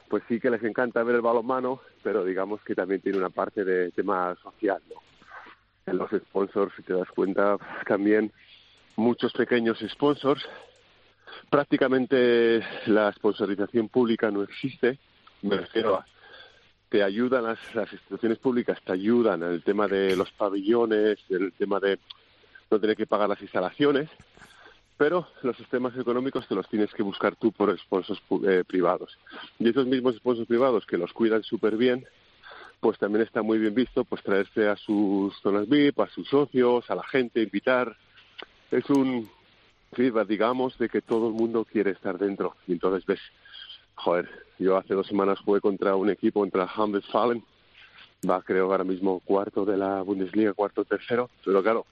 pues 0.08 0.22
sí 0.28 0.38
que 0.38 0.50
les 0.50 0.62
encanta 0.64 1.02
ver 1.02 1.16
el 1.16 1.22
balonmano, 1.22 1.80
pero 2.02 2.24
digamos 2.24 2.60
que 2.62 2.74
también 2.74 3.00
tiene 3.00 3.16
una 3.16 3.30
parte 3.30 3.64
de 3.64 3.90
tema 3.92 4.36
social, 4.42 4.82
¿no? 4.90 5.00
En 5.86 5.96
los 5.96 6.10
sponsors, 6.10 6.74
si 6.76 6.82
te 6.82 6.92
das 6.92 7.08
cuenta, 7.08 7.56
también 7.86 8.32
muchos 8.96 9.32
pequeños 9.32 9.78
sponsors. 9.88 10.46
Prácticamente 11.48 12.62
la 12.86 13.10
sponsorización 13.12 13.88
pública 13.88 14.30
no 14.30 14.42
existe, 14.42 14.98
me 15.40 15.56
refiero 15.56 15.96
a 15.96 16.06
te 16.92 17.02
ayudan 17.02 17.44
las, 17.44 17.58
instituciones 17.90 18.36
públicas, 18.36 18.78
te 18.84 18.92
ayudan 18.92 19.42
en 19.42 19.52
el 19.52 19.62
tema 19.62 19.88
de 19.88 20.14
los 20.14 20.30
pabellones, 20.32 21.18
el 21.30 21.50
tema 21.54 21.80
de 21.80 21.98
no 22.70 22.78
tener 22.78 22.94
que 22.94 23.06
pagar 23.06 23.30
las 23.30 23.40
instalaciones, 23.40 24.10
pero 24.98 25.26
los 25.42 25.56
sistemas 25.56 25.96
económicos 25.96 26.46
te 26.46 26.54
los 26.54 26.68
tienes 26.68 26.92
que 26.92 27.02
buscar 27.02 27.34
tú 27.34 27.50
por 27.50 27.74
sponsors 27.78 28.20
eh, 28.46 28.62
privados. 28.66 29.18
Y 29.58 29.70
esos 29.70 29.86
mismos 29.86 30.16
sponsors 30.16 30.46
privados 30.46 30.84
que 30.84 30.98
los 30.98 31.14
cuidan 31.14 31.42
súper 31.42 31.78
bien, 31.78 32.04
pues 32.78 32.98
también 32.98 33.24
está 33.24 33.40
muy 33.40 33.56
bien 33.56 33.74
visto 33.74 34.04
pues 34.04 34.22
traerse 34.22 34.68
a 34.68 34.76
sus 34.76 35.34
zonas 35.40 35.66
VIP, 35.66 35.98
a 35.98 36.08
sus 36.08 36.28
socios, 36.28 36.90
a 36.90 36.94
la 36.94 37.04
gente, 37.04 37.40
invitar. 37.40 37.96
Es 38.70 38.90
un 38.90 39.30
feedback, 39.94 40.28
digamos, 40.28 40.76
de 40.76 40.90
que 40.90 41.00
todo 41.00 41.28
el 41.28 41.32
mundo 41.32 41.64
quiere 41.64 41.92
estar 41.92 42.18
dentro. 42.18 42.56
Y 42.66 42.72
entonces 42.72 43.06
ves 43.06 43.20
joder, 44.02 44.28
yo 44.58 44.76
hace 44.76 44.94
dos 44.94 45.06
semanas 45.06 45.38
jugué 45.40 45.60
contra 45.60 45.94
un 45.94 46.10
equipo, 46.10 46.40
contra 46.40 46.66
Fallen, 46.66 47.42
va 48.28 48.42
creo 48.42 48.70
ahora 48.70 48.84
mismo 48.84 49.20
cuarto 49.20 49.64
de 49.64 49.76
la 49.76 50.02
Bundesliga, 50.02 50.52
cuarto 50.54 50.84
tercero, 50.84 51.30
pero 51.44 51.62
claro, 51.62 51.86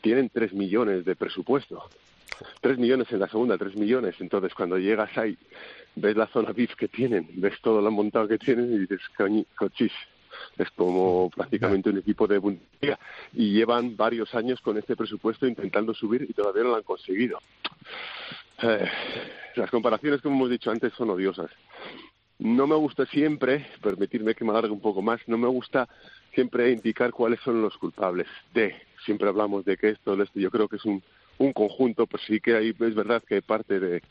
tienen 0.00 0.30
tres 0.30 0.52
millones 0.52 1.04
de 1.04 1.16
presupuesto. 1.16 1.84
Tres 2.62 2.78
millones 2.78 3.12
en 3.12 3.20
la 3.20 3.28
segunda, 3.28 3.58
tres 3.58 3.76
millones. 3.76 4.14
Entonces, 4.20 4.54
cuando 4.54 4.78
llegas 4.78 5.16
ahí, 5.18 5.36
ves 5.94 6.16
la 6.16 6.26
zona 6.28 6.52
VIP 6.52 6.72
que 6.74 6.88
tienen, 6.88 7.28
ves 7.34 7.60
todo 7.60 7.82
lo 7.82 7.90
montado 7.90 8.26
que 8.26 8.38
tienen 8.38 8.72
y 8.72 8.78
dices, 8.78 9.00
cochis, 9.54 9.92
es 10.56 10.70
como 10.70 11.28
prácticamente 11.28 11.90
un 11.90 11.98
equipo 11.98 12.26
de 12.26 12.38
Bundesliga. 12.38 12.98
Y 13.34 13.52
llevan 13.52 13.94
varios 13.94 14.34
años 14.34 14.60
con 14.62 14.78
este 14.78 14.96
presupuesto 14.96 15.46
intentando 15.46 15.92
subir 15.92 16.26
y 16.28 16.32
todavía 16.32 16.62
no 16.62 16.70
lo 16.70 16.76
han 16.76 16.82
conseguido. 16.82 17.38
Eh, 18.62 18.88
las 19.56 19.70
comparaciones, 19.70 20.20
como 20.20 20.36
hemos 20.36 20.50
dicho 20.50 20.70
antes, 20.70 20.92
son 20.94 21.10
odiosas. 21.10 21.50
No 22.38 22.66
me 22.66 22.74
gusta 22.74 23.04
siempre, 23.06 23.66
permitirme 23.82 24.34
que 24.34 24.44
me 24.44 24.50
alargue 24.50 24.70
un 24.70 24.80
poco 24.80 25.02
más, 25.02 25.20
no 25.26 25.36
me 25.36 25.48
gusta 25.48 25.88
siempre 26.34 26.70
indicar 26.70 27.10
cuáles 27.10 27.40
son 27.40 27.60
los 27.60 27.76
culpables 27.76 28.26
de. 28.54 28.74
Siempre 29.04 29.28
hablamos 29.28 29.64
de 29.64 29.76
que 29.76 29.90
esto, 29.90 30.16
de 30.16 30.24
esto, 30.24 30.40
yo 30.40 30.50
creo 30.50 30.68
que 30.68 30.76
es 30.76 30.84
un, 30.84 31.02
un 31.38 31.52
conjunto, 31.52 32.06
pues 32.06 32.22
sí 32.26 32.40
que 32.40 32.54
hay, 32.56 32.70
es 32.70 32.94
verdad 32.94 33.22
que 33.26 33.36
hay 33.36 33.40
parte 33.40 33.80
de, 33.80 34.02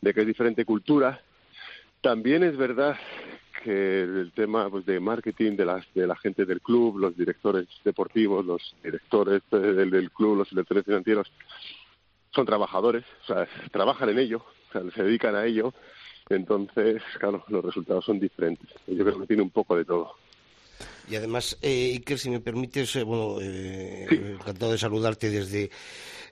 de 0.00 0.14
que 0.14 0.20
es 0.20 0.26
diferente 0.26 0.64
cultura. 0.64 1.20
También 2.00 2.42
es 2.42 2.56
verdad 2.56 2.96
que 3.62 4.02
el 4.02 4.32
tema 4.34 4.68
pues, 4.70 4.86
de 4.86 5.00
marketing 5.00 5.56
de, 5.56 5.64
las, 5.64 5.84
de 5.94 6.06
la 6.06 6.16
gente 6.16 6.44
del 6.44 6.60
club, 6.60 6.98
los 6.98 7.16
directores 7.16 7.66
deportivos, 7.84 8.44
los 8.44 8.74
directores 8.82 9.42
del, 9.50 9.90
del 9.90 10.10
club, 10.10 10.36
los 10.38 10.50
directores 10.50 10.84
financieros, 10.84 11.32
son 12.36 12.46
trabajadores, 12.46 13.04
o 13.22 13.26
sea, 13.26 13.48
trabajan 13.72 14.10
en 14.10 14.18
ello, 14.18 14.44
o 14.68 14.72
sea, 14.72 14.82
se 14.94 15.02
dedican 15.02 15.34
a 15.34 15.46
ello, 15.46 15.72
entonces, 16.28 17.02
claro, 17.18 17.44
los 17.48 17.64
resultados 17.64 18.04
son 18.04 18.20
diferentes. 18.20 18.68
Yo 18.86 19.04
creo 19.04 19.20
que 19.20 19.26
tiene 19.26 19.42
un 19.42 19.50
poco 19.50 19.76
de 19.76 19.84
todo. 19.84 20.14
Y 21.08 21.16
además, 21.16 21.56
eh, 21.62 21.92
Iker, 21.94 22.18
si 22.18 22.30
me 22.30 22.40
permites, 22.40 22.96
eh, 22.96 23.02
bueno, 23.02 23.38
eh, 23.40 24.06
encantado 24.38 24.72
de 24.72 24.78
saludarte 24.78 25.30
desde 25.30 25.70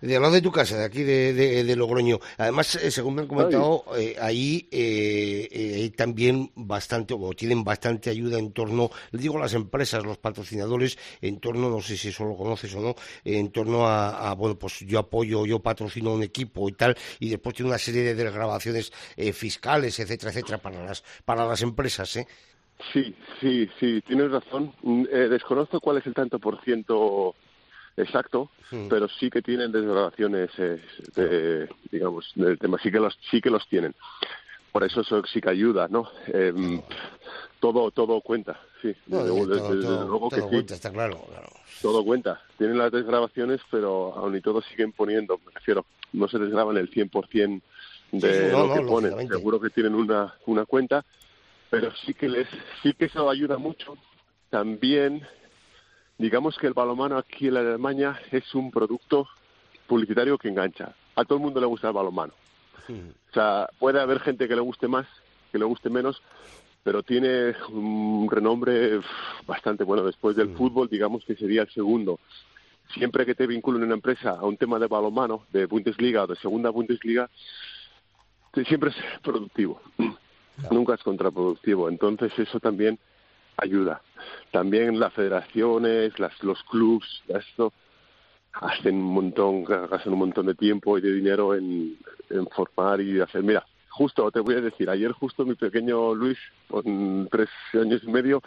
de 0.05 0.17
al 0.17 0.23
lado 0.23 0.35
de 0.35 0.43
tu 0.43 0.53
casa, 0.53 0.77
de 0.77 0.85
aquí 0.85 1.03
de, 1.03 1.33
de, 1.33 1.77
Logroño. 1.77 2.21
Además, 2.37 2.77
eh, 2.77 2.91
según 2.91 3.15
me 3.15 3.23
han 3.23 3.29
comentado, 3.29 3.85
eh, 3.97 4.17
ahí 4.21 4.69
eh, 4.71 5.49
hay 5.53 5.91
también 5.91 6.53
bastante, 6.55 7.15
o 7.15 7.33
tienen 7.33 7.65
bastante 7.65 8.11
ayuda 8.11 8.39
en 8.39 8.53
torno, 8.53 8.91
le 9.11 9.21
digo 9.21 9.39
a 9.39 9.41
las 9.41 9.55
empresas, 9.55 10.05
los 10.05 10.19
patrocinadores, 10.19 10.99
en 11.21 11.41
torno, 11.41 11.71
no 11.71 11.81
sé 11.81 11.97
si 11.97 12.09
eso 12.09 12.25
lo 12.25 12.37
conoces 12.37 12.75
o 12.75 12.81
no, 12.81 12.95
en 13.25 13.51
torno 13.51 13.87
a, 13.89 14.35
bueno, 14.35 14.59
pues 14.59 14.81
yo 14.81 14.99
apoyo, 14.99 15.47
yo 15.47 15.61
patrocino 15.61 16.13
un 16.13 16.23
equipo 16.23 16.69
y 16.69 16.73
tal, 16.73 16.97
y 17.19 17.31
después 17.31 17.55
tiene 17.55 17.71
una 17.71 17.79
serie 17.79 18.03
de 18.03 18.15
desgrabaciones 18.15 18.93
fiscales, 19.33 19.99
etcétera, 19.99 20.31
etcétera, 20.31 20.59
para 20.59 20.85
las, 20.85 21.03
para 21.25 21.47
las 21.47 21.63
empresas, 21.63 22.17
¿eh? 22.17 22.27
Sí, 22.93 23.15
sí, 23.41 23.69
sí, 23.81 24.03
tienes 24.07 24.31
razón. 24.31 24.73
Mm, 24.83 25.05
desconozco 25.05 25.81
cuál 25.81 25.99
es 25.99 26.07
el 26.07 26.15
tanto 26.15 26.39
por 26.39 26.61
ciento 26.63 27.35
exacto, 27.97 28.51
pero 28.89 29.09
sí 29.09 29.31
que 29.31 29.43
tienen 29.43 29.71
desgrabaciones, 29.73 30.51
eh, 30.59 31.69
digamos, 31.91 32.33
del 32.35 32.59
tema, 32.59 32.79
sí 32.83 32.91
que 32.91 32.99
los, 32.99 33.17
sí 33.31 33.41
que 33.41 33.51
los 33.51 33.67
tienen. 33.69 33.95
Por 34.73 34.83
eso 34.83 35.03
eso 35.03 35.23
sí 35.27 35.41
que 35.41 35.51
ayuda, 35.51 35.87
¿no? 35.89 36.09
Em, 36.27 36.83
todo, 37.61 37.93
todo 37.93 38.21
cuenta, 38.21 38.59
sí. 38.83 38.95
todo, 39.09 40.49
cuenta, 40.49 40.75
está 40.75 40.91
claro, 40.91 41.25
Todo 41.81 42.05
cuenta. 42.05 42.43
Tienen 42.59 42.79
las 42.79 42.91
desgrabaciones, 42.91 43.61
pero 43.71 44.15
aún 44.17 44.37
y 44.37 44.41
todo 44.41 44.61
siguen 44.63 44.91
poniendo, 44.91 45.39
me 45.47 45.53
refiero, 45.53 45.87
no 46.13 46.27
se 46.27 46.39
desgraban 46.39 46.77
el 46.77 46.91
100% 46.91 47.63
de 48.13 48.51
lo 48.51 48.75
que 48.75 48.81
ponen. 48.81 49.29
Seguro 49.29 49.61
que 49.61 49.71
tienen 49.71 49.95
una, 49.95 50.35
una 50.47 50.65
cuenta, 50.65 51.05
pero 51.75 51.93
sí 52.07 52.15
que 52.15 52.29
les, 52.29 52.47
sí 52.83 52.93
que 52.93 53.07
eso 53.07 53.29
ayuda 53.29 53.59
mucho. 53.59 53.97
También, 54.49 55.27
digamos 56.19 56.57
que 56.57 56.69
el 56.69 56.73
balonmano 56.73 57.19
aquí 57.19 57.49
en 57.49 57.57
Alemania 57.57 58.21
es 58.31 58.55
un 58.55 58.71
producto 58.71 59.27
publicitario 59.89 60.39
que 60.39 60.49
engancha. 60.49 60.95
A 61.17 61.25
todo 61.25 61.39
el 61.39 61.45
mundo 61.45 61.61
le 61.61 61.67
gusta 61.67 61.89
el 61.89 61.95
balonmano. 61.95 62.33
O 62.89 63.33
sea, 63.33 63.69
puede 63.81 64.01
haber 64.01 64.21
gente 64.21 64.47
que 64.47 64.55
le 64.55 64.61
guste 64.61 64.87
más, 64.87 65.07
que 65.51 65.59
le 65.59 65.65
guste 65.65 65.91
menos, 65.91 66.23
pero 66.85 67.03
tiene 67.03 67.55
un 67.71 68.29
renombre 68.31 69.01
bastante 69.45 69.83
bueno. 69.83 70.05
Después 70.05 70.37
del 70.37 70.55
fútbol, 70.55 70.89
digamos 70.89 71.25
que 71.25 71.35
sería 71.35 71.63
el 71.63 71.71
segundo. 71.71 72.21
Siempre 72.93 73.27
que 73.27 73.35
te 73.35 73.49
vinculen 73.49 73.81
en 73.83 73.87
una 73.87 73.95
empresa 73.97 74.31
a 74.31 74.45
un 74.45 74.57
tema 74.57 74.79
de 74.79 74.87
balonmano, 74.87 75.47
de 75.51 75.67
Bundesliga 75.67 76.23
o 76.23 76.27
de 76.29 76.37
segunda 76.37 76.71
Bundesliga, 76.71 77.29
siempre 78.65 78.91
es 78.91 78.97
productivo. 79.23 79.81
Nunca 80.71 80.95
es 80.95 81.03
contraproductivo. 81.03 81.89
Entonces 81.89 82.33
eso 82.39 82.61
también 82.61 82.99
ayuda. 83.57 84.03
También 84.51 84.99
las 84.99 85.13
federaciones, 85.13 86.19
las, 86.19 86.43
los 86.43 86.63
clubs, 86.65 87.23
esto 87.29 87.73
hacen 88.53 88.97
un 88.97 89.15
montón, 89.15 89.65
gastan 89.65 90.13
un 90.13 90.21
montón 90.21 90.47
de 90.47 90.55
tiempo 90.55 90.97
y 90.97 91.01
de 91.01 91.13
dinero 91.13 91.55
en, 91.55 91.99
en 92.31 92.47
formar 92.49 93.01
y 93.01 93.21
hacer. 93.21 93.43
Mira, 93.43 93.67
justo 93.89 94.31
te 94.31 94.41
voy 94.41 94.55
a 94.55 94.61
decir, 94.61 94.89
ayer 94.89 95.13
justo 95.13 95.45
mi 95.45 95.55
pequeño 95.55 96.15
Luis, 96.15 96.39
con 96.69 97.29
tres 97.31 97.49
años 97.73 98.03
y 98.05 98.11
medio, 98.11 98.43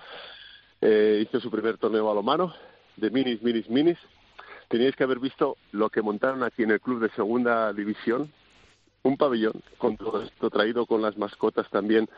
eh, 0.82 1.26
hizo 1.28 1.39
su 1.39 1.49
primer 1.49 1.78
torneo 1.78 2.05
balomano 2.05 2.53
de 2.95 3.10
minis, 3.10 3.41
minis, 3.41 3.70
minis. 3.70 3.97
Teníais 4.70 4.95
que 4.95 5.03
haber 5.03 5.20
visto 5.20 5.58
lo 5.72 5.89
que 5.89 6.01
montaron 6.01 6.43
aquí 6.43 6.64
en 6.64 6.72
el 6.72 6.82
club 6.82 6.99
de 6.99 7.10
segunda 7.12 7.72
división, 7.72 8.32
un 9.08 9.18
pabellón 9.18 9.62
con 9.78 9.97
todo 9.97 10.22
esto 10.22 10.49
traído 10.49 10.86
con 10.86 11.01
las 11.01 11.18
mascotas 11.18 11.70
también 11.70 12.10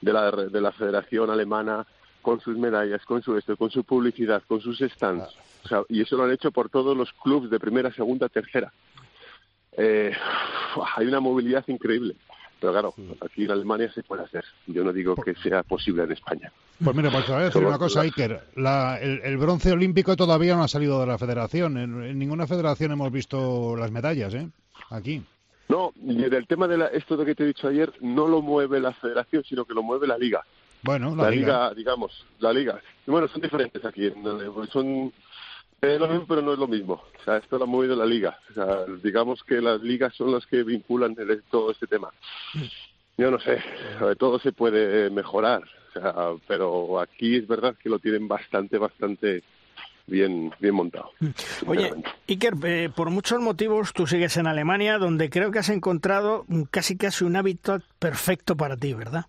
de 0.00 0.12
la, 0.12 0.30
de 0.30 0.60
la 0.60 0.72
Federación 0.72 1.30
Alemana, 1.30 1.86
con 2.22 2.40
sus 2.40 2.56
medallas, 2.56 3.04
con 3.04 3.22
su 3.22 3.36
esto, 3.36 3.56
con 3.56 3.70
su 3.70 3.84
publicidad, 3.84 4.42
con 4.46 4.60
sus 4.60 4.78
stands. 4.80 5.28
O 5.64 5.68
sea, 5.68 5.82
y 5.88 6.02
eso 6.02 6.16
lo 6.16 6.24
han 6.24 6.32
hecho 6.32 6.50
por 6.50 6.68
todos 6.68 6.96
los 6.96 7.12
clubes 7.12 7.50
de 7.50 7.60
primera, 7.60 7.92
segunda, 7.92 8.28
tercera. 8.28 8.72
Eh, 9.72 10.12
hay 10.96 11.06
una 11.06 11.20
movilidad 11.20 11.64
increíble. 11.68 12.16
Pero 12.60 12.72
claro, 12.72 12.94
aquí 13.20 13.44
en 13.44 13.52
Alemania 13.52 13.90
se 13.92 14.02
puede 14.02 14.24
hacer. 14.24 14.44
Yo 14.66 14.82
no 14.82 14.92
digo 14.92 15.14
que 15.14 15.34
sea 15.36 15.62
posible 15.62 16.02
en 16.02 16.12
España. 16.12 16.52
Pues 16.82 16.96
mira, 16.96 17.10
pues 17.10 17.26
te 17.26 17.32
voy 17.32 17.42
a 17.42 17.44
decir 17.44 17.64
una 17.64 17.78
cosa, 17.78 18.00
Iker. 18.00 18.40
el, 19.00 19.36
bronce 19.36 19.70
olímpico 19.70 20.16
todavía 20.16 20.56
no 20.56 20.64
ha 20.64 20.68
salido 20.68 21.00
de 21.00 21.06
la 21.06 21.18
federación. 21.18 21.78
En, 21.78 22.18
ninguna 22.18 22.46
federación 22.48 22.92
hemos 22.92 23.12
visto 23.12 23.76
las 23.76 23.92
medallas, 23.92 24.34
¿eh? 24.34 24.48
Aquí. 24.90 25.22
No, 25.68 25.92
y 26.02 26.14
del 26.14 26.46
tema 26.46 26.66
de 26.66 26.78
la, 26.78 26.86
esto 26.86 27.16
de 27.16 27.26
que 27.26 27.34
te 27.34 27.44
he 27.44 27.48
dicho 27.48 27.68
ayer, 27.68 27.92
no 28.00 28.26
lo 28.26 28.40
mueve 28.40 28.80
la 28.80 28.92
federación, 28.92 29.44
sino 29.44 29.64
que 29.64 29.74
lo 29.74 29.82
mueve 29.82 30.06
la 30.06 30.16
liga. 30.16 30.42
Bueno, 30.82 31.14
la, 31.14 31.30
liga. 31.30 31.74
digamos, 31.74 32.24
la 32.38 32.52
liga. 32.52 32.80
bueno, 33.06 33.28
son 33.28 33.42
diferentes 33.42 33.84
aquí. 33.84 34.10
Son 34.72 35.12
es 35.80 36.00
lo 36.00 36.08
mismo, 36.08 36.26
pero 36.26 36.42
no 36.42 36.52
es 36.52 36.58
lo 36.58 36.66
mismo. 36.66 36.94
O 36.94 37.24
sea, 37.24 37.36
esto 37.36 37.56
lo 37.56 37.64
ha 37.64 37.66
movido 37.66 37.94
la 37.94 38.06
liga. 38.06 38.38
O 38.50 38.54
sea, 38.54 38.84
digamos 39.02 39.42
que 39.44 39.60
las 39.60 39.80
ligas 39.80 40.14
son 40.14 40.32
las 40.32 40.44
que 40.46 40.64
vinculan 40.64 41.16
todo 41.50 41.70
este 41.70 41.86
tema. 41.86 42.10
Yo 43.16 43.30
no 43.30 43.38
sé, 43.38 43.62
todo 44.18 44.38
se 44.38 44.52
puede 44.52 45.10
mejorar, 45.10 45.64
o 45.64 45.92
sea, 45.92 46.14
pero 46.46 47.00
aquí 47.00 47.36
es 47.36 47.48
verdad 47.48 47.74
que 47.74 47.88
lo 47.88 47.98
tienen 47.98 48.28
bastante, 48.28 48.78
bastante 48.78 49.42
bien, 50.08 50.52
bien 50.58 50.74
montado. 50.74 51.10
Oye, 51.66 51.92
Iker, 52.28 52.54
eh, 52.64 52.90
por 52.94 53.10
muchos 53.10 53.40
motivos 53.40 53.92
tú 53.92 54.06
sigues 54.06 54.36
en 54.36 54.46
Alemania, 54.46 54.98
donde 54.98 55.30
creo 55.30 55.50
que 55.50 55.60
has 55.60 55.68
encontrado 55.68 56.44
casi 56.70 56.96
casi 56.96 57.24
un 57.24 57.36
hábitat 57.36 57.82
perfecto 57.98 58.56
para 58.56 58.76
ti, 58.76 58.94
¿verdad? 58.94 59.26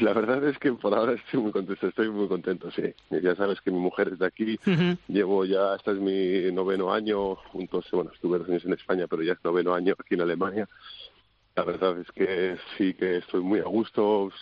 La 0.00 0.12
verdad 0.12 0.42
es 0.48 0.58
que 0.58 0.72
por 0.72 0.94
ahora 0.94 1.12
estoy 1.12 1.40
muy 1.40 1.52
contento, 1.52 1.86
estoy 1.86 2.10
muy 2.10 2.26
contento, 2.26 2.70
sí. 2.72 2.82
Ya 3.10 3.36
sabes 3.36 3.60
que 3.60 3.70
mi 3.70 3.78
mujer 3.78 4.08
es 4.12 4.18
de 4.18 4.26
aquí, 4.26 4.58
llevo 5.06 5.44
ya, 5.44 5.76
este 5.76 5.92
es 5.92 5.98
mi 5.98 6.50
noveno 6.52 6.92
año, 6.92 7.36
juntos, 7.36 7.86
bueno, 7.92 8.10
estuve 8.12 8.38
dos 8.38 8.48
años 8.48 8.64
en 8.64 8.72
España, 8.72 9.06
pero 9.06 9.22
ya 9.22 9.34
es 9.34 9.44
noveno 9.44 9.74
año 9.74 9.94
aquí 9.98 10.14
en 10.14 10.22
Alemania. 10.22 10.68
La 11.54 11.64
verdad 11.64 12.00
es 12.00 12.10
que 12.12 12.56
sí 12.76 12.94
que 12.94 13.18
estoy 13.18 13.42
muy 13.42 13.60
a 13.60 13.64
gusto, 13.64 14.32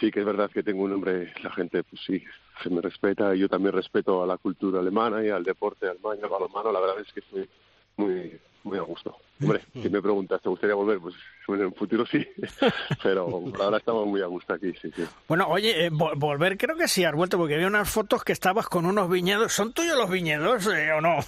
sí 0.00 0.10
que 0.10 0.20
es 0.20 0.26
verdad 0.26 0.50
que 0.50 0.62
tengo 0.62 0.82
un 0.82 0.90
nombre, 0.90 1.32
la 1.42 1.50
gente 1.52 1.82
pues 1.84 2.02
sí, 2.04 2.22
se 2.62 2.70
me 2.70 2.80
respeta 2.80 3.34
y 3.34 3.40
yo 3.40 3.48
también 3.48 3.74
respeto 3.74 4.22
a 4.22 4.26
la 4.26 4.38
cultura 4.38 4.80
alemana 4.80 5.24
y 5.24 5.30
al 5.30 5.44
deporte 5.44 5.88
alemán, 5.88 6.18
al 6.22 6.30
balonmano, 6.30 6.72
la 6.72 6.80
verdad 6.80 7.00
es 7.00 7.12
que 7.12 7.20
estoy 7.20 7.48
muy 7.96 8.38
muy 8.66 8.78
a 8.78 8.82
gusto. 8.82 9.16
Hombre, 9.40 9.64
si 9.72 9.88
me 9.88 10.02
preguntas, 10.02 10.42
¿te 10.42 10.48
gustaría 10.48 10.74
volver? 10.74 10.98
Pues 10.98 11.14
en 11.48 11.66
un 11.66 11.74
futuro 11.74 12.04
sí, 12.04 12.26
pero 13.02 13.28
por 13.28 13.62
ahora 13.62 13.78
estamos 13.78 14.06
muy 14.06 14.20
a 14.20 14.26
gusto 14.26 14.54
aquí, 14.54 14.72
sí, 14.80 14.90
sí. 14.94 15.04
Bueno, 15.28 15.46
oye, 15.48 15.86
eh, 15.86 15.90
volver 15.90 16.58
creo 16.58 16.76
que 16.76 16.88
sí 16.88 17.04
has 17.04 17.14
vuelto, 17.14 17.38
porque 17.38 17.54
había 17.54 17.68
unas 17.68 17.88
fotos 17.88 18.24
que 18.24 18.32
estabas 18.32 18.66
con 18.68 18.84
unos 18.84 19.08
viñedos. 19.08 19.52
¿Son 19.52 19.72
tuyos 19.72 19.96
los 19.96 20.10
viñedos 20.10 20.66
eh, 20.66 20.90
o 20.92 21.00
no? 21.00 21.18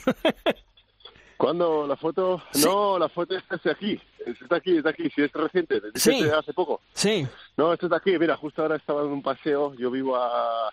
¿Cuándo 1.36 1.86
la 1.86 1.96
foto? 1.96 2.42
No, 2.64 2.98
la 2.98 3.08
foto 3.08 3.36
está 3.36 3.70
aquí, 3.70 4.00
está 4.26 4.56
aquí, 4.56 4.78
está 4.78 4.90
aquí, 4.90 5.08
si 5.10 5.22
es 5.22 5.32
reciente, 5.32 5.80
sí. 5.94 6.28
hace 6.36 6.52
poco. 6.52 6.80
Sí. 6.92 7.24
No, 7.56 7.72
esto 7.72 7.86
está 7.86 7.98
aquí, 7.98 8.18
mira, 8.18 8.36
justo 8.36 8.62
ahora 8.62 8.74
estaba 8.74 9.02
en 9.02 9.10
un 9.10 9.22
paseo, 9.22 9.72
yo 9.74 9.88
vivo 9.92 10.16
a, 10.16 10.72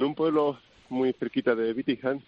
en 0.00 0.06
un 0.06 0.14
pueblo 0.14 0.58
muy 0.88 1.12
cerquita 1.12 1.54
de 1.54 1.74
Bietigheim, 1.74 2.20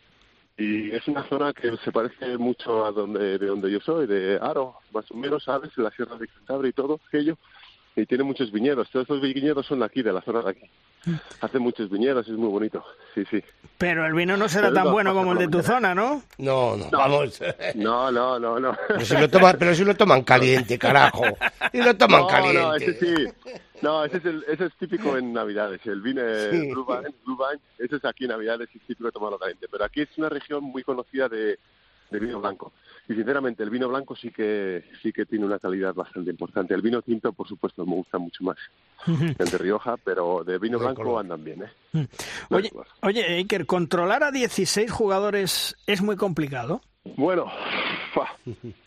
y 0.59 0.91
es 0.91 1.09
una 1.09 1.27
zona 1.29 1.55
que 1.55 1.75
se 1.79 1.91
parece 1.91 2.37
mucho 2.37 2.85
a 2.85 2.93
donde 2.93 3.39
de 3.39 3.47
donde 3.47 3.71
yo 3.71 3.81
soy, 3.81 4.07
de 4.07 4.39
Aro, 4.41 4.77
más 4.93 5.11
o 5.11 5.15
menos, 5.15 5.45
¿sabes? 5.45 5.71
La 5.79 5.91
Sierra 5.91 6.17
de 6.17 6.29
Cantabria 6.29 6.69
y 6.69 6.73
todo 6.75 7.01
aquello. 7.09 7.39
Y 7.95 8.07
tiene 8.07 8.25
muchos 8.25 8.51
viñedos. 8.51 8.89
Todos 8.91 9.05
estos 9.05 9.21
viñedos 9.21 9.67
son 9.67 9.81
de 9.81 9.85
aquí, 9.85 10.03
de 10.03 10.13
la 10.13 10.23
zona 10.23 10.41
de 10.43 10.51
aquí. 10.51 10.71
Mm. 11.05 11.15
Hace 11.43 11.59
muchos 11.59 11.91
viñedos, 11.91 12.27
es 12.27 12.35
muy 12.35 12.49
bonito. 12.49 12.83
Sí, 13.15 13.23
sí. 13.31 13.43
Pero 13.77 14.07
el 14.07 14.15
vino 14.15 14.37
no 14.37 14.49
será 14.49 14.73
tan 14.73 14.91
bueno 14.91 15.13
como 15.13 15.33
el 15.33 15.39
de 15.39 15.49
tu 15.49 15.63
zona, 15.63 15.95
¿no? 15.95 16.23
No, 16.39 16.77
no, 16.77 16.89
vamos. 16.91 17.41
No, 17.75 18.11
no, 18.11 18.39
no, 18.39 18.59
no. 18.59 18.77
Pero 18.89 19.05
si 19.05 19.15
lo 19.17 19.29
toman, 19.29 19.57
pero 19.59 19.75
si 19.75 19.85
lo 19.85 19.95
toman 19.95 20.23
caliente, 20.23 20.79
carajo. 20.79 21.25
Y 21.73 21.83
lo 21.83 21.95
toman 21.97 22.27
caliente. 22.27 22.63
No, 22.63 22.75
ese 22.77 22.95
sí. 22.95 23.15
No, 23.83 24.05
ese 24.05 24.19
es, 24.19 24.25
el, 24.25 24.45
ese 24.49 24.67
es 24.67 24.77
típico 24.77 25.19
en 25.19 25.33
Navidades. 25.33 25.85
El 25.85 26.01
vino 26.01 26.23
sí. 26.51 26.71
Blue 26.71 26.87
Vine, 26.87 27.61
ese 27.79 27.97
es 27.97 28.05
aquí 28.05 28.25
en 28.25 28.31
Navidades 28.31 28.69
y 28.73 28.79
es 28.79 28.85
típico 28.87 29.07
de 29.07 29.13
tomarlo 29.13 29.39
caliente. 29.39 29.67
Pero 29.71 29.85
aquí 29.85 30.03
es 30.03 30.17
una 30.17 30.29
región 30.29 30.63
muy 30.65 30.83
conocida 30.83 31.29
de, 31.29 31.59
de 32.11 32.19
vino 32.19 32.41
blanco. 32.41 32.73
Y 33.09 33.15
sinceramente 33.15 33.63
el 33.63 33.71
vino 33.71 33.89
blanco 33.89 34.15
sí 34.15 34.31
que 34.31 34.85
sí 35.03 35.13
que 35.13 35.27
tiene 35.27 35.45
una 35.45 35.59
calidad 35.59 35.95
bastante 35.95 36.31
importante. 36.31 36.75
El 36.75 36.83
vino 36.83 37.03
tinto, 37.03 37.33
por 37.33 37.49
supuesto, 37.49 37.85
me 37.85 37.95
gusta 37.95 38.19
mucho 38.19 38.45
más 38.45 38.57
el 39.07 39.51
de 39.51 39.59
Rioja, 39.59 39.97
pero 39.97 40.45
de 40.45 40.59
vino 40.59 40.79
blanco 40.79 41.19
andan 41.19 41.43
bien, 41.43 41.65
¿eh? 41.65 42.07
Oye, 42.51 42.71
oye, 43.01 43.25
Iker, 43.39 43.67
controlar 43.67 44.23
a 44.23 44.31
16 44.31 44.91
jugadores 44.91 45.77
es 45.87 46.01
muy 46.03 46.17
complicado. 46.17 46.81
Bueno, 47.17 47.47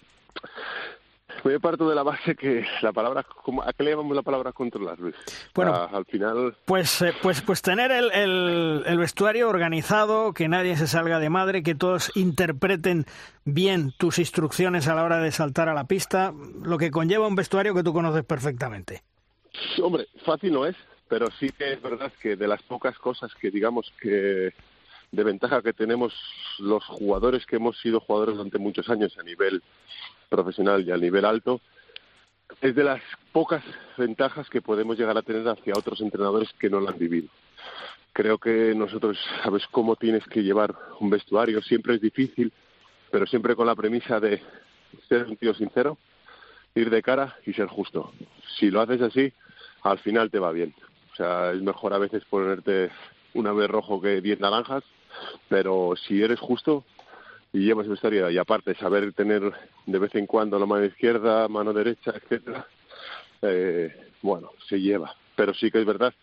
yo 1.54 1.60
parto 1.60 1.88
de 1.88 1.96
la 1.96 2.04
base 2.04 2.36
que 2.36 2.66
la 2.82 2.91
palabra, 2.91 3.26
¿a 3.66 3.74
qué 3.74 3.84
le 3.84 3.91
llamamos 3.91 4.16
la 4.16 4.24
palabra 4.24 4.52
controlar, 4.52 5.00
Luis? 5.00 5.16
Bueno, 5.54 5.74
al 5.74 6.06
final... 6.06 6.56
Pues, 6.66 7.02
eh, 7.02 7.14
pues, 7.22 7.41
pues 7.41 7.62
tener 7.62 7.91
el, 7.91 8.84
el, 8.86 8.98
vestuario 8.98 9.50
organizado, 9.50 10.34
que 10.34 10.48
nadie 10.48 10.76
se 10.76 10.88
salga 10.88 11.20
de 11.20 11.30
madre, 11.30 11.64
que 11.64 11.76
todos 11.76 12.12
interpreten 12.16 13.06
bien 13.43 13.93
tus 13.98 14.20
instrucciones 14.20 14.88
a 14.88 14.96
la 14.96 15.04
hora 15.04 15.20
de 15.20 15.32
saltar 15.32 15.70
a 15.70 15.74
la 15.74 15.86
pista, 15.86 16.34
lo 16.64 16.78
que 16.78 16.91
conlleva 16.91 17.28
un 17.28 17.36
vestuario 17.36 17.76
que 17.76 17.84
tú 17.84 17.93
conoces 17.93 18.24
perfectamente. 18.24 19.04
Hombre, 19.82 20.08
fácil 20.26 20.54
no 20.54 20.66
es, 20.66 20.76
pero 21.08 21.28
sí 21.39 21.50
que 21.50 21.74
es 21.74 21.82
verdad 21.82 22.12
que 22.22 22.36
de 22.36 22.48
las 22.48 22.62
pocas 22.64 22.98
cosas 22.98 23.34
que 23.36 23.52
digamos 23.52 23.93
que 24.02 24.54
de 25.16 25.24
ventaja 25.24 25.61
que 25.61 25.74
tenemos 25.74 26.13
los 26.59 26.84
jugadores 26.86 27.45
que 27.45 27.55
hemos 27.55 27.78
sido 27.80 27.99
jugadores 27.99 28.36
durante 28.36 28.57
muchos 28.57 28.89
años 28.89 29.18
a 29.18 29.24
nivel 29.24 29.61
profesional 30.30 30.86
y 30.86 30.91
a 30.91 30.97
nivel 30.97 31.26
alto, 31.26 31.61
es 32.61 32.76
de 32.76 32.84
las 32.84 33.01
pocas 33.32 33.63
ventajas 33.97 34.49
que 34.49 34.61
podemos 34.61 34.97
llegar 34.97 35.18
a 35.18 35.22
tener 35.22 35.47
hacia 35.47 35.74
otros 35.76 36.01
entrenadores 36.01 36.49
que 36.59 36.70
no 36.70 36.80
lo 36.80 36.89
han 36.89 36.97
vivido. 36.97 37.30
Creo 38.13 38.38
que 38.38 38.74
nosotros 38.76 39.18
sabes 39.43 39.66
cómo 39.72 39.95
tienes 39.95 40.26
que 40.26 40.43
llevar 40.43 40.76
un 40.99 41.09
vestuario, 41.09 41.61
siempre 41.61 41.95
es 41.95 42.01
difícil, 42.01 42.51
pero 43.11 43.26
siempre 43.26 43.55
con 43.55 43.68
la 43.68 43.76
premisa 43.76 44.20
de 44.20 44.41
ser 45.09 45.26
un 45.26 45.38
tío 45.38 45.53
sincero, 45.53 45.97
ir 46.76 46.89
de 46.89 47.01
cara 47.01 47.36
y 47.45 47.53
ser 47.53 47.68
justo. 47.68 48.13
Si 48.57 48.70
lo 48.70 48.82
haces 48.82 49.01
así, 49.01 49.34
al 49.84 49.99
final 49.99 50.32
te 50.32 50.39
va 50.39 50.51
bien. 50.51 50.74
O 51.11 51.16
sea, 51.16 51.51
es 51.51 51.61
mejor 51.61 51.93
a 51.93 51.97
veces 51.97 52.24
ponerte 52.26 52.89
una 53.34 53.51
vez 53.53 53.70
rojo 53.70 54.01
que 54.01 54.22
diez 54.22 54.39
naranjas, 54.39 54.84
pero 55.49 55.93
si 55.95 56.22
eres 56.22 56.39
justo, 56.39 56.84
y 57.55 57.59
llevas 57.59 57.88
vestuario 57.88 58.30
y 58.30 58.38
aparte 58.38 58.76
saber 58.76 59.13
tener 59.13 59.41
de 59.86 59.99
vez 59.99 60.13
en 60.16 60.26
cuando 60.26 60.59
la 60.59 60.66
mano 60.66 60.84
izquierda, 60.84 61.47
mano 61.47 61.72
derecha, 61.72 62.11
etcétera, 62.13 62.68
eh, 63.41 64.11
bueno, 64.22 64.51
se 64.68 64.80
lleva. 64.80 65.16
Pero 65.36 65.53
sí 65.53 65.72
que 65.72 65.80
es 65.80 65.86
verdad 65.86 66.13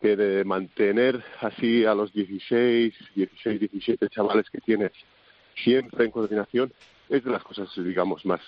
que 0.00 0.16
de 0.16 0.44
mantener 0.44 1.22
así 1.40 1.84
a 1.84 1.94
los 1.94 2.12
16, 2.12 2.94
16, 3.14 3.60
17 3.60 4.08
chavales 4.08 4.50
que 4.50 4.60
tienes 4.60 4.92
siempre 5.54 6.06
en 6.06 6.10
coordinación 6.10 6.72
es 7.08 7.22
de 7.22 7.30
las 7.30 7.42
cosas, 7.44 7.68
digamos, 7.76 8.24
más 8.24 8.40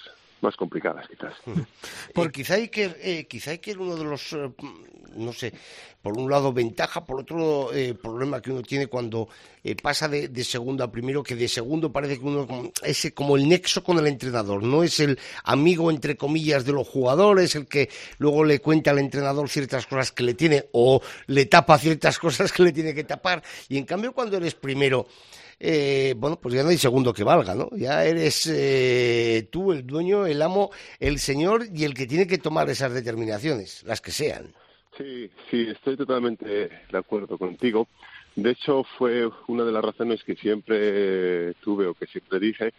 más 0.43 0.57
complicadas 0.57 1.07
quizás. 1.09 1.35
Porque 2.15 2.43
quizá 2.43 2.55
hay 2.55 2.69
que 2.69 2.95
eh, 3.01 3.27
quizá 3.29 3.53
hay 3.53 3.59
que 3.59 3.73
uno 3.73 3.97
de 3.97 4.05
los 4.05 4.33
eh, 4.33 4.51
no 5.17 5.33
sé, 5.33 5.53
por 6.01 6.17
un 6.17 6.31
lado 6.31 6.53
ventaja, 6.53 7.05
por 7.05 7.21
otro 7.21 7.73
eh, 7.73 7.95
problema 7.95 8.41
que 8.41 8.51
uno 8.51 8.63
tiene 8.63 8.87
cuando 8.87 9.29
pasa 9.83 10.09
de, 10.09 10.45
segundo 10.45 10.83
a 10.85 10.91
primero, 10.91 11.23
que 11.23 11.37
de 11.37 11.49
segundo 11.49 11.93
parece 11.93 12.19
que 12.19 12.25
uno 12.25 12.73
es 12.83 13.13
como 13.15 13.37
el 13.37 13.49
nexo 13.49 13.85
con 13.85 13.99
el 13.99 14.07
entrenador, 14.07 14.63
no 14.63 14.83
es 14.83 15.01
el 15.01 15.19
amigo 15.45 15.91
entre 15.91 16.17
comillas 16.17 16.65
de 16.65 16.73
los 16.73 16.89
jugadores, 16.89 17.55
el 17.55 17.67
que 17.67 17.89
luego 18.19 18.45
le 18.45 18.61
cuenta 18.61 18.91
al 18.91 18.99
entrenador 18.99 19.49
ciertas 19.49 19.87
cosas 19.87 20.13
que 20.13 20.25
le 20.25 20.35
tiene 20.35 20.65
o 20.73 21.01
le 21.27 21.47
tapa 21.47 21.79
ciertas 21.79 22.19
cosas 22.19 22.53
que 22.53 22.63
le 22.63 22.73
tiene 22.73 22.95
que 22.95 23.05
tapar, 23.05 23.43
y 23.69 23.79
en 23.79 23.85
cambio 23.85 24.13
cuando 24.13 24.37
eres 24.37 24.55
primero 24.55 25.07
eh, 25.65 26.15
bueno, 26.17 26.41
pues 26.41 26.57
ya 26.57 26.65
no 26.65 26.71
hay 26.71 26.77
segundo 26.77 27.15
que 27.15 27.23
valga, 27.23 27.55
¿no? 27.55 27.69
Ya 27.77 28.05
eres 28.05 28.49
eh, 28.53 29.47
tú 29.49 29.71
el 29.71 29.87
dueño, 29.87 30.27
el 30.27 30.43
amo, 30.43 30.73
el 30.99 31.21
señor 31.21 31.67
y 31.73 31.85
el 31.85 31.95
que 31.95 32.09
tiene 32.09 32.27
que 32.27 32.39
tomar 32.39 32.69
esas 32.69 32.93
determinaciones, 32.93 33.85
las 33.85 34.01
que 34.01 34.11
sean. 34.11 34.53
Sí, 34.99 35.31
sí, 35.49 35.69
estoy 35.69 35.97
totalmente 35.97 36.47
de 36.47 36.99
acuerdo 36.99 37.39
contigo. 37.39 37.87
De 38.35 38.51
hecho, 38.51 38.83
fue 38.99 39.31
una 39.47 39.63
de 39.63 39.71
las 39.71 39.85
razones 39.85 40.25
que 40.25 40.35
siempre 40.35 41.55
tuve 41.63 41.87
o 41.87 41.95
que 41.95 42.07
siempre 42.07 42.41
dije, 42.41 42.75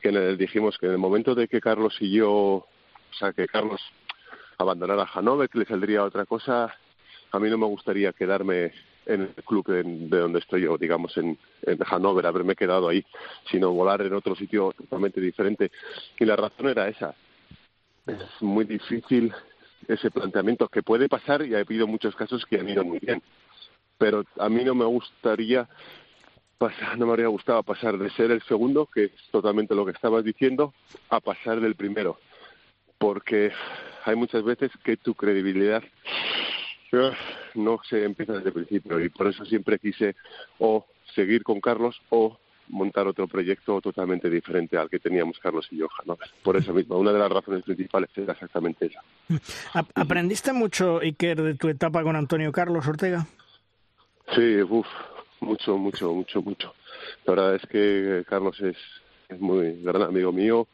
que 0.00 0.12
dijimos 0.36 0.78
que 0.78 0.86
en 0.86 0.92
el 0.92 0.98
momento 0.98 1.34
de 1.34 1.48
que 1.48 1.60
Carlos 1.60 1.96
y 1.98 2.12
yo, 2.12 2.30
o 2.32 2.66
sea, 3.18 3.32
que 3.32 3.48
Carlos 3.48 3.80
abandonara 4.58 5.10
Hanover, 5.12 5.48
que 5.48 5.58
le 5.58 5.64
saldría 5.64 6.04
otra 6.04 6.24
cosa, 6.24 6.72
a 7.32 7.38
mí 7.40 7.50
no 7.50 7.58
me 7.58 7.66
gustaría 7.66 8.12
quedarme 8.12 8.70
en 9.08 9.22
el 9.22 9.44
club 9.44 9.66
de, 9.66 9.82
donde 10.18 10.38
estoy 10.38 10.62
yo, 10.62 10.76
digamos 10.76 11.16
en, 11.16 11.36
en 11.62 11.78
Hannover, 11.78 12.26
haberme 12.26 12.54
quedado 12.54 12.88
ahí, 12.88 13.04
sino 13.50 13.72
volar 13.72 14.02
en 14.02 14.12
otro 14.12 14.36
sitio 14.36 14.72
totalmente 14.76 15.20
diferente. 15.20 15.72
Y 16.18 16.24
la 16.24 16.36
razón 16.36 16.68
era 16.68 16.88
esa. 16.88 17.14
Es 18.06 18.42
muy 18.42 18.64
difícil 18.64 19.32
ese 19.88 20.10
planteamiento 20.10 20.68
que 20.68 20.82
puede 20.82 21.08
pasar 21.08 21.44
y 21.44 21.54
ha 21.54 21.60
habido 21.60 21.86
muchos 21.86 22.14
casos 22.14 22.44
que 22.44 22.60
han 22.60 22.68
ido 22.68 22.84
muy 22.84 22.98
bien. 22.98 23.22
Pero 23.96 24.24
a 24.38 24.48
mí 24.48 24.62
no 24.62 24.74
me 24.74 24.84
gustaría 24.84 25.68
pasar, 26.58 26.98
no 26.98 27.06
me 27.06 27.12
habría 27.12 27.28
gustado 27.28 27.62
pasar 27.62 27.96
de 27.96 28.10
ser 28.10 28.30
el 28.30 28.42
segundo, 28.42 28.86
que 28.86 29.04
es 29.04 29.12
totalmente 29.30 29.74
lo 29.74 29.86
que 29.86 29.92
estabas 29.92 30.22
diciendo, 30.22 30.74
a 31.08 31.20
pasar 31.20 31.60
del 31.60 31.76
primero. 31.76 32.18
Porque 32.98 33.52
hay 34.04 34.16
muchas 34.16 34.42
veces 34.44 34.70
que 34.84 34.96
tu 34.96 35.14
credibilidad 35.14 35.82
no 37.54 37.80
se 37.88 38.04
empieza 38.04 38.34
desde 38.34 38.48
el 38.48 38.54
principio 38.54 39.00
y 39.00 39.08
por 39.08 39.28
eso 39.28 39.44
siempre 39.44 39.78
quise 39.78 40.16
o 40.58 40.86
seguir 41.14 41.42
con 41.42 41.60
Carlos 41.60 42.00
o 42.10 42.38
montar 42.68 43.06
otro 43.06 43.26
proyecto 43.26 43.80
totalmente 43.80 44.28
diferente 44.28 44.76
al 44.76 44.90
que 44.90 44.98
teníamos 44.98 45.38
Carlos 45.38 45.66
y 45.70 45.78
yo. 45.78 45.88
Por 46.42 46.56
eso 46.56 46.72
mismo, 46.72 46.98
una 46.98 47.12
de 47.12 47.18
las 47.18 47.30
razones 47.30 47.64
principales 47.64 48.10
era 48.14 48.32
exactamente 48.32 48.86
esa. 48.86 49.02
¿Aprendiste 49.94 50.52
mucho, 50.52 51.00
Iker, 51.00 51.42
de 51.42 51.54
tu 51.54 51.68
etapa 51.68 52.02
con 52.02 52.16
Antonio 52.16 52.52
Carlos 52.52 52.86
Ortega? 52.86 53.26
Sí, 54.34 54.60
uff, 54.62 54.86
mucho, 55.40 55.78
mucho, 55.78 56.12
mucho, 56.12 56.42
mucho. 56.42 56.74
La 57.24 57.34
verdad 57.34 57.54
es 57.54 57.66
que 57.68 58.24
Carlos 58.28 58.60
es, 58.60 58.76
es 59.28 59.40
muy 59.40 59.82
gran 59.82 60.02
amigo 60.02 60.32
mío, 60.32 60.68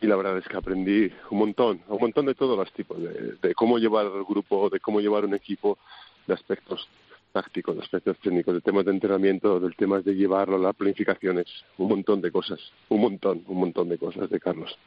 y 0.00 0.06
la 0.06 0.16
verdad 0.16 0.38
es 0.38 0.46
que 0.46 0.56
aprendí 0.56 1.10
un 1.30 1.38
montón, 1.38 1.80
un 1.88 1.98
montón 2.00 2.26
de 2.26 2.34
todos 2.34 2.56
los 2.56 2.72
tipos, 2.72 2.98
de, 3.00 3.54
cómo 3.54 3.78
llevar 3.78 4.06
el 4.06 4.24
grupo, 4.24 4.70
de 4.70 4.80
cómo 4.80 5.00
llevar 5.00 5.24
un 5.24 5.34
equipo, 5.34 5.78
de 6.26 6.34
aspectos 6.34 6.88
tácticos, 7.32 7.76
de 7.76 7.82
aspectos 7.82 8.16
técnicos, 8.18 8.54
de 8.54 8.60
temas 8.60 8.84
de 8.84 8.92
entrenamiento, 8.92 9.58
del 9.60 9.74
temas 9.76 10.04
de 10.04 10.14
llevarlo, 10.14 10.58
las 10.58 10.74
planificaciones, 10.76 11.46
un 11.78 11.88
montón 11.88 12.20
de 12.20 12.30
cosas, 12.30 12.60
un 12.88 13.00
montón, 13.00 13.42
un 13.46 13.58
montón 13.58 13.88
de 13.88 13.98
cosas 13.98 14.30
de 14.30 14.40
Carlos, 14.40 14.78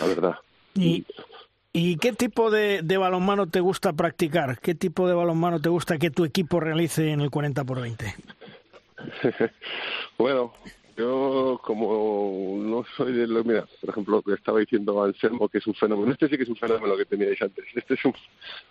la 0.00 0.06
verdad. 0.06 0.34
¿Y, 0.74 1.04
y 1.72 1.96
qué 1.96 2.12
tipo 2.12 2.50
de, 2.50 2.82
de 2.82 2.96
balonmano 2.96 3.46
te 3.48 3.60
gusta 3.60 3.92
practicar? 3.92 4.58
¿Qué 4.60 4.74
tipo 4.74 5.08
de 5.08 5.14
balonmano 5.14 5.60
te 5.60 5.68
gusta 5.68 5.98
que 5.98 6.10
tu 6.10 6.24
equipo 6.24 6.60
realice 6.60 7.10
en 7.10 7.20
el 7.20 7.30
40 7.30 7.64
por 7.64 7.80
20? 7.80 8.14
bueno, 10.18 10.52
yo, 10.96 11.60
como 11.62 12.56
no 12.58 12.84
soy 12.96 13.12
de 13.12 13.26
lo. 13.26 13.44
Mira, 13.44 13.66
por 13.80 13.90
ejemplo, 13.90 14.22
que 14.22 14.34
estaba 14.34 14.60
diciendo 14.60 15.02
Anselmo, 15.02 15.48
que 15.48 15.58
es 15.58 15.66
un 15.66 15.74
fenómeno. 15.74 16.12
Este 16.12 16.28
sí 16.28 16.36
que 16.36 16.42
es 16.44 16.48
un 16.48 16.56
fenómeno 16.56 16.96
que 16.96 17.04
teníais 17.04 17.40
antes. 17.40 17.64
Este 17.74 17.94
es 17.94 18.04
un, 18.04 18.14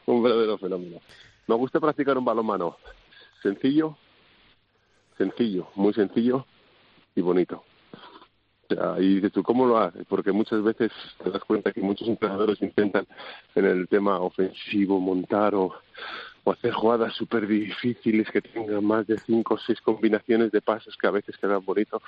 un 0.08 0.24
verdadero 0.24 0.58
fenómeno. 0.58 1.00
Me 1.48 1.56
gusta 1.56 1.80
practicar 1.80 2.18
un 2.18 2.26
balonmano 2.26 2.78
sencillo, 3.42 3.98
sencillo, 5.18 5.68
muy 5.76 5.94
sencillo 5.94 6.46
y 7.16 7.22
bonito. 7.22 7.64
Y 9.00 9.16
dices 9.16 9.32
tú, 9.32 9.44
¿cómo 9.44 9.68
lo 9.68 9.78
haces? 9.78 10.06
Porque 10.08 10.32
muchas 10.32 10.64
veces 10.64 10.92
te 11.24 11.30
das 11.30 11.44
cuenta 11.44 11.72
que 11.72 11.82
muchos 11.82 12.08
entrenadores 12.08 12.60
intentan 12.62 13.06
en 13.54 13.66
el 13.66 13.88
tema 13.88 14.20
ofensivo 14.20 15.00
montar 15.00 15.54
o 15.54 15.72
o 16.46 16.52
hacer 16.52 16.72
jugadas 16.72 17.14
súper 17.16 17.48
difíciles 17.48 18.30
que 18.30 18.42
tengan 18.42 18.86
más 18.86 19.06
de 19.08 19.18
cinco 19.26 19.56
o 19.56 19.58
seis 19.58 19.82
combinaciones 19.82 20.52
de 20.52 20.62
pasos 20.62 20.96
que 20.96 21.08
a 21.08 21.12
veces 21.12 21.36
quedan 21.38 21.66
bonitos. 21.66 22.02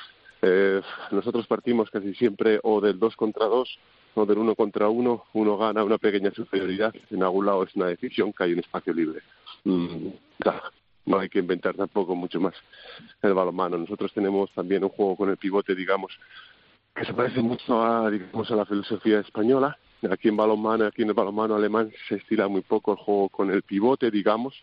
Eh, 0.43 0.79
nosotros 1.11 1.47
partimos 1.47 1.89
casi 1.89 2.13
siempre 2.13 2.59
o 2.63 2.79
del 2.79 2.99
dos 2.99 3.15
contra 3.15 3.47
dos 3.47 3.79
o 4.13 4.25
del 4.27 4.37
uno 4.37 4.53
contra 4.53 4.89
uno. 4.89 5.25
Uno 5.33 5.57
gana 5.57 5.83
una 5.83 5.97
pequeña 5.97 6.29
superioridad. 6.31 6.93
En 7.09 7.23
algún 7.23 7.47
lado 7.47 7.63
es 7.63 7.75
una 7.75 7.87
decisión 7.87 8.31
que 8.31 8.43
hay 8.43 8.53
un 8.53 8.59
espacio 8.59 8.93
libre. 8.93 9.21
Mm, 9.63 10.09
no 11.07 11.19
hay 11.19 11.29
que 11.29 11.39
inventar 11.39 11.75
tampoco 11.75 12.15
mucho 12.15 12.39
más 12.39 12.53
el 13.23 13.33
balonmano. 13.33 13.77
Nosotros 13.77 14.13
tenemos 14.13 14.51
también 14.51 14.83
un 14.83 14.91
juego 14.91 15.15
con 15.15 15.29
el 15.29 15.37
pivote, 15.37 15.73
digamos, 15.73 16.11
que 16.93 17.05
se 17.05 17.13
parece 17.13 17.41
mucho 17.41 17.83
a, 17.83 18.11
digamos, 18.11 18.51
a 18.51 18.55
la 18.55 18.65
filosofía 18.65 19.19
española, 19.21 19.77
Aquí 20.11 20.27
en 20.27 20.37
balonmano, 20.37 20.85
aquí 20.85 21.01
en 21.01 21.09
el 21.09 21.13
balonmano 21.15 21.55
alemán 21.55 21.91
se 22.07 22.15
estira 22.15 22.47
muy 22.47 22.61
poco 22.61 22.91
el 22.91 22.97
juego 22.97 23.29
con 23.29 23.49
el 23.49 23.63
pivote, 23.63 24.11
digamos, 24.11 24.53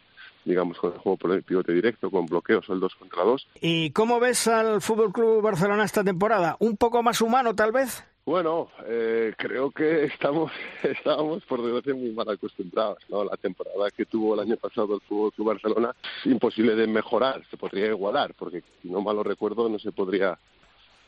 digamos 0.44 0.78
con 0.78 0.92
el 0.92 0.98
juego 0.98 1.16
por 1.16 1.32
el 1.32 1.42
pivote 1.42 1.72
directo, 1.72 2.10
con 2.10 2.26
bloqueos 2.26 2.68
el 2.68 2.78
2 2.78 2.94
contra 2.94 3.24
2. 3.24 3.48
¿Y 3.60 3.90
cómo 3.90 4.20
ves 4.20 4.46
al 4.46 4.80
Fútbol 4.80 5.12
Club 5.12 5.42
Barcelona 5.42 5.84
esta 5.84 6.04
temporada? 6.04 6.56
¿Un 6.60 6.76
poco 6.76 7.02
más 7.02 7.20
humano, 7.20 7.54
tal 7.54 7.72
vez? 7.72 8.04
Bueno, 8.26 8.70
eh, 8.86 9.34
creo 9.36 9.70
que 9.70 10.04
estamos, 10.04 10.50
estábamos 10.82 11.44
por 11.44 11.62
desgracia 11.62 11.94
muy 11.94 12.10
mal 12.12 12.28
acostumbrados. 12.30 12.98
¿no? 13.08 13.24
La 13.24 13.36
temporada 13.36 13.90
que 13.90 14.06
tuvo 14.06 14.34
el 14.34 14.40
año 14.40 14.56
pasado 14.56 14.94
el 14.94 15.00
Fútbol 15.02 15.32
Club 15.32 15.48
Barcelona 15.48 15.94
imposible 16.24 16.74
de 16.74 16.86
mejorar, 16.86 17.42
se 17.50 17.56
podría 17.56 17.88
igualar, 17.88 18.34
porque 18.34 18.62
si 18.80 18.88
no 18.88 19.02
mal 19.02 19.16
lo 19.16 19.24
recuerdo 19.24 19.68
no 19.68 19.78
se 19.78 19.92
podría. 19.92 20.38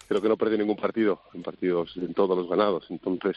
Creo 0.09 0.21
que 0.21 0.29
no 0.29 0.37
perdió 0.37 0.59
ningún 0.59 0.77
partido, 0.77 1.23
en 1.35 1.43
partidos 1.43 1.97
en 1.97 2.13
todos 2.15 2.37
los 2.37 2.49
ganados. 2.49 2.87
Entonces 2.91 3.37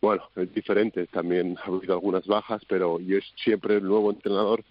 bueno, 0.00 0.24
es 0.36 0.52
diferente, 0.52 1.06
también 1.06 1.56
ha 1.62 1.68
habido 1.68 1.94
algunas 1.94 2.26
bajas, 2.26 2.62
pero 2.68 3.00
yo 3.00 3.18
siempre 3.36 3.76
el 3.76 3.84
nuevo 3.84 4.10
entrenador 4.10 4.62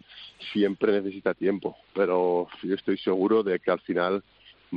siempre 0.53 0.91
necesita 0.91 1.33
tiempo, 1.33 1.75
pero 1.93 2.47
yo 2.63 2.75
estoy 2.75 2.97
seguro 2.97 3.43
de 3.43 3.59
que 3.59 3.71
al 3.71 3.79
final 3.81 4.23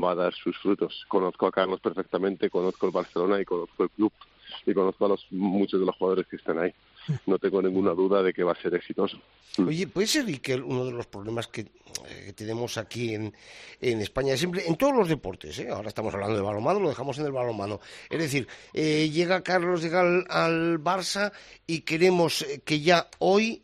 va 0.03 0.13
a 0.13 0.17
dar 0.17 0.35
sus 0.35 0.57
frutos. 0.59 1.05
Conozco 1.09 1.47
a 1.47 1.53
Carlos 1.53 1.81
perfectamente, 1.81 2.51
conozco 2.51 2.87
el 2.87 2.93
Barcelona 2.93 3.41
y 3.41 3.45
conozco 3.45 3.85
el 3.85 3.91
club 3.91 4.13
y 4.67 4.75
conozco 4.75 5.05
a 5.07 5.09
los, 5.09 5.27
muchos 5.31 5.81
de 5.81 5.87
los 5.87 5.97
jugadores 5.97 6.27
que 6.27 6.37
están 6.37 6.59
ahí 6.59 6.73
no 7.27 7.39
tengo 7.39 7.63
ninguna 7.63 7.93
duda 7.93 8.23
de 8.23 8.33
que 8.33 8.45
va 8.45 8.53
a 8.53 8.63
ser 8.63 8.75
exitoso. 8.75 9.19
Oye, 9.59 9.87
puede 9.87 10.07
ser 10.07 10.41
que 10.41 10.55
uno 10.55 10.85
de 10.85 10.93
los 10.93 11.07
problemas 11.07 11.49
que, 11.49 11.67
eh, 12.07 12.33
tenemos 12.35 12.79
aquí 12.79 13.15
en, 13.15 13.35
en, 13.81 14.01
España, 14.01 14.37
siempre, 14.37 14.67
en 14.67 14.77
todos 14.77 14.95
los 14.95 15.09
deportes, 15.09 15.59
¿eh? 15.59 15.69
ahora 15.71 15.89
estamos 15.89 16.13
hablando 16.15 16.37
de 16.37 16.43
balonmano, 16.43 16.81
lo 16.81 16.89
dejamos 16.89 17.19
en 17.19 17.27
el 17.27 17.33
balonmano. 17.33 17.81
Es 18.09 18.19
decir, 18.19 18.47
eh, 18.73 19.11
llega 19.11 19.43
Carlos, 19.43 19.83
llega 19.83 20.01
al, 20.01 20.79
Barça 20.79 21.33
y 21.67 21.81
queremos 21.81 22.47
que 22.65 22.81
ya 22.81 23.09
hoy 23.19 23.63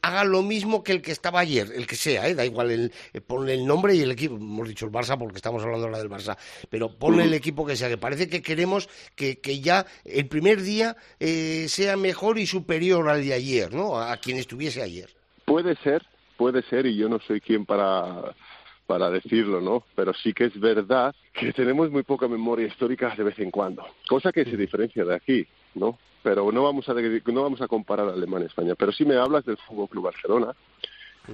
haga 0.00 0.24
lo 0.24 0.42
mismo 0.42 0.84
que 0.84 0.92
el 0.92 1.02
que 1.02 1.12
estaba 1.12 1.40
ayer, 1.40 1.72
el 1.74 1.86
que 1.86 1.96
sea, 1.96 2.32
da 2.34 2.44
igual, 2.44 2.70
el, 2.70 2.92
ponle 3.26 3.54
el 3.54 3.66
nombre 3.66 3.94
y 3.94 4.00
el 4.00 4.12
equipo, 4.12 4.36
hemos 4.36 4.68
dicho 4.68 4.86
el 4.86 4.92
Barça 4.92 5.18
porque 5.18 5.36
estamos 5.36 5.62
hablando 5.62 5.86
ahora 5.86 5.98
del 5.98 6.08
Barça, 6.08 6.36
pero 6.70 6.96
ponle 6.96 7.24
el 7.24 7.34
equipo 7.34 7.66
que 7.66 7.76
sea, 7.76 7.88
que 7.88 7.98
parece 7.98 8.28
que 8.28 8.42
queremos 8.42 8.88
que, 9.14 9.40
que 9.40 9.60
ya 9.60 9.86
el 10.04 10.28
primer 10.28 10.62
día 10.62 10.96
sea 11.18 11.96
mejor 11.96 12.38
y 12.38 12.46
su 12.46 12.64
superior 12.66 13.08
al 13.08 13.22
de 13.22 13.32
ayer, 13.32 13.72
¿no? 13.72 13.96
A 13.96 14.16
quien 14.16 14.38
estuviese 14.38 14.82
ayer. 14.82 15.08
Puede 15.44 15.76
ser, 15.76 16.02
puede 16.36 16.62
ser, 16.62 16.84
y 16.86 16.96
yo 16.96 17.08
no 17.08 17.20
soy 17.20 17.40
quien 17.40 17.64
para 17.64 18.34
para 18.88 19.10
decirlo, 19.10 19.60
¿no? 19.60 19.84
Pero 19.96 20.12
sí 20.14 20.32
que 20.32 20.44
es 20.44 20.60
verdad 20.60 21.14
que 21.32 21.52
tenemos 21.52 21.90
muy 21.90 22.04
poca 22.04 22.28
memoria 22.28 22.68
histórica 22.68 23.12
de 23.16 23.24
vez 23.24 23.38
en 23.40 23.50
cuando, 23.50 23.84
cosa 24.08 24.32
que 24.32 24.44
se 24.44 24.56
diferencia 24.56 25.04
de 25.04 25.14
aquí, 25.14 25.46
¿no? 25.74 25.98
Pero 26.22 26.50
no 26.52 26.62
vamos 26.62 26.88
a 26.88 26.94
no 26.94 27.42
vamos 27.42 27.60
a 27.60 27.68
comparar 27.68 28.08
Alemania 28.08 28.46
y 28.46 28.48
España. 28.48 28.74
Pero 28.76 28.92
si 28.92 29.04
me 29.04 29.16
hablas 29.16 29.44
del 29.44 29.56
Fútbol 29.58 29.88
Club 29.88 30.04
Barcelona, 30.04 30.52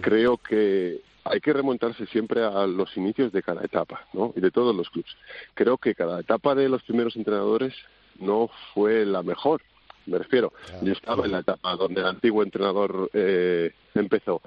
creo 0.00 0.36
que 0.36 1.00
hay 1.24 1.40
que 1.40 1.52
remontarse 1.52 2.06
siempre 2.06 2.42
a 2.42 2.66
los 2.66 2.94
inicios 2.96 3.32
de 3.32 3.42
cada 3.42 3.64
etapa, 3.64 4.06
¿no? 4.12 4.32
Y 4.36 4.40
de 4.40 4.50
todos 4.50 4.74
los 4.74 4.88
clubes. 4.90 5.12
Creo 5.54 5.78
que 5.78 5.94
cada 5.94 6.20
etapa 6.20 6.54
de 6.54 6.68
los 6.68 6.82
primeros 6.82 7.16
entrenadores 7.16 7.74
no 8.18 8.50
fue 8.74 9.04
la 9.06 9.22
mejor, 9.22 9.62
me 10.06 10.18
refiero. 10.18 10.52
Yo 10.82 10.92
estaba 10.92 11.24
en 11.24 11.32
la 11.32 11.40
etapa 11.40 11.76
donde 11.76 12.00
el 12.00 12.06
antiguo 12.06 12.42
entrenador 12.42 13.10
eh, 13.12 13.72
empezó 13.94 14.42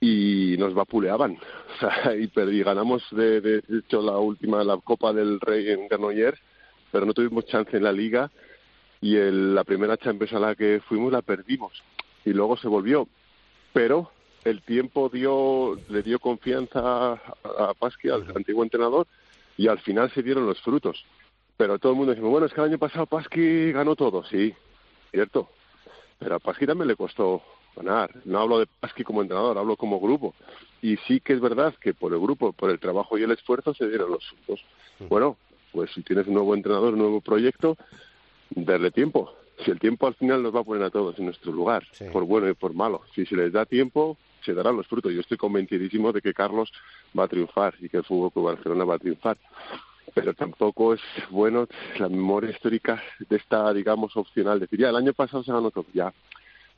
y 0.00 0.56
nos 0.58 0.74
vapuleaban. 0.74 1.38
O 1.68 1.80
sea, 1.80 2.16
y, 2.16 2.26
perdí, 2.26 2.64
ganamos 2.64 3.04
de, 3.12 3.40
de, 3.40 3.62
hecho 3.78 4.02
la 4.02 4.18
última, 4.18 4.64
la 4.64 4.78
Copa 4.78 5.12
del 5.12 5.38
Rey 5.38 5.70
en 5.70 5.86
Granollers, 5.86 6.40
pero 6.90 7.06
no 7.06 7.14
tuvimos 7.14 7.46
chance 7.46 7.76
en 7.76 7.84
la 7.84 7.92
Liga 7.92 8.32
y 9.00 9.14
el, 9.14 9.54
la 9.54 9.62
primera 9.62 9.96
Champions 9.96 10.32
a 10.32 10.40
la 10.40 10.56
que 10.56 10.80
fuimos 10.88 11.12
la 11.12 11.22
perdimos 11.22 11.72
y 12.24 12.30
luego 12.30 12.56
se 12.56 12.66
volvió. 12.66 13.06
Pero 13.72 14.10
el 14.44 14.62
tiempo 14.62 15.08
dio, 15.08 15.78
le 15.88 16.02
dio 16.02 16.18
confianza 16.18 16.80
a, 16.80 17.20
a 17.58 17.74
Pasqui, 17.74 18.08
al 18.08 18.24
antiguo 18.34 18.64
entrenador, 18.64 19.06
y 19.56 19.68
al 19.68 19.78
final 19.80 20.10
se 20.12 20.22
dieron 20.22 20.46
los 20.46 20.60
frutos. 20.60 21.04
Pero 21.58 21.78
todo 21.80 21.92
el 21.92 21.98
mundo 21.98 22.14
dice, 22.14 22.24
bueno, 22.24 22.46
es 22.46 22.54
que 22.54 22.60
el 22.60 22.68
año 22.68 22.78
pasado 22.78 23.06
Pasqui 23.06 23.72
ganó 23.72 23.96
todo. 23.96 24.24
Sí, 24.24 24.54
cierto. 25.10 25.50
Pero 26.20 26.36
a 26.36 26.38
Pasqui 26.38 26.66
también 26.66 26.86
le 26.86 26.94
costó 26.94 27.42
ganar. 27.74 28.10
No 28.24 28.38
hablo 28.38 28.60
de 28.60 28.66
Pasqui 28.66 29.02
como 29.02 29.22
entrenador, 29.22 29.58
hablo 29.58 29.76
como 29.76 30.00
grupo. 30.00 30.36
Y 30.80 30.96
sí 30.98 31.20
que 31.20 31.32
es 31.32 31.40
verdad 31.40 31.74
que 31.80 31.94
por 31.94 32.12
el 32.12 32.20
grupo, 32.20 32.52
por 32.52 32.70
el 32.70 32.78
trabajo 32.78 33.18
y 33.18 33.24
el 33.24 33.32
esfuerzo 33.32 33.74
se 33.74 33.88
dieron 33.88 34.12
los 34.12 34.24
frutos. 34.28 34.64
Bueno, 35.08 35.36
pues 35.72 35.90
si 35.92 36.02
tienes 36.02 36.28
un 36.28 36.34
nuevo 36.34 36.54
entrenador, 36.54 36.92
un 36.92 37.00
nuevo 37.00 37.20
proyecto, 37.20 37.76
darle 38.50 38.92
tiempo. 38.92 39.34
Si 39.64 39.72
el 39.72 39.80
tiempo 39.80 40.06
al 40.06 40.14
final 40.14 40.40
nos 40.44 40.54
va 40.54 40.60
a 40.60 40.64
poner 40.64 40.84
a 40.84 40.90
todos 40.90 41.18
en 41.18 41.24
nuestro 41.24 41.50
lugar, 41.50 41.84
por 42.12 42.22
bueno 42.22 42.48
y 42.48 42.54
por 42.54 42.72
malo. 42.72 43.02
Si 43.16 43.26
se 43.26 43.34
les 43.34 43.52
da 43.52 43.66
tiempo, 43.66 44.16
se 44.44 44.54
darán 44.54 44.76
los 44.76 44.86
frutos. 44.86 45.12
Yo 45.12 45.20
estoy 45.20 45.36
convencidísimo 45.36 46.12
de 46.12 46.22
que 46.22 46.32
Carlos 46.32 46.72
va 47.18 47.24
a 47.24 47.28
triunfar 47.28 47.74
y 47.80 47.88
que 47.88 47.96
el 47.96 48.04
Fútbol 48.04 48.30
Club 48.30 48.44
Barcelona 48.44 48.84
va 48.84 48.94
a 48.94 48.98
triunfar. 49.00 49.36
Pero 50.14 50.34
tampoco 50.34 50.94
es 50.94 51.00
bueno 51.30 51.66
la 51.98 52.08
memoria 52.08 52.50
histórica 52.50 53.02
de 53.28 53.36
esta, 53.36 53.72
digamos, 53.72 54.16
opcional. 54.16 54.60
Decir, 54.60 54.80
ya, 54.80 54.88
el 54.88 54.96
año 54.96 55.12
pasado 55.12 55.42
se 55.42 55.52
ganó 55.52 55.70
todo, 55.70 55.86
ya. 55.92 56.12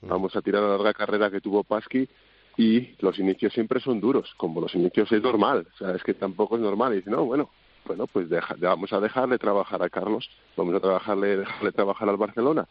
Vamos 0.03 0.35
a 0.35 0.43
tirar 0.43 0.63
la 0.63 0.71
larga 0.71 0.95
carrera 0.95 1.31
que 1.31 1.41
tuvo 1.41 1.63
Pasqui 1.63 2.09
y 2.57 2.95
los 3.01 3.19
inicios 3.19 3.53
siempre 3.53 3.81
son 3.81 4.01
duros, 4.01 4.33
como 4.37 4.61
los 4.61 4.75
inicios 4.75 5.11
es 5.13 5.23
normal. 5.23 5.67
O 5.75 5.77
sea, 5.77 5.95
es 5.95 6.03
que 6.03 6.15
tampoco 6.15 6.57
es 6.57 6.63
normal. 6.63 6.93
Y 6.93 6.97
dice, 6.97 7.11
no, 7.11 7.25
bueno, 7.25 7.51
bueno, 7.85 8.07
pues 8.07 8.29
deja, 8.29 8.55
vamos 8.59 8.93
a 8.93 9.01
dejarle 9.01 9.39
trabajar 9.39 9.83
a 9.83 9.91
Carlos, 9.91 10.29
vamos 10.57 10.75
a 10.75 10.81
trabajarle, 10.81 11.39
dejarle 11.39 11.73
trabajar 11.73 12.09
al 12.09 12.17
Barcelona. 12.17 12.67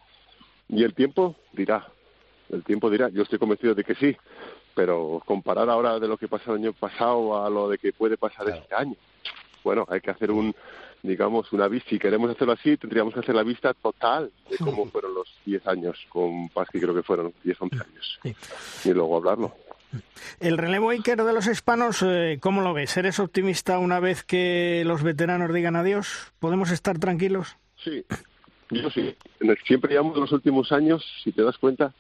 Y 0.68 0.84
el 0.84 0.94
tiempo 0.94 1.36
dirá, 1.54 1.88
el 2.50 2.64
tiempo 2.64 2.90
dirá, 2.90 3.10
yo 3.10 3.24
estoy 3.24 3.40
convencido 3.40 3.76
de 3.76 3.84
que 3.84 3.96
sí, 3.96 4.16
pero 4.76 5.22
comparar 5.26 5.70
ahora 5.70 6.00
de 6.00 6.08
lo 6.08 6.18
que 6.18 6.28
pasó 6.28 6.54
el 6.54 6.62
año 6.62 6.74
pasado 6.74 7.44
a 7.44 7.50
lo 7.50 7.70
de 7.70 7.78
que 7.78 7.92
puede 7.92 8.18
pasar 8.18 8.48
este 8.50 8.74
año, 8.76 8.96
bueno, 9.64 9.86
hay 9.90 10.02
que 10.02 10.12
hacer 10.12 10.32
un, 10.32 10.56
digamos, 11.04 11.52
una 11.54 11.68
vista. 11.68 11.90
Si 11.90 12.00
queremos 12.00 12.32
hacerlo 12.32 12.54
así, 12.54 12.78
tendríamos 12.78 13.14
que 13.14 13.20
hacer 13.20 13.36
la 13.36 13.44
vista 13.44 13.74
total 13.74 14.32
de 14.50 14.58
cómo 14.58 14.86
fueron 14.88 15.14
los 15.14 15.28
10 15.46 15.68
años 15.68 15.98
con 16.10 16.50
Pasqui, 16.50 16.80
creo 16.80 16.94
que 16.94 17.04
fueron 17.04 17.34
10, 17.44 17.62
11 17.62 17.76
años. 17.76 18.20
Y 18.86 18.94
luego 18.94 19.18
hablarlo. 19.18 19.56
El 20.40 20.58
relevo 20.58 20.92
Iker 20.92 21.24
de 21.24 21.34
los 21.34 21.48
hispanos, 21.48 22.04
eh, 22.04 22.38
¿cómo 22.40 22.62
lo 22.62 22.74
ves? 22.74 22.96
¿Eres 22.98 23.20
optimista 23.20 23.80
una 23.80 24.00
vez 24.00 24.24
que 24.24 24.84
los 24.86 25.02
veteranos 25.02 25.54
digan 25.54 25.76
adiós? 25.76 26.32
¿Podemos 26.40 26.70
estar 26.72 27.00
tranquilos? 27.00 27.58
Sí, 27.84 28.06
yo 28.70 28.90
sí. 28.92 29.16
Siempre 29.66 29.92
llevamos 29.92 30.18
los 30.18 30.32
últimos 30.32 30.72
años, 30.72 31.04
si 31.24 31.32
te 31.32 31.42
das 31.42 31.58
cuenta, 31.58 31.94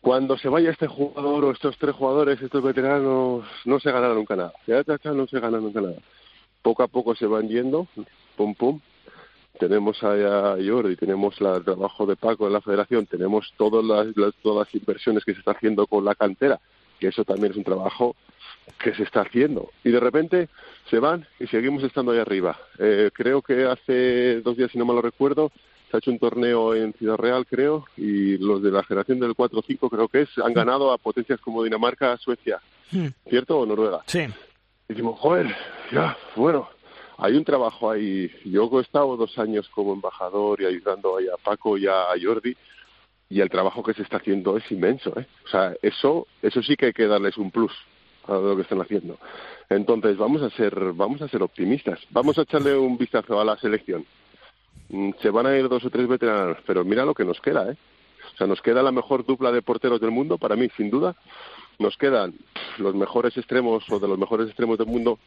cuando 0.00 0.38
se 0.38 0.48
vaya 0.48 0.70
este 0.70 0.86
jugador 0.86 1.44
o 1.44 1.50
estos 1.50 1.76
tres 1.78 1.94
jugadores, 1.94 2.40
estos 2.40 2.62
veteranos, 2.62 3.44
no 3.64 3.80
se 3.80 3.90
ganará 3.90 4.14
nunca 4.14 4.36
nada. 4.36 4.52
No 4.66 5.26
se 5.26 5.40
gana 5.40 5.58
nunca 5.58 5.80
nada. 5.80 5.96
Poco 6.62 6.82
a 6.82 6.88
poco 6.88 7.14
se 7.14 7.26
van 7.26 7.48
yendo, 7.48 7.86
pum 8.36 8.54
pum. 8.54 8.80
Tenemos 9.58 10.02
a 10.02 10.56
Jordi, 10.56 10.96
tenemos 10.96 11.38
el 11.40 11.64
trabajo 11.64 12.06
de 12.06 12.16
Paco 12.16 12.46
en 12.46 12.54
la 12.54 12.62
federación, 12.62 13.06
tenemos 13.06 13.52
todas 13.58 13.84
las, 13.84 14.34
todas 14.42 14.66
las 14.66 14.74
inversiones 14.74 15.24
que 15.24 15.34
se 15.34 15.40
está 15.40 15.50
haciendo 15.50 15.86
con 15.86 16.04
la 16.04 16.14
cantera 16.14 16.58
que 17.00 17.08
eso 17.08 17.24
también 17.24 17.50
es 17.50 17.56
un 17.56 17.64
trabajo 17.64 18.14
que 18.78 18.94
se 18.94 19.02
está 19.02 19.22
haciendo. 19.22 19.70
Y 19.82 19.90
de 19.90 19.98
repente 19.98 20.48
se 20.88 21.00
van 21.00 21.26
y 21.40 21.46
seguimos 21.48 21.82
estando 21.82 22.12
ahí 22.12 22.18
arriba. 22.18 22.56
Eh, 22.78 23.10
creo 23.12 23.42
que 23.42 23.64
hace 23.64 24.40
dos 24.42 24.56
días, 24.56 24.70
si 24.70 24.78
no 24.78 24.84
me 24.84 24.94
lo 24.94 25.02
recuerdo, 25.02 25.50
se 25.90 25.96
ha 25.96 25.98
hecho 25.98 26.12
un 26.12 26.20
torneo 26.20 26.74
en 26.74 26.92
Ciudad 26.92 27.16
Real, 27.16 27.46
creo, 27.46 27.86
y 27.96 28.38
los 28.38 28.62
de 28.62 28.70
la 28.70 28.84
generación 28.84 29.18
del 29.18 29.34
4-5, 29.34 29.90
creo 29.90 30.06
que 30.06 30.22
es, 30.22 30.28
han 30.38 30.52
ganado 30.52 30.92
a 30.92 30.98
potencias 30.98 31.40
como 31.40 31.64
Dinamarca, 31.64 32.16
Suecia. 32.18 32.60
¿cierto? 33.28 33.58
O 33.58 33.66
Noruega. 33.66 34.02
Sí. 34.06 34.26
Y 34.90 34.92
decimos, 34.92 35.20
joder, 35.20 35.46
ya, 35.92 36.18
bueno, 36.34 36.68
hay 37.16 37.36
un 37.36 37.44
trabajo 37.44 37.92
ahí. 37.92 38.28
Yo 38.44 38.68
he 38.72 38.82
estado 38.82 39.16
dos 39.16 39.38
años 39.38 39.68
como 39.68 39.92
embajador 39.92 40.60
y 40.60 40.66
ayudando 40.66 41.16
ahí 41.16 41.26
a 41.28 41.36
Paco 41.36 41.78
y 41.78 41.86
a 41.86 42.06
Jordi, 42.20 42.56
y 43.28 43.40
el 43.40 43.48
trabajo 43.48 43.84
que 43.84 43.94
se 43.94 44.02
está 44.02 44.16
haciendo 44.16 44.56
es 44.56 44.68
inmenso. 44.72 45.16
¿eh? 45.16 45.28
O 45.44 45.48
sea, 45.48 45.76
eso, 45.80 46.26
eso 46.42 46.60
sí 46.60 46.74
que 46.74 46.86
hay 46.86 46.92
que 46.92 47.06
darles 47.06 47.38
un 47.38 47.52
plus 47.52 47.70
a 48.26 48.32
lo 48.32 48.56
que 48.56 48.62
están 48.62 48.80
haciendo. 48.80 49.16
Entonces, 49.68 50.16
vamos 50.16 50.42
a 50.42 50.50
ser, 50.50 50.74
vamos 50.92 51.22
a 51.22 51.28
ser 51.28 51.40
optimistas. 51.44 52.00
Vamos 52.10 52.36
a 52.38 52.42
echarle 52.42 52.76
un 52.76 52.98
vistazo 52.98 53.40
a 53.40 53.44
la 53.44 53.56
selección. 53.58 54.04
Mm, 54.88 55.10
se 55.22 55.30
van 55.30 55.46
a 55.46 55.56
ir 55.56 55.68
dos 55.68 55.84
o 55.84 55.90
tres 55.90 56.08
veteranos, 56.08 56.58
pero 56.66 56.84
mira 56.84 57.04
lo 57.04 57.14
que 57.14 57.24
nos 57.24 57.40
queda, 57.40 57.70
¿eh? 57.70 57.76
O 58.34 58.36
sea, 58.36 58.48
nos 58.48 58.60
queda 58.60 58.82
la 58.82 58.90
mejor 58.90 59.24
dupla 59.24 59.52
de 59.52 59.62
porteros 59.62 60.00
del 60.00 60.10
mundo, 60.10 60.36
para 60.36 60.56
mí, 60.56 60.68
sin 60.76 60.90
duda. 60.90 61.14
Nos 61.80 61.96
quedan 61.96 62.34
los 62.76 62.94
mejores 62.94 63.34
extremos 63.38 63.90
o 63.90 63.98
de 63.98 64.06
los 64.06 64.18
mejores 64.18 64.48
extremos 64.48 64.76
del 64.76 64.86
mundo 64.86 65.18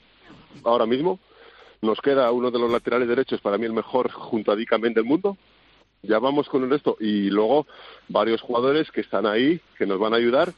ahora 0.64 0.86
mismo. 0.86 1.20
Nos 1.82 2.00
queda 2.00 2.32
uno 2.32 2.52
de 2.52 2.60
los 2.60 2.72
laterales 2.72 3.08
derechos, 3.08 3.42
para 3.42 3.58
mí 3.58 3.66
el 3.66 3.74
mejor 3.74 4.12
junto 4.12 4.52
a 4.52 4.56
Dicamen 4.56 4.94
del 4.94 5.04
mundo, 5.04 5.36
ya 6.04 6.20
vamos 6.20 6.48
con 6.50 6.64
el 6.64 6.70
resto. 6.70 6.96
Y 7.00 7.32
luego 7.32 7.66
varios 8.08 8.40
jugadores 8.42 8.92
que 8.92 9.02
están 9.02 9.26
ahí, 9.26 9.60
que 9.80 9.88
nos 9.88 9.98
van 9.98 10.14
a 10.14 10.18
ayudar. 10.18 10.54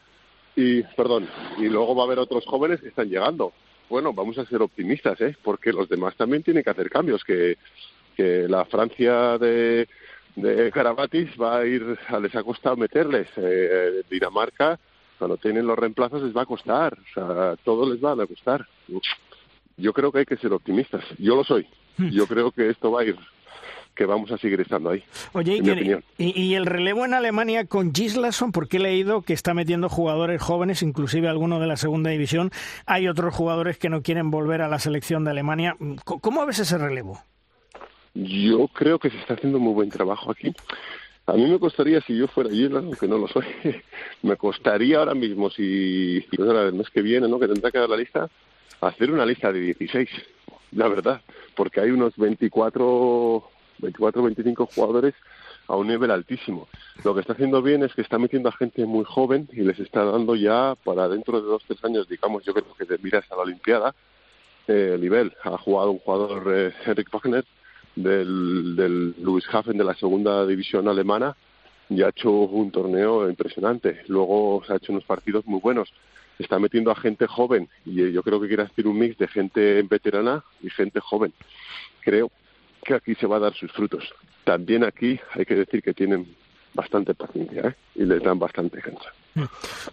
Y, 0.57 0.83
perdón, 0.83 1.29
y 1.59 1.69
luego 1.69 1.95
va 1.95 2.03
a 2.03 2.05
haber 2.07 2.19
otros 2.19 2.45
jóvenes 2.45 2.81
que 2.81 2.89
están 2.89 3.07
llegando. 3.07 3.53
Bueno, 3.89 4.11
vamos 4.11 4.37
a 4.37 4.45
ser 4.45 4.61
optimistas, 4.61 5.21
¿eh? 5.21 5.37
Porque 5.41 5.71
los 5.71 5.87
demás 5.87 6.13
también 6.17 6.43
tienen 6.43 6.61
que 6.61 6.71
hacer 6.71 6.89
cambios. 6.89 7.23
Que, 7.23 7.57
que 8.17 8.49
la 8.49 8.65
Francia 8.65 9.37
de, 9.37 9.87
de 10.35 10.71
Carabatis 10.73 11.29
va 11.41 11.59
a 11.59 11.65
ir, 11.65 11.97
les 12.21 12.35
ha 12.35 12.43
costado 12.43 12.75
meterles. 12.75 13.29
Eh, 13.37 14.03
Dinamarca, 14.09 14.77
cuando 15.17 15.37
tienen 15.37 15.67
los 15.67 15.77
reemplazos, 15.77 16.23
les 16.23 16.35
va 16.35 16.43
a 16.43 16.45
costar. 16.45 16.93
O 16.93 17.13
sea, 17.13 17.55
todo 17.63 17.91
les 17.91 18.03
va 18.03 18.11
a 18.11 18.27
costar. 18.27 18.65
Yo 19.77 19.93
creo 19.93 20.11
que 20.11 20.19
hay 20.19 20.25
que 20.25 20.37
ser 20.37 20.53
optimistas. 20.53 21.03
Yo 21.17 21.35
lo 21.35 21.43
soy. 21.43 21.67
Hmm. 21.97 22.09
Yo 22.09 22.27
creo 22.27 22.51
que 22.51 22.69
esto 22.69 22.91
va 22.91 23.01
a 23.01 23.05
ir 23.05 23.17
que 23.95 24.05
vamos 24.05 24.31
a 24.31 24.37
seguir 24.37 24.59
estando 24.59 24.89
ahí. 24.89 25.03
Oye, 25.31 25.61
y, 26.17 26.53
el 26.53 26.65
relevo 26.65 27.05
en 27.05 27.13
Alemania 27.13 27.65
con 27.65 27.93
Gislason, 27.93 28.51
porque 28.51 28.77
he 28.77 28.79
leído 28.81 29.21
que 29.21 29.33
está 29.33 29.53
metiendo 29.53 29.89
jugadores 29.89 30.41
jóvenes, 30.41 30.83
inclusive 30.83 31.29
algunos 31.29 31.61
de 31.61 31.67
la 31.67 31.77
segunda 31.77 32.09
división. 32.09 32.51
Hay 32.85 33.07
otros 33.07 33.33
jugadores 33.33 33.77
que 33.77 33.89
no 33.89 34.01
quieren 34.01 34.29
volver 34.29 34.61
a 34.61 34.67
la 34.67 34.79
selección 34.79 35.23
de 35.23 35.31
Alemania. 35.31 35.77
¿Cómo 36.03 36.45
ves 36.45 36.59
ese 36.59 36.77
relevo? 36.77 37.21
Yo 38.13 38.67
creo 38.67 38.99
que 38.99 39.09
se 39.09 39.17
está 39.17 39.33
haciendo 39.33 39.59
muy 39.59 39.73
buen 39.73 39.89
trabajo 39.89 40.31
aquí. 40.31 40.53
A 41.27 41.33
mí 41.33 41.49
me 41.49 41.59
costaría, 41.59 42.01
si 42.01 42.15
yo 42.15 42.27
fuera 42.27 42.51
Gislas, 42.51 42.83
aunque 42.83 43.07
no 43.07 43.17
lo 43.17 43.27
soy, 43.27 43.45
me 44.21 44.37
costaría 44.37 44.99
ahora 44.99 45.15
mismo, 45.15 45.49
si, 45.49 46.23
el 46.31 46.73
mes 46.73 46.89
que 46.91 47.01
viene, 47.01 47.27
¿no? 47.27 47.39
que 47.39 47.47
tendrá 47.47 47.71
que 47.71 47.79
dar 47.79 47.89
la 47.89 47.97
lista, 47.97 48.29
hacer 48.81 49.11
una 49.11 49.25
lista 49.25 49.51
de 49.51 49.59
16, 49.59 50.09
la 50.73 50.87
verdad, 50.87 51.21
porque 51.55 51.79
hay 51.79 51.89
unos 51.89 52.15
24 52.15 53.49
24 53.79 54.23
25 54.23 54.69
jugadores 54.73 55.13
a 55.67 55.75
un 55.75 55.87
nivel 55.87 56.11
altísimo. 56.11 56.67
Lo 57.03 57.13
que 57.13 57.21
está 57.21 57.33
haciendo 57.33 57.61
bien 57.61 57.83
es 57.83 57.93
que 57.93 58.01
está 58.01 58.19
metiendo 58.19 58.49
a 58.49 58.53
gente 58.53 58.85
muy 58.85 59.03
joven 59.03 59.49
y 59.51 59.61
les 59.61 59.79
está 59.79 60.03
dando 60.05 60.35
ya 60.35 60.75
para 60.83 61.09
dentro 61.09 61.41
de 61.41 61.47
dos 61.47 61.63
tres 61.67 61.83
años, 61.83 62.07
digamos, 62.07 62.43
yo 62.43 62.53
creo 62.53 62.65
que 62.77 62.85
de 62.85 62.99
miras 62.99 63.29
a 63.31 63.35
la 63.35 63.41
Olimpiada, 63.41 63.95
eh, 64.67 64.97
nivel. 64.99 65.33
Ha 65.43 65.57
jugado 65.57 65.91
un 65.91 65.99
jugador, 65.99 66.53
eh, 66.55 66.73
Eric 66.85 67.09
Wagner, 67.11 67.45
del, 67.95 68.75
del 68.75 69.15
Hafen 69.51 69.77
de 69.77 69.83
la 69.83 69.95
segunda 69.95 70.45
división 70.45 70.87
alemana 70.87 71.35
y 71.89 72.01
ha 72.01 72.09
hecho 72.09 72.31
un 72.31 72.71
torneo 72.71 73.29
impresionante. 73.29 74.01
Luego 74.07 74.63
se 74.65 74.73
ha 74.73 74.77
hecho 74.77 74.91
unos 74.91 75.05
partidos 75.05 75.45
muy 75.45 75.59
buenos. 75.59 75.91
Está 76.37 76.59
metiendo 76.59 76.91
a 76.91 76.95
gente 76.95 77.27
joven 77.27 77.69
y 77.85 78.11
yo 78.11 78.21
creo 78.23 78.41
que 78.41 78.47
quiere 78.47 78.63
hacer 78.63 78.87
un 78.87 78.99
mix 78.99 79.17
de 79.17 79.27
gente 79.27 79.81
veterana 79.83 80.43
y 80.61 80.69
gente 80.69 80.99
joven. 80.99 81.33
Creo 82.01 82.31
que 82.83 82.93
aquí 82.93 83.15
se 83.15 83.27
va 83.27 83.37
a 83.37 83.39
dar 83.39 83.53
sus 83.53 83.71
frutos. 83.71 84.03
También 84.43 84.83
aquí 84.83 85.19
hay 85.31 85.45
que 85.45 85.55
decir 85.55 85.81
que 85.81 85.93
tienen 85.93 86.27
bastante 86.75 87.13
paciencia 87.15 87.69
¿eh? 87.69 87.75
y 87.95 88.05
les 88.05 88.21
dan 88.21 88.37
bastante 88.37 88.81
cancha. 88.81 89.09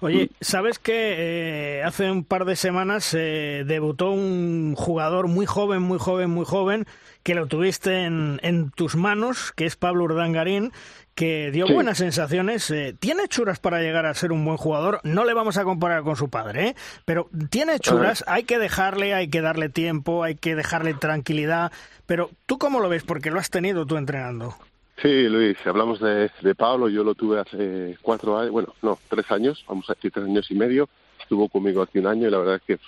Oye, 0.01 0.31
¿sabes 0.41 0.79
que 0.79 1.79
eh, 1.79 1.83
hace 1.83 2.11
un 2.11 2.25
par 2.25 2.45
de 2.45 2.55
semanas 2.55 3.13
eh, 3.15 3.65
debutó 3.67 4.11
un 4.11 4.75
jugador 4.77 5.27
muy 5.27 5.47
joven, 5.47 5.83
muy 5.83 5.99
joven, 5.99 6.31
muy 6.31 6.45
joven, 6.45 6.87
que 7.25 7.35
lo 7.35 7.47
tuviste 7.47 8.05
en, 8.05 8.39
en 8.43 8.71
tus 8.71 8.95
manos, 8.95 9.53
que 9.53 9.67
es 9.67 9.75
Pablo 9.75 10.05
Urdangarín, 10.05 10.73
que 11.15 11.51
dio 11.51 11.67
buenas 11.67 11.99
sensaciones. 11.99 12.71
Eh, 12.71 12.95
tiene 12.99 13.29
churas 13.29 13.59
para 13.59 13.81
llegar 13.81 14.07
a 14.07 14.15
ser 14.15 14.33
un 14.33 14.45
buen 14.45 14.57
jugador. 14.57 15.01
No 15.05 15.25
le 15.25 15.35
vamos 15.35 15.57
a 15.57 15.65
comparar 15.65 16.03
con 16.03 16.17
su 16.17 16.31
padre, 16.31 16.69
¿eh? 16.69 16.77
pero 17.05 17.29
tiene 17.51 17.79
churas. 17.79 18.25
Hay 18.27 18.45
que 18.45 18.59
dejarle, 18.59 19.15
hay 19.15 19.29
que 19.29 19.41
darle 19.41 19.69
tiempo, 19.69 20.23
hay 20.23 20.37
que 20.37 20.55
dejarle 20.55 20.95
tranquilidad. 20.95 21.73
Pero 22.07 22.31
tú 22.47 22.59
cómo 22.59 22.81
lo 22.81 22.89
ves, 22.89 23.03
porque 23.03 23.31
lo 23.31 23.39
has 23.39 23.51
tenido 23.51 23.87
tú 23.87 23.97
entrenando. 23.97 24.57
Sí, 25.03 25.29
Luis, 25.29 25.57
hablamos 25.67 25.99
de, 25.99 26.31
de 26.43 26.55
Pablo, 26.55 26.89
yo 26.89 27.03
lo 27.03 27.17
tuve 27.17 27.41
hace 27.41 27.99
cuatro 28.03 28.39
años, 28.39 28.53
bueno, 28.53 28.73
no, 28.83 28.97
tres 29.09 29.29
años, 29.33 29.65
vamos 29.67 29.91
a 29.91 29.95
decir 29.95 30.13
tres 30.13 30.27
años 30.27 30.49
y 30.49 30.55
medio. 30.55 30.89
Estuvo 31.21 31.49
conmigo 31.49 31.83
hace 31.83 31.99
un 31.99 32.07
año 32.07 32.29
y 32.29 32.31
la 32.31 32.39
verdad 32.39 32.55
es 32.55 32.63
que 32.63 32.79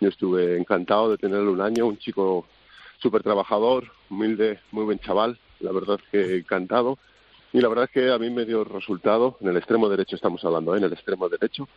yo 0.00 0.08
estuve 0.08 0.58
encantado 0.58 1.12
de 1.12 1.18
tenerlo 1.18 1.52
un 1.52 1.60
año, 1.60 1.86
un 1.86 1.98
chico 1.98 2.48
súper 2.98 3.22
trabajador, 3.22 3.92
humilde, 4.10 4.58
muy 4.72 4.84
buen 4.84 4.98
chaval, 4.98 5.38
la 5.60 5.70
verdad 5.70 6.00
es 6.02 6.08
que 6.10 6.36
encantado 6.38 6.98
y 7.52 7.60
la 7.60 7.68
verdad 7.68 7.84
es 7.84 7.90
que 7.92 8.10
a 8.10 8.18
mí 8.18 8.28
me 8.28 8.44
dio 8.44 8.64
resultado, 8.64 9.36
en 9.40 9.46
el 9.46 9.56
extremo 9.56 9.88
derecho 9.88 10.16
estamos 10.16 10.44
hablando, 10.44 10.74
¿eh? 10.74 10.78
en 10.78 10.84
el 10.84 10.92
extremo 10.92 11.28
derecho, 11.28 11.68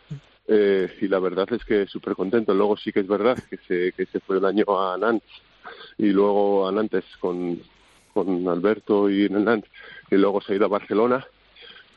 eh, 0.48 0.92
y 1.00 1.06
la 1.06 1.20
verdad 1.20 1.46
es 1.52 1.64
que 1.64 1.86
súper 1.86 2.16
contento. 2.16 2.52
Luego 2.54 2.76
sí 2.76 2.90
que 2.92 3.00
es 3.00 3.06
verdad 3.06 3.38
que 3.48 3.58
se, 3.68 3.92
que 3.92 4.06
se 4.06 4.18
fue 4.18 4.38
el 4.38 4.46
año 4.46 4.64
a 4.68 4.98
Nantes 4.98 5.30
y 5.96 6.08
luego 6.08 6.66
a 6.66 6.72
Nantes 6.72 7.04
con, 7.20 7.60
con 8.16 8.48
Alberto 8.48 9.10
y 9.10 9.26
en 9.26 9.64
y 10.10 10.14
luego 10.14 10.40
se 10.40 10.54
ha 10.54 10.56
ido 10.56 10.64
a 10.64 10.68
Barcelona. 10.68 11.26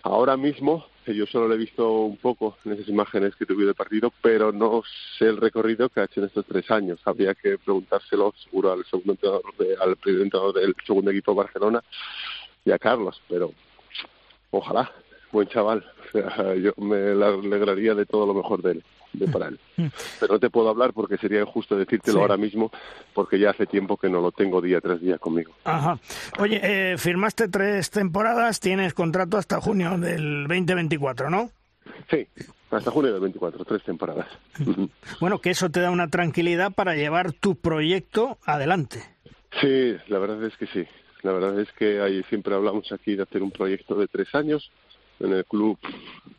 Ahora 0.03 0.35
mismo, 0.35 0.85
yo 1.05 1.25
solo 1.25 1.47
lo 1.47 1.53
he 1.53 1.57
visto 1.57 1.89
un 2.01 2.17
poco 2.17 2.57
en 2.65 2.73
esas 2.73 2.89
imágenes 2.89 3.37
que 3.37 3.45
tuve 3.45 3.65
de 3.65 3.73
partido, 3.73 4.11
pero 4.21 4.51
no 4.51 4.83
sé 5.17 5.27
el 5.27 5.37
recorrido 5.37 5.87
que 5.87 6.01
ha 6.01 6.03
hecho 6.03 6.19
en 6.19 6.25
estos 6.27 6.45
tres 6.45 6.69
años. 6.71 6.99
Habría 7.05 7.33
que 7.35 7.57
preguntárselo 7.57 8.33
seguro 8.43 8.73
al 8.73 8.83
segundo 8.83 9.13
entrenador 9.13 9.43
al 9.81 9.95
presidente 9.95 10.37
del 10.55 10.75
segundo 10.85 11.11
equipo 11.11 11.31
de 11.31 11.37
Barcelona 11.37 11.83
y 12.65 12.71
a 12.71 12.79
Carlos, 12.79 13.21
pero 13.29 13.53
ojalá, 14.51 14.91
buen 15.31 15.47
chaval. 15.47 15.85
yo 16.61 16.73
me 16.77 17.11
alegraría 17.11 17.95
de 17.95 18.05
todo 18.05 18.25
lo 18.25 18.33
mejor 18.33 18.61
de 18.61 18.71
él, 18.71 18.83
de 19.13 19.27
para 19.27 19.47
él. 19.47 19.59
Pero 20.19 20.33
no 20.33 20.39
te 20.39 20.49
puedo 20.49 20.69
hablar 20.69 20.93
porque 20.93 21.17
sería 21.17 21.41
injusto 21.41 21.75
decírtelo 21.75 22.21
ahora 22.21 22.37
mismo, 22.37 22.71
porque 23.13 23.39
ya 23.39 23.51
hace 23.51 23.65
tiempo 23.65 23.97
que 23.97 24.09
no 24.09 24.21
lo 24.21 24.31
tengo 24.31 24.61
día 24.61 24.81
tras 24.81 25.01
día 25.01 25.17
conmigo. 25.17 25.53
Ajá. 25.63 25.99
Oye, 26.39 26.59
eh, 26.63 26.97
firmaste 26.97 27.47
tres 27.47 27.89
temporadas, 27.89 28.59
tienes 28.59 28.93
contrato 28.93 29.37
hasta 29.37 29.61
junio 29.61 29.97
del 29.97 30.47
2024, 30.47 31.29
¿no? 31.29 31.51
Sí, 32.09 32.27
hasta 32.71 32.91
junio 32.91 33.11
del 33.11 33.21
24, 33.21 33.65
tres 33.65 33.83
temporadas. 33.83 34.27
bueno, 35.19 35.39
que 35.39 35.51
eso 35.51 35.69
te 35.69 35.79
da 35.79 35.91
una 35.91 36.07
tranquilidad 36.07 36.71
para 36.71 36.95
llevar 36.95 37.33
tu 37.33 37.55
proyecto 37.55 38.37
adelante. 38.45 39.03
Sí, 39.59 39.95
la 40.07 40.19
verdad 40.19 40.43
es 40.43 40.55
que 40.57 40.67
sí. 40.67 40.85
La 41.21 41.33
verdad 41.33 41.59
es 41.59 41.71
que 41.73 41.99
ahí 41.99 42.23
siempre 42.29 42.55
hablamos 42.55 42.91
aquí 42.91 43.15
de 43.15 43.23
hacer 43.23 43.43
un 43.43 43.51
proyecto 43.51 43.95
de 43.95 44.07
tres 44.07 44.33
años. 44.33 44.71
En 45.19 45.33
el 45.33 45.45
club 45.45 45.77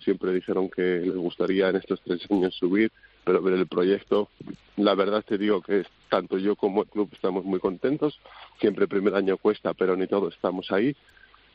siempre 0.01 0.33
dijeron 0.33 0.71
que 0.71 1.01
les 1.01 1.17
gustaría 1.17 1.69
en 1.69 1.77
estos 1.77 2.01
tres 2.03 2.21
años 2.31 2.55
subir, 2.55 2.91
pero 3.25 3.43
ver 3.43 3.55
el 3.55 3.67
proyecto, 3.67 4.29
la 4.77 4.95
verdad 4.95 5.25
te 5.27 5.37
digo 5.37 5.61
que 5.61 5.85
tanto 6.09 6.39
yo 6.39 6.57
como 6.57 6.83
el 6.83 6.89
club 6.89 7.11
estamos 7.13 7.45
muy 7.45 7.61
contentos. 7.61 8.19
Siempre 8.61 8.85
el 8.85 8.89
primer 8.89 9.15
año 9.15 9.37
cuesta, 9.37 9.75
pero 9.75 9.97
ni 9.97 10.07
todos 10.07 10.35
estamos 10.35 10.71
ahí. 10.73 10.97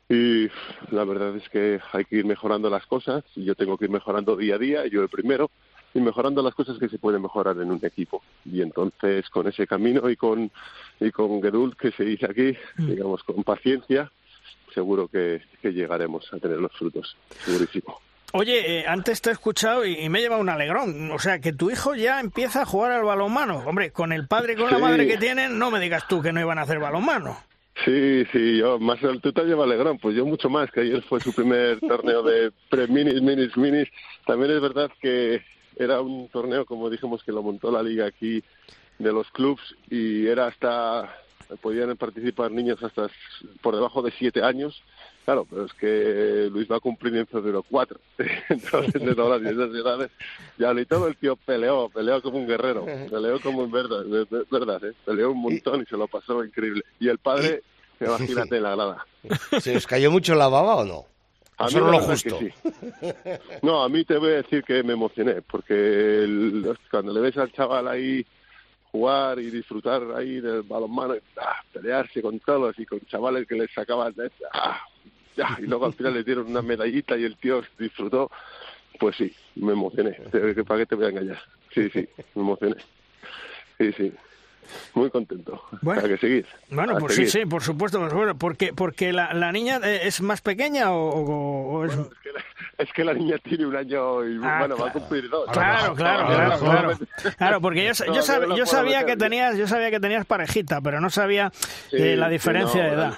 Y 0.07 0.47
la 0.91 1.03
verdad 1.03 1.36
es 1.36 1.49
que 1.49 1.80
hay 1.91 2.05
que 2.05 2.17
ir 2.17 2.26
mejorando 2.26 2.69
las 2.69 2.86
cosas. 2.86 3.23
Yo 3.36 3.55
tengo 3.55 3.78
que 3.78 3.86
ir 3.86 3.91
mejorando 3.91 4.36
día 4.36 4.55
a 4.55 4.59
día, 4.59 4.86
yo 4.86 5.01
el 5.01 5.09
primero, 5.09 5.49
y 5.95 5.99
mejorando 5.99 6.43
las 6.43 6.53
cosas 6.53 6.78
que 6.78 6.89
se 6.89 6.99
pueden 6.99 7.23
mejorar 7.23 7.57
en 7.59 7.71
un 7.71 7.80
equipo. 7.84 8.21
Y 8.45 8.61
entonces 8.61 9.28
con 9.30 9.47
ese 9.47 9.65
camino 9.65 10.09
y 10.09 10.15
con 10.15 10.51
y 10.99 11.11
con 11.11 11.41
Gedul, 11.41 11.76
que 11.76 11.91
se 11.91 12.03
dice 12.03 12.28
aquí, 12.30 12.55
mm. 12.78 12.88
digamos 12.88 13.23
con 13.23 13.43
paciencia, 13.43 14.11
seguro 14.76 15.07
que, 15.07 15.41
llegaremos 15.63 16.32
a 16.32 16.38
tener 16.38 16.59
los 16.59 16.71
frutos, 16.73 17.17
segurísimo. 17.43 17.99
Oye, 18.34 18.80
eh, 18.80 18.86
antes 18.88 19.21
te 19.21 19.30
he 19.30 19.34
escuchado 19.34 19.86
y, 19.86 20.07
me 20.09 20.19
lleva 20.19 20.38
un 20.38 20.49
alegrón. 20.49 21.09
O 21.11 21.17
sea, 21.17 21.39
que 21.39 21.53
tu 21.53 21.71
hijo 21.71 21.95
ya 21.95 22.19
empieza 22.19 22.61
a 22.61 22.65
jugar 22.65 22.91
al 22.91 23.03
balonmano. 23.03 23.63
Hombre, 23.65 23.91
con 23.91 24.11
el 24.11 24.28
padre 24.28 24.53
y 24.53 24.55
con 24.57 24.69
la 24.69 24.78
madre 24.78 25.07
que 25.07 25.17
tienen, 25.17 25.57
no 25.57 25.71
me 25.71 25.80
digas 25.80 26.07
tú 26.07 26.21
que 26.21 26.34
no 26.34 26.41
iban 26.41 26.59
a 26.59 26.63
hacer 26.63 26.78
balonmano. 26.78 27.38
Sí, 27.84 28.26
sí, 28.32 28.57
yo 28.59 28.80
más 28.80 28.99
tú 29.21 29.34
te 29.34 29.43
lleva 29.43 29.65
alegrón, 29.65 29.97
pues 29.99 30.15
yo 30.15 30.26
mucho 30.26 30.49
más, 30.49 30.71
que 30.71 30.82
ayer 30.82 31.01
fue 31.03 31.19
su 31.19 31.34
primer 31.34 31.80
torneo 31.82 32.23
de 32.23 32.51
pre-minis, 32.69 33.21
minis, 33.21 33.57
minis. 33.57 33.89
También 34.26 34.51
es 34.51 34.61
verdad 34.61 34.91
que 35.01 35.41
era 35.76 36.01
un 36.01 36.30
torneo, 36.30 36.65
como 36.65 36.89
dijimos, 36.89 37.23
que 37.23 37.32
lo 37.32 37.41
montó 37.41 37.71
la 37.71 37.84
liga 37.84 38.05
aquí 38.05 38.43
de 38.99 39.11
los 39.11 39.30
clubs 39.32 39.76
y 39.89 40.28
era 40.28 40.47
hasta 40.47 41.13
podían 41.61 41.95
participar 41.97 42.51
niños 42.51 42.81
hasta 42.83 43.09
por 43.61 43.75
debajo 43.75 44.01
de 44.01 44.11
siete 44.11 44.43
años. 44.43 44.81
Claro 45.25 45.47
pero 45.49 45.65
es 45.65 45.73
que 45.73 46.49
Luis 46.51 46.69
va 46.71 46.77
a 46.77 46.79
cumplir 46.79 47.15
en 47.15 47.27
febrero 47.27 47.63
cuatro. 47.63 47.99
Entonces 48.49 49.01
de 49.01 49.15
todas 49.15 49.41
las 49.41 49.53
edades 49.53 50.11
ya 50.57 50.73
ni 50.73 50.85
todo 50.85 51.07
el 51.07 51.17
tío 51.17 51.35
peleó 51.35 51.89
peleó 51.89 52.21
como 52.21 52.37
un 52.37 52.47
guerrero 52.47 52.85
peleó 52.85 53.39
como 53.41 53.59
un 53.59 53.71
verdad 53.71 54.05
verdad 54.51 54.85
¿eh? 54.85 54.93
peleó 55.03 55.31
un 55.31 55.41
montón 55.41 55.81
y 55.81 55.85
se 55.85 55.97
lo 55.97 56.07
pasó 56.07 56.43
increíble. 56.43 56.83
Y 56.99 57.07
el 57.07 57.17
padre 57.17 57.63
imagínate 57.99 58.57
en 58.57 58.63
la 58.63 58.75
grada. 58.75 59.05
Se 59.59 59.75
os 59.75 59.87
cayó 59.87 60.11
mucho 60.11 60.35
la 60.35 60.47
baba 60.47 60.75
o 60.75 60.85
no 60.85 61.15
a 61.57 61.67
mí 61.67 61.73
lo 61.75 61.99
justo. 62.01 62.39
No, 63.61 63.83
a 63.83 63.89
mí 63.89 64.03
te 64.03 64.17
voy 64.17 64.31
a 64.31 64.35
decir 64.35 64.63
que 64.63 64.83
me 64.83 64.93
emocioné, 64.93 65.41
porque 65.41 66.27
cuando 66.91 67.13
le 67.13 67.21
ves 67.21 67.37
al 67.37 67.51
chaval 67.53 67.87
ahí 67.87 68.25
jugar 68.95 69.39
y 69.39 69.51
disfrutar 69.51 70.01
ahí 70.15 70.39
del 70.39 70.63
balonmano, 70.63 71.15
ah, 71.37 71.61
pelearse 71.73 72.21
con 72.21 72.39
todos 72.39 72.77
y 72.79 72.85
con 72.85 72.99
chavales 73.01 73.45
que 73.45 73.55
les 73.55 73.69
sacaban 73.73 74.15
ah, 74.53 74.79
ya, 75.35 75.57
y 75.59 75.63
luego 75.63 75.85
al 75.85 75.93
final 75.93 76.13
le 76.13 76.23
dieron 76.23 76.47
una 76.47 76.61
medallita 76.61 77.17
y 77.17 77.25
el 77.25 77.35
tío 77.35 77.61
disfrutó, 77.77 78.31
pues 78.97 79.17
sí, 79.17 79.35
me 79.55 79.73
emocioné. 79.73 80.11
¿Para 80.67 80.79
qué 80.79 80.85
te 80.85 80.95
voy 80.95 81.05
a 81.05 81.09
engañar? 81.09 81.39
Sí, 81.73 81.89
sí, 81.89 82.07
me 82.35 82.41
emocioné. 82.41 82.77
Sí, 83.77 83.91
sí. 83.91 84.13
Muy 84.93 85.09
contento. 85.09 85.61
Bueno, 85.82 86.03
que 86.03 86.18
seguís. 86.18 86.45
Bueno, 86.70 86.97
pues 86.97 87.16
sí, 87.16 87.28
sí, 87.28 87.45
por 87.45 87.61
supuesto. 87.61 87.99
Bueno, 88.09 88.38
porque, 88.38 88.74
porque 88.74 89.11
la, 89.13 89.34
la 89.34 89.51
niña 89.51 89.80
eh, 89.84 90.01
es 90.03 90.22
más 90.22 90.41
pequeña 90.41 90.91
o, 90.91 91.86
es... 91.86 91.97
es... 92.78 92.93
que 92.93 93.03
la, 93.03 93.13
niña 93.13 93.38
tiene 93.39 93.66
un 93.66 93.76
año 93.76 94.28
y 94.28 94.39
ah, 94.43 94.59
bueno, 94.59 94.78
va 94.78 94.89
a 94.89 94.93
cumplir 94.93 95.30
dos. 95.30 95.49
Claro, 95.51 95.95
claro, 95.95 96.28
claro, 96.28 96.59
claro. 96.59 96.97
Claro, 97.38 97.61
porque 97.61 97.86
yo, 97.86 98.05
yo, 98.05 98.55
yo 98.55 98.66
sabía 98.66 99.05
que 99.05 99.18
tenías, 99.18 99.57
yo 99.57 99.68
sabía 99.68 99.91
que 99.91 99.99
tenías 99.99 100.26
parejita, 100.26 100.82
pero 100.82 101.01
no 101.01 101.09
sabía 101.09 101.51
eh, 101.91 102.16
la 102.16 102.30
diferencia 102.30 102.84
de 102.84 102.89
edad. 102.89 103.13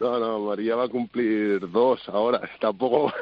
No, 0.00 0.18
no, 0.18 0.38
María 0.40 0.76
va 0.76 0.84
a 0.84 0.88
cumplir 0.88 1.68
dos 1.70 2.08
ahora. 2.08 2.40
Tampoco. 2.60 3.12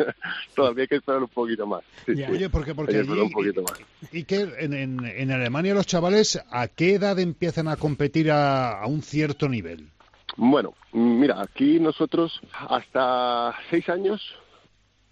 Todavía 0.54 0.82
hay 0.82 0.88
que 0.88 0.96
esperar 0.96 1.22
un 1.22 1.28
poquito 1.28 1.66
más. 1.66 1.82
Oye, 2.08 2.50
porque, 2.50 2.74
porque 2.74 3.00
un 3.00 3.30
poquito 3.30 3.62
más. 3.62 3.78
¿Y 4.12 4.24
que 4.24 4.48
en, 4.58 4.74
en, 4.74 5.30
Alemania 5.30 5.74
los 5.74 5.86
chavales 5.86 6.42
a 6.50 6.68
qué 6.68 6.94
edad 6.94 7.18
empiezan 7.18 7.68
a 7.68 7.76
competir 7.76 8.30
a, 8.30 8.84
un 8.86 9.02
cierto 9.02 9.48
nivel? 9.48 9.88
Bueno, 10.36 10.74
mira, 10.92 11.40
aquí 11.40 11.78
nosotros 11.78 12.40
hasta 12.68 13.54
seis 13.70 13.88
años 13.88 14.20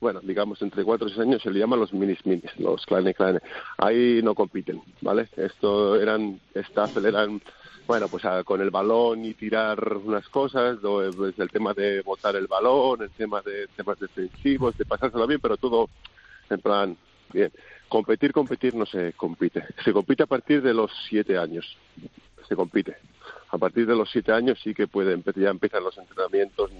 bueno, 0.00 0.18
digamos 0.20 0.60
entre 0.62 0.82
cuatro 0.82 1.06
y 1.06 1.10
seis 1.10 1.20
años 1.20 1.42
se 1.42 1.50
le 1.52 1.60
llaman 1.60 1.78
los 1.78 1.92
minis 1.92 2.26
minis, 2.26 2.50
los 2.58 2.84
kleine 2.86 3.14
kleine. 3.14 3.38
Ahí 3.78 4.20
no 4.20 4.34
compiten, 4.34 4.82
¿vale? 5.00 5.28
Esto 5.36 5.94
eran, 5.94 6.40
Staffel 6.56 7.06
eran 7.06 7.40
bueno, 7.86 8.08
pues 8.08 8.22
con 8.44 8.60
el 8.60 8.70
balón 8.70 9.24
y 9.24 9.34
tirar 9.34 9.96
unas 9.96 10.28
cosas, 10.28 10.78
pues, 10.80 11.38
el 11.38 11.50
tema 11.50 11.74
de 11.74 12.02
botar 12.02 12.36
el 12.36 12.46
balón, 12.46 13.02
el 13.02 13.10
tema 13.10 13.42
de 13.42 13.66
temas 13.68 13.98
defensivos, 13.98 14.76
de 14.78 14.84
pasárselo 14.84 15.26
bien, 15.26 15.40
pero 15.40 15.56
todo 15.56 15.88
en 16.48 16.60
plan, 16.60 16.96
bien. 17.32 17.52
Competir, 17.88 18.32
competir 18.32 18.74
no 18.74 18.86
se 18.86 19.12
compite. 19.12 19.64
Se 19.84 19.92
compite 19.92 20.22
a 20.22 20.26
partir 20.26 20.62
de 20.62 20.72
los 20.72 20.90
siete 21.08 21.36
años. 21.36 21.76
Se 22.48 22.56
compite. 22.56 22.96
A 23.50 23.58
partir 23.58 23.86
de 23.86 23.94
los 23.94 24.10
siete 24.10 24.32
años 24.32 24.58
sí 24.62 24.72
que 24.72 24.86
puede, 24.86 25.20
ya 25.36 25.50
empiezan 25.50 25.84
los 25.84 25.98
entrenamientos, 25.98 26.70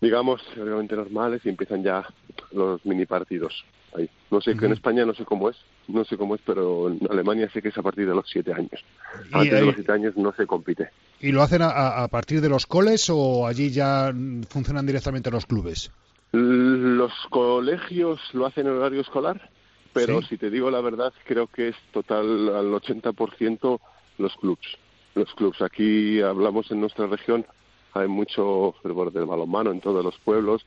digamos, 0.00 0.40
realmente 0.54 0.94
normales 0.94 1.40
y 1.44 1.48
empiezan 1.48 1.82
ya 1.82 2.06
los 2.52 2.84
mini 2.86 3.06
partidos. 3.06 3.64
Ahí. 3.96 4.08
No 4.30 4.40
sé, 4.40 4.56
que 4.56 4.66
en 4.66 4.72
España 4.72 5.04
no 5.04 5.14
sé 5.14 5.24
cómo 5.24 5.50
es, 5.50 5.56
no 5.88 6.04
sé 6.04 6.16
cómo 6.16 6.34
es, 6.34 6.40
pero 6.44 6.88
en 6.88 7.00
Alemania 7.10 7.50
sé 7.52 7.62
que 7.62 7.68
es 7.68 7.78
a 7.78 7.82
partir 7.82 8.06
de 8.06 8.14
los 8.14 8.28
siete 8.28 8.52
años. 8.52 8.84
A 9.28 9.38
partir 9.38 9.54
de 9.54 9.66
los 9.66 9.74
siete 9.74 9.92
años 9.92 10.16
no 10.16 10.32
se 10.32 10.46
compite. 10.46 10.90
¿Y 11.20 11.32
lo 11.32 11.42
hacen 11.42 11.62
a, 11.62 12.06
partir 12.08 12.40
de 12.40 12.48
los 12.48 12.66
coles 12.66 13.08
o 13.10 13.46
allí 13.46 13.70
ya 13.70 14.12
funcionan 14.48 14.86
directamente 14.86 15.30
los 15.30 15.46
clubes? 15.46 15.90
Los 16.32 17.12
colegios 17.30 18.20
lo 18.34 18.46
hacen 18.46 18.66
en 18.66 18.74
horario 18.74 19.00
escolar, 19.00 19.50
pero 19.92 20.22
si 20.22 20.36
te 20.36 20.50
digo 20.50 20.70
la 20.70 20.80
verdad, 20.80 21.12
creo 21.24 21.46
que 21.46 21.68
es 21.68 21.76
total 21.92 22.54
al 22.54 22.66
80% 22.66 23.80
los 24.18 24.36
clubs. 24.36 24.76
Los 25.14 25.34
clubs. 25.34 25.62
Aquí 25.62 26.20
hablamos 26.20 26.70
en 26.70 26.80
nuestra 26.80 27.06
región, 27.06 27.46
hay 27.94 28.06
mucho 28.06 28.74
fervor 28.82 29.10
del 29.10 29.24
balonmano 29.24 29.72
en 29.72 29.80
todos 29.80 30.04
los 30.04 30.18
pueblos 30.18 30.64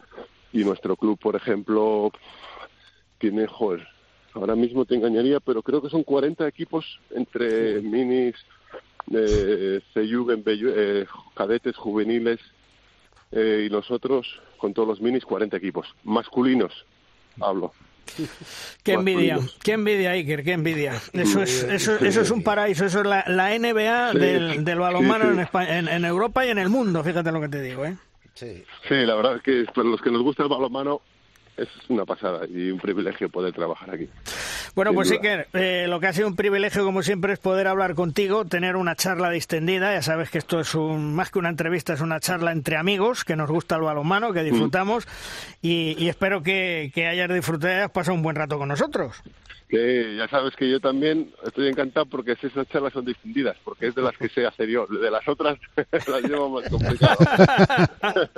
y 0.51 0.63
nuestro 0.63 0.95
club, 0.95 1.17
por 1.19 1.35
ejemplo, 1.35 2.11
tiene, 3.19 3.47
joder, 3.47 3.87
ahora 4.33 4.55
mismo 4.55 4.85
te 4.85 4.95
engañaría, 4.95 5.39
pero 5.39 5.61
creo 5.61 5.81
que 5.81 5.89
son 5.89 6.03
40 6.03 6.47
equipos 6.47 6.99
entre 7.11 7.81
minis, 7.81 8.35
eh, 9.13 9.81
eh, 9.95 11.05
cadetes 11.35 11.75
juveniles 11.75 12.39
eh, 13.31 13.67
y 13.67 13.71
nosotros 13.71 14.27
con 14.57 14.73
todos 14.73 14.87
los 14.87 15.01
minis 15.01 15.25
40 15.25 15.57
equipos. 15.57 15.87
Masculinos 16.03 16.85
hablo. 17.39 17.73
Qué 18.83 18.93
envidia, 18.93 19.37
qué 19.63 19.73
envidia, 19.73 20.11
Iker, 20.11 20.43
qué 20.43 20.53
envidia. 20.53 20.93
Eso 21.13 21.43
es, 21.43 21.63
eso, 21.63 21.95
eso 21.97 22.21
es 22.21 22.31
un 22.31 22.43
paraíso, 22.43 22.83
eso 22.83 23.01
es 23.01 23.05
la, 23.05 23.23
la 23.27 23.57
NBA 23.57 24.13
del, 24.13 24.65
del, 24.65 24.79
balonmano 24.79 25.31
en, 25.53 25.87
en, 25.87 26.05
Europa 26.05 26.45
y 26.45 26.49
en 26.49 26.57
el 26.57 26.67
mundo, 26.67 27.03
fíjate 27.03 27.31
lo 27.31 27.39
que 27.39 27.47
te 27.47 27.61
digo, 27.61 27.85
¿eh? 27.85 27.95
Sí. 28.33 28.63
sí, 28.87 28.95
la 29.05 29.15
verdad 29.15 29.35
es 29.35 29.43
que 29.43 29.65
para 29.71 29.87
los 29.87 30.01
que 30.01 30.09
nos 30.09 30.23
gusta 30.23 30.43
el 30.43 30.49
balonmano 30.49 31.01
es 31.57 31.69
una 31.89 32.05
pasada 32.05 32.45
y 32.47 32.71
un 32.71 32.79
privilegio 32.79 33.29
poder 33.29 33.53
trabajar 33.53 33.91
aquí. 33.91 34.07
Bueno, 34.73 34.93
pues 34.93 35.09
sí 35.09 35.19
que 35.19 35.45
eh, 35.53 35.85
lo 35.87 35.99
que 35.99 36.07
ha 36.07 36.13
sido 36.13 36.27
un 36.27 36.35
privilegio, 36.35 36.83
como 36.85 37.03
siempre, 37.03 37.33
es 37.33 37.39
poder 37.39 37.67
hablar 37.67 37.93
contigo, 37.93 38.45
tener 38.45 38.75
una 38.75 38.95
charla 38.95 39.29
distendida. 39.29 39.93
Ya 39.93 40.01
sabes 40.01 40.29
que 40.29 40.37
esto 40.37 40.59
es 40.59 40.75
un, 40.75 41.13
más 41.13 41.29
que 41.29 41.39
una 41.39 41.49
entrevista, 41.49 41.93
es 41.93 42.01
una 42.01 42.19
charla 42.19 42.51
entre 42.51 42.77
amigos, 42.77 43.25
que 43.25 43.35
nos 43.35 43.49
gusta 43.49 43.75
el 43.75 43.81
balonmano, 43.81 44.33
que 44.33 44.43
disfrutamos, 44.43 45.07
y, 45.61 46.07
espero 46.07 46.41
que, 46.41 46.91
que 46.93 47.07
hayas 47.07 47.29
disfrutado 47.33 47.73
y 47.73 47.77
hayas 47.77 47.91
pasado 47.91 48.15
un 48.15 48.23
buen 48.23 48.35
rato 48.35 48.57
con 48.57 48.69
nosotros 48.69 49.21
que 49.71 50.17
ya 50.17 50.27
sabes 50.27 50.53
que 50.57 50.69
yo 50.69 50.81
también 50.81 51.31
estoy 51.45 51.69
encantado 51.69 52.05
porque 52.05 52.33
esas 52.33 52.67
charlas 52.67 52.91
son 52.91 53.05
distinguidas, 53.05 53.55
porque 53.63 53.87
es 53.87 53.95
de 53.95 54.01
las 54.01 54.17
que 54.17 54.27
sé 54.27 54.45
hacer 54.45 54.67
yo. 54.67 54.85
De 54.85 55.09
las 55.09 55.25
otras 55.29 55.57
las 56.07 56.21
llevo 56.23 56.49
más 56.49 56.69
complicado. 56.69 57.17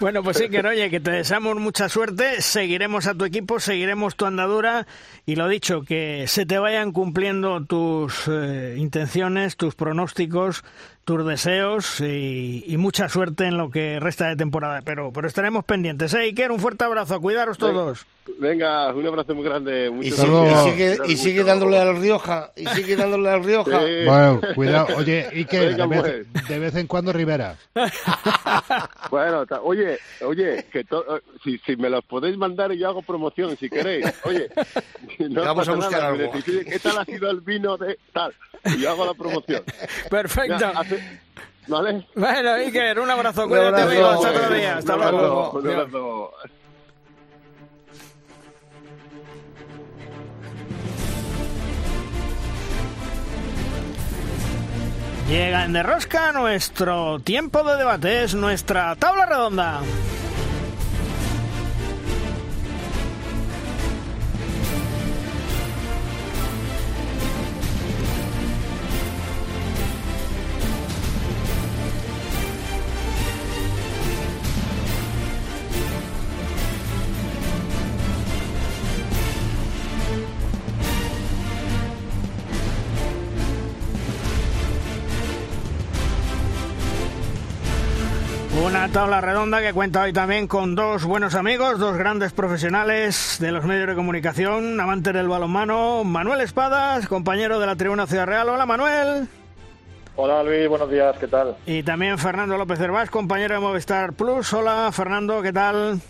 bueno, 0.00 0.22
pues 0.22 0.36
sí, 0.36 0.50
que 0.50 0.60
oye, 0.60 0.90
que 0.90 1.00
te 1.00 1.10
deseamos 1.10 1.56
mucha 1.56 1.88
suerte, 1.88 2.42
seguiremos 2.42 3.06
a 3.06 3.14
tu 3.14 3.24
equipo, 3.24 3.58
seguiremos 3.60 4.14
tu 4.14 4.26
andadura 4.26 4.86
y 5.24 5.36
lo 5.36 5.48
dicho, 5.48 5.80
que 5.80 6.26
se 6.26 6.44
te 6.44 6.58
vayan 6.58 6.92
cumpliendo 6.92 7.64
tus 7.64 8.28
eh, 8.28 8.74
intenciones, 8.76 9.56
tus 9.56 9.74
pronósticos, 9.74 10.64
tus 11.08 11.24
deseos 11.24 12.02
y, 12.02 12.76
mucha 12.76 13.08
suerte 13.08 13.46
en 13.46 13.56
lo 13.56 13.70
que 13.70 13.98
resta 13.98 14.28
de 14.28 14.36
temporada. 14.36 14.82
Pero, 14.84 15.10
pero 15.10 15.26
estaremos 15.26 15.64
pendientes. 15.64 16.12
¿eh, 16.12 16.18
Iker? 16.18 16.52
Un 16.52 16.60
fuerte 16.60 16.84
abrazo. 16.84 17.14
A 17.14 17.18
cuidaros 17.18 17.56
todos. 17.56 18.04
Venga, 18.38 18.92
un 18.92 19.06
abrazo 19.06 19.34
muy 19.34 19.42
grande. 19.42 19.90
Y 20.02 20.10
sigue, 20.10 20.98
y, 21.06 21.16
sigue, 21.16 21.44
dándole 21.44 21.78
al 21.78 21.98
Rioja. 21.98 22.52
Y 22.54 22.66
sigue 22.66 22.94
dándole 22.94 23.30
al 23.30 23.42
Rioja. 23.42 23.80
Bueno, 24.04 24.40
cuidado. 24.54 24.96
Oye, 24.98 25.26
Iker, 25.32 25.76
de, 25.76 25.86
vez, 25.86 26.26
pues. 26.30 26.48
de 26.48 26.58
vez 26.58 26.74
en 26.74 26.86
cuando 26.86 27.10
Rivera. 27.10 27.56
bueno, 29.10 29.46
oye, 29.62 29.98
oye, 30.20 30.66
que 30.70 30.84
si, 31.42 31.56
si 31.56 31.76
me 31.76 31.88
los 31.88 32.04
podéis 32.04 32.36
mandar 32.36 32.70
y 32.72 32.78
yo 32.80 32.88
hago 32.88 33.00
promoción, 33.00 33.56
si 33.56 33.70
queréis. 33.70 34.04
Oye, 34.24 34.50
no 35.30 35.40
vamos 35.40 35.66
a 35.70 35.72
buscar 35.72 36.02
algo. 36.02 36.32
¿Qué 36.44 36.78
tal 36.82 36.98
ha 36.98 37.04
sido 37.06 37.30
el 37.30 37.40
vino 37.40 37.78
de 37.78 37.98
tal? 38.12 38.34
Y 38.76 38.80
yo 38.80 38.90
hago 38.90 39.06
la 39.06 39.14
promoción. 39.14 39.62
Perfecto. 40.10 40.72
¿Vale? 41.66 42.06
Bueno, 42.14 42.52
Iker, 42.54 42.98
un 42.98 43.10
abrazo. 43.10 43.46
Cuídate, 43.46 43.82
amigo. 43.82 44.06
Hasta 44.06 44.30
otro 44.30 44.54
día. 44.54 44.76
Hasta 44.78 44.96
luego. 44.96 45.50
Un 45.52 45.68
abrazo. 45.68 46.32
Llega 55.28 55.66
en 55.66 55.74
Derrosca 55.74 56.32
nuestro 56.32 57.18
tiempo 57.20 57.62
de 57.62 57.76
debate, 57.76 58.22
es 58.24 58.34
nuestra 58.34 58.96
tabla 58.96 59.26
redonda. 59.26 59.82
Tabla 88.98 89.20
redonda 89.20 89.60
que 89.60 89.72
cuenta 89.72 90.02
hoy 90.02 90.12
también 90.12 90.48
con 90.48 90.74
dos 90.74 91.04
buenos 91.04 91.36
amigos, 91.36 91.78
dos 91.78 91.96
grandes 91.96 92.32
profesionales 92.32 93.36
de 93.38 93.52
los 93.52 93.64
medios 93.64 93.86
de 93.86 93.94
comunicación, 93.94 94.80
amantes 94.80 95.14
del 95.14 95.28
balonmano. 95.28 96.02
Manuel 96.02 96.40
Espadas, 96.40 97.06
compañero 97.06 97.60
de 97.60 97.66
la 97.66 97.76
Tribuna 97.76 98.08
Ciudad 98.08 98.26
Real. 98.26 98.48
Hola 98.48 98.66
Manuel. 98.66 99.28
Hola 100.16 100.42
Luis, 100.42 100.68
buenos 100.68 100.90
días, 100.90 101.16
¿qué 101.16 101.28
tal? 101.28 101.56
Y 101.64 101.84
también 101.84 102.18
Fernando 102.18 102.58
López 102.58 102.80
Hervás, 102.80 103.08
compañero 103.08 103.54
de 103.54 103.60
Movistar 103.60 104.14
Plus. 104.14 104.52
Hola 104.52 104.90
Fernando, 104.90 105.42
¿qué 105.42 105.52
tal? 105.52 106.00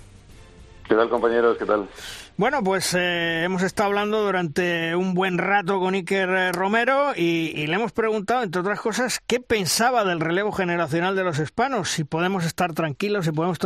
¿Qué 0.89 0.95
tal 0.95 1.11
compañeros? 1.11 1.59
¿Qué 1.59 1.67
tal? 1.67 1.87
Bueno, 2.39 2.63
pues 2.63 2.95
eh, 2.95 3.43
hemos 3.43 3.65
estado 3.65 3.89
hablando 3.89 4.23
durante 4.23 4.95
un 4.95 5.13
buen 5.13 5.39
rato 5.39 5.81
con 5.81 5.95
Iker 5.95 6.29
eh, 6.29 6.53
Romero 6.53 7.11
y, 7.17 7.67
le 7.67 7.75
hemos 7.75 7.91
preguntado, 7.91 8.45
entre 8.45 8.61
otras 8.61 8.81
cosas, 8.81 9.19
qué 9.27 9.41
pensaba 9.41 10.05
del 10.05 10.21
relevo 10.21 10.53
generacional 10.53 11.17
de 11.17 11.25
los 11.25 11.41
hispanos, 11.41 11.91
si 11.91 12.05
podemos 12.05 12.47
estar 12.47 12.75
tranquilos, 12.75 13.25
si 13.25 13.33
podemos 13.33 13.59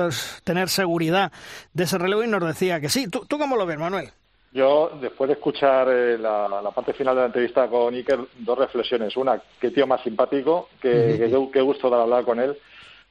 tener 0.43 0.71
seguridad 0.71 1.33
de 1.75 1.85
ese 1.85 1.99
relevo 1.99 2.25
y 2.25 2.29
nos 2.29 2.43
decía 2.43 2.81
que 2.81 2.89
sí. 2.89 3.09
¿Tú, 3.09 3.27
cómo 3.29 3.57
lo 3.57 3.67
ves, 3.67 3.79
Manuel? 3.79 4.09
Yo, 4.55 4.91
después 5.03 5.29
de 5.29 5.35
escuchar 5.35 5.89
eh, 5.91 6.17
la, 6.17 6.71
parte 6.75 6.95
final 6.95 7.15
de 7.15 7.21
la 7.21 7.27
entrevista 7.27 7.69
con 7.69 7.93
Iker, 7.93 8.21
dos 8.39 8.59
reflexiones. 8.59 9.15
Una, 9.19 9.39
qué 9.61 9.71
tío 9.71 9.87
más 9.87 10.03
simpático, 10.03 10.71
qué, 10.81 11.31
qué 11.53 11.61
gusto 11.61 11.91
dar 11.91 12.01
hablar 12.01 12.25
con 12.25 12.41
él. 12.41 12.57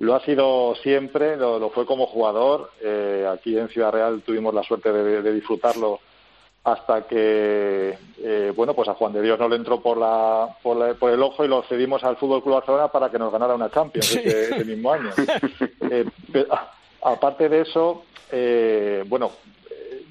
Lo 0.01 0.15
ha 0.15 0.25
sido 0.25 0.73
siempre, 0.81 1.37
lo, 1.37 1.69
fue 1.69 1.85
como 1.85 2.07
jugador. 2.07 2.71
Eh, 2.81 3.29
aquí 3.31 3.55
en 3.55 3.69
Ciudad 3.69 3.91
Real 3.91 4.23
tuvimos 4.25 4.51
la 4.51 4.63
suerte 4.63 4.91
de, 4.91 5.31
disfrutarlo 5.31 5.99
hasta 6.63 7.03
que, 7.03 7.95
eh, 8.17 8.51
bueno, 8.55 8.73
pues 8.73 8.89
a 8.89 8.95
Juan 8.95 9.13
de 9.13 9.21
Dios 9.21 9.37
no 9.37 9.47
le 9.47 9.57
entró 9.57 9.79
por, 9.79 9.97
la, 9.97 10.57
por, 10.63 11.11
el 11.11 11.21
ojo 11.21 11.45
y 11.45 11.47
lo 11.47 11.61
cedimos 11.61 12.03
al 12.03 12.17
Fútbol 12.17 12.41
Club 12.41 12.55
Barcelona 12.55 12.87
para 12.87 13.11
que 13.11 13.19
nos 13.19 13.31
ganara 13.31 13.53
una 13.53 13.69
Champions 13.69 14.15
ese, 14.15 14.65
mismo 14.65 14.91
año. 14.91 15.11
Eh, 15.91 16.05
aparte 17.03 17.49
de 17.49 17.61
eso, 17.61 18.05
bueno, 19.07 19.31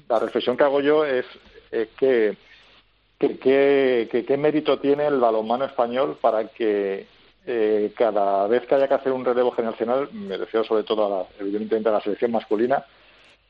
la 0.07 0.19
reflexión 0.19 0.55
que 0.55 0.63
hago 0.63 0.79
yo 0.79 1.03
es 1.03 1.25
que 1.97 2.37
qué 3.17 4.35
mérito 4.37 4.79
tiene 4.79 5.07
el 5.07 5.19
balonmano 5.19 5.65
español 5.65 6.17
para 6.21 6.47
que 6.47 7.07
eh, 7.45 7.91
cada 7.95 8.47
vez 8.47 8.65
que 8.67 8.75
haya 8.75 8.87
que 8.87 8.93
hacer 8.93 9.11
un 9.11 9.25
relevo 9.25 9.51
generacional, 9.51 10.09
me 10.11 10.37
refiero 10.37 10.63
sobre 10.63 10.83
todo, 10.83 11.05
a 11.05 11.09
la, 11.09 11.25
evidentemente, 11.39 11.89
a 11.89 11.93
la 11.93 12.01
selección 12.01 12.31
masculina, 12.31 12.85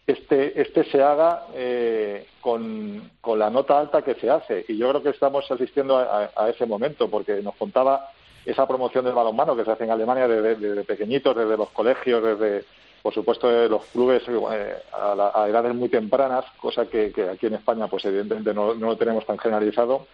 este, 0.08 0.60
este 0.60 0.84
se 0.86 1.02
haga 1.02 1.46
eh, 1.54 2.28
con, 2.40 3.12
la 3.38 3.50
nota 3.50 3.80
alta 3.80 4.02
que 4.02 4.16
se 4.16 4.30
hace. 4.30 4.66
Y 4.68 4.78
yo 4.78 4.90
creo 4.90 5.04
que 5.04 5.10
estamos 5.10 5.50
asistiendo 5.50 5.98
a, 5.98 6.50
ese 6.50 6.66
momento, 6.66 7.10
porque 7.10 7.42
nos 7.42 7.56
contaba 7.56 8.10
esa 8.46 8.68
promoción 8.68 9.06
del 9.06 9.14
balonmano 9.14 9.56
que 9.56 9.66
se 9.66 9.72
hace 9.72 9.84
en 9.84 9.92
Alemania 9.92 10.28
desde, 10.28 10.84
pequeñitos, 10.84 11.36
desde 11.36 11.58
los 11.58 11.70
colegios, 11.70 12.24
desde, 12.24 12.66
por 13.02 13.14
supuesto, 13.14 13.48
de 13.48 13.70
los 13.70 13.86
clubes 13.88 14.24
eh, 14.28 14.76
a, 14.94 15.46
edades 15.48 15.76
muy 15.76 15.90
tempranas, 15.90 16.46
cosa 16.58 16.86
que, 16.86 17.14
aquí 17.32 17.46
en 17.46 17.56
España, 17.56 17.88
pues 17.88 18.06
evidentemente 18.06 18.54
no, 18.54 18.74
no 18.74 18.88
lo 18.88 18.98
tenemos 18.98 19.26
tan 19.26 19.38
generalizado 19.38 20.08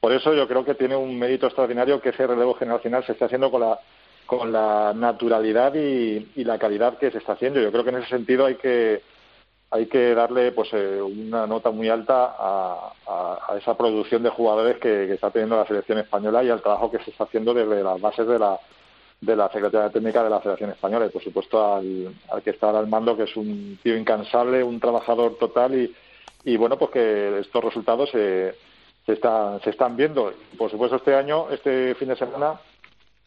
por 0.00 0.12
eso 0.12 0.32
yo 0.34 0.48
creo 0.48 0.64
que 0.64 0.74
tiene 0.74 0.96
un 0.96 1.18
mérito 1.18 1.46
extraordinario 1.46 2.00
que 2.00 2.08
ese 2.08 2.26
relevo 2.26 2.54
generacional 2.54 3.04
se 3.04 3.12
esté 3.12 3.26
haciendo 3.26 3.50
con 3.50 3.60
la, 3.60 3.78
con 4.24 4.50
la 4.50 4.94
naturalidad 4.96 5.74
y, 5.74 6.44
la 6.44 6.58
calidad 6.58 6.96
que 6.96 7.10
se 7.10 7.18
está 7.18 7.34
haciendo. 7.34 7.60
Yo 7.60 7.70
creo 7.70 7.84
que 7.84 7.90
en 7.90 7.98
ese 7.98 8.08
sentido 8.08 8.46
hay 8.46 8.54
que 8.54 9.02
hay 9.72 9.86
que 9.86 10.14
darle 10.16 10.50
pues 10.50 10.68
eh, 10.72 11.00
una 11.00 11.46
nota 11.46 11.70
muy 11.70 11.88
alta 11.88 12.34
a, 12.36 13.54
esa 13.56 13.76
producción 13.76 14.22
de 14.22 14.30
jugadores 14.30 14.78
que, 14.78 15.12
está 15.12 15.30
teniendo 15.30 15.56
la 15.56 15.66
selección 15.66 15.98
española 15.98 16.42
y 16.42 16.48
al 16.48 16.62
trabajo 16.62 16.90
que 16.90 16.98
se 17.04 17.10
está 17.10 17.24
haciendo 17.24 17.54
desde 17.54 17.82
las 17.82 18.00
bases 18.00 18.26
de 18.26 18.38
la 18.38 18.58
de 19.20 19.36
la 19.36 19.50
Secretaría 19.50 19.90
Técnica 19.90 20.24
de 20.24 20.30
la 20.30 20.40
Federación 20.40 20.70
Española 20.70 21.06
y 21.06 21.10
por 21.10 21.22
supuesto 21.22 21.74
al, 21.74 22.14
al 22.30 22.42
que 22.42 22.50
está 22.50 22.70
al 22.70 22.88
mando 22.88 23.16
que 23.16 23.24
es 23.24 23.36
un 23.36 23.78
tío 23.82 23.96
incansable, 23.96 24.64
un 24.64 24.80
trabajador 24.80 25.36
total 25.38 25.74
y, 25.74 25.94
y 26.44 26.56
bueno 26.56 26.78
pues 26.78 26.90
que 26.90 27.38
estos 27.40 27.62
resultados 27.62 28.10
se 28.10 28.54
se, 29.06 29.16
se 29.16 29.70
están 29.70 29.96
viendo. 29.96 30.32
Por 30.56 30.70
supuesto, 30.70 30.96
este 30.96 31.14
año, 31.14 31.50
este 31.50 31.94
fin 31.96 32.08
de 32.08 32.16
semana, 32.16 32.60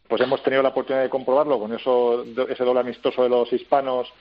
pues 0.08 0.22
hemos 0.22 0.44
tenido 0.44 0.62
la 0.62 0.70
oportunidad 0.70 1.04
de 1.04 1.10
comprobarlo 1.10 1.60
con 1.60 1.74
eso, 1.74 2.24
ese 2.50 2.64
doble 2.64 2.82
amistoso 2.82 3.24
de 3.24 3.30
los 3.30 3.52
hispanos, 3.52 4.12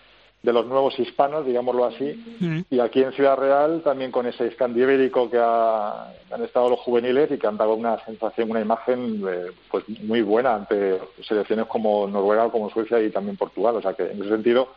de 0.43 0.53
los 0.53 0.67
nuevos 0.67 0.99
hispanos, 0.99 1.47
digámoslo 1.47 1.85
así, 1.85 2.21
mm. 2.41 2.61
y 2.71 2.81
aquí 2.81 3.03
en 3.03 3.13
Ciudad 3.13 3.37
Real 3.37 3.81
también 3.85 4.11
con 4.11 4.27
ese 4.27 4.49
escandibérico 4.49 5.31
que 5.31 5.39
han 5.39 6.43
estado 6.43 6.71
los 6.71 6.81
juveniles 6.81 7.31
y 7.31 7.39
que 7.39 7.47
han 7.47 7.57
dado 7.57 7.75
una 7.75 8.05
sensación, 8.05 8.51
una 8.51 8.61
imagen 8.61 9.23
eh, 9.29 9.53
pues 9.71 9.89
muy 10.01 10.23
buena 10.23 10.55
ante 10.55 10.99
selecciones 11.23 11.67
como 11.67 12.09
Noruega, 12.09 12.51
como 12.51 12.71
Suecia 12.71 13.01
y 13.01 13.11
también 13.11 13.37
Portugal. 13.37 13.77
O 13.77 13.83
sea 13.83 13.95
que 13.95 14.11
en 14.11 14.21
ese 14.21 14.31
sentido 14.31 14.69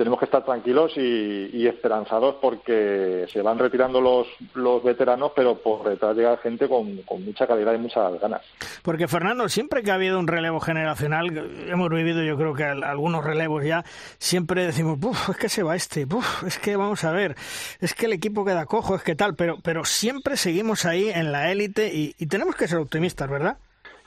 tenemos 0.00 0.18
que 0.18 0.24
estar 0.24 0.42
tranquilos 0.42 0.92
y, 0.96 1.66
esperanzados 1.66 2.36
porque 2.40 3.26
se 3.30 3.42
van 3.42 3.58
retirando 3.58 4.00
los, 4.00 4.26
los 4.54 4.82
veteranos, 4.82 5.32
pero 5.36 5.58
por 5.58 5.86
detrás 5.86 6.16
llega 6.16 6.38
gente 6.38 6.70
con, 6.70 7.02
mucha 7.22 7.46
calidad 7.46 7.74
y 7.74 7.78
muchas 7.78 8.18
ganas. 8.18 8.40
Porque, 8.82 9.08
Fernando, 9.08 9.46
siempre 9.50 9.82
que 9.82 9.90
ha 9.90 9.96
habido 9.96 10.18
un 10.18 10.26
relevo 10.26 10.58
generacional, 10.58 11.28
hemos 11.68 11.90
vivido 11.90 12.22
yo 12.22 12.38
creo 12.38 12.54
que 12.54 12.64
algunos 12.64 13.22
relevos 13.22 13.62
ya, 13.62 13.84
siempre 14.16 14.64
decimos, 14.64 14.98
es 15.28 15.36
que 15.36 15.50
se 15.50 15.62
va 15.62 15.76
este, 15.76 16.06
es 16.46 16.58
que 16.58 16.76
vamos 16.76 17.04
a 17.04 17.12
ver, 17.12 17.36
es 17.80 17.92
que 17.92 18.06
el 18.06 18.14
equipo 18.14 18.42
queda 18.46 18.64
cojo, 18.64 18.94
es 18.94 19.02
que 19.02 19.14
tal, 19.14 19.34
pero, 19.34 19.58
pero 19.62 19.84
siempre 19.84 20.38
seguimos 20.38 20.86
ahí 20.86 21.10
en 21.10 21.30
la 21.30 21.52
élite 21.52 21.90
y 21.92 22.26
tenemos 22.26 22.56
que 22.56 22.68
ser 22.68 22.78
optimistas, 22.78 23.28
¿verdad? 23.28 23.58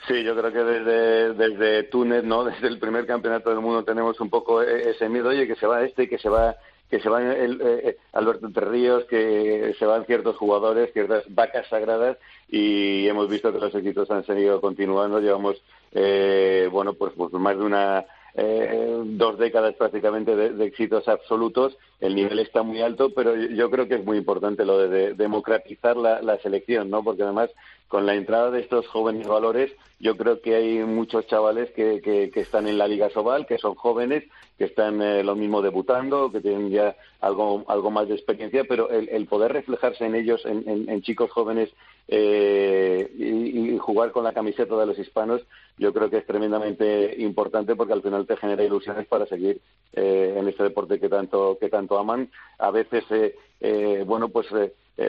Sí, 0.06 0.22
yo 0.22 0.36
creo 0.36 0.52
que 0.52 0.62
desde, 0.62 1.34
desde 1.34 1.82
Túnez, 1.84 2.24
¿no? 2.24 2.44
Desde 2.44 2.68
el 2.68 2.78
primer 2.78 3.06
campeonato 3.06 3.50
del 3.50 3.60
mundo 3.60 3.84
tenemos 3.84 4.20
un 4.20 4.28
poco 4.28 4.62
e-, 4.62 4.90
ese 4.90 5.08
miedo, 5.08 5.30
oye, 5.30 5.46
que 5.46 5.56
se 5.56 5.66
va 5.66 5.82
este, 5.82 6.08
que 6.08 6.18
se 6.18 6.28
va, 6.28 6.56
que 6.90 7.00
se 7.00 7.08
van 7.08 7.30
el, 7.30 7.60
eh, 7.62 7.96
Alberto 8.12 8.46
Entre 8.46 8.66
Ríos, 8.66 9.04
que 9.04 9.74
se 9.78 9.86
van 9.86 10.04
ciertos 10.04 10.36
jugadores, 10.36 10.92
ciertas 10.92 11.24
vacas 11.28 11.66
sagradas 11.68 12.18
y 12.48 13.08
hemos 13.08 13.28
visto 13.30 13.52
que 13.52 13.58
los 13.58 13.74
éxitos 13.74 14.10
han 14.10 14.26
seguido 14.26 14.60
continuando. 14.60 15.20
Llevamos, 15.20 15.62
eh, 15.92 16.68
bueno, 16.70 16.92
pues, 16.94 17.14
pues 17.16 17.32
más 17.32 17.56
de 17.56 17.64
una 17.64 18.04
eh, 18.36 19.00
dos 19.04 19.38
décadas 19.38 19.76
prácticamente 19.76 20.34
de, 20.34 20.64
éxitos 20.64 21.06
absolutos. 21.06 21.76
El 22.00 22.16
nivel 22.16 22.40
está 22.40 22.62
muy 22.62 22.82
alto, 22.82 23.10
pero 23.14 23.34
yo 23.36 23.70
creo 23.70 23.86
que 23.86 23.94
es 23.94 24.04
muy 24.04 24.18
importante 24.18 24.64
lo 24.64 24.78
de, 24.78 25.14
democratizar 25.14 25.96
la, 25.96 26.38
selección, 26.38 26.90
¿no? 26.90 27.04
Porque 27.04 27.22
además, 27.22 27.50
con 27.94 28.06
la 28.06 28.16
entrada 28.16 28.50
de 28.50 28.58
estos 28.58 28.88
jóvenes 28.88 29.28
valores, 29.28 29.70
yo 30.00 30.16
creo 30.16 30.40
que 30.40 30.56
hay 30.56 30.78
muchos 30.80 31.28
chavales 31.28 31.70
que, 31.76 32.00
que, 32.02 32.40
están 32.40 32.66
en 32.66 32.76
la 32.76 32.88
Liga 32.88 33.08
Sobal, 33.10 33.46
que 33.46 33.56
son 33.56 33.76
jóvenes, 33.76 34.24
que 34.58 34.64
están 34.64 35.00
eh, 35.00 35.22
lo 35.22 35.36
mismo 35.36 35.62
debutando, 35.62 36.32
que 36.32 36.40
tienen 36.40 36.70
ya 36.70 36.96
algo, 37.20 37.64
algo 37.68 37.92
más 37.92 38.08
de 38.08 38.16
experiencia, 38.16 38.64
pero 38.68 38.90
el, 38.90 39.26
poder 39.26 39.52
reflejarse 39.52 40.06
en 40.06 40.16
ellos, 40.16 40.44
en, 40.44 41.02
chicos 41.02 41.30
jóvenes 41.30 41.70
eh, 42.08 43.08
y, 43.16 43.78
jugar 43.78 44.10
con 44.10 44.24
la 44.24 44.32
camiseta 44.32 44.76
de 44.76 44.86
los 44.86 44.98
hispanos, 44.98 45.42
yo 45.78 45.92
creo 45.92 46.10
que 46.10 46.16
es 46.16 46.26
tremendamente 46.26 47.14
importante 47.18 47.76
porque 47.76 47.92
al 47.92 48.02
final 48.02 48.26
te 48.26 48.36
genera 48.36 48.64
ilusiones 48.64 49.06
para 49.06 49.26
seguir 49.26 49.60
eh, 49.92 50.34
en 50.36 50.48
este 50.48 50.64
deporte 50.64 50.98
que 50.98 51.08
tanto 51.08 51.58
que 51.60 51.68
tanto 51.68 51.96
aman. 51.96 52.28
A 52.58 52.72
veces, 52.72 53.04
eh, 53.10 53.36
eh, 53.60 54.02
bueno, 54.04 54.30
pues 54.30 54.48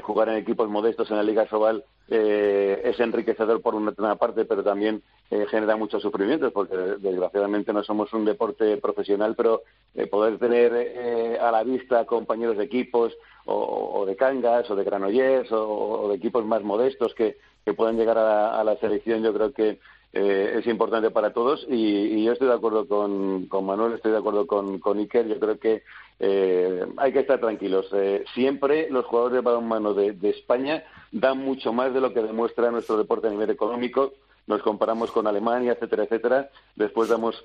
jugar 0.02 0.30
en 0.30 0.38
equipos 0.38 0.70
modestos 0.70 1.10
en 1.12 1.18
la 1.18 1.24
Liga 1.24 1.48
Sobal 1.48 1.84
es 2.08 3.00
enriquecedor 3.00 3.62
por 3.62 3.76
una, 3.76 4.16
parte, 4.16 4.46
pero 4.46 4.64
también 4.64 5.04
genera 5.50 5.76
muchos 5.76 6.02
sufrimientos 6.02 6.52
porque 6.52 6.76
desgraciadamente 7.00 7.72
no 7.74 7.84
somos 7.84 8.12
un 8.14 8.26
deporte 8.26 8.78
profesional, 8.78 9.36
pero 9.36 9.62
poder 10.10 10.40
tener 10.40 11.40
a 11.40 11.52
la 11.52 11.64
vista 11.64 12.06
compañeros 12.06 12.58
de 12.58 12.64
equipos 12.64 13.16
o, 13.46 14.06
de 14.08 14.16
Cangas 14.16 14.70
o 14.70 14.76
de 14.76 14.84
Granollers 14.84 15.52
o, 15.52 16.08
de 16.10 16.16
equipos 16.16 16.46
más 16.46 16.64
modestos 16.64 17.14
que, 17.14 17.38
que 17.64 17.74
puedan 17.74 17.98
llegar 17.98 18.18
a 18.18 18.64
la 18.64 18.78
selección, 18.78 19.24
yo 19.24 19.34
creo 19.34 19.52
que 19.52 19.80
eh, 20.18 20.60
es 20.60 20.68
importante 20.68 21.12
para 21.12 21.34
todos 21.34 21.68
y, 21.70 22.24
yo 22.24 22.32
estoy 22.32 22.48
de 22.48 22.54
acuerdo 22.54 22.88
con, 22.88 23.50
Manuel, 23.66 23.94
estoy 23.96 24.14
de 24.14 24.18
acuerdo 24.18 24.48
con, 24.48 24.80
con 24.80 24.98
Iker. 24.98 25.28
Yo 25.28 25.38
creo 25.40 25.60
que 25.60 25.84
eh, 26.22 26.86
hay 26.96 27.12
que 27.12 27.20
estar 27.20 27.38
tranquilos. 27.42 27.88
Eh, 27.92 28.24
siempre 28.34 28.90
los 28.90 29.04
jugadores 29.06 29.36
de 29.36 29.42
balonmano 29.42 29.94
de, 29.94 30.14
de 30.14 30.30
España 30.30 30.86
dan 31.12 31.40
mucho 31.40 31.74
más 31.74 31.94
de 31.94 32.00
lo 32.00 32.14
que 32.14 32.22
demuestra 32.22 32.72
nuestro 32.72 32.98
deporte 32.98 33.28
a 33.28 33.30
nivel 33.30 33.50
económico. 33.50 34.14
Nos 34.48 34.62
comparamos 34.62 35.12
con 35.12 35.28
Alemania, 35.28 35.74
etcétera, 35.74 36.06
etcétera. 36.06 36.50
Después 36.78 37.10
damos 37.10 37.44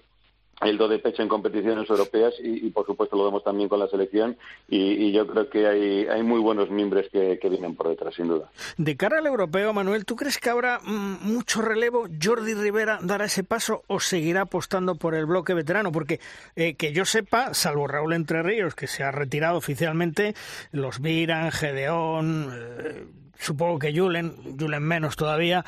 el 0.61 0.77
do 0.77 0.89
de 0.89 0.99
pecho 0.99 1.23
en 1.23 1.29
competiciones 1.29 1.89
europeas 1.89 2.35
y, 2.43 2.71
por 2.71 2.87
supuesto 2.87 3.17
lo 3.17 3.25
vemos 3.25 3.43
también 3.43 3.69
con 3.69 3.79
la 3.79 3.89
selección 3.89 4.37
y, 4.69 5.11
yo 5.13 5.27
creo 5.27 5.49
que 5.49 5.67
hay, 5.67 6.07
hay 6.07 6.23
muy 6.23 6.41
buenos 6.41 6.71
miembros 6.71 7.07
que, 7.11 7.39
vienen 7.51 7.75
por 7.75 7.89
detrás 7.89 8.15
sin 8.15 8.29
duda. 8.29 8.49
De 8.77 8.97
cara 8.97 9.19
al 9.19 9.27
europeo, 9.27 9.73
Manuel, 9.73 10.05
¿tú 10.05 10.15
crees 10.15 10.39
que 10.39 10.51
habrá 10.51 10.79
mm, 10.79 11.19
mucho 11.23 11.63
relevo? 11.63 12.07
¿Jordi 12.23 12.55
Rivera 12.55 13.01
dará 13.03 13.25
ese 13.25 13.43
paso 13.43 13.83
o 13.89 13.99
seguirá 13.99 14.43
apostando 14.43 14.95
por 14.95 15.17
el 15.17 15.27
bloque 15.27 15.53
veterano? 15.53 15.91
Porque 15.91 16.21
eh, 16.55 16.75
que 16.75 16.93
yo 16.93 17.05
sepa, 17.05 17.55
salvo 17.55 17.89
Raúl 17.89 18.13
Entre 18.13 18.41
Ríos, 18.45 18.77
que 18.77 18.87
se 18.87 19.03
ha 19.03 19.11
retirado 19.11 19.59
oficialmente, 19.59 20.35
los 20.71 21.01
Viran, 21.01 21.51
Gedeón... 21.51 22.51
Eh, 22.53 23.07
supongo 23.41 23.78
que 23.78 23.97
Julen, 23.97 24.57
Julen 24.59 24.82
menos 24.82 25.16
todavía, 25.16 25.64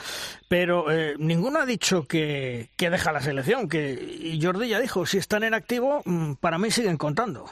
pero 0.48 0.90
eh, 0.90 1.14
ninguno 1.18 1.60
ha 1.60 1.66
dicho 1.66 2.06
que, 2.06 2.70
que, 2.76 2.90
deja 2.90 3.12
la 3.12 3.20
selección, 3.20 3.68
que 3.68 3.92
y 3.92 4.40
Jordi 4.40 4.68
ya 4.68 4.80
dijo, 4.80 5.06
si 5.06 5.18
están 5.18 5.42
en 5.42 5.54
activo, 5.54 6.02
mm, 6.04 6.34
para 6.34 6.58
mí 6.58 6.70
siguen 6.70 6.96
contando. 6.96 7.46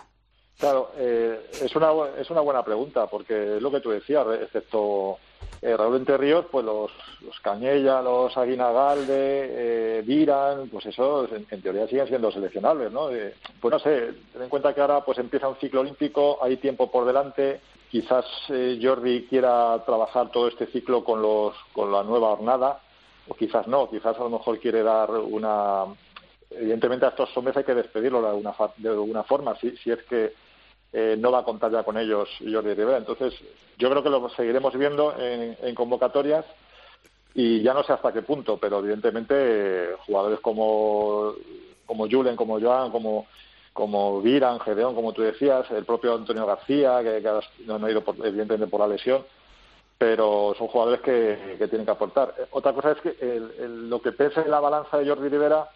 Claro, 0.60 0.90
eh, 0.98 1.40
es, 1.62 1.74
una, 1.74 1.90
es 2.18 2.28
una 2.28 2.42
buena 2.42 2.62
pregunta, 2.62 3.06
porque 3.06 3.56
es 3.56 3.62
lo 3.62 3.70
que 3.70 3.80
tú 3.80 3.90
decías, 3.90 4.26
excepto 4.42 5.16
eh, 5.62 5.74
Raúl 5.74 5.96
Entre 5.96 6.18
Ríos, 6.18 6.44
pues 6.50 6.66
los, 6.66 6.90
los 7.22 7.40
Cañella, 7.40 8.02
los 8.02 8.36
Aguinagalde, 8.36 9.08
eh, 9.98 10.02
Viran, 10.02 10.68
pues 10.68 10.84
eso 10.84 11.26
en, 11.34 11.62
teoría 11.62 11.88
siguen 11.88 12.08
siendo 12.08 12.30
seleccionables, 12.30 12.92
¿no? 12.92 13.08
pues 13.58 13.72
no 13.72 13.78
sé, 13.78 14.12
ten 14.34 14.42
en 14.42 14.48
cuenta 14.50 14.74
que 14.74 14.82
ahora 14.82 15.02
pues 15.02 15.16
empieza 15.16 15.48
un 15.48 15.56
ciclo 15.56 15.80
olímpico, 15.80 16.38
hay 16.42 16.58
tiempo 16.58 16.90
por 16.90 17.06
delante, 17.06 17.60
Quizás 17.91 18.24
eh, 18.51 18.78
Jordi 18.80 19.26
quiera 19.26 19.82
trabajar 19.84 20.30
todo 20.30 20.49
este 20.49 20.66
ciclo 20.66 21.03
con, 21.03 21.20
los, 21.20 21.55
con 21.72 21.91
la 21.91 22.05
nueva 22.05 22.36
jornada, 22.36 22.80
o 23.26 23.34
quizás 23.34 23.66
no, 23.66 23.91
quizás 23.91 24.16
a 24.16 24.22
lo 24.22 24.30
mejor 24.30 24.61
quiere 24.61 24.82
dar 24.82 25.11
una. 25.11 25.86
Evidentemente, 26.51 27.07
a 27.07 27.11
estos 27.11 27.36
hombres 27.36 27.57
hay 27.57 27.64
que 27.64 27.74
despedirlo 27.74 28.22
de 28.22 28.28
alguna, 28.28 28.55
de 28.76 28.88
alguna 28.88 29.22
forma, 29.24 29.57
si, 29.57 29.76
si 29.78 29.91
es 29.91 30.03
que 30.05 30.32
eh, 30.93 31.16
no 31.18 31.30
va 31.30 31.41
a 31.41 31.45
contar 31.45 31.70
ya 31.70 31.82
con 31.82 31.99
ellos 31.99 32.28
Jordi 32.41 32.74
Rivera. 32.74 32.99
Entonces, 32.99 33.34
yo 33.76 33.91
creo 33.91 34.03
que 34.03 34.11
lo 34.11 34.28
seguiremos 34.30 34.76
viendo 34.76 35.16
en, 35.18 35.57
en 35.61 35.74
convocatorias 35.74 36.45
y 37.34 37.62
ya 37.62 37.74
no 37.74 37.82
sé 37.84 37.93
hasta 37.93 38.12
qué 38.12 38.22
punto, 38.22 38.57
pero 38.59 38.80
evidentemente 38.80 39.95
jugadores 40.07 40.41
como, 40.41 41.34
como 41.86 42.09
Julen, 42.09 42.36
como 42.36 42.61
Joan, 42.61 42.91
como 42.91 43.26
como 43.81 44.20
Viran, 44.20 44.61
Gedeón, 44.61 44.95
como 44.95 45.14
tú 45.14 45.22
decías, 45.22 45.64
el 45.70 45.87
propio 45.87 46.14
Antonio 46.14 46.45
García, 46.45 47.01
que, 47.03 47.22
no, 47.64 47.76
ha 47.76 47.91
ido 47.91 48.05
evidentemente 48.22 48.66
por 48.66 48.81
la 48.81 48.89
lesión, 48.89 49.24
pero 49.97 50.55
son 50.59 50.66
jugadores 50.66 51.01
que, 51.01 51.57
tienen 51.66 51.87
que 51.87 51.91
aportar. 51.91 52.35
Otra 52.51 52.74
cosa 52.74 52.91
es 52.91 53.01
que 53.01 53.41
lo 53.59 54.03
que 54.03 54.12
pesa 54.12 54.43
en 54.43 54.51
la 54.51 54.61
balanza 54.61 54.99
de 54.99 55.09
Jordi 55.09 55.31
Rivera 55.31 55.66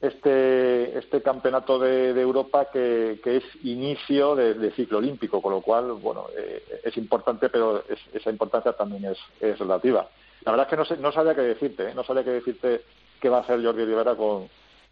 este, 0.00 0.96
este 0.96 1.22
campeonato 1.22 1.80
de, 1.80 2.10
Europa 2.20 2.66
que, 2.72 3.18
es 3.24 3.42
inicio 3.64 4.36
de, 4.36 4.70
ciclo 4.70 4.98
olímpico, 4.98 5.42
con 5.42 5.52
lo 5.52 5.60
cual, 5.60 5.94
bueno, 5.94 6.26
eh, 6.38 6.82
es 6.84 6.96
importante, 6.98 7.48
pero 7.48 7.82
esa 8.14 8.30
importancia 8.30 8.74
también 8.74 9.06
es, 9.06 9.18
es, 9.40 9.58
relativa. 9.58 10.08
La 10.44 10.52
verdad 10.52 10.68
es 10.68 10.70
que 10.70 10.76
no, 10.76 10.84
sé, 10.84 10.96
no 10.98 11.10
sabía 11.10 11.34
qué 11.34 11.42
decirte, 11.42 11.88
¿eh? 11.88 11.94
no 11.96 12.04
sabía 12.04 12.22
qué 12.22 12.30
decirte 12.30 12.82
qué 13.20 13.28
va 13.28 13.38
a 13.38 13.40
hacer 13.40 13.60
Jordi 13.60 13.84
Rivera 13.84 14.14
con, 14.14 14.48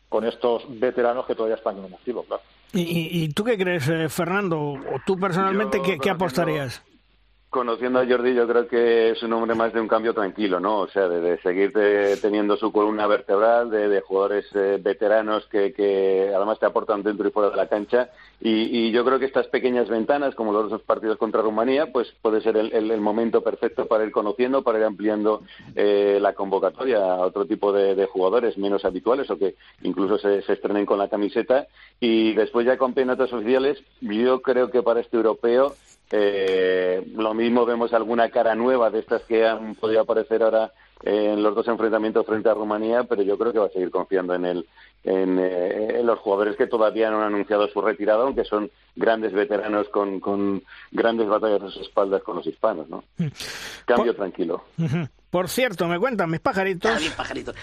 con 0.09 0.25
estos 0.25 0.65
veteranos 0.69 1.27
que 1.27 1.35
todavía 1.35 1.57
están 1.57 1.85
en 1.85 1.93
activo, 1.93 2.25
claro. 2.25 2.43
¿Y, 2.73 3.29
tú 3.31 3.45
qué 3.45 3.57
crees, 3.57 3.89
eh, 3.89 4.09
Fernando? 4.11 4.59
¿O 4.61 5.01
tú 5.07 5.17
personalmente 5.19 5.81
qué, 5.81 6.11
apostarías? 6.11 6.83
Conociendo 7.51 7.99
a 7.99 8.07
Jordi, 8.07 8.35
yo 8.35 8.47
creo 8.47 8.69
que 8.69 9.13
es 9.13 9.23
un 9.23 9.33
hombre 9.33 9.55
más 9.55 9.73
de 9.73 9.81
un 9.81 9.89
cambio 9.89 10.13
tranquilo, 10.13 10.61
¿no? 10.61 10.81
O 10.81 10.89
sea, 10.89 11.09
de, 11.09 11.39
seguir 11.39 11.73
teniendo 12.21 12.59
su 12.59 12.71
columna 12.71 13.07
vertebral, 13.07 13.71
de, 13.71 14.03
jugadores 14.03 14.45
eh, 14.55 14.79
veteranos 14.79 15.47
que, 15.47 16.31
además 16.37 16.59
te 16.59 16.67
aportan 16.67 17.03
dentro 17.03 17.27
y 17.27 17.31
fuera 17.31 17.49
de 17.49 17.57
la 17.57 17.67
cancha. 17.67 18.11
Y, 18.39 18.91
yo 18.91 19.03
creo 19.03 19.19
que 19.19 19.25
estas 19.25 19.47
pequeñas 19.47 19.89
ventanas, 19.89 20.35
como 20.35 20.53
los 20.53 20.71
dos 20.71 20.83
partidos 20.83 21.17
contra 21.17 21.41
Rumanía, 21.41 21.91
pues 21.91 22.13
puede 22.21 22.43
ser 22.43 22.59
el, 22.59 23.01
momento 23.01 23.41
perfecto 23.43 23.87
para 23.87 24.05
ir 24.05 24.11
conociendo, 24.11 24.63
para 24.63 24.79
ir 24.79 24.85
ampliando 24.85 25.43
eh, 25.75 26.19
la 26.21 26.35
convocatoria 26.35 26.99
a 26.99 27.21
otro 27.21 27.47
tipo 27.47 27.73
de, 27.73 28.07
jugadores 28.07 28.59
menos 28.59 28.85
habituales 28.85 29.31
o 29.31 29.39
que 29.39 29.55
incluso 29.83 30.19
se, 30.19 30.43
se 30.43 30.53
estrenen 30.53 30.85
con 30.85 30.99
la 30.99 31.09
camiseta. 31.09 31.67
Y 31.99 32.35
después 32.35 32.67
ya 32.67 32.77
con 32.77 32.89
campeonatos 32.89 33.33
oficiales, 33.33 33.83
yo 34.03 34.43
creo 34.43 34.71
que 34.71 34.83
para 34.83 35.01
este 35.01 35.17
europeo 35.17 35.75
eh, 36.11 37.07
lo 37.15 37.35
mismo 37.35 37.67
vemos 37.67 37.93
alguna 37.93 38.31
cara 38.31 38.55
nueva 38.55 38.91
de 38.91 39.01
estas 39.01 39.23
que 39.23 39.47
han 39.47 39.75
podido 39.75 40.01
aparecer 40.01 40.43
ahora 40.43 40.73
en 41.03 41.43
los 41.43 41.55
dos 41.55 41.69
enfrentamientos 41.69 42.27
frente 42.27 42.49
a 42.49 42.55
Rumanía, 42.55 43.05
pero 43.05 43.23
yo 43.23 43.39
creo 43.39 43.53
que 43.53 43.59
va 43.59 43.67
a 43.67 43.71
seguir 43.71 43.91
confiando 43.91 44.35
en, 44.35 44.45
el, 44.45 44.67
en, 45.05 45.39
eh, 45.39 46.01
los 46.03 46.19
jugadores 46.19 46.57
que 46.57 46.67
todavía 46.67 47.11
no 47.11 47.19
han 47.19 47.35
anunciado 47.35 47.69
su 47.69 47.81
retirada, 47.81 48.25
aunque 48.25 48.45
son 48.45 48.71
grandes 48.97 49.33
veteranos 49.33 49.89
con, 49.91 50.19
con 50.19 50.63
grandes 50.91 51.29
batallas 51.29 51.63
a 51.63 51.71
sus 51.71 51.83
espaldas 51.83 52.23
con 52.23 52.37
los 52.37 52.47
hispanos. 52.47 52.89
¿no? 52.89 53.05
Mm. 53.19 53.27
Cambio 53.85 54.15
tranquilo. 54.15 54.65
Por 55.31 55.49
cierto, 55.49 55.87
me 55.87 55.99
cuentan 55.99 56.31
mis 56.31 56.41
pajaritos. 56.41 56.91
pajaritos 57.17 57.55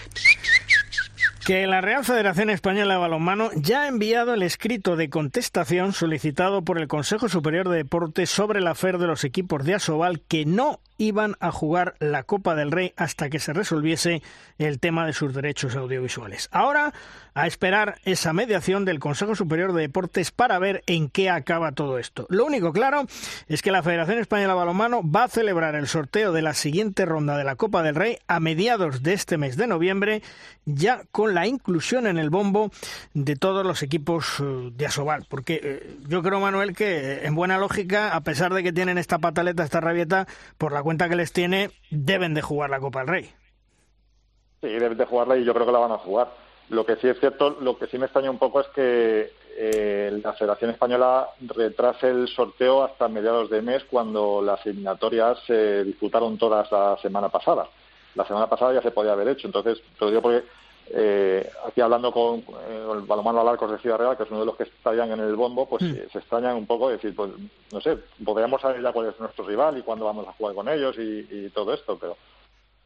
que 1.46 1.64
la 1.68 1.80
Real 1.80 2.04
Federación 2.04 2.50
Española 2.50 2.94
de 2.94 3.00
Balonmano 3.00 3.50
ya 3.54 3.82
ha 3.82 3.86
enviado 3.86 4.34
el 4.34 4.42
escrito 4.42 4.96
de 4.96 5.08
contestación 5.08 5.92
solicitado 5.92 6.62
por 6.62 6.76
el 6.76 6.88
Consejo 6.88 7.28
Superior 7.28 7.68
de 7.68 7.76
Deportes 7.76 8.30
sobre 8.30 8.58
el 8.58 8.66
afer 8.66 8.98
de 8.98 9.06
los 9.06 9.22
equipos 9.22 9.64
de 9.64 9.74
Asobal 9.74 10.20
que 10.26 10.44
no 10.44 10.80
iban 10.98 11.36
a 11.40 11.50
jugar 11.50 11.94
la 11.98 12.22
Copa 12.22 12.54
del 12.54 12.72
Rey 12.72 12.92
hasta 12.96 13.28
que 13.30 13.38
se 13.38 13.52
resolviese 13.52 14.22
el 14.58 14.78
tema 14.80 15.06
de 15.06 15.12
sus 15.12 15.34
derechos 15.34 15.76
audiovisuales. 15.76 16.48
Ahora, 16.52 16.92
a 17.36 17.46
esperar 17.46 17.98
esa 18.06 18.32
mediación 18.32 18.86
del 18.86 18.98
Consejo 18.98 19.34
Superior 19.34 19.74
de 19.74 19.82
Deportes 19.82 20.30
para 20.30 20.58
ver 20.58 20.82
en 20.86 21.10
qué 21.10 21.28
acaba 21.28 21.72
todo 21.72 21.98
esto. 21.98 22.26
Lo 22.30 22.46
único 22.46 22.72
claro 22.72 23.04
es 23.46 23.60
que 23.60 23.70
la 23.70 23.82
Federación 23.82 24.18
Española 24.18 24.54
de 24.54 24.58
Balonmano 24.58 25.02
va 25.02 25.24
a 25.24 25.28
celebrar 25.28 25.74
el 25.74 25.86
sorteo 25.86 26.32
de 26.32 26.40
la 26.40 26.54
siguiente 26.54 27.04
ronda 27.04 27.36
de 27.36 27.44
la 27.44 27.56
Copa 27.56 27.82
del 27.82 27.94
Rey 27.94 28.18
a 28.26 28.40
mediados 28.40 29.02
de 29.02 29.12
este 29.12 29.36
mes 29.36 29.58
de 29.58 29.66
noviembre, 29.66 30.22
ya 30.64 31.02
con 31.12 31.34
la 31.34 31.46
inclusión 31.46 32.06
en 32.06 32.16
el 32.16 32.30
bombo 32.30 32.70
de 33.12 33.36
todos 33.36 33.66
los 33.66 33.82
equipos 33.82 34.40
eh, 34.40 34.70
de 34.74 34.86
Asobal. 34.86 35.26
Porque 35.28 35.60
eh, 35.62 35.96
yo 36.08 36.22
creo, 36.22 36.40
Manuel, 36.40 36.74
que 36.74 36.96
eh, 36.96 37.26
en 37.26 37.34
buena 37.34 37.58
lógica, 37.58 38.14
a 38.14 38.22
pesar 38.22 38.54
de 38.54 38.62
que 38.62 38.72
tienen 38.72 38.96
esta 38.96 39.18
pataleta, 39.18 39.62
esta 39.62 39.80
rabieta, 39.80 40.26
por 40.56 40.72
la 40.72 40.82
cuenta 40.86 41.08
que 41.08 41.16
les 41.16 41.32
tiene, 41.32 41.70
deben 41.90 42.32
de 42.32 42.42
jugar 42.42 42.70
la 42.70 42.78
Copa 42.78 43.00
del 43.00 43.08
Rey. 43.08 43.24
Sí, 44.60 44.68
deben 44.68 44.96
de 44.96 45.04
jugarla 45.04 45.36
y 45.36 45.44
yo 45.44 45.52
creo 45.52 45.66
que 45.66 45.72
la 45.72 45.80
van 45.80 45.90
a 45.90 45.98
jugar. 45.98 46.28
Lo 46.68 46.86
que 46.86 46.94
sí 46.94 47.08
es 47.08 47.18
cierto, 47.18 47.56
lo 47.60 47.76
que 47.76 47.88
sí 47.88 47.98
me 47.98 48.04
extraña 48.04 48.30
un 48.30 48.38
poco 48.38 48.60
es 48.60 48.68
que 48.68 49.32
eh, 49.56 50.20
la 50.22 50.32
Federación 50.34 50.70
Española 50.70 51.26
retrase 51.40 52.08
el 52.08 52.28
sorteo 52.28 52.84
hasta 52.84 53.08
mediados 53.08 53.50
de 53.50 53.62
mes 53.62 53.82
cuando 53.90 54.40
las 54.40 54.64
eliminatorias 54.64 55.40
se 55.44 55.82
disputaron 55.82 56.38
todas 56.38 56.70
la 56.70 56.96
semana 57.02 57.30
pasada. 57.30 57.66
La 58.14 58.24
semana 58.24 58.48
pasada 58.48 58.74
ya 58.74 58.82
se 58.82 58.92
podía 58.92 59.14
haber 59.14 59.26
hecho. 59.26 59.48
Entonces, 59.48 59.82
te 59.98 60.04
lo 60.04 60.10
digo 60.12 60.22
porque 60.22 60.44
eh, 60.90 61.50
aquí 61.66 61.80
hablando 61.80 62.12
con 62.12 62.40
eh, 62.40 62.88
el 62.92 63.00
balomano 63.00 63.40
Alarcos 63.40 63.70
de 63.72 63.78
Ciudad 63.78 63.98
Real, 63.98 64.16
que 64.16 64.22
es 64.22 64.30
uno 64.30 64.40
de 64.40 64.46
los 64.46 64.56
que 64.56 64.64
estarían 64.64 65.10
en 65.12 65.20
el 65.20 65.36
bombo, 65.36 65.68
pues 65.68 65.82
mm. 65.82 65.94
se 66.12 66.18
extrañan 66.18 66.56
un 66.56 66.66
poco 66.66 66.88
decir, 66.88 67.14
pues 67.14 67.30
no 67.72 67.80
sé, 67.80 67.98
podríamos 68.24 68.60
saber 68.60 68.82
ya 68.82 68.92
cuál 68.92 69.08
es 69.08 69.20
nuestro 69.20 69.44
rival 69.44 69.78
y 69.78 69.82
cuándo 69.82 70.04
vamos 70.04 70.26
a 70.28 70.32
jugar 70.32 70.54
con 70.54 70.68
ellos 70.68 70.96
y 70.98 71.50
todo 71.50 71.74
esto, 71.74 71.98
pero 71.98 72.16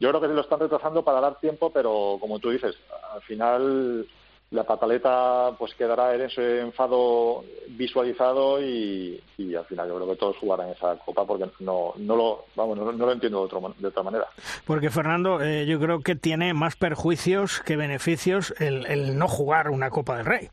yo 0.01 0.09
creo 0.09 0.19
que 0.19 0.27
se 0.27 0.33
lo 0.33 0.41
están 0.41 0.59
retrasando 0.59 1.03
para 1.03 1.21
dar 1.21 1.39
tiempo, 1.39 1.71
pero 1.71 2.17
como 2.19 2.39
tú 2.39 2.49
dices, 2.49 2.75
al 3.13 3.21
final 3.21 4.07
la 4.51 4.65
pataleta 4.65 5.55
pues 5.57 5.73
quedará 5.75 6.13
en 6.13 6.21
ese 6.21 6.59
enfado 6.59 7.43
visualizado 7.69 8.61
y, 8.61 9.21
al 9.57 9.65
final 9.65 9.87
yo 9.87 9.95
creo 9.95 10.09
que 10.09 10.15
todos 10.17 10.37
jugarán 10.37 10.69
esa 10.69 10.97
copa 10.97 11.25
porque 11.25 11.49
no 11.59 11.93
no 11.97 12.15
lo 12.15 12.45
vamos 12.55 12.77
no, 12.77 12.91
lo 12.91 13.11
entiendo 13.11 13.47
de, 13.47 13.87
otra 13.87 14.03
manera 14.03 14.27
porque 14.65 14.89
Fernando 14.89 15.41
eh, 15.41 15.65
yo 15.65 15.79
creo 15.79 16.01
que 16.01 16.15
tiene 16.15 16.53
más 16.53 16.75
perjuicios 16.75 17.61
que 17.61 17.77
beneficios 17.77 18.53
el, 18.59 19.17
no 19.17 19.27
jugar 19.27 19.69
una 19.69 19.89
copa 19.89 20.17
del 20.17 20.25
Rey 20.25 20.49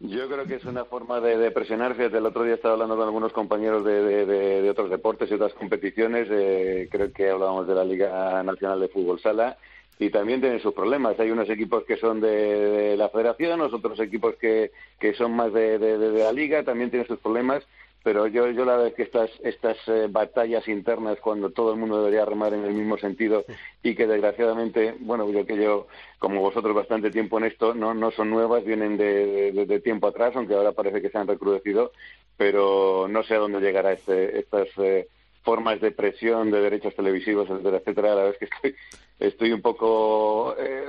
yo 0.00 0.26
creo 0.28 0.46
que 0.46 0.56
es 0.56 0.64
una 0.64 0.84
forma 0.84 1.20
de, 1.20 1.48
presionarse. 1.52 2.06
El 2.06 2.26
otro 2.26 2.42
día 2.42 2.54
estaba 2.54 2.74
hablando 2.74 2.96
con 2.96 3.04
algunos 3.04 3.32
compañeros 3.32 3.84
de, 3.84 4.68
otros 4.68 4.90
deportes 4.90 5.30
y 5.30 5.34
otras 5.34 5.54
competiciones. 5.54 6.26
Eh, 6.28 6.88
creo 6.90 7.12
que 7.12 7.30
hablábamos 7.30 7.68
de 7.68 7.74
la 7.76 7.84
Liga 7.84 8.42
Nacional 8.42 8.80
de 8.80 8.88
Fútbol 8.88 9.20
Sala 9.20 9.56
y 9.98 10.10
también 10.10 10.40
tienen 10.40 10.60
sus 10.60 10.74
problemas. 10.74 11.18
Hay 11.20 11.30
unos 11.30 11.48
equipos 11.48 11.84
que 11.84 11.96
son 11.96 12.20
de, 12.20 12.96
la 12.96 13.08
federación, 13.08 13.60
otros 13.60 14.00
equipos 14.00 14.36
que, 14.36 14.72
que 14.98 15.14
son 15.14 15.34
más 15.34 15.52
de, 15.52 15.78
la 15.78 16.32
liga, 16.32 16.64
también 16.64 16.90
tienen 16.90 17.06
sus 17.06 17.18
problemas. 17.18 17.62
Pero 18.04 18.26
yo, 18.26 18.50
yo 18.50 18.64
la 18.64 18.72
verdad 18.72 18.88
es 18.88 18.94
que 18.94 19.04
estas, 19.04 19.30
estas 19.44 19.76
eh, 19.86 20.08
batallas 20.10 20.66
internas, 20.66 21.18
cuando 21.20 21.50
todo 21.50 21.72
el 21.72 21.78
mundo 21.78 21.98
debería 21.98 22.24
remar 22.24 22.52
en 22.52 22.64
el 22.64 22.74
mismo 22.74 22.98
sentido 22.98 23.44
y 23.80 23.94
que 23.94 24.08
desgraciadamente, 24.08 24.96
bueno, 24.98 25.30
yo 25.30 25.46
que 25.46 25.56
yo, 25.56 25.86
como 26.18 26.40
vosotros, 26.40 26.74
bastante 26.74 27.12
tiempo 27.12 27.38
en 27.38 27.44
esto, 27.44 27.74
no, 27.74 27.94
no 27.94 28.10
son 28.10 28.28
nuevas, 28.28 28.64
vienen 28.64 28.96
de, 28.96 29.52
de, 29.52 29.80
tiempo 29.80 30.08
atrás, 30.08 30.34
aunque 30.34 30.54
ahora 30.54 30.72
parece 30.72 31.00
que 31.00 31.10
se 31.10 31.18
han 31.18 31.28
recrudecido, 31.28 31.92
pero 32.36 33.06
no 33.08 33.22
sé 33.22 33.34
a 33.34 33.38
dónde 33.38 33.60
llegará 33.60 33.92
este, 33.92 34.36
estas. 34.40 34.66
Eh, 34.78 35.06
formas 35.42 35.80
de 35.80 35.90
presión 35.90 36.50
de 36.50 36.60
derechos 36.60 36.94
televisivos, 36.94 37.48
etcétera, 37.48 37.78
etcétera. 37.78 38.08
La 38.08 38.14
verdad 38.14 38.32
es 38.32 38.38
que 38.38 38.44
estoy, 38.54 38.74
estoy 39.18 39.52
un 39.52 39.60
poco, 39.60 40.54
eh, 40.58 40.84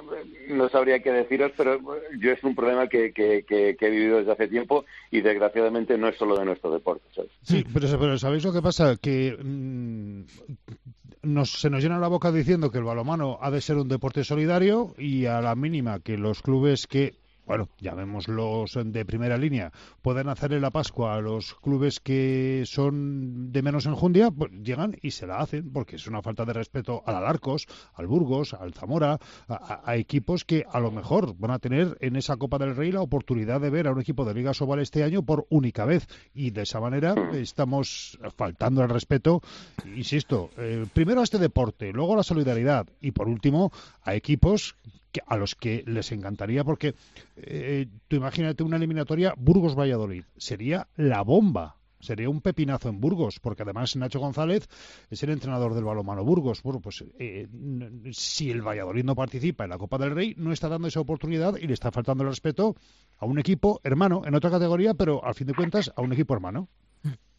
no 0.49 0.69
sabría 0.69 1.01
qué 1.01 1.11
deciros, 1.11 1.51
pero 1.57 1.79
yo 2.19 2.31
es 2.31 2.43
un 2.43 2.55
problema 2.55 2.87
que, 2.87 3.11
que, 3.11 3.45
que, 3.47 3.75
he 3.79 3.89
vivido 3.89 4.19
desde 4.19 4.31
hace 4.31 4.47
tiempo 4.47 4.85
y 5.11 5.21
desgraciadamente 5.21 5.97
no 5.97 6.07
es 6.07 6.17
solo 6.17 6.37
de 6.37 6.45
nuestro 6.45 6.71
deporte. 6.71 7.03
Sí, 7.41 7.65
pero, 7.73 7.87
pero, 7.99 8.17
¿sabéis 8.17 8.45
lo 8.45 8.53
que 8.53 8.61
pasa? 8.61 8.95
Que 8.97 9.37
mm, 9.41 10.21
nos, 11.23 11.51
se 11.51 11.69
nos 11.69 11.83
llena 11.83 11.99
la 11.99 12.07
boca 12.07 12.31
diciendo 12.31 12.69
que 12.69 12.77
el 12.77 12.83
balomano 12.83 13.39
ha 13.41 13.49
de 13.49 13.61
ser 13.61 13.77
un 13.77 13.87
deporte 13.87 14.23
solidario 14.23 14.93
y 14.97 15.25
a 15.25 15.41
la 15.41 15.55
mínima 15.55 15.99
que 15.99 16.17
los 16.17 16.41
clubes 16.41 16.87
que 16.87 17.22
bueno, 17.45 17.69
llamémoslos 17.79 18.77
de 18.85 19.05
primera 19.05 19.37
línea, 19.37 19.71
pueden 20.01 20.29
hacerle 20.29 20.59
la 20.59 20.71
Pascua 20.71 21.15
a 21.15 21.21
los 21.21 21.55
clubes 21.55 21.99
que 21.99 22.63
son 22.65 23.51
de 23.51 23.61
menos 23.61 23.85
enjundia, 23.85 24.31
pues 24.31 24.51
llegan 24.63 24.97
y 25.01 25.11
se 25.11 25.27
la 25.27 25.39
hacen, 25.39 25.71
porque 25.71 25.97
es 25.97 26.07
una 26.07 26.21
falta 26.21 26.45
de 26.45 26.53
respeto 26.53 27.03
al 27.05 27.15
Alarcos, 27.15 27.67
al 27.93 28.07
Burgos, 28.07 28.53
al 28.53 28.73
Zamora, 28.73 29.19
a, 29.47 29.95
equipos 29.95 30.45
que 30.45 30.65
a 30.71 30.79
lo 30.79 30.91
mejor 30.91 31.35
van 31.37 31.51
a 31.51 31.59
tener 31.59 31.97
en 32.01 32.15
esa 32.15 32.37
Copa 32.37 32.57
del 32.57 32.75
Rey 32.75 32.91
la 32.91 33.01
oportunidad 33.01 33.61
de 33.61 33.69
ver 33.69 33.87
a 33.87 33.91
un 33.91 34.01
equipo 34.01 34.25
de 34.25 34.33
Liga 34.33 34.53
Sobal 34.53 34.79
este 34.79 35.03
año 35.03 35.23
por 35.23 35.45
única 35.49 35.85
vez. 35.85 36.07
Y 36.33 36.51
de 36.51 36.63
esa 36.63 36.79
manera 36.79 37.15
estamos 37.33 38.17
faltando 38.35 38.83
el 38.83 38.89
respeto, 38.89 39.41
insisto, 39.95 40.49
eh, 40.57 40.85
primero 40.93 41.21
a 41.21 41.23
este 41.23 41.37
deporte, 41.37 41.91
luego 41.91 42.13
a 42.13 42.17
la 42.17 42.23
solidaridad 42.23 42.87
y 43.01 43.11
por 43.11 43.27
último 43.27 43.71
a 44.03 44.15
equipos 44.15 44.75
a 45.25 45.37
los 45.37 45.55
que 45.55 45.83
les 45.85 46.11
encantaría, 46.11 46.63
porque 46.63 46.95
eh, 47.37 47.87
tú 48.07 48.15
imagínate 48.15 48.63
una 48.63 48.77
eliminatoria 48.77 49.33
Burgos-Valladolid, 49.37 50.23
sería 50.37 50.87
la 50.95 51.21
bomba. 51.21 51.77
Sería 51.99 52.29
un 52.29 52.41
pepinazo 52.41 52.89
en 52.89 52.99
Burgos, 52.99 53.39
porque 53.39 53.63
además 53.63 53.95
Nacho 53.95 54.19
González 54.19 54.67
es 55.09 55.23
el 55.23 55.29
entrenador 55.29 55.73
del 55.73 55.85
balonmano 55.85 56.25
Burgos. 56.25 56.61
Bueno, 56.61 56.81
pues 56.81 57.01
eh, 57.17 57.47
si 58.11 58.51
el 58.51 58.61
Valladolid 58.61 59.05
no 59.05 59.15
participa 59.15 59.63
en 59.63 59.69
la 59.69 59.77
Copa 59.77 59.97
del 59.97 60.11
Rey, 60.11 60.35
no 60.37 60.51
está 60.51 60.67
dando 60.67 60.89
esa 60.89 60.99
oportunidad 60.99 61.55
y 61.55 61.65
le 61.65 61.73
está 61.73 61.93
faltando 61.93 62.23
el 62.23 62.29
respeto 62.29 62.75
a 63.19 63.25
un 63.25 63.39
equipo 63.39 63.79
hermano 63.85 64.23
en 64.25 64.35
otra 64.35 64.51
categoría, 64.51 64.93
pero 64.93 65.23
al 65.23 65.33
fin 65.33 65.47
de 65.47 65.53
cuentas 65.53 65.93
a 65.95 66.01
un 66.01 66.11
equipo 66.11 66.33
hermano. 66.33 66.67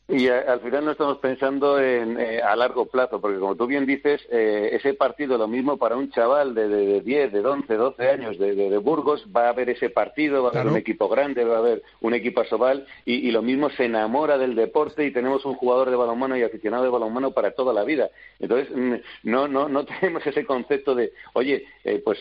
Y 0.06 0.28
al 0.28 0.60
final 0.60 0.84
no 0.84 0.90
estamos 0.90 1.16
pensando 1.16 1.80
en, 1.80 2.20
eh, 2.20 2.42
a 2.42 2.54
largo 2.56 2.84
plazo, 2.84 3.22
porque 3.22 3.38
como 3.38 3.56
tú 3.56 3.66
bien 3.66 3.86
dices, 3.86 4.20
eh, 4.30 4.68
ese 4.72 4.92
partido, 4.92 5.38
lo 5.38 5.48
mismo 5.48 5.78
para 5.78 5.96
un 5.96 6.10
chaval 6.10 6.54
de, 6.54 6.68
de, 6.68 6.86
de 6.86 7.00
10, 7.00 7.32
de 7.32 7.40
11, 7.40 7.74
12 7.74 8.08
años 8.10 8.38
de, 8.38 8.54
de, 8.54 8.78
Burgos, 8.78 9.26
va 9.34 9.46
a 9.46 9.48
haber 9.48 9.70
ese 9.70 9.88
partido, 9.88 10.42
va 10.42 10.50
a 10.50 10.52
haber 10.60 10.72
un 10.72 10.76
equipo 10.76 11.08
grande, 11.08 11.44
va 11.44 11.56
a 11.56 11.60
haber 11.60 11.82
un 12.02 12.12
equipo 12.12 12.42
asobal, 12.42 12.86
y, 13.06 13.26
y, 13.26 13.30
lo 13.30 13.40
mismo 13.40 13.70
se 13.70 13.86
enamora 13.86 14.36
del 14.36 14.54
deporte 14.54 15.06
y 15.06 15.10
tenemos 15.10 15.46
un 15.46 15.54
jugador 15.54 15.88
de 15.88 15.96
balonmano 15.96 16.36
y 16.36 16.42
aficionado 16.42 16.84
de 16.84 16.90
balonmano 16.90 17.30
para 17.30 17.52
toda 17.52 17.72
la 17.72 17.84
vida. 17.84 18.10
Entonces, 18.40 18.76
mm, 18.76 18.94
no, 19.22 19.48
no, 19.48 19.70
no 19.70 19.86
tenemos 20.00 20.26
ese 20.26 20.44
concepto 20.44 20.94
de, 20.94 21.14
oye, 21.32 21.64
eh, 21.82 22.02
pues 22.04 22.20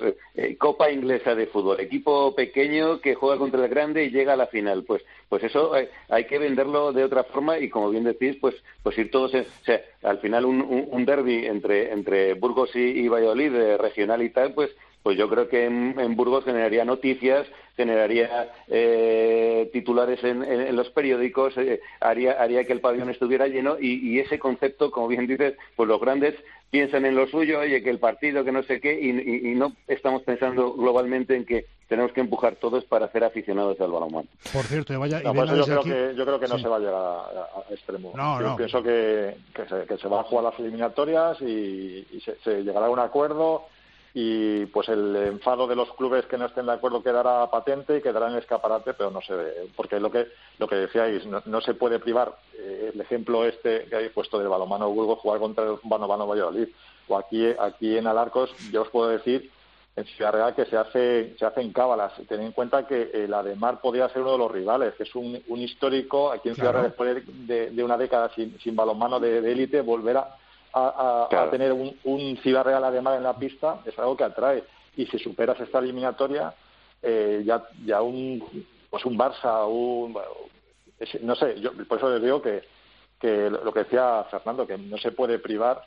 Copa 0.58 0.90
Inglesa 0.90 1.36
de 1.36 1.48
Fútbol, 1.48 1.82
equipo 1.82 2.34
pequeño 2.34 3.02
que 3.02 3.16
juega 3.16 3.38
contra 3.38 3.62
el 3.62 3.70
grande 3.70 4.06
y 4.06 4.10
llega 4.10 4.34
a 4.34 4.38
la 4.38 4.48
final. 4.48 4.86
Pues, 4.86 5.04
pues 5.34 5.46
eso 5.46 5.72
hay 6.10 6.26
que 6.26 6.38
venderlo 6.38 6.94
de 6.94 7.04
otra 7.04 7.24
forma 7.24 7.58
y 7.58 7.68
como 7.68 7.90
bien 7.90 8.04
decís, 8.04 8.38
pues, 8.40 8.54
pues 8.84 8.96
ir 9.00 9.10
todos, 9.10 9.34
o 9.34 9.66
sea, 9.66 9.82
al 10.04 10.20
final 10.20 10.46
un, 10.46 10.62
un, 10.62 11.06
derby 11.06 11.48
entre, 11.48 11.92
entre 11.92 12.36
Burgos 12.36 12.76
y, 12.76 13.08
Valladolid, 13.08 13.52
eh, 13.56 13.78
regional 13.80 14.22
y 14.22 14.30
tal, 14.30 14.54
pues, 14.54 14.70
pues 15.02 15.18
yo 15.18 15.28
creo 15.28 15.50
que 15.50 15.66
en, 15.66 16.16
Burgos 16.16 16.46
generaría 16.46 16.86
noticias, 16.86 17.48
generaría 17.76 18.52
eh, 18.68 19.72
titulares 19.74 20.24
en, 20.24 20.76
los 20.76 20.92
periódicos, 20.92 21.58
eh, 21.58 21.82
haría, 22.00 22.34
haría 22.34 22.64
que 22.66 22.74
el 22.74 22.82
pabellón 22.82 23.10
estuviera 23.10 23.48
lleno 23.48 23.78
y, 23.80 24.08
y, 24.08 24.20
ese 24.20 24.38
concepto, 24.38 24.92
como 24.92 25.08
bien 25.08 25.26
dices, 25.26 25.56
pues 25.76 25.90
los 25.90 26.00
grandes 26.00 26.36
piensan 26.74 27.06
en 27.06 27.16
lo 27.16 27.28
suyo, 27.28 27.60
oye, 27.60 27.84
que 27.84 27.92
el 27.92 28.00
partido, 28.00 28.44
que 28.44 28.52
no 28.52 28.64
sé 28.64 28.82
qué, 28.82 29.00
y, 29.00 29.54
no 29.54 29.74
estamos 29.88 30.24
pensando 30.24 30.74
globalmente 30.74 31.36
en 31.36 31.46
que 31.46 31.68
tenemos 31.88 32.12
que 32.14 32.22
empujar 32.22 32.56
todos 32.56 32.84
para 32.86 33.12
ser 33.12 33.24
aficionados 33.24 33.80
al 33.80 33.92
balonmano. 33.92 34.28
Por 34.52 34.64
cierto, 34.64 35.00
vaya, 35.00 35.22
yo, 35.22 35.34
creo 35.66 35.84
que, 35.84 36.16
yo 36.18 36.26
creo 36.26 36.40
que 36.40 36.48
no 36.48 36.58
se 36.58 36.68
va 36.68 36.78
a 36.78 36.80
llegar 36.80 36.96
a, 36.96 37.72
extremo. 37.72 38.12
yo 38.42 38.56
pienso 38.56 38.82
que, 38.82 39.36
que, 39.54 39.98
se, 40.00 40.08
van 40.08 40.22
a 40.22 40.24
jugar 40.24 40.46
las 40.46 40.60
eliminatorias 40.60 41.40
y, 41.44 42.08
se, 42.44 42.64
llegará 42.64 42.88
a 42.88 42.90
un 42.90 42.98
acuerdo 42.98 43.68
y 44.14 44.68
pues 44.68 44.90
el 44.90 45.16
enfado 45.16 45.66
de 45.68 45.76
los 45.76 45.92
clubes 45.94 46.26
que 46.28 46.38
no 46.38 46.46
estén 46.46 46.68
de 46.68 46.74
acuerdo 46.74 47.02
quedará 47.02 47.50
patente 47.50 47.98
y 47.98 48.02
quedará 48.02 48.30
en 48.30 48.38
escaparate, 48.38 48.94
pero 48.94 49.10
no 49.10 49.22
se 49.22 49.34
ve, 49.34 49.70
porque 49.76 50.00
lo 50.00 50.12
que 50.12 50.28
lo 50.60 50.68
que 50.68 50.76
decíais, 50.76 51.26
no, 51.26 51.62
se 51.62 51.74
puede 51.74 52.00
privar 52.00 52.38
eh, 52.54 52.92
el 52.94 53.02
ejemplo 53.02 53.46
este 53.46 53.86
que 53.86 53.96
habéis 53.96 54.12
puesto 54.12 54.38
del 54.38 54.50
balomano 54.50 54.92
Burgos 54.92 55.20
jugar 55.20 55.40
contra 55.40 55.66
el 55.66 55.78
balomano 55.84 56.28
Valladolid, 56.28 56.68
o 57.08 57.18
aquí 57.18 57.48
aquí 57.60 57.98
en 57.98 58.06
Alarcos, 58.06 58.54
yo 58.72 58.84
os 58.84 58.90
puedo 58.90 59.10
decir 59.10 59.50
en 59.96 60.06
Ciudad 60.06 60.32
Real 60.32 60.56
que 60.56 60.66
se 60.66 60.78
hace 60.78 61.36
se 61.38 61.46
hacen 61.46 61.74
cábalas. 61.74 62.14
Tened 62.28 62.46
en 62.46 62.52
cuenta 62.52 62.86
que 62.86 63.10
el 63.14 63.34
Ademar 63.34 63.82
podría 63.82 64.10
ser 64.10 64.22
uno 64.22 64.34
de 64.34 64.38
los 64.38 64.52
rivales, 64.52 64.94
que 64.94 65.04
es 65.04 65.16
un, 65.16 65.42
histórico 65.58 66.32
aquí 66.32 66.50
en 66.50 66.56
Ciudad 66.56 66.74
Real 66.74 66.86
después 66.86 67.24
de, 67.48 67.84
una 67.84 67.98
década 67.98 68.30
sin, 68.36 68.60
sin 68.60 68.76
balonmano 68.76 69.20
de 69.20 69.40
élite, 69.40 69.82
volver 69.82 70.18
a 70.18 70.38
a, 70.74 71.48
tener 71.52 71.72
un, 71.72 71.96
un 72.04 72.38
Ciudad 72.38 72.64
Real 72.64 72.84
además 72.84 73.18
en 73.18 73.24
la 73.24 73.38
pista 73.38 73.80
es 73.86 73.98
algo 74.00 74.18
que 74.18 74.24
atrae. 74.24 74.64
Y 74.96 75.06
si 75.08 75.20
superas 75.20 75.60
esta 75.60 75.80
eliminatoria, 75.80 76.54
eh, 77.02 77.44
ya, 77.46 77.64
ya 77.86 78.02
un, 78.02 78.44
pues 78.90 79.06
un 79.06 79.18
Barça, 79.18 79.68
un, 79.68 80.18
no 81.22 81.36
sé, 81.36 81.60
yo 81.60 81.72
por 81.88 81.98
eso 81.98 82.10
les 82.10 82.22
digo 82.22 82.42
que, 82.42 82.64
que 83.20 83.50
lo 83.50 83.74
que 83.74 83.84
decía 83.84 84.26
Fernando, 84.30 84.68
que 84.68 84.78
no 84.78 84.98
se 84.98 85.12
puede 85.12 85.40
privar 85.40 85.84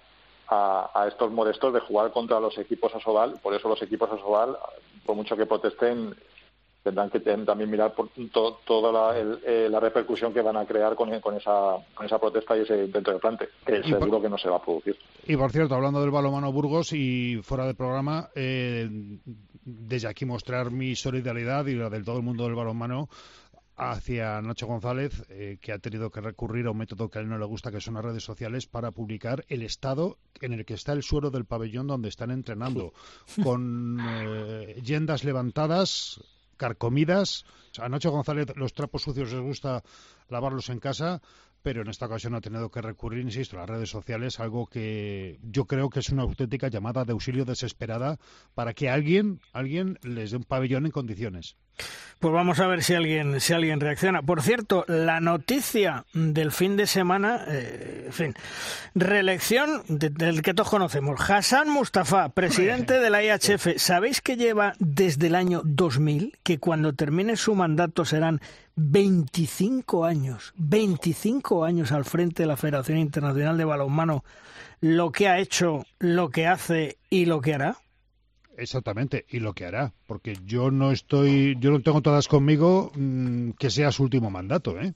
a, 0.48 0.90
a, 0.94 1.08
estos 1.08 1.30
modestos 1.30 1.72
de 1.72 1.80
jugar 1.80 2.10
contra 2.12 2.40
los 2.40 2.56
equipos 2.58 2.94
Asobal. 2.94 3.34
Por 3.42 3.54
eso 3.54 3.68
los 3.68 3.82
equipos 3.82 4.10
Asobal, 4.10 4.56
por 5.04 5.16
mucho 5.16 5.36
que 5.36 5.46
protesten, 5.46 6.14
tendrán 6.86 7.10
que 7.10 7.18
también 7.18 7.68
mirar 7.68 7.94
por 7.94 8.10
toda 8.64 9.18
eh, 9.18 9.68
la, 9.68 9.80
repercusión 9.80 10.32
que 10.32 10.40
van 10.40 10.56
a 10.56 10.64
crear 10.64 10.94
con, 10.94 11.12
esa, 11.12 11.78
con 11.92 12.06
esa 12.06 12.20
protesta 12.20 12.56
y 12.56 12.60
ese 12.60 12.84
intento 12.84 13.12
de 13.12 13.18
plante, 13.18 13.48
que 13.64 13.82
seguro 13.82 14.22
que 14.22 14.28
no 14.28 14.38
se 14.38 14.48
va 14.48 14.58
a 14.58 14.62
producir. 14.62 14.96
Y 15.26 15.36
por 15.36 15.50
cierto, 15.50 15.74
hablando 15.74 16.00
del 16.00 16.12
balomano 16.12 16.52
Burgos 16.52 16.92
y 16.92 17.40
fuera 17.42 17.66
del 17.66 17.74
programa, 17.74 18.28
eh, 18.36 18.88
desde 19.64 20.06
aquí 20.06 20.24
mostrar 20.24 20.70
mi 20.70 20.94
solidaridad 20.94 21.66
y 21.66 21.74
la 21.74 21.90
del 21.90 22.04
todo 22.04 22.18
el 22.18 22.22
mundo 22.22 22.44
del 22.44 22.54
balonmano 22.54 23.08
hacia 23.76 24.40
Nacho 24.40 24.66
González, 24.66 25.24
eh, 25.28 25.58
que 25.60 25.72
ha 25.72 25.78
tenido 25.78 26.10
que 26.10 26.20
recurrir 26.20 26.66
a 26.66 26.70
un 26.70 26.78
método 26.78 27.10
que 27.10 27.18
a 27.18 27.22
él 27.22 27.28
no 27.28 27.38
le 27.38 27.44
gusta, 27.44 27.70
que 27.70 27.80
son 27.80 27.94
las 27.94 28.04
redes 28.04 28.22
sociales, 28.22 28.66
para 28.66 28.90
publicar 28.90 29.44
el 29.48 29.62
estado 29.62 30.18
en 30.40 30.54
el 30.54 30.64
que 30.64 30.74
está 30.74 30.92
el 30.92 31.02
suelo 31.02 31.30
del 31.30 31.44
pabellón 31.44 31.86
donde 31.86 32.08
están 32.08 32.30
entrenando, 32.30 32.94
con 33.42 33.98
eh, 34.00 34.80
yendas 34.82 35.24
levantadas, 35.24 36.20
carcomidas. 36.56 37.44
A 37.78 37.88
Nacho 37.88 38.10
González 38.10 38.48
los 38.56 38.72
trapos 38.72 39.02
sucios 39.02 39.32
les 39.32 39.40
gusta 39.40 39.82
lavarlos 40.28 40.70
en 40.70 40.80
casa, 40.80 41.20
pero 41.62 41.82
en 41.82 41.88
esta 41.88 42.06
ocasión 42.06 42.34
ha 42.34 42.40
tenido 42.40 42.70
que 42.70 42.80
recurrir, 42.80 43.24
insisto, 43.24 43.56
a 43.56 43.60
las 43.60 43.70
redes 43.70 43.90
sociales, 43.90 44.40
algo 44.40 44.66
que 44.66 45.38
yo 45.42 45.64
creo 45.66 45.90
que 45.90 46.00
es 46.00 46.10
una 46.10 46.22
auténtica 46.22 46.68
llamada 46.68 47.04
de 47.04 47.12
auxilio 47.12 47.44
desesperada 47.44 48.18
para 48.54 48.72
que 48.72 48.88
alguien, 48.88 49.40
alguien 49.52 49.98
les 50.02 50.30
dé 50.30 50.36
un 50.36 50.44
pabellón 50.44 50.86
en 50.86 50.92
condiciones. 50.92 51.56
Pues 52.18 52.32
vamos 52.32 52.60
a 52.60 52.66
ver 52.66 52.82
si 52.82 52.94
alguien, 52.94 53.40
si 53.40 53.52
alguien 53.52 53.78
reacciona. 53.78 54.22
Por 54.22 54.40
cierto, 54.40 54.86
la 54.88 55.20
noticia 55.20 56.06
del 56.14 56.50
fin 56.50 56.78
de 56.78 56.86
semana, 56.86 57.44
eh, 57.46 58.04
en 58.06 58.12
fin, 58.12 58.34
reelección 58.94 59.82
del 59.88 60.40
que 60.40 60.54
todos 60.54 60.70
conocemos. 60.70 61.20
Hassan 61.20 61.68
Mustafa, 61.68 62.30
presidente 62.30 63.00
de 63.00 63.10
la 63.10 63.22
IHF. 63.22 63.76
¿Sabéis 63.76 64.22
que 64.22 64.36
lleva 64.36 64.72
desde 64.78 65.26
el 65.26 65.34
año 65.34 65.60
2000, 65.64 66.38
que 66.42 66.58
cuando 66.58 66.94
termine 66.94 67.36
su 67.36 67.54
mandato 67.54 68.06
serán 68.06 68.40
25 68.76 70.06
años, 70.06 70.54
25 70.56 71.66
años 71.66 71.92
al 71.92 72.06
frente 72.06 72.44
de 72.44 72.46
la 72.46 72.56
Federación 72.56 72.96
Internacional 72.96 73.58
de 73.58 73.66
Balonmano, 73.66 74.24
lo 74.80 75.12
que 75.12 75.28
ha 75.28 75.38
hecho, 75.38 75.84
lo 75.98 76.30
que 76.30 76.46
hace 76.46 76.96
y 77.10 77.26
lo 77.26 77.42
que 77.42 77.54
hará? 77.54 77.76
Exactamente, 78.56 79.26
y 79.28 79.40
lo 79.40 79.52
que 79.52 79.66
hará, 79.66 79.92
porque 80.06 80.36
yo 80.44 80.70
no 80.70 80.90
estoy, 80.90 81.56
yo 81.60 81.70
no 81.70 81.80
tengo 81.80 82.00
todas 82.00 82.26
conmigo 82.26 82.90
mm, 82.94 83.50
que 83.58 83.70
sea 83.70 83.92
su 83.92 84.02
último 84.02 84.30
mandato, 84.30 84.80
¿eh? 84.80 84.94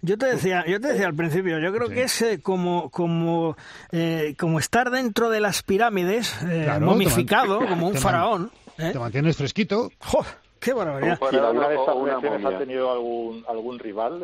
Yo 0.00 0.16
te 0.16 0.26
decía, 0.26 0.64
yo 0.66 0.80
te 0.80 0.88
decía 0.88 1.06
al 1.06 1.14
principio, 1.14 1.58
yo 1.58 1.72
creo 1.72 1.88
que 1.88 2.02
es 2.02 2.22
eh, 2.22 2.40
como 2.42 2.90
como 2.90 3.56
eh, 3.92 4.34
como 4.38 4.58
estar 4.58 4.90
dentro 4.90 5.28
de 5.28 5.40
las 5.40 5.62
pirámides, 5.62 6.34
eh, 6.48 6.78
momificado, 6.80 7.58
como 7.66 7.88
un 7.88 7.94
faraón. 7.94 8.50
Te 8.76 8.98
mantienes 8.98 9.36
fresquito. 9.36 9.90
¡Qué 10.58 10.72
barbaridad! 10.72 11.18
¿Y 11.30 11.36
alguna 11.36 11.68
de 11.68 11.76
estas 11.76 11.96
elecciones 11.96 12.44
ha 12.44 12.58
tenido 12.58 12.90
algún, 12.90 13.44
algún 13.46 13.78
rival? 13.78 14.20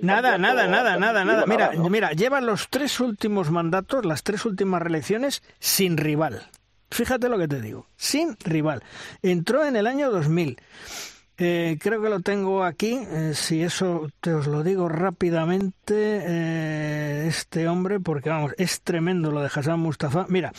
nada, 0.00 0.38
nada, 0.38 0.66
nada, 0.66 0.96
nada, 0.96 1.24
nada. 1.24 1.46
Mira, 1.46 1.72
mira, 1.88 2.12
llevan 2.12 2.46
los 2.46 2.68
tres 2.68 3.00
últimos 3.00 3.50
mandatos, 3.50 4.04
las 4.04 4.22
tres 4.22 4.44
últimas 4.44 4.82
reelecciones 4.82 5.42
sin 5.58 5.96
rival. 5.96 6.48
Fíjate 6.90 7.28
lo 7.28 7.38
que 7.38 7.48
te 7.48 7.60
digo, 7.60 7.86
sin 7.96 8.36
rival. 8.44 8.82
Entró 9.22 9.64
en 9.64 9.76
el 9.76 9.86
año 9.86 10.10
2000. 10.10 10.58
Eh, 11.38 11.76
creo 11.82 12.00
que 12.00 12.08
lo 12.08 12.20
tengo 12.20 12.64
aquí, 12.64 12.98
eh, 13.10 13.32
si 13.34 13.62
eso 13.62 14.08
te 14.20 14.32
os 14.32 14.46
lo 14.46 14.62
digo 14.62 14.88
rápidamente, 14.88 15.74
eh, 15.94 17.26
este 17.28 17.68
hombre, 17.68 18.00
porque 18.00 18.30
vamos, 18.30 18.52
es 18.56 18.80
tremendo 18.80 19.30
lo 19.30 19.42
de 19.42 19.50
Hassan 19.54 19.78
Mustafa. 19.78 20.24
Mira, 20.30 20.52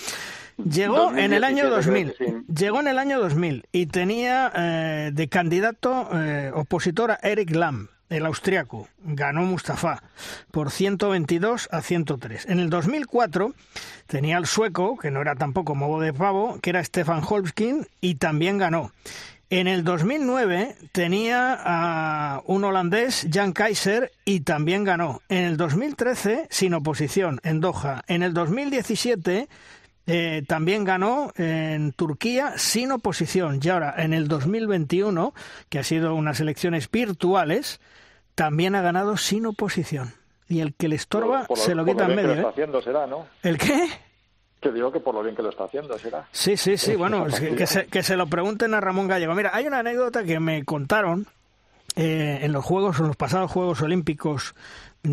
llegó 0.63 1.15
en 1.15 1.33
el 1.33 1.43
año 1.43 1.67
2000, 1.71 2.45
llegó 2.53 2.79
en 2.81 2.89
el 2.89 2.99
año 2.99 3.19
2000 3.19 3.65
y 3.71 3.87
tenía 3.87 5.11
de 5.11 5.29
candidato 5.29 6.09
opositor 6.53 7.11
a 7.11 7.19
Eric 7.23 7.55
Lam 7.55 7.89
el 8.09 8.25
austriaco, 8.25 8.87
ganó 9.03 9.41
Mustafa 9.41 10.03
por 10.51 10.71
122 10.71 11.69
a 11.71 11.81
103. 11.81 12.45
En 12.47 12.59
el 12.59 12.69
2004 12.69 13.53
tenía 14.07 14.37
el 14.37 14.45
sueco, 14.45 14.97
que 14.97 15.11
no 15.11 15.21
era 15.21 15.35
tampoco 15.35 15.75
modo 15.75 15.99
de 15.99 16.13
pavo, 16.13 16.59
que 16.61 16.69
era 16.69 16.83
Stefan 16.83 17.21
Holmskin, 17.27 17.87
y 18.01 18.15
también 18.15 18.57
ganó. 18.57 18.91
En 19.49 19.67
el 19.67 19.85
2009 19.85 20.75
tenía 20.91 21.57
a 21.57 22.41
un 22.45 22.65
holandés, 22.65 23.27
Jan 23.31 23.53
Kaiser, 23.53 24.11
y 24.25 24.41
también 24.41 24.83
ganó. 24.83 25.21
En 25.29 25.45
el 25.45 25.55
2013, 25.55 26.47
sin 26.49 26.73
oposición, 26.73 27.39
en 27.43 27.61
Doha. 27.61 28.03
En 28.07 28.23
el 28.23 28.33
2017 28.33 29.47
eh, 30.07 30.43
también 30.47 30.85
ganó 30.85 31.31
en 31.35 31.91
Turquía 31.91 32.57
sin 32.57 32.93
oposición. 32.93 33.59
Y 33.61 33.69
ahora, 33.69 33.93
en 33.97 34.13
el 34.13 34.29
2021, 34.29 35.33
que 35.69 35.79
ha 35.79 35.83
sido 35.83 36.15
unas 36.15 36.39
elecciones 36.39 36.89
virtuales, 36.89 37.81
también 38.33 38.75
ha 38.75 38.81
ganado 38.81 39.17
sin 39.17 39.45
oposición. 39.45 40.13
Y 40.47 40.61
el 40.61 40.73
que 40.73 40.87
le 40.87 40.95
estorba 40.95 41.45
se 41.55 41.75
lo 41.75 41.83
quita 41.83 42.05
en 42.05 42.15
medio. 42.15 42.21
Que 42.21 42.27
lo 42.27 42.33
está 42.35 42.47
¿eh? 42.47 42.51
haciendo 42.51 42.81
será, 42.81 43.05
¿no? 43.05 43.27
¿El 43.43 43.57
qué? 43.57 43.89
Que 44.61 44.71
digo 44.71 44.91
que 44.91 45.01
por 45.01 45.13
lo 45.13 45.21
bien 45.21 45.35
que 45.35 45.43
lo 45.43 45.49
está 45.49 45.65
haciendo 45.65 45.99
será. 45.99 46.25
Sí, 46.31 46.55
sí, 46.55 46.77
sí. 46.77 46.95
Bueno, 46.95 47.25
que, 47.25 47.67
se, 47.67 47.87
que 47.87 48.01
se 48.01 48.15
lo 48.15 48.27
pregunten 48.27 48.73
a 48.73 48.79
Ramón 48.79 49.07
Gallego. 49.07 49.35
Mira, 49.35 49.51
hay 49.53 49.67
una 49.67 49.79
anécdota 49.79 50.23
que 50.23 50.39
me 50.39 50.63
contaron 50.63 51.27
eh, 51.97 52.39
en 52.43 52.53
los 52.53 52.63
Juegos, 52.63 52.99
en 52.99 53.07
los 53.07 53.15
pasados 53.17 53.51
Juegos 53.51 53.81
Olímpicos 53.81 54.55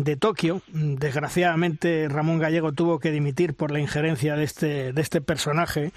de 0.03 0.17
Tokio. 0.17 0.61
Desgraciadamente 0.67 2.07
Ramón 2.09 2.39
Gallego 2.39 2.73
tuvo 2.73 2.99
que 2.99 3.11
dimitir 3.11 3.55
por 3.55 3.71
la 3.71 3.79
injerencia 3.79 4.35
de 4.35 4.43
este, 4.43 4.93
de 4.93 5.01
este 5.01 5.21
personaje. 5.21 5.91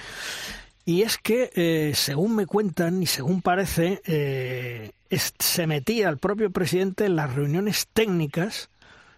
Y 0.84 1.02
es 1.02 1.18
que, 1.18 1.50
eh, 1.54 1.92
según 1.94 2.34
me 2.34 2.46
cuentan 2.46 3.02
y 3.02 3.06
según 3.06 3.42
parece, 3.42 4.00
eh, 4.06 4.92
se 5.38 5.66
metía 5.66 6.08
el 6.08 6.18
propio 6.18 6.50
presidente 6.50 7.04
en 7.04 7.16
las 7.16 7.34
reuniones 7.34 7.88
técnicas, 7.92 8.70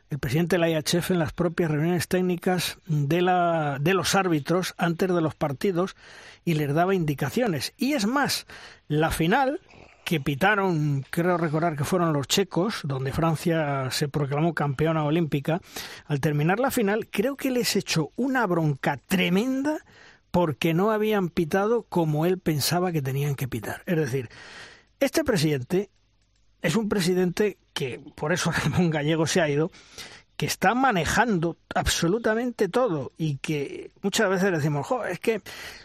el 0.08 0.18
presidente 0.18 0.56
de 0.56 0.60
la 0.60 0.70
IHF 0.70 1.12
en 1.12 1.20
las 1.20 1.32
propias 1.32 1.70
reuniones 1.70 2.08
técnicas 2.08 2.78
de, 2.86 3.22
la, 3.22 3.78
de 3.80 3.94
los 3.94 4.16
árbitros 4.16 4.74
antes 4.78 5.14
de 5.14 5.20
los 5.20 5.36
partidos 5.36 5.94
y 6.44 6.54
les 6.54 6.74
daba 6.74 6.96
indicaciones. 6.96 7.72
Y 7.76 7.92
es 7.92 8.06
más, 8.06 8.46
la 8.88 9.12
final 9.12 9.60
que 10.10 10.18
pitaron, 10.18 11.04
creo 11.08 11.36
recordar 11.36 11.76
que 11.76 11.84
fueron 11.84 12.12
los 12.12 12.26
checos, 12.26 12.80
donde 12.82 13.12
Francia 13.12 13.92
se 13.92 14.08
proclamó 14.08 14.54
campeona 14.54 15.04
olímpica, 15.04 15.60
al 16.04 16.18
terminar 16.18 16.58
la 16.58 16.72
final, 16.72 17.06
creo 17.08 17.36
que 17.36 17.52
les 17.52 17.76
echó 17.76 18.10
una 18.16 18.44
bronca 18.44 18.96
tremenda 18.96 19.78
porque 20.32 20.74
no 20.74 20.90
habían 20.90 21.28
pitado 21.28 21.84
como 21.84 22.26
él 22.26 22.40
pensaba 22.40 22.90
que 22.90 23.02
tenían 23.02 23.36
que 23.36 23.46
pitar. 23.46 23.84
Es 23.86 23.98
decir, 23.98 24.30
este 24.98 25.22
presidente 25.22 25.90
es 26.60 26.74
un 26.74 26.88
presidente 26.88 27.58
que, 27.72 28.00
por 28.16 28.32
eso 28.32 28.50
Ramón 28.64 28.90
Gallego 28.90 29.28
se 29.28 29.40
ha 29.40 29.48
ido, 29.48 29.70
que 30.40 30.46
está 30.46 30.74
manejando 30.74 31.58
absolutamente 31.74 32.70
todo 32.70 33.12
y 33.18 33.36
que 33.36 33.90
muchas 34.00 34.30
veces 34.30 34.52
decimos, 34.52 34.86
es 35.10 35.20
que 35.20 35.42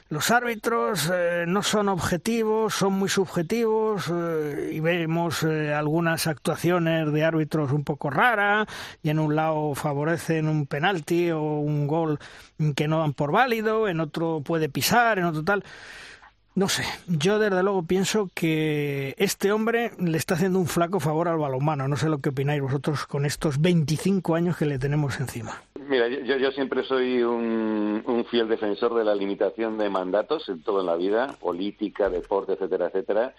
los 0.07 0.32
árbitros 0.32 1.11
eh, 1.14 1.44
no 1.45 1.61
son 1.61 1.90
objetivos, 1.90 2.73
son 2.73 2.94
muy 2.94 3.10
subjetivos 3.10 4.10
eh, 4.10 4.69
y 4.72 4.80
vemos 4.80 5.44
eh, 5.44 5.73
algunas 5.73 6.27
actuaciones 6.27 7.11
de 7.11 7.26
árbitros 7.26 7.73
un 7.73 7.84
poco 7.84 8.10
raras 8.10 8.65
y 9.03 9.10
en 9.10 9.19
un 9.19 9.36
lado 9.36 9.76
favorecen 9.76 10.48
un 10.48 10.68
penalti 10.68 11.32
o 11.32 11.41
un 11.41 11.86
gol 11.86 12.18
que 12.77 12.88
no 12.88 12.99
dan 12.99 13.11
por 13.11 13.34
válido, 13.34 13.90
en 13.90 13.99
otro 13.99 14.40
puede 14.40 14.69
pisar, 14.69 15.19
en 15.19 15.26
otro 15.26 15.44
tal. 15.44 15.65
No 16.56 16.69
sé, 16.69 16.84
yo 17.07 17.38
desde 17.38 17.61
luego 17.64 17.84
pienso 17.84 18.30
que 18.34 19.14
este 19.18 19.52
hombre 19.52 19.91
le 19.99 20.18
está 20.18 20.36
haciendo 20.36 20.57
un 20.57 20.68
flaco 20.68 21.02
favor 21.02 21.27
al 21.27 21.38
balonmano. 21.38 21.90
No 21.90 21.98
sé 21.98 22.07
lo 22.07 22.19
que 22.19 22.30
opináis 22.30 22.61
vosotros 22.61 23.06
con 23.07 23.26
estos 23.26 23.60
25 23.60 24.36
años 24.36 24.56
que 24.56 24.65
le 24.65 24.80
tenemos 24.80 25.19
encima. 25.19 25.61
Mira, 25.90 26.07
yo, 26.07 26.38
yo 26.38 26.52
siempre 26.53 26.86
soy 26.86 27.22
un, 27.23 28.26
fiel 28.32 28.48
defensor 28.48 28.95
de 28.95 29.03
la 29.03 29.14
limitación 29.14 29.77
de 29.77 29.90
mandatos 29.90 30.48
en 30.48 30.64
toda 30.64 30.82
la 30.82 30.95
vida, 30.95 31.36
política, 31.41 32.10
deporte, 32.10 32.53
etcétera, 32.53 32.88
etcétera. 32.88 33.36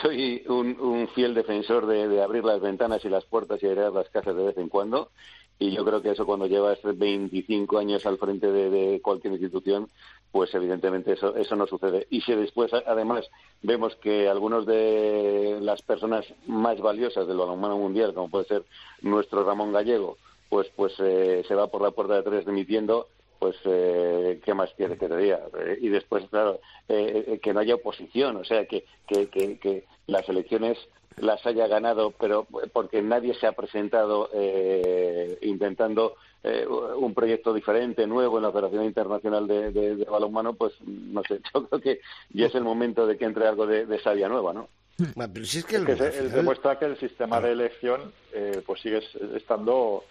Soy 0.00 0.44
un, 0.46 0.78
un 0.80 1.08
fiel 1.08 1.34
defensor 1.34 1.86
de, 1.86 2.22
abrir 2.22 2.44
las 2.44 2.60
ventanas 2.60 3.04
y 3.04 3.08
las 3.08 3.24
puertas 3.24 3.60
y 3.60 3.66
airear 3.66 3.92
las 3.92 4.08
casas 4.08 4.36
de 4.36 4.44
vez 4.44 4.56
en 4.56 4.68
cuando. 4.68 5.10
Y 5.58 5.72
yo 5.72 5.84
creo 5.84 6.00
que 6.00 6.10
eso 6.10 6.26
cuando 6.26 6.46
llevas 6.46 6.78
25 6.82 7.78
años 7.78 8.06
al 8.06 8.18
frente 8.18 8.50
de 8.50 9.00
cualquier 9.02 9.32
institución, 9.32 9.88
pues 10.32 10.52
evidentemente 10.54 11.12
eso, 11.12 11.36
eso 11.36 11.54
no 11.54 11.66
sucede. 11.66 12.06
Y 12.10 12.22
si 12.22 12.34
después, 12.34 12.72
además, 12.72 13.30
vemos 13.60 13.94
que 13.96 14.28
algunos 14.28 14.64
de 14.66 15.58
las 15.60 15.82
personas 15.82 16.24
más 16.46 16.80
valiosas 16.80 17.28
del 17.28 17.36
balonmano 17.36 17.76
mundial, 17.76 18.14
como 18.14 18.30
puede 18.30 18.46
ser 18.46 18.62
nuestro 19.02 19.44
Ramón 19.44 19.72
Gallego, 19.72 20.16
pues 20.48 20.68
pues 20.74 20.94
eh, 20.98 21.44
se 21.46 21.54
va 21.54 21.68
por 21.68 21.82
la 21.82 21.90
puerta 21.90 22.14
de 22.14 22.22
tres 22.22 22.46
dimitiendo, 22.46 23.08
pues 23.38 23.56
eh, 23.64 24.40
qué 24.44 24.54
más 24.54 24.72
quiere 24.74 24.96
que 24.96 25.08
te 25.08 25.16
diga. 25.16 25.40
Eh, 25.60 25.78
y 25.82 25.88
después, 25.88 26.24
claro, 26.30 26.60
eh, 26.88 27.38
que 27.42 27.52
no 27.52 27.60
haya 27.60 27.74
oposición, 27.74 28.36
o 28.36 28.44
sea, 28.44 28.64
que, 28.66 28.84
que, 29.06 29.28
que, 29.28 29.58
que 29.58 29.84
las 30.06 30.26
elecciones 30.28 30.78
las 31.18 31.44
haya 31.46 31.66
ganado, 31.66 32.12
pero 32.12 32.46
porque 32.72 33.02
nadie 33.02 33.34
se 33.34 33.46
ha 33.46 33.52
presentado 33.52 34.30
eh, 34.32 35.38
intentando 35.42 36.14
eh, 36.44 36.66
un 36.66 37.14
proyecto 37.14 37.54
diferente, 37.54 38.06
nuevo 38.06 38.38
en 38.38 38.42
la 38.42 38.48
Operación 38.48 38.84
Internacional 38.84 39.46
de, 39.46 39.70
de, 39.70 39.96
de, 39.96 40.04
Balonmano, 40.04 40.54
pues 40.54 40.74
no 40.82 41.22
sé, 41.22 41.40
yo 41.54 41.66
creo 41.68 41.80
que 41.80 42.00
ya 42.30 42.46
es 42.46 42.54
el 42.54 42.64
momento 42.64 43.06
de 43.06 43.16
que 43.16 43.24
entre 43.24 43.46
algo 43.46 43.66
de, 43.66 43.86
de 43.86 44.00
savia 44.00 44.28
nueva, 44.28 44.52
¿no? 44.52 44.68
Pero 45.16 45.44
si 45.46 45.58
es 45.58 45.64
que, 45.64 45.76
el... 45.76 45.86
que 45.86 45.96
se, 45.96 46.28
demuestra 46.28 46.78
que 46.78 46.84
el 46.84 46.98
sistema 46.98 47.40
de 47.40 47.52
elección 47.52 48.12
eh, 48.32 48.62
pues 48.64 48.80
sigue 48.82 49.00
estando 49.34 50.04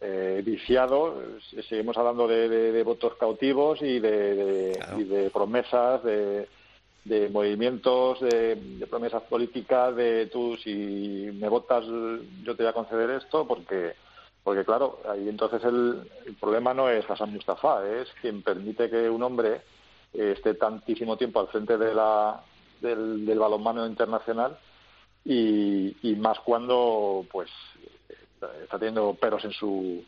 eh, 0.00 0.40
viciado. 0.44 1.20
Seguimos 1.68 1.96
hablando 1.98 2.28
de, 2.28 2.48
de, 2.48 2.72
de, 2.72 2.82
votos 2.82 3.14
cautivos 3.18 3.82
y 3.82 3.98
de, 3.98 4.72
claro. 4.76 5.00
y 5.00 5.04
de 5.04 5.30
promesas 5.30 6.04
de 6.04 6.48
de 7.04 7.28
movimientos, 7.28 8.20
de, 8.20 8.86
promesas 8.88 9.22
políticas, 9.22 9.94
de 9.96 10.26
tú 10.26 10.56
si 10.62 11.30
me 11.34 11.48
votas 11.48 11.84
yo 11.86 12.54
te 12.54 12.62
voy 12.62 12.70
a 12.70 12.74
conceder 12.74 13.10
esto, 13.10 13.46
porque 13.46 13.94
porque 14.42 14.64
claro, 14.64 15.00
ahí 15.08 15.28
entonces 15.28 15.62
el, 15.64 16.08
problema 16.40 16.74
no 16.74 16.88
es 16.88 17.08
Hassan 17.08 17.32
Mustafa, 17.32 17.86
es 17.86 18.08
quien 18.20 18.42
permite 18.42 18.88
que 18.88 19.08
un 19.08 19.22
hombre 19.22 19.62
eh, 20.12 20.34
esté 20.36 20.54
tantísimo 20.54 21.16
tiempo 21.16 21.40
al 21.40 21.48
frente 21.48 21.76
de 21.76 21.94
la, 21.94 22.42
del, 22.80 23.26
del 23.26 23.38
balonmano 23.38 23.86
internacional 23.86 24.58
y, 25.24 25.96
y 26.02 26.16
más 26.16 26.38
cuando 26.40 27.24
pues 27.30 27.50
está 28.62 28.78
teniendo 28.78 29.14
peros 29.14 29.44
en 29.44 29.52
su 29.52 30.02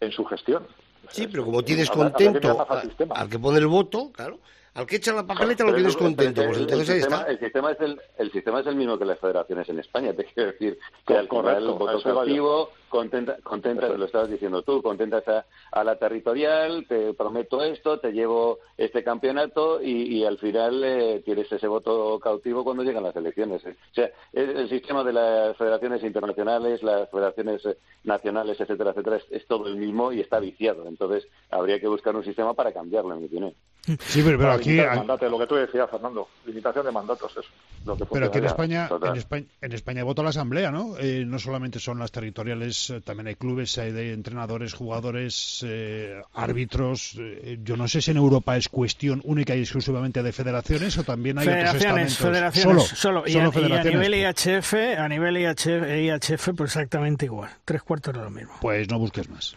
en 0.00 0.12
su 0.12 0.24
gestión. 0.24 0.66
Sí, 1.08 1.26
pero 1.26 1.44
como 1.44 1.62
tienes 1.62 1.90
contento 1.90 2.66
al 3.10 3.28
que 3.28 3.38
pone 3.38 3.58
el 3.58 3.66
voto, 3.66 4.10
claro, 4.12 4.38
al 4.74 4.86
que 4.86 4.96
echa 4.96 5.12
la 5.12 5.26
papeleta 5.26 5.64
lo 5.64 5.74
tienes 5.74 5.96
contento, 5.96 6.42
pues 6.44 6.58
entonces 6.58 6.88
el, 6.88 6.94
ahí 6.94 7.00
sistema, 7.00 7.20
está. 7.20 7.30
El 7.30 7.38
sistema, 7.38 7.72
es 7.72 7.80
el, 7.80 8.00
el 8.18 8.32
sistema 8.32 8.60
es 8.60 8.66
el 8.66 8.76
mismo 8.76 8.98
que 8.98 9.04
las 9.04 9.18
federaciones 9.18 9.68
en 9.68 9.78
España, 9.78 10.12
te 10.16 10.24
quiero 10.24 10.52
decir 10.52 10.78
que 11.06 11.16
al 11.16 11.28
final 11.28 11.62
el 11.62 11.70
voto 11.72 12.02
cautivo 12.02 12.70
contenta, 12.88 13.36
contenta 13.42 13.88
lo 13.88 14.04
estabas 14.04 14.30
diciendo 14.30 14.62
tú, 14.62 14.82
contentas 14.82 15.26
a, 15.28 15.44
a, 15.72 15.84
la 15.84 15.96
territorial, 15.96 16.86
te 16.88 17.14
prometo 17.14 17.62
esto, 17.62 17.98
te 17.98 18.12
llevo 18.12 18.58
este 18.76 19.02
campeonato 19.02 19.82
y, 19.82 20.18
y 20.18 20.24
al 20.24 20.38
final 20.38 20.82
eh, 20.84 21.22
tienes 21.24 21.50
ese 21.50 21.66
voto 21.66 22.18
cautivo 22.20 22.64
cuando 22.64 22.82
llegan 22.82 23.02
las 23.02 23.16
elecciones. 23.16 23.64
O 23.64 23.94
sea, 23.94 24.10
el, 24.32 24.50
el 24.56 24.68
sistema 24.68 25.04
de 25.04 25.12
las 25.12 25.56
federaciones 25.56 26.02
internacionales, 26.02 26.82
las 26.82 27.10
federaciones 27.10 27.64
eh, 27.66 27.76
nacionales, 28.04 28.60
etcétera, 28.60 28.90
etcétera, 28.90 29.16
es, 29.16 29.24
es, 29.30 29.46
todo 29.46 29.66
el 29.66 29.76
mismo 29.76 30.12
y 30.12 30.20
está 30.20 30.38
viciado. 30.38 30.86
Entonces, 30.86 31.26
habría 31.50 31.80
que 31.80 31.88
buscar 31.88 32.14
un 32.14 32.24
sistema 32.24 32.54
para 32.54 32.72
cambiarlo, 32.72 33.14
en 33.14 33.20
mi 33.20 33.26
opinión. 33.26 33.54
Sí, 33.84 34.22
pero, 34.24 34.38
pero 34.38 34.52
aquí... 34.52 34.76
Mandate, 34.80 35.28
lo 35.28 35.38
que 35.38 35.46
tú 35.46 35.56
decías, 35.56 35.90
Fernando, 35.90 36.28
limitación 36.46 36.86
de 36.86 36.92
mandatos, 36.92 37.32
eso. 37.32 37.48
Lo 37.84 37.96
que 37.96 38.06
pero 38.06 38.26
aquí 38.26 38.38
en 38.38 38.44
España, 38.44 38.88
en 39.02 39.16
España, 39.16 39.46
en 39.60 39.72
España 39.72 40.04
vota 40.04 40.22
la 40.22 40.28
Asamblea, 40.28 40.70
¿no? 40.70 40.96
Eh, 40.98 41.24
no 41.26 41.40
solamente 41.40 41.80
son 41.80 41.98
las 41.98 42.12
territoriales 42.12 42.90
eh, 42.90 43.00
también 43.00 43.26
hay 43.28 43.34
clubes, 43.34 43.76
hay 43.78 43.92
de 43.92 44.12
entrenadores, 44.12 44.74
jugadores, 44.74 45.64
eh, 45.66 46.20
árbitros. 46.34 47.16
Eh, 47.18 47.58
yo 47.62 47.76
no 47.76 47.88
sé 47.88 48.00
si 48.00 48.10
en 48.10 48.16
Europa 48.16 48.56
es 48.56 48.68
cuestión 48.68 49.20
única 49.24 49.54
y 49.56 49.60
exclusivamente 49.60 50.22
de 50.22 50.32
federaciones 50.32 50.96
o 50.98 51.04
también 51.04 51.38
hay 51.38 51.46
federaciones, 51.46 52.14
otros 52.14 52.30
federaciones, 52.30 52.82
solo, 52.84 53.22
solo. 53.22 53.24
Y, 53.26 53.32
solo 53.32 53.48
a, 53.48 53.52
federaciones. 53.52 53.84
y, 53.84 53.88
a, 53.88 54.00
nivel 54.00 54.14
IHF, 54.14 54.74
a 54.98 55.08
nivel 55.08 55.36
IHF, 55.38 55.66
IHF, 55.66 56.56
pues 56.56 56.76
exactamente 56.76 57.26
igual. 57.26 57.50
Tres 57.64 57.82
cuartos 57.82 58.14
de 58.14 58.20
lo 58.20 58.30
mismo. 58.30 58.54
Pues 58.60 58.88
no 58.88 58.98
busques 58.98 59.28
más. 59.28 59.56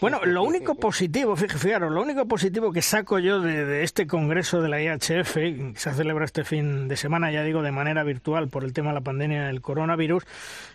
Bueno, 0.00 0.24
lo 0.24 0.42
único 0.52 0.74
positivo, 0.74 1.36
fijaros, 1.36 1.92
lo 1.92 2.02
único 2.02 2.26
positivo 2.26 2.72
que 2.72 2.82
saco 2.82 3.18
yo 3.18 3.40
de, 3.40 3.64
de, 3.64 3.82
este 3.82 4.06
congreso 4.06 4.60
de 4.60 4.68
la 4.68 4.82
IHF, 4.82 5.34
que 5.34 5.72
se 5.76 5.92
celebra 5.92 6.24
este 6.24 6.44
fin 6.44 6.88
de 6.88 6.96
semana, 6.96 7.30
ya 7.30 7.42
digo, 7.42 7.62
de 7.62 7.72
manera 7.72 8.02
virtual 8.04 8.48
por 8.48 8.64
el 8.64 8.72
tema 8.72 8.90
de 8.90 8.94
la 8.94 9.00
pandemia 9.00 9.46
del 9.46 9.60
coronavirus, 9.60 10.24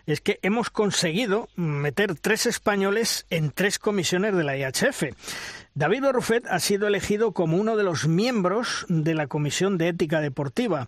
es 0.05 0.21
que 0.21 0.39
hemos 0.41 0.69
conseguido 0.69 1.49
meter 1.55 2.15
tres 2.15 2.45
españoles 2.45 3.25
en 3.29 3.51
tres 3.51 3.79
comisiones 3.79 4.35
de 4.35 4.43
la 4.43 4.57
IHF. 4.57 5.03
David 5.77 6.01
Borrufet 6.01 6.47
ha 6.49 6.59
sido 6.59 6.87
elegido 6.87 7.33
como 7.33 7.55
uno 7.55 7.75
de 7.75 7.83
los 7.83 8.07
miembros 8.07 8.83
de 8.89 9.13
la 9.13 9.27
Comisión 9.27 9.77
de 9.77 9.89
Ética 9.89 10.21
Deportiva. 10.21 10.87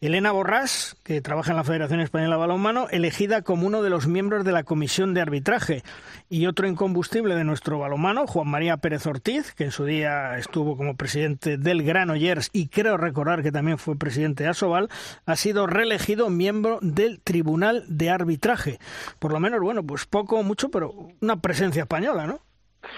Elena 0.00 0.32
Borrás, 0.32 0.96
que 1.02 1.20
trabaja 1.20 1.50
en 1.50 1.58
la 1.58 1.64
Federación 1.64 2.00
Española 2.00 2.36
de 2.36 2.40
Balonmano, 2.40 2.88
elegida 2.90 3.42
como 3.42 3.66
uno 3.66 3.82
de 3.82 3.90
los 3.90 4.06
miembros 4.06 4.46
de 4.46 4.52
la 4.52 4.62
Comisión 4.62 5.12
de 5.12 5.20
Arbitraje. 5.20 5.82
Y 6.30 6.46
otro 6.46 6.66
incombustible 6.66 7.34
de 7.34 7.44
nuestro 7.44 7.80
balonmano, 7.80 8.26
Juan 8.26 8.48
María 8.48 8.78
Pérez 8.78 9.06
Ortiz, 9.06 9.52
que 9.52 9.64
en 9.64 9.72
su 9.72 9.84
día 9.84 10.38
estuvo 10.38 10.74
como 10.74 10.96
presidente 10.96 11.58
del 11.58 11.82
Granollers 11.82 12.48
y 12.54 12.68
creo 12.68 12.96
recordar 12.96 13.42
que 13.42 13.52
también 13.52 13.76
fue 13.76 13.96
presidente 13.96 14.44
de 14.44 14.48
Asobal, 14.48 14.88
ha 15.26 15.36
sido 15.36 15.66
reelegido 15.66 16.30
miembro 16.30 16.78
del 16.80 17.20
Tribunal 17.20 17.84
de 17.88 18.08
Arbitraje. 18.08 18.78
Por 19.18 19.32
lo 19.32 19.38
menos, 19.38 19.60
bueno, 19.60 19.82
pues 19.82 20.06
poco 20.06 20.38
o 20.38 20.42
mucho, 20.42 20.70
pero 20.70 20.94
una 21.20 21.42
presencia 21.42 21.82
española, 21.82 22.26
¿no? 22.26 22.40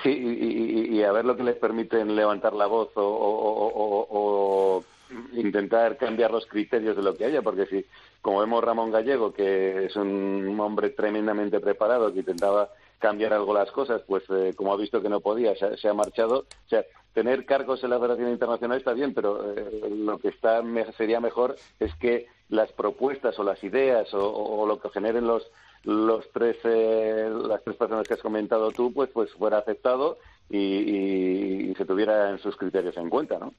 Sí, 0.03 0.11
y, 0.11 0.97
y, 0.97 1.03
a 1.03 1.11
ver 1.11 1.25
lo 1.25 1.37
que 1.37 1.43
les 1.43 1.57
permiten 1.57 2.15
levantar 2.15 2.53
la 2.53 2.67
voz 2.67 2.91
o, 2.95 3.03
o, 3.03 4.85
intentar 5.33 5.97
cambiar 5.97 6.31
los 6.31 6.47
criterios 6.47 6.97
de 6.97 7.03
lo 7.03 7.17
que 7.17 7.25
haya, 7.25 7.43
porque 7.43 7.67
si, 7.67 7.85
como 8.21 8.41
vemos 8.41 8.63
Ramón 8.63 8.93
Gallego, 8.93 9.33
que 9.33 9.87
es 9.87 9.97
un 9.97 10.57
hombre 10.61 10.91
tremendamente 10.91 11.59
preparado, 11.59 12.13
que 12.13 12.21
intentaba 12.21 12.71
cambiar 12.99 13.33
algo 13.33 13.53
las 13.53 13.73
cosas, 13.73 14.03
pues 14.07 14.23
eh, 14.31 14.55
como 14.57 14.73
ha 14.73 14.77
visto 14.77 15.03
que 15.03 15.09
no 15.09 15.21
podía, 15.21 15.57
se, 15.57 15.77
se, 15.77 15.89
ha 15.89 15.95
marchado. 15.95 16.47
O 16.67 16.69
sea, 16.69 16.85
tener 17.13 17.45
cargos 17.45 17.83
en 17.83 17.91
la 17.91 17.99
Federación 17.99 18.31
Internacional 18.31 18.79
está 18.79 18.93
bien, 18.93 19.13
pero 19.13 19.53
eh, 19.53 19.91
lo 19.91 20.19
que 20.19 20.29
está 20.29 20.63
sería 20.97 21.21
mejor 21.21 21.57
es 21.81 21.93
que 21.97 22.29
las 22.49 22.71
propuestas 22.73 23.37
o 23.41 23.43
las 23.43 23.63
ideas 23.65 24.09
o 24.15 24.65
lo 24.67 24.79
que 24.79 24.91
generen 24.91 25.27
los 25.27 25.51
los 25.85 26.31
tres 26.33 26.57
eh, 26.65 27.29
las 27.49 27.63
tres 27.65 27.77
personas 27.77 28.07
que 28.07 28.15
has 28.15 28.21
comentado 28.23 28.71
tú 28.71 28.93
pues 28.93 29.11
pues 29.11 29.33
fuera 29.33 29.59
aceptado 29.59 30.19
y, 30.49 30.59
y, 30.59 31.71
y 31.71 31.75
se 31.75 31.85
tuviera 31.85 32.31
en 32.31 32.39
sus 32.39 32.57
criterios 32.57 32.97
en 32.97 33.11
cuenta 33.11 33.39
no 33.39 33.53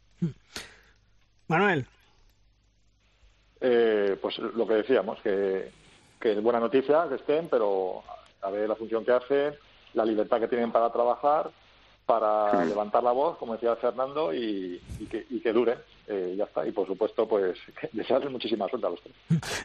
Manuel 1.47 1.85
eh, 3.59 4.17
pues 4.21 4.37
lo 4.39 4.67
que 4.67 4.75
decíamos 4.75 5.19
que, 5.21 5.71
que 6.19 6.31
es 6.31 6.41
buena 6.41 6.59
noticia 6.59 7.07
que 7.09 7.15
estén 7.15 7.49
pero 7.49 8.03
a 8.41 8.49
ver 8.49 8.69
la 8.69 8.75
función 8.75 9.03
que 9.03 9.11
hacen 9.11 9.53
la 9.93 10.05
libertad 10.05 10.39
que 10.39 10.47
tienen 10.47 10.71
para 10.71 10.91
trabajar 10.91 11.51
para 12.05 12.63
sí. 12.63 12.69
levantar 12.69 13.03
la 13.03 13.11
voz, 13.11 13.37
como 13.37 13.53
decía 13.53 13.75
Fernando, 13.75 14.33
y, 14.33 14.81
y, 14.99 15.05
que, 15.05 15.25
y 15.29 15.39
que, 15.39 15.53
dure. 15.53 15.77
Eh, 16.07 16.35
ya. 16.37 16.47
Y 16.65 16.71
por 16.71 16.85
supuesto, 16.85 17.27
pues 17.27 17.57
desearles 17.93 18.31
muchísima 18.31 18.67
suerte 18.67 18.87
a 18.87 18.89
los 18.89 19.01
tres. 19.01 19.15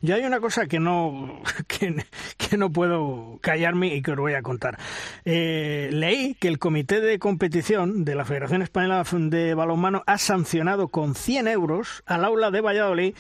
Yo 0.03 0.15
hay 0.15 0.25
una 0.25 0.41
cosa 0.41 0.67
que 0.67 0.79
no, 0.79 1.43
que, 1.67 1.97
que 2.37 2.57
no 2.57 2.71
puedo 2.71 3.39
callarme 3.41 3.95
y 3.95 4.03
que 4.03 4.13
os 4.13 4.17
voy 4.17 4.35
a 4.35 4.43
contar. 4.43 4.79
Eh, 5.25 5.89
leí 5.93 6.35
que 6.35 6.49
el 6.49 6.59
Comité 6.59 7.01
de 7.01 7.19
Competición 7.19 8.05
de 8.05 8.15
la 8.15 8.25
Federación 8.25 8.63
Española 8.63 9.05
de 9.13 9.55
Balonmano 9.55 10.03
ha 10.07 10.19
sancionado 10.19 10.89
con 10.89 11.15
100 11.15 11.49
euros 11.49 12.03
al 12.07 12.25
aula 12.25 12.51
de 12.51 12.61
Valladolid 12.61 13.15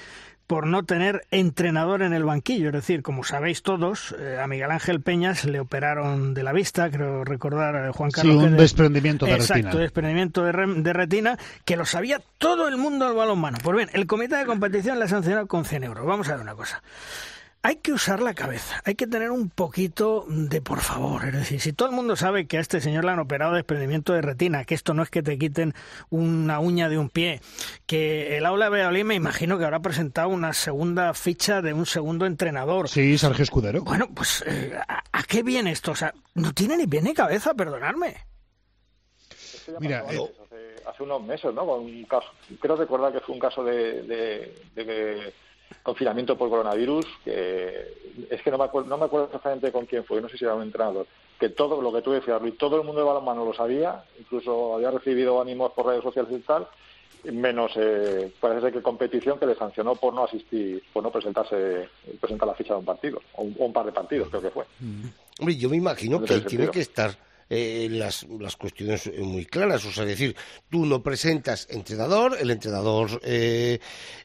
por 0.48 0.66
no 0.66 0.82
tener 0.82 1.26
entrenador 1.30 2.02
en 2.02 2.14
el 2.14 2.24
banquillo. 2.24 2.68
Es 2.68 2.72
decir, 2.72 3.02
como 3.02 3.22
sabéis 3.22 3.62
todos, 3.62 4.16
eh, 4.18 4.40
a 4.42 4.46
Miguel 4.48 4.70
Ángel 4.70 5.02
Peñas 5.02 5.44
le 5.44 5.60
operaron 5.60 6.32
de 6.32 6.42
la 6.42 6.52
vista, 6.52 6.90
creo 6.90 7.22
recordar 7.22 7.76
a 7.76 7.92
Juan 7.92 8.10
Carlos. 8.10 8.40
Sí, 8.40 8.44
un 8.46 8.52
de, 8.52 8.62
desprendimiento 8.62 9.26
de 9.26 9.34
exacto, 9.34 9.64
retina. 9.66 9.82
desprendimiento 9.82 10.42
de, 10.44 10.52
re, 10.52 10.66
de, 10.66 10.92
retina, 10.94 11.38
que 11.66 11.76
lo 11.76 11.84
sabía 11.84 12.22
todo 12.38 12.66
el 12.66 12.78
mundo 12.78 13.06
del 13.06 13.14
balonmano. 13.14 13.58
Pues 13.62 13.76
bien, 13.76 13.90
el 13.92 14.06
comité 14.06 14.36
de 14.36 14.46
competición 14.46 14.98
le 14.98 15.04
ha 15.04 15.08
sancionado 15.08 15.46
con 15.46 15.66
100 15.66 15.84
euros. 15.84 16.06
Vamos 16.06 16.28
a 16.30 16.32
ver 16.32 16.40
una 16.40 16.54
cosa. 16.54 16.82
Hay 17.60 17.76
que 17.76 17.93
usar 17.93 18.20
la 18.20 18.35
cabeza, 18.35 18.80
hay 18.85 18.94
que 18.94 19.09
tener 19.09 19.32
un 19.32 19.51
poquito 19.51 20.24
de 20.28 20.62
por 20.62 20.80
favor. 20.80 21.24
Es 21.24 21.32
decir, 21.32 21.60
si 21.60 21.72
todo 21.72 21.89
el 21.89 21.94
mundo 21.94 22.14
sabe 22.14 22.47
que 22.47 22.56
a 22.56 22.60
este 22.60 22.80
señor 22.80 23.05
le 23.05 23.10
han 23.10 23.18
operado 23.18 23.55
desprendimiento 23.55 24.12
de 24.12 24.22
retina, 24.22 24.64
que 24.64 24.74
esto 24.74 24.94
no 24.94 25.02
es 25.02 25.10
que 25.10 25.24
te 25.24 25.39
quiten 25.39 25.74
una 26.09 26.60
uña 26.60 26.89
de 26.89 26.98
un 26.98 27.10
pie, 27.10 27.40
que 27.86 28.36
el 28.36 28.47
aula 28.47 28.66
de 28.66 28.70
Valladolid 28.70 29.05
me 29.05 29.16
imagino 29.16 29.59
que 29.59 29.64
habrá 29.64 29.80
presentado 29.80 30.28
una 30.28 30.52
segunda 30.52 31.12
ficha 31.14 31.60
de 31.60 31.72
un 31.72 31.85
segundo 31.85 32.26
entrenador. 32.26 32.89
Sí, 32.89 33.18
Sergio 33.18 33.43
Escudero. 33.43 33.82
Bueno, 33.82 34.06
pues 34.14 34.44
eh, 34.47 34.78
¿a, 34.86 35.02
¿a, 35.10 35.22
qué 35.24 35.43
viene 35.43 35.72
esto? 35.72 35.90
O 35.90 35.97
sea, 35.97 36.14
no 36.35 36.52
tiene 36.52 36.76
ni 36.76 36.86
pie 36.86 37.02
ni 37.02 37.12
cabeza, 37.12 37.55
perdonadme. 37.55 38.18
Mira, 39.80 40.05
eh... 40.10 40.18
hace, 40.44 40.89
hace, 40.89 41.02
unos 41.02 41.22
meses, 41.24 41.52
¿no? 41.52 41.66
Con 41.66 41.80
un 41.80 42.05
caso, 42.05 42.28
creo 42.60 42.76
recordar 42.76 43.12
que 43.12 43.20
fue 43.20 43.35
un 43.35 43.40
caso 43.40 43.64
de, 43.64 44.02
de, 44.02 44.62
de 44.76 44.86
que 44.86 45.35
confinamiento 45.82 46.36
por 46.36 46.50
coronavirus, 46.50 47.06
que 47.24 48.26
es 48.30 48.42
que 48.42 48.50
no 48.50 48.58
me, 48.58 48.64
acuerdo, 48.64 48.88
no 48.88 48.98
me 48.98 49.06
acuerdo 49.06 49.26
exactamente 49.26 49.72
con 49.72 49.86
quién 49.86 50.04
fue, 50.04 50.20
no 50.20 50.28
sé 50.28 50.36
si 50.36 50.44
era 50.44 50.54
un 50.54 50.62
entrenador, 50.62 51.06
que 51.38 51.50
todo 51.50 51.80
lo 51.80 51.92
que 51.92 52.02
tú 52.02 52.12
decías, 52.12 52.40
Luis, 52.40 52.58
todo 52.58 52.76
el 52.76 52.84
mundo 52.84 53.00
de 53.00 53.06
balonmano 53.06 53.44
lo 53.44 53.54
sabía, 53.54 54.02
incluso 54.18 54.74
había 54.74 54.90
recibido 54.90 55.40
ánimos 55.40 55.72
por 55.72 55.86
redes 55.86 56.02
sociales 56.02 56.32
y 56.32 56.40
tal, 56.40 56.68
menos 57.24 57.72
eh, 57.76 58.32
parece 58.40 58.60
ser 58.60 58.72
que 58.72 58.82
competición 58.82 59.38
que 59.38 59.46
le 59.46 59.54
sancionó 59.54 59.94
por 59.96 60.14
no 60.14 60.24
asistir, 60.24 60.82
por 60.92 61.02
no 61.02 61.10
presentarse, 61.10 61.88
presentar 62.20 62.48
la 62.48 62.54
ficha 62.54 62.74
de 62.74 62.80
un 62.80 62.84
partido, 62.84 63.20
o 63.34 63.42
un, 63.42 63.56
o 63.58 63.64
un 63.66 63.72
par 63.72 63.86
de 63.86 63.92
partidos 63.92 64.28
creo 64.28 64.42
que 64.42 64.50
fue. 64.50 64.64
Hombre, 65.38 65.56
yo 65.56 65.68
me 65.68 65.76
imagino 65.76 66.22
que 66.22 66.40
tiene 66.40 66.68
que 66.68 66.80
estar 66.80 67.27
eh, 67.50 67.88
las, 67.90 68.26
las, 68.38 68.56
cuestiones 68.56 69.10
muy 69.18 69.46
claras. 69.46 69.84
O 69.84 69.92
sea, 69.92 70.04
es 70.04 70.10
decir, 70.10 70.36
tú 70.68 70.84
no 70.84 71.02
presentas 71.02 71.66
entrenador, 71.70 72.36
el 72.40 72.50
entrenador 72.50 73.20
eh, 73.24 73.78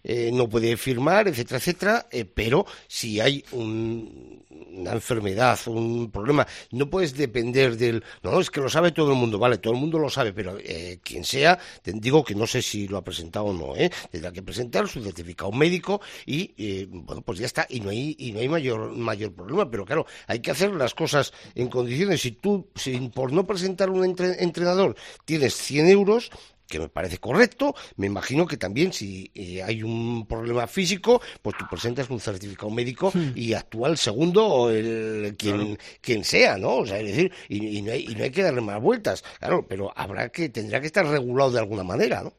eh, 0.03 0.29
no 0.33 0.49
puede 0.49 0.75
firmar, 0.77 1.27
etcétera, 1.27 1.57
etcétera, 1.57 2.07
pero 2.33 2.65
si 2.87 3.19
hay 3.19 3.43
un, 3.51 4.43
una 4.71 4.93
enfermedad, 4.93 5.59
un 5.67 6.11
problema, 6.11 6.47
no 6.71 6.89
puedes 6.89 7.15
depender 7.15 7.77
del... 7.77 8.03
No, 8.21 8.39
es 8.39 8.49
que 8.49 8.61
lo 8.61 8.69
sabe 8.69 8.91
todo 8.91 9.11
el 9.11 9.17
mundo, 9.17 9.39
vale, 9.39 9.57
todo 9.57 9.73
el 9.73 9.79
mundo 9.79 9.99
lo 9.99 10.09
sabe, 10.09 10.33
pero 10.33 10.57
quien 11.03 11.23
sea, 11.23 11.59
te 11.81 11.91
digo 11.93 12.23
que 12.23 12.35
no 12.35 12.47
sé 12.47 12.61
si 12.61 12.87
lo 12.87 12.97
ha 12.97 13.03
presentado 13.03 13.45
o 13.45 13.53
no, 13.53 13.73
tendrá 14.11 14.31
que 14.31 14.41
presentar 14.41 14.87
su 14.87 15.03
certificado 15.03 15.51
médico 15.51 16.01
y, 16.25 16.85
bueno, 16.85 17.21
pues 17.21 17.39
ya 17.39 17.45
está, 17.45 17.65
y 17.69 17.79
no 17.79 17.89
hay, 17.89 18.15
y 18.19 18.31
no 18.31 18.39
hay 18.39 18.49
mayor, 18.49 18.91
mayor 18.95 19.33
problema, 19.33 19.69
pero 19.69 19.85
claro, 19.85 20.05
hay 20.27 20.39
que 20.39 20.51
hacer 20.51 20.71
las 20.71 20.93
cosas 20.93 21.33
en 21.55 21.69
condiciones. 21.69 22.21
Si 22.21 22.31
tú, 22.31 22.67
si 22.75 22.97
por 23.09 23.31
no 23.31 23.45
presentar 23.45 23.89
un 23.89 24.05
entre, 24.05 24.43
entrenador 24.43 24.95
tienes 25.25 25.55
100 25.55 25.87
euros, 25.87 26.31
que 26.67 26.79
me 26.79 26.89
parece 26.89 27.17
correcto. 27.17 27.75
Me 27.97 28.07
imagino 28.07 28.45
que 28.45 28.57
también 28.57 28.93
si 28.93 29.31
eh, 29.35 29.63
hay 29.63 29.83
un 29.83 30.25
problema 30.27 30.67
físico, 30.67 31.21
pues 31.41 31.57
tú 31.57 31.65
presentas 31.69 32.09
un 32.09 32.19
certificado 32.19 32.71
médico 32.71 33.11
y 33.35 33.53
actúa 33.53 33.89
el 33.89 33.97
segundo 33.97 34.45
o 34.45 34.69
el 34.69 35.35
quien, 35.37 35.77
quien 36.01 36.23
sea, 36.23 36.57
¿no? 36.57 36.77
O 36.77 36.85
sea, 36.85 36.99
es 36.99 37.07
decir, 37.07 37.31
y, 37.49 37.81
no 37.81 37.91
hay, 37.91 38.05
y 38.09 38.15
no 38.15 38.23
hay 38.23 38.31
que 38.31 38.43
darle 38.43 38.61
más 38.61 38.81
vueltas, 38.81 39.23
claro, 39.39 39.65
pero 39.67 39.93
habrá 39.95 40.29
que, 40.29 40.49
tendrá 40.49 40.79
que 40.81 40.87
estar 40.87 41.05
regulado 41.05 41.51
de 41.51 41.59
alguna 41.59 41.83
manera, 41.83 42.23
¿no? 42.23 42.33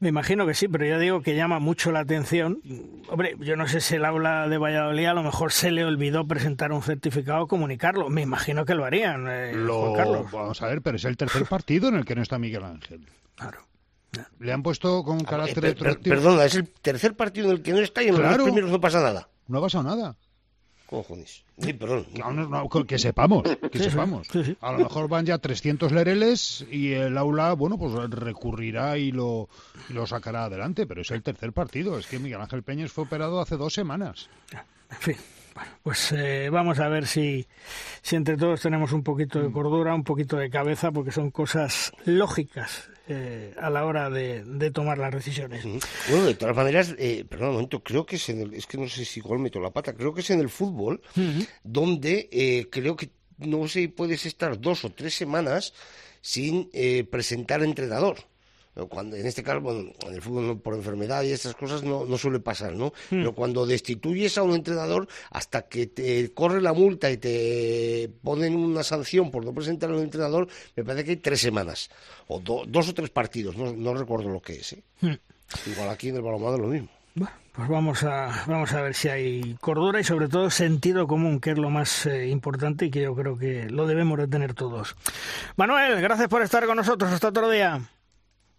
Me 0.00 0.08
imagino 0.08 0.46
que 0.46 0.54
sí, 0.54 0.66
pero 0.66 0.86
ya 0.86 0.98
digo 0.98 1.20
que 1.20 1.36
llama 1.36 1.58
mucho 1.58 1.92
la 1.92 2.00
atención. 2.00 2.62
Hombre, 3.08 3.36
yo 3.38 3.54
no 3.56 3.68
sé 3.68 3.82
si 3.82 3.96
el 3.96 4.06
aula 4.06 4.48
de 4.48 4.56
Valladolid 4.56 5.04
a 5.04 5.12
lo 5.12 5.22
mejor 5.22 5.52
se 5.52 5.70
le 5.70 5.84
olvidó 5.84 6.26
presentar 6.26 6.72
un 6.72 6.80
certificado 6.80 7.42
o 7.42 7.46
comunicarlo. 7.46 8.08
Me 8.08 8.22
imagino 8.22 8.64
que 8.64 8.74
lo 8.74 8.86
harían, 8.86 9.28
eh, 9.28 9.52
lo, 9.52 9.92
Carlos. 9.92 10.32
Vamos 10.32 10.62
a 10.62 10.68
ver, 10.68 10.80
pero 10.80 10.96
es 10.96 11.04
el 11.04 11.18
tercer 11.18 11.44
partido 11.44 11.90
en 11.90 11.96
el 11.96 12.06
que 12.06 12.14
no 12.14 12.22
está 12.22 12.38
Miguel 12.38 12.64
Ángel. 12.64 13.04
Claro. 13.40 13.66
Le 14.38 14.52
han 14.52 14.62
puesto 14.62 15.02
con 15.02 15.24
carácter 15.24 15.64
eh, 15.64 15.74
perdona, 15.74 16.44
es 16.44 16.54
el 16.56 16.68
tercer 16.68 17.16
partido 17.16 17.50
en 17.50 17.56
el 17.56 17.62
que 17.62 17.72
no 17.72 17.78
está 17.78 18.02
y 18.02 18.08
en 18.08 18.20
los 18.20 18.38
primeros 18.38 18.70
no 18.70 18.80
pasa 18.80 19.00
nada. 19.00 19.28
No 19.46 19.58
ha 19.58 19.62
pasado 19.62 19.84
nada. 19.84 20.16
Cojones. 20.86 21.44
Sí, 21.58 21.72
perdón. 21.72 22.06
que 22.86 22.98
sepamos, 22.98 23.44
que 23.70 23.78
sepamos. 23.78 24.26
A 24.60 24.72
lo 24.72 24.78
mejor 24.78 25.08
van 25.08 25.24
ya 25.24 25.38
300 25.38 25.92
lereles 25.92 26.66
y 26.70 26.92
el 26.92 27.16
aula, 27.16 27.52
bueno, 27.52 27.78
pues 27.78 27.92
recurrirá 28.10 28.98
y 28.98 29.12
lo, 29.12 29.48
lo 29.90 30.06
sacará 30.06 30.44
adelante, 30.44 30.86
pero 30.86 31.02
es 31.02 31.10
el 31.12 31.22
tercer 31.22 31.52
partido. 31.52 31.96
Es 31.96 32.08
que 32.08 32.18
Miguel 32.18 32.40
Ángel 32.40 32.64
Peñas 32.64 32.90
fue 32.90 33.04
operado 33.04 33.40
hace 33.40 33.56
dos 33.56 33.72
semanas. 33.72 34.28
En 34.90 34.96
fin. 34.98 35.16
Bueno, 35.54 35.70
pues 35.82 36.12
eh, 36.12 36.48
vamos 36.50 36.78
a 36.78 36.88
ver 36.88 37.06
si, 37.06 37.46
si 38.02 38.16
entre 38.16 38.36
todos 38.36 38.60
tenemos 38.60 38.92
un 38.92 39.02
poquito 39.02 39.40
de 39.40 39.48
mm. 39.48 39.52
cordura, 39.52 39.94
un 39.94 40.04
poquito 40.04 40.36
de 40.36 40.50
cabeza, 40.50 40.92
porque 40.92 41.10
son 41.10 41.30
cosas 41.30 41.92
lógicas 42.04 42.88
eh, 43.08 43.54
a 43.60 43.70
la 43.70 43.84
hora 43.84 44.08
de, 44.10 44.70
tomar 44.72 44.98
las 44.98 45.12
decisiones. 45.12 45.64
Bueno, 46.08 46.26
de 46.26 46.34
todas 46.34 46.54
maneras, 46.54 46.94
eh, 46.98 47.24
perdón 47.28 47.48
un 47.48 47.54
momento, 47.54 47.82
creo 47.82 48.06
que 48.06 48.16
es 48.16 48.28
en 48.28 48.40
el, 48.40 48.54
es 48.54 48.66
que 48.66 48.78
no 48.78 48.88
sé 48.88 49.04
si 49.04 49.20
igual 49.20 49.40
meto 49.40 49.58
la 49.60 49.70
pata, 49.70 49.94
creo 49.94 50.14
que 50.14 50.20
es 50.20 50.30
en 50.30 50.40
el 50.40 50.48
fútbol 50.48 51.02
donde 51.64 52.28
eh, 52.30 52.68
creo 52.70 52.94
que 52.96 53.10
no 53.38 53.66
sé, 53.68 53.88
puedes 53.88 54.26
estar 54.26 54.60
dos 54.60 54.84
o 54.84 54.90
tres 54.90 55.14
semanas 55.14 55.72
sin 56.20 56.68
eh, 56.72 57.04
presentar 57.04 57.62
entrenador 57.62 58.29
cuando 58.88 59.16
en 59.16 59.26
este 59.26 59.42
caso, 59.42 59.60
bueno, 59.60 59.92
en 60.06 60.14
el 60.14 60.22
fútbol 60.22 60.60
por 60.60 60.74
enfermedad 60.74 61.22
y 61.22 61.32
estas 61.32 61.54
cosas 61.54 61.82
no, 61.82 62.04
no 62.04 62.18
suele 62.18 62.40
pasar, 62.40 62.74
¿no? 62.74 62.86
Hmm. 63.10 63.18
Pero 63.18 63.34
cuando 63.34 63.66
destituyes 63.66 64.38
a 64.38 64.42
un 64.42 64.54
entrenador 64.54 65.08
hasta 65.30 65.62
que 65.62 65.86
te 65.86 66.32
corre 66.32 66.60
la 66.60 66.72
multa 66.72 67.10
y 67.10 67.16
te 67.16 68.10
ponen 68.22 68.56
una 68.56 68.82
sanción 68.82 69.30
por 69.30 69.44
no 69.44 69.52
presentar 69.52 69.90
a 69.90 69.94
un 69.94 70.02
entrenador, 70.02 70.48
me 70.76 70.84
parece 70.84 71.04
que 71.04 71.10
hay 71.12 71.16
tres 71.16 71.40
semanas, 71.40 71.90
o 72.28 72.40
dos 72.40 72.88
o 72.88 72.94
tres 72.94 73.10
partidos, 73.10 73.56
no, 73.56 73.72
no 73.72 73.94
recuerdo 73.94 74.28
lo 74.28 74.40
que 74.40 74.54
es, 74.54 74.72
¿eh? 74.74 74.82
Hmm. 75.00 75.14
Igual 75.66 75.88
aquí 75.90 76.08
en 76.08 76.16
el 76.16 76.22
balonmano 76.22 76.58
lo 76.58 76.68
mismo. 76.68 76.88
Bueno, 77.14 77.34
pues 77.52 77.68
vamos 77.68 78.04
a, 78.04 78.44
vamos 78.46 78.72
a 78.72 78.82
ver 78.82 78.94
si 78.94 79.08
hay 79.08 79.56
cordura 79.60 80.00
y 80.00 80.04
sobre 80.04 80.28
todo 80.28 80.48
sentido 80.48 81.08
común, 81.08 81.40
que 81.40 81.50
es 81.50 81.58
lo 81.58 81.70
más 81.70 82.06
eh, 82.06 82.28
importante 82.28 82.86
y 82.86 82.90
que 82.90 83.02
yo 83.02 83.14
creo 83.16 83.36
que 83.36 83.68
lo 83.68 83.86
debemos 83.86 84.18
de 84.18 84.28
tener 84.28 84.54
todos. 84.54 84.94
Manuel, 85.56 86.00
gracias 86.00 86.28
por 86.28 86.42
estar 86.42 86.64
con 86.66 86.76
nosotros. 86.76 87.12
Hasta 87.12 87.28
otro 87.28 87.50
día. 87.50 87.80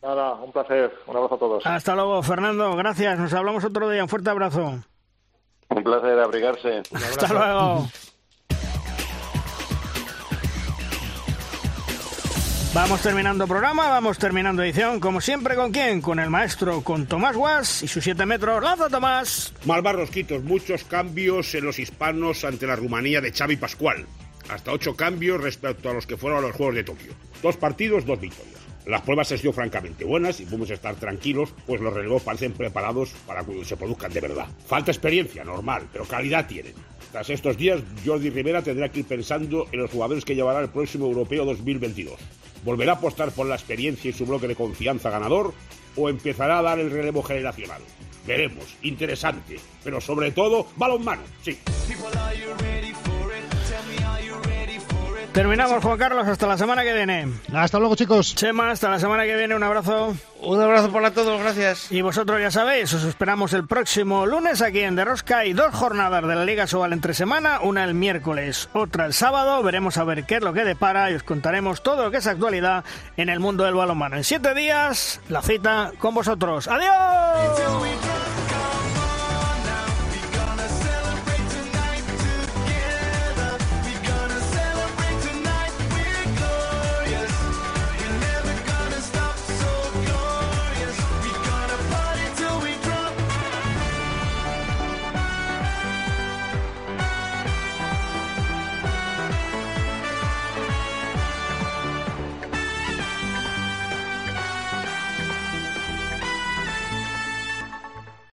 Nada, 0.02 0.34
un 0.34 0.52
placer. 0.52 0.92
Un 1.06 1.16
abrazo 1.16 1.36
a 1.36 1.40
todos. 1.40 1.66
Hasta 1.66 1.96
luego, 1.96 2.24
Fernando. 2.24 2.76
Gracias. 2.76 3.20
Nos 3.20 3.34
hablamos 3.34 3.64
otro 3.64 3.90
día. 3.90 4.04
Un 4.04 4.10
fuerte 4.10 4.30
abrazo. 4.30 4.80
Un 5.70 5.84
placer 5.84 6.20
abrigarse. 6.20 6.82
Hasta 6.94 7.34
luego. 7.34 7.88
Vamos 12.74 13.02
terminando 13.02 13.48
programa, 13.48 13.90
vamos 13.90 14.18
terminando 14.18 14.64
edición, 14.64 15.02
como 15.02 15.20
siempre, 15.20 15.56
¿con 15.56 15.74
quién? 15.74 16.00
Con 16.00 16.20
el 16.20 16.30
maestro, 16.30 16.82
con 16.82 17.06
Tomás 17.06 17.36
Guas 17.36 17.84
y 17.84 17.90
sus 17.90 18.02
siete 18.02 18.26
metros. 18.26 18.64
¡Lanza, 18.64 18.88
Tomás! 18.88 19.54
Malvarrosquitos, 19.66 20.42
muchos 20.44 20.86
cambios 20.86 21.54
en 21.54 21.66
los 21.66 21.80
hispanos 21.80 22.46
ante 22.46 22.66
la 22.66 22.78
Rumanía 22.78 23.20
de 23.20 23.34
Xavi 23.34 23.58
Pascual. 23.58 24.06
Hasta 24.50 24.72
ocho 24.72 24.96
cambios 24.96 25.42
respecto 25.42 25.90
a 25.90 25.94
los 25.94 26.08
que 26.08 26.16
fueron 26.16 26.40
a 26.40 26.48
los 26.48 26.56
Juegos 26.56 26.76
de 26.76 26.86
Tokio. 26.86 27.12
Dos 27.44 27.58
partidos, 27.58 28.06
dos 28.06 28.22
victorias. 28.22 28.61
Las 28.86 29.02
pruebas 29.02 29.32
han 29.32 29.38
sido 29.38 29.54
francamente 29.54 30.04
buenas 30.06 30.40
y 30.40 30.46
podemos 30.46 30.70
estar 30.72 30.96
tranquilos, 30.96 31.54
pues 31.68 31.82
los 31.82 31.94
relevos 31.94 32.24
parecen 32.24 32.54
preparados 32.54 33.12
para 33.28 33.44
cuando 33.44 33.64
se 33.64 33.78
produzcan 33.78 34.12
de 34.12 34.22
verdad. 34.22 34.48
Falta 34.66 34.92
experiencia, 34.92 35.44
normal, 35.44 35.88
pero 35.92 36.06
calidad 36.06 36.48
tienen. 36.48 36.74
Tras 37.12 37.30
estos 37.30 37.58
días, 37.58 37.82
Jordi 38.06 38.30
Rivera 38.30 38.62
tendrá 38.62 38.90
que 38.90 39.00
ir 39.00 39.06
pensando 39.06 39.68
en 39.72 39.80
los 39.82 39.92
jugadores 39.92 40.26
que 40.26 40.36
llevará 40.36 40.62
el 40.62 40.70
próximo 40.70 41.06
Europeo 41.06 41.46
2022. 41.46 42.16
¿Volverá 42.64 42.94
a 42.94 42.96
apostar 42.96 43.32
por 43.32 43.46
la 43.46 43.56
experiencia 43.56 44.10
y 44.10 44.14
su 44.14 44.26
bloque 44.26 44.48
de 44.48 44.56
confianza 44.56 45.10
ganador 45.10 45.54
o 45.96 46.10
empezará 46.10 46.60
a 46.60 46.62
dar 46.62 46.80
el 46.80 46.90
relevo 46.90 47.22
generacional? 47.22 47.82
Veremos, 48.26 48.78
interesante, 48.84 49.60
pero 49.84 50.00
sobre 50.00 50.32
todo, 50.32 50.68
balonmano, 50.78 51.24
sí. 51.42 51.58
Terminamos, 55.34 55.82
Juan 55.82 55.98
Carlos, 55.98 56.28
hasta 56.28 56.46
la 56.46 56.58
semana 56.58 56.84
que 56.84 56.94
viene. 56.94 57.28
Hasta 57.54 57.80
luego, 57.80 57.96
chicos. 57.96 58.36
Chema, 58.36 58.70
hasta 58.72 58.90
la 58.90 59.00
semana 59.00 59.24
que 59.24 59.38
viene, 59.38 59.56
un 59.56 59.64
abrazo. 59.64 60.14
Un 60.42 60.62
abrazo 60.62 60.92
para 60.92 61.12
todos, 61.12 61.40
gracias. 61.40 61.90
Y 61.90 62.02
vosotros 62.02 62.42
ya 62.42 62.52
sabéis, 62.52 62.94
os 62.94 63.04
esperamos 63.06 63.54
el 63.54 63.66
próximo 63.66 64.26
lunes 64.26 64.62
aquí 64.62 64.80
en 64.80 64.96
Derrosca 64.96 65.46
y 65.46 65.54
dos 65.54 65.74
jornadas 65.74 66.28
de 66.28 66.36
la 66.36 66.44
Liga 66.44 66.68
Sobal 66.68 66.92
entre 66.92 67.14
semana, 67.14 67.62
una 67.62 67.86
el 67.86 67.94
miércoles, 67.94 68.68
otra 68.74 69.06
el 69.06 69.14
sábado. 69.14 69.64
Veremos 69.64 69.98
a 69.98 70.04
ver 70.04 70.26
qué 70.26 70.36
es 70.36 70.42
lo 70.42 70.52
que 70.52 70.66
depara 70.66 71.10
y 71.12 71.16
os 71.16 71.24
contaremos 71.24 71.82
todo 71.82 72.04
lo 72.04 72.12
que 72.12 72.18
es 72.18 72.28
actualidad 72.28 72.84
en 73.16 73.30
el 73.30 73.40
mundo 73.40 73.64
del 73.64 73.76
balonmano. 73.76 74.18
En 74.18 74.26
siete 74.26 74.54
días, 74.54 75.22
la 75.30 75.42
cita 75.42 75.94
con 75.98 76.14
vosotros. 76.14 76.68
¡Adiós! 76.68 78.21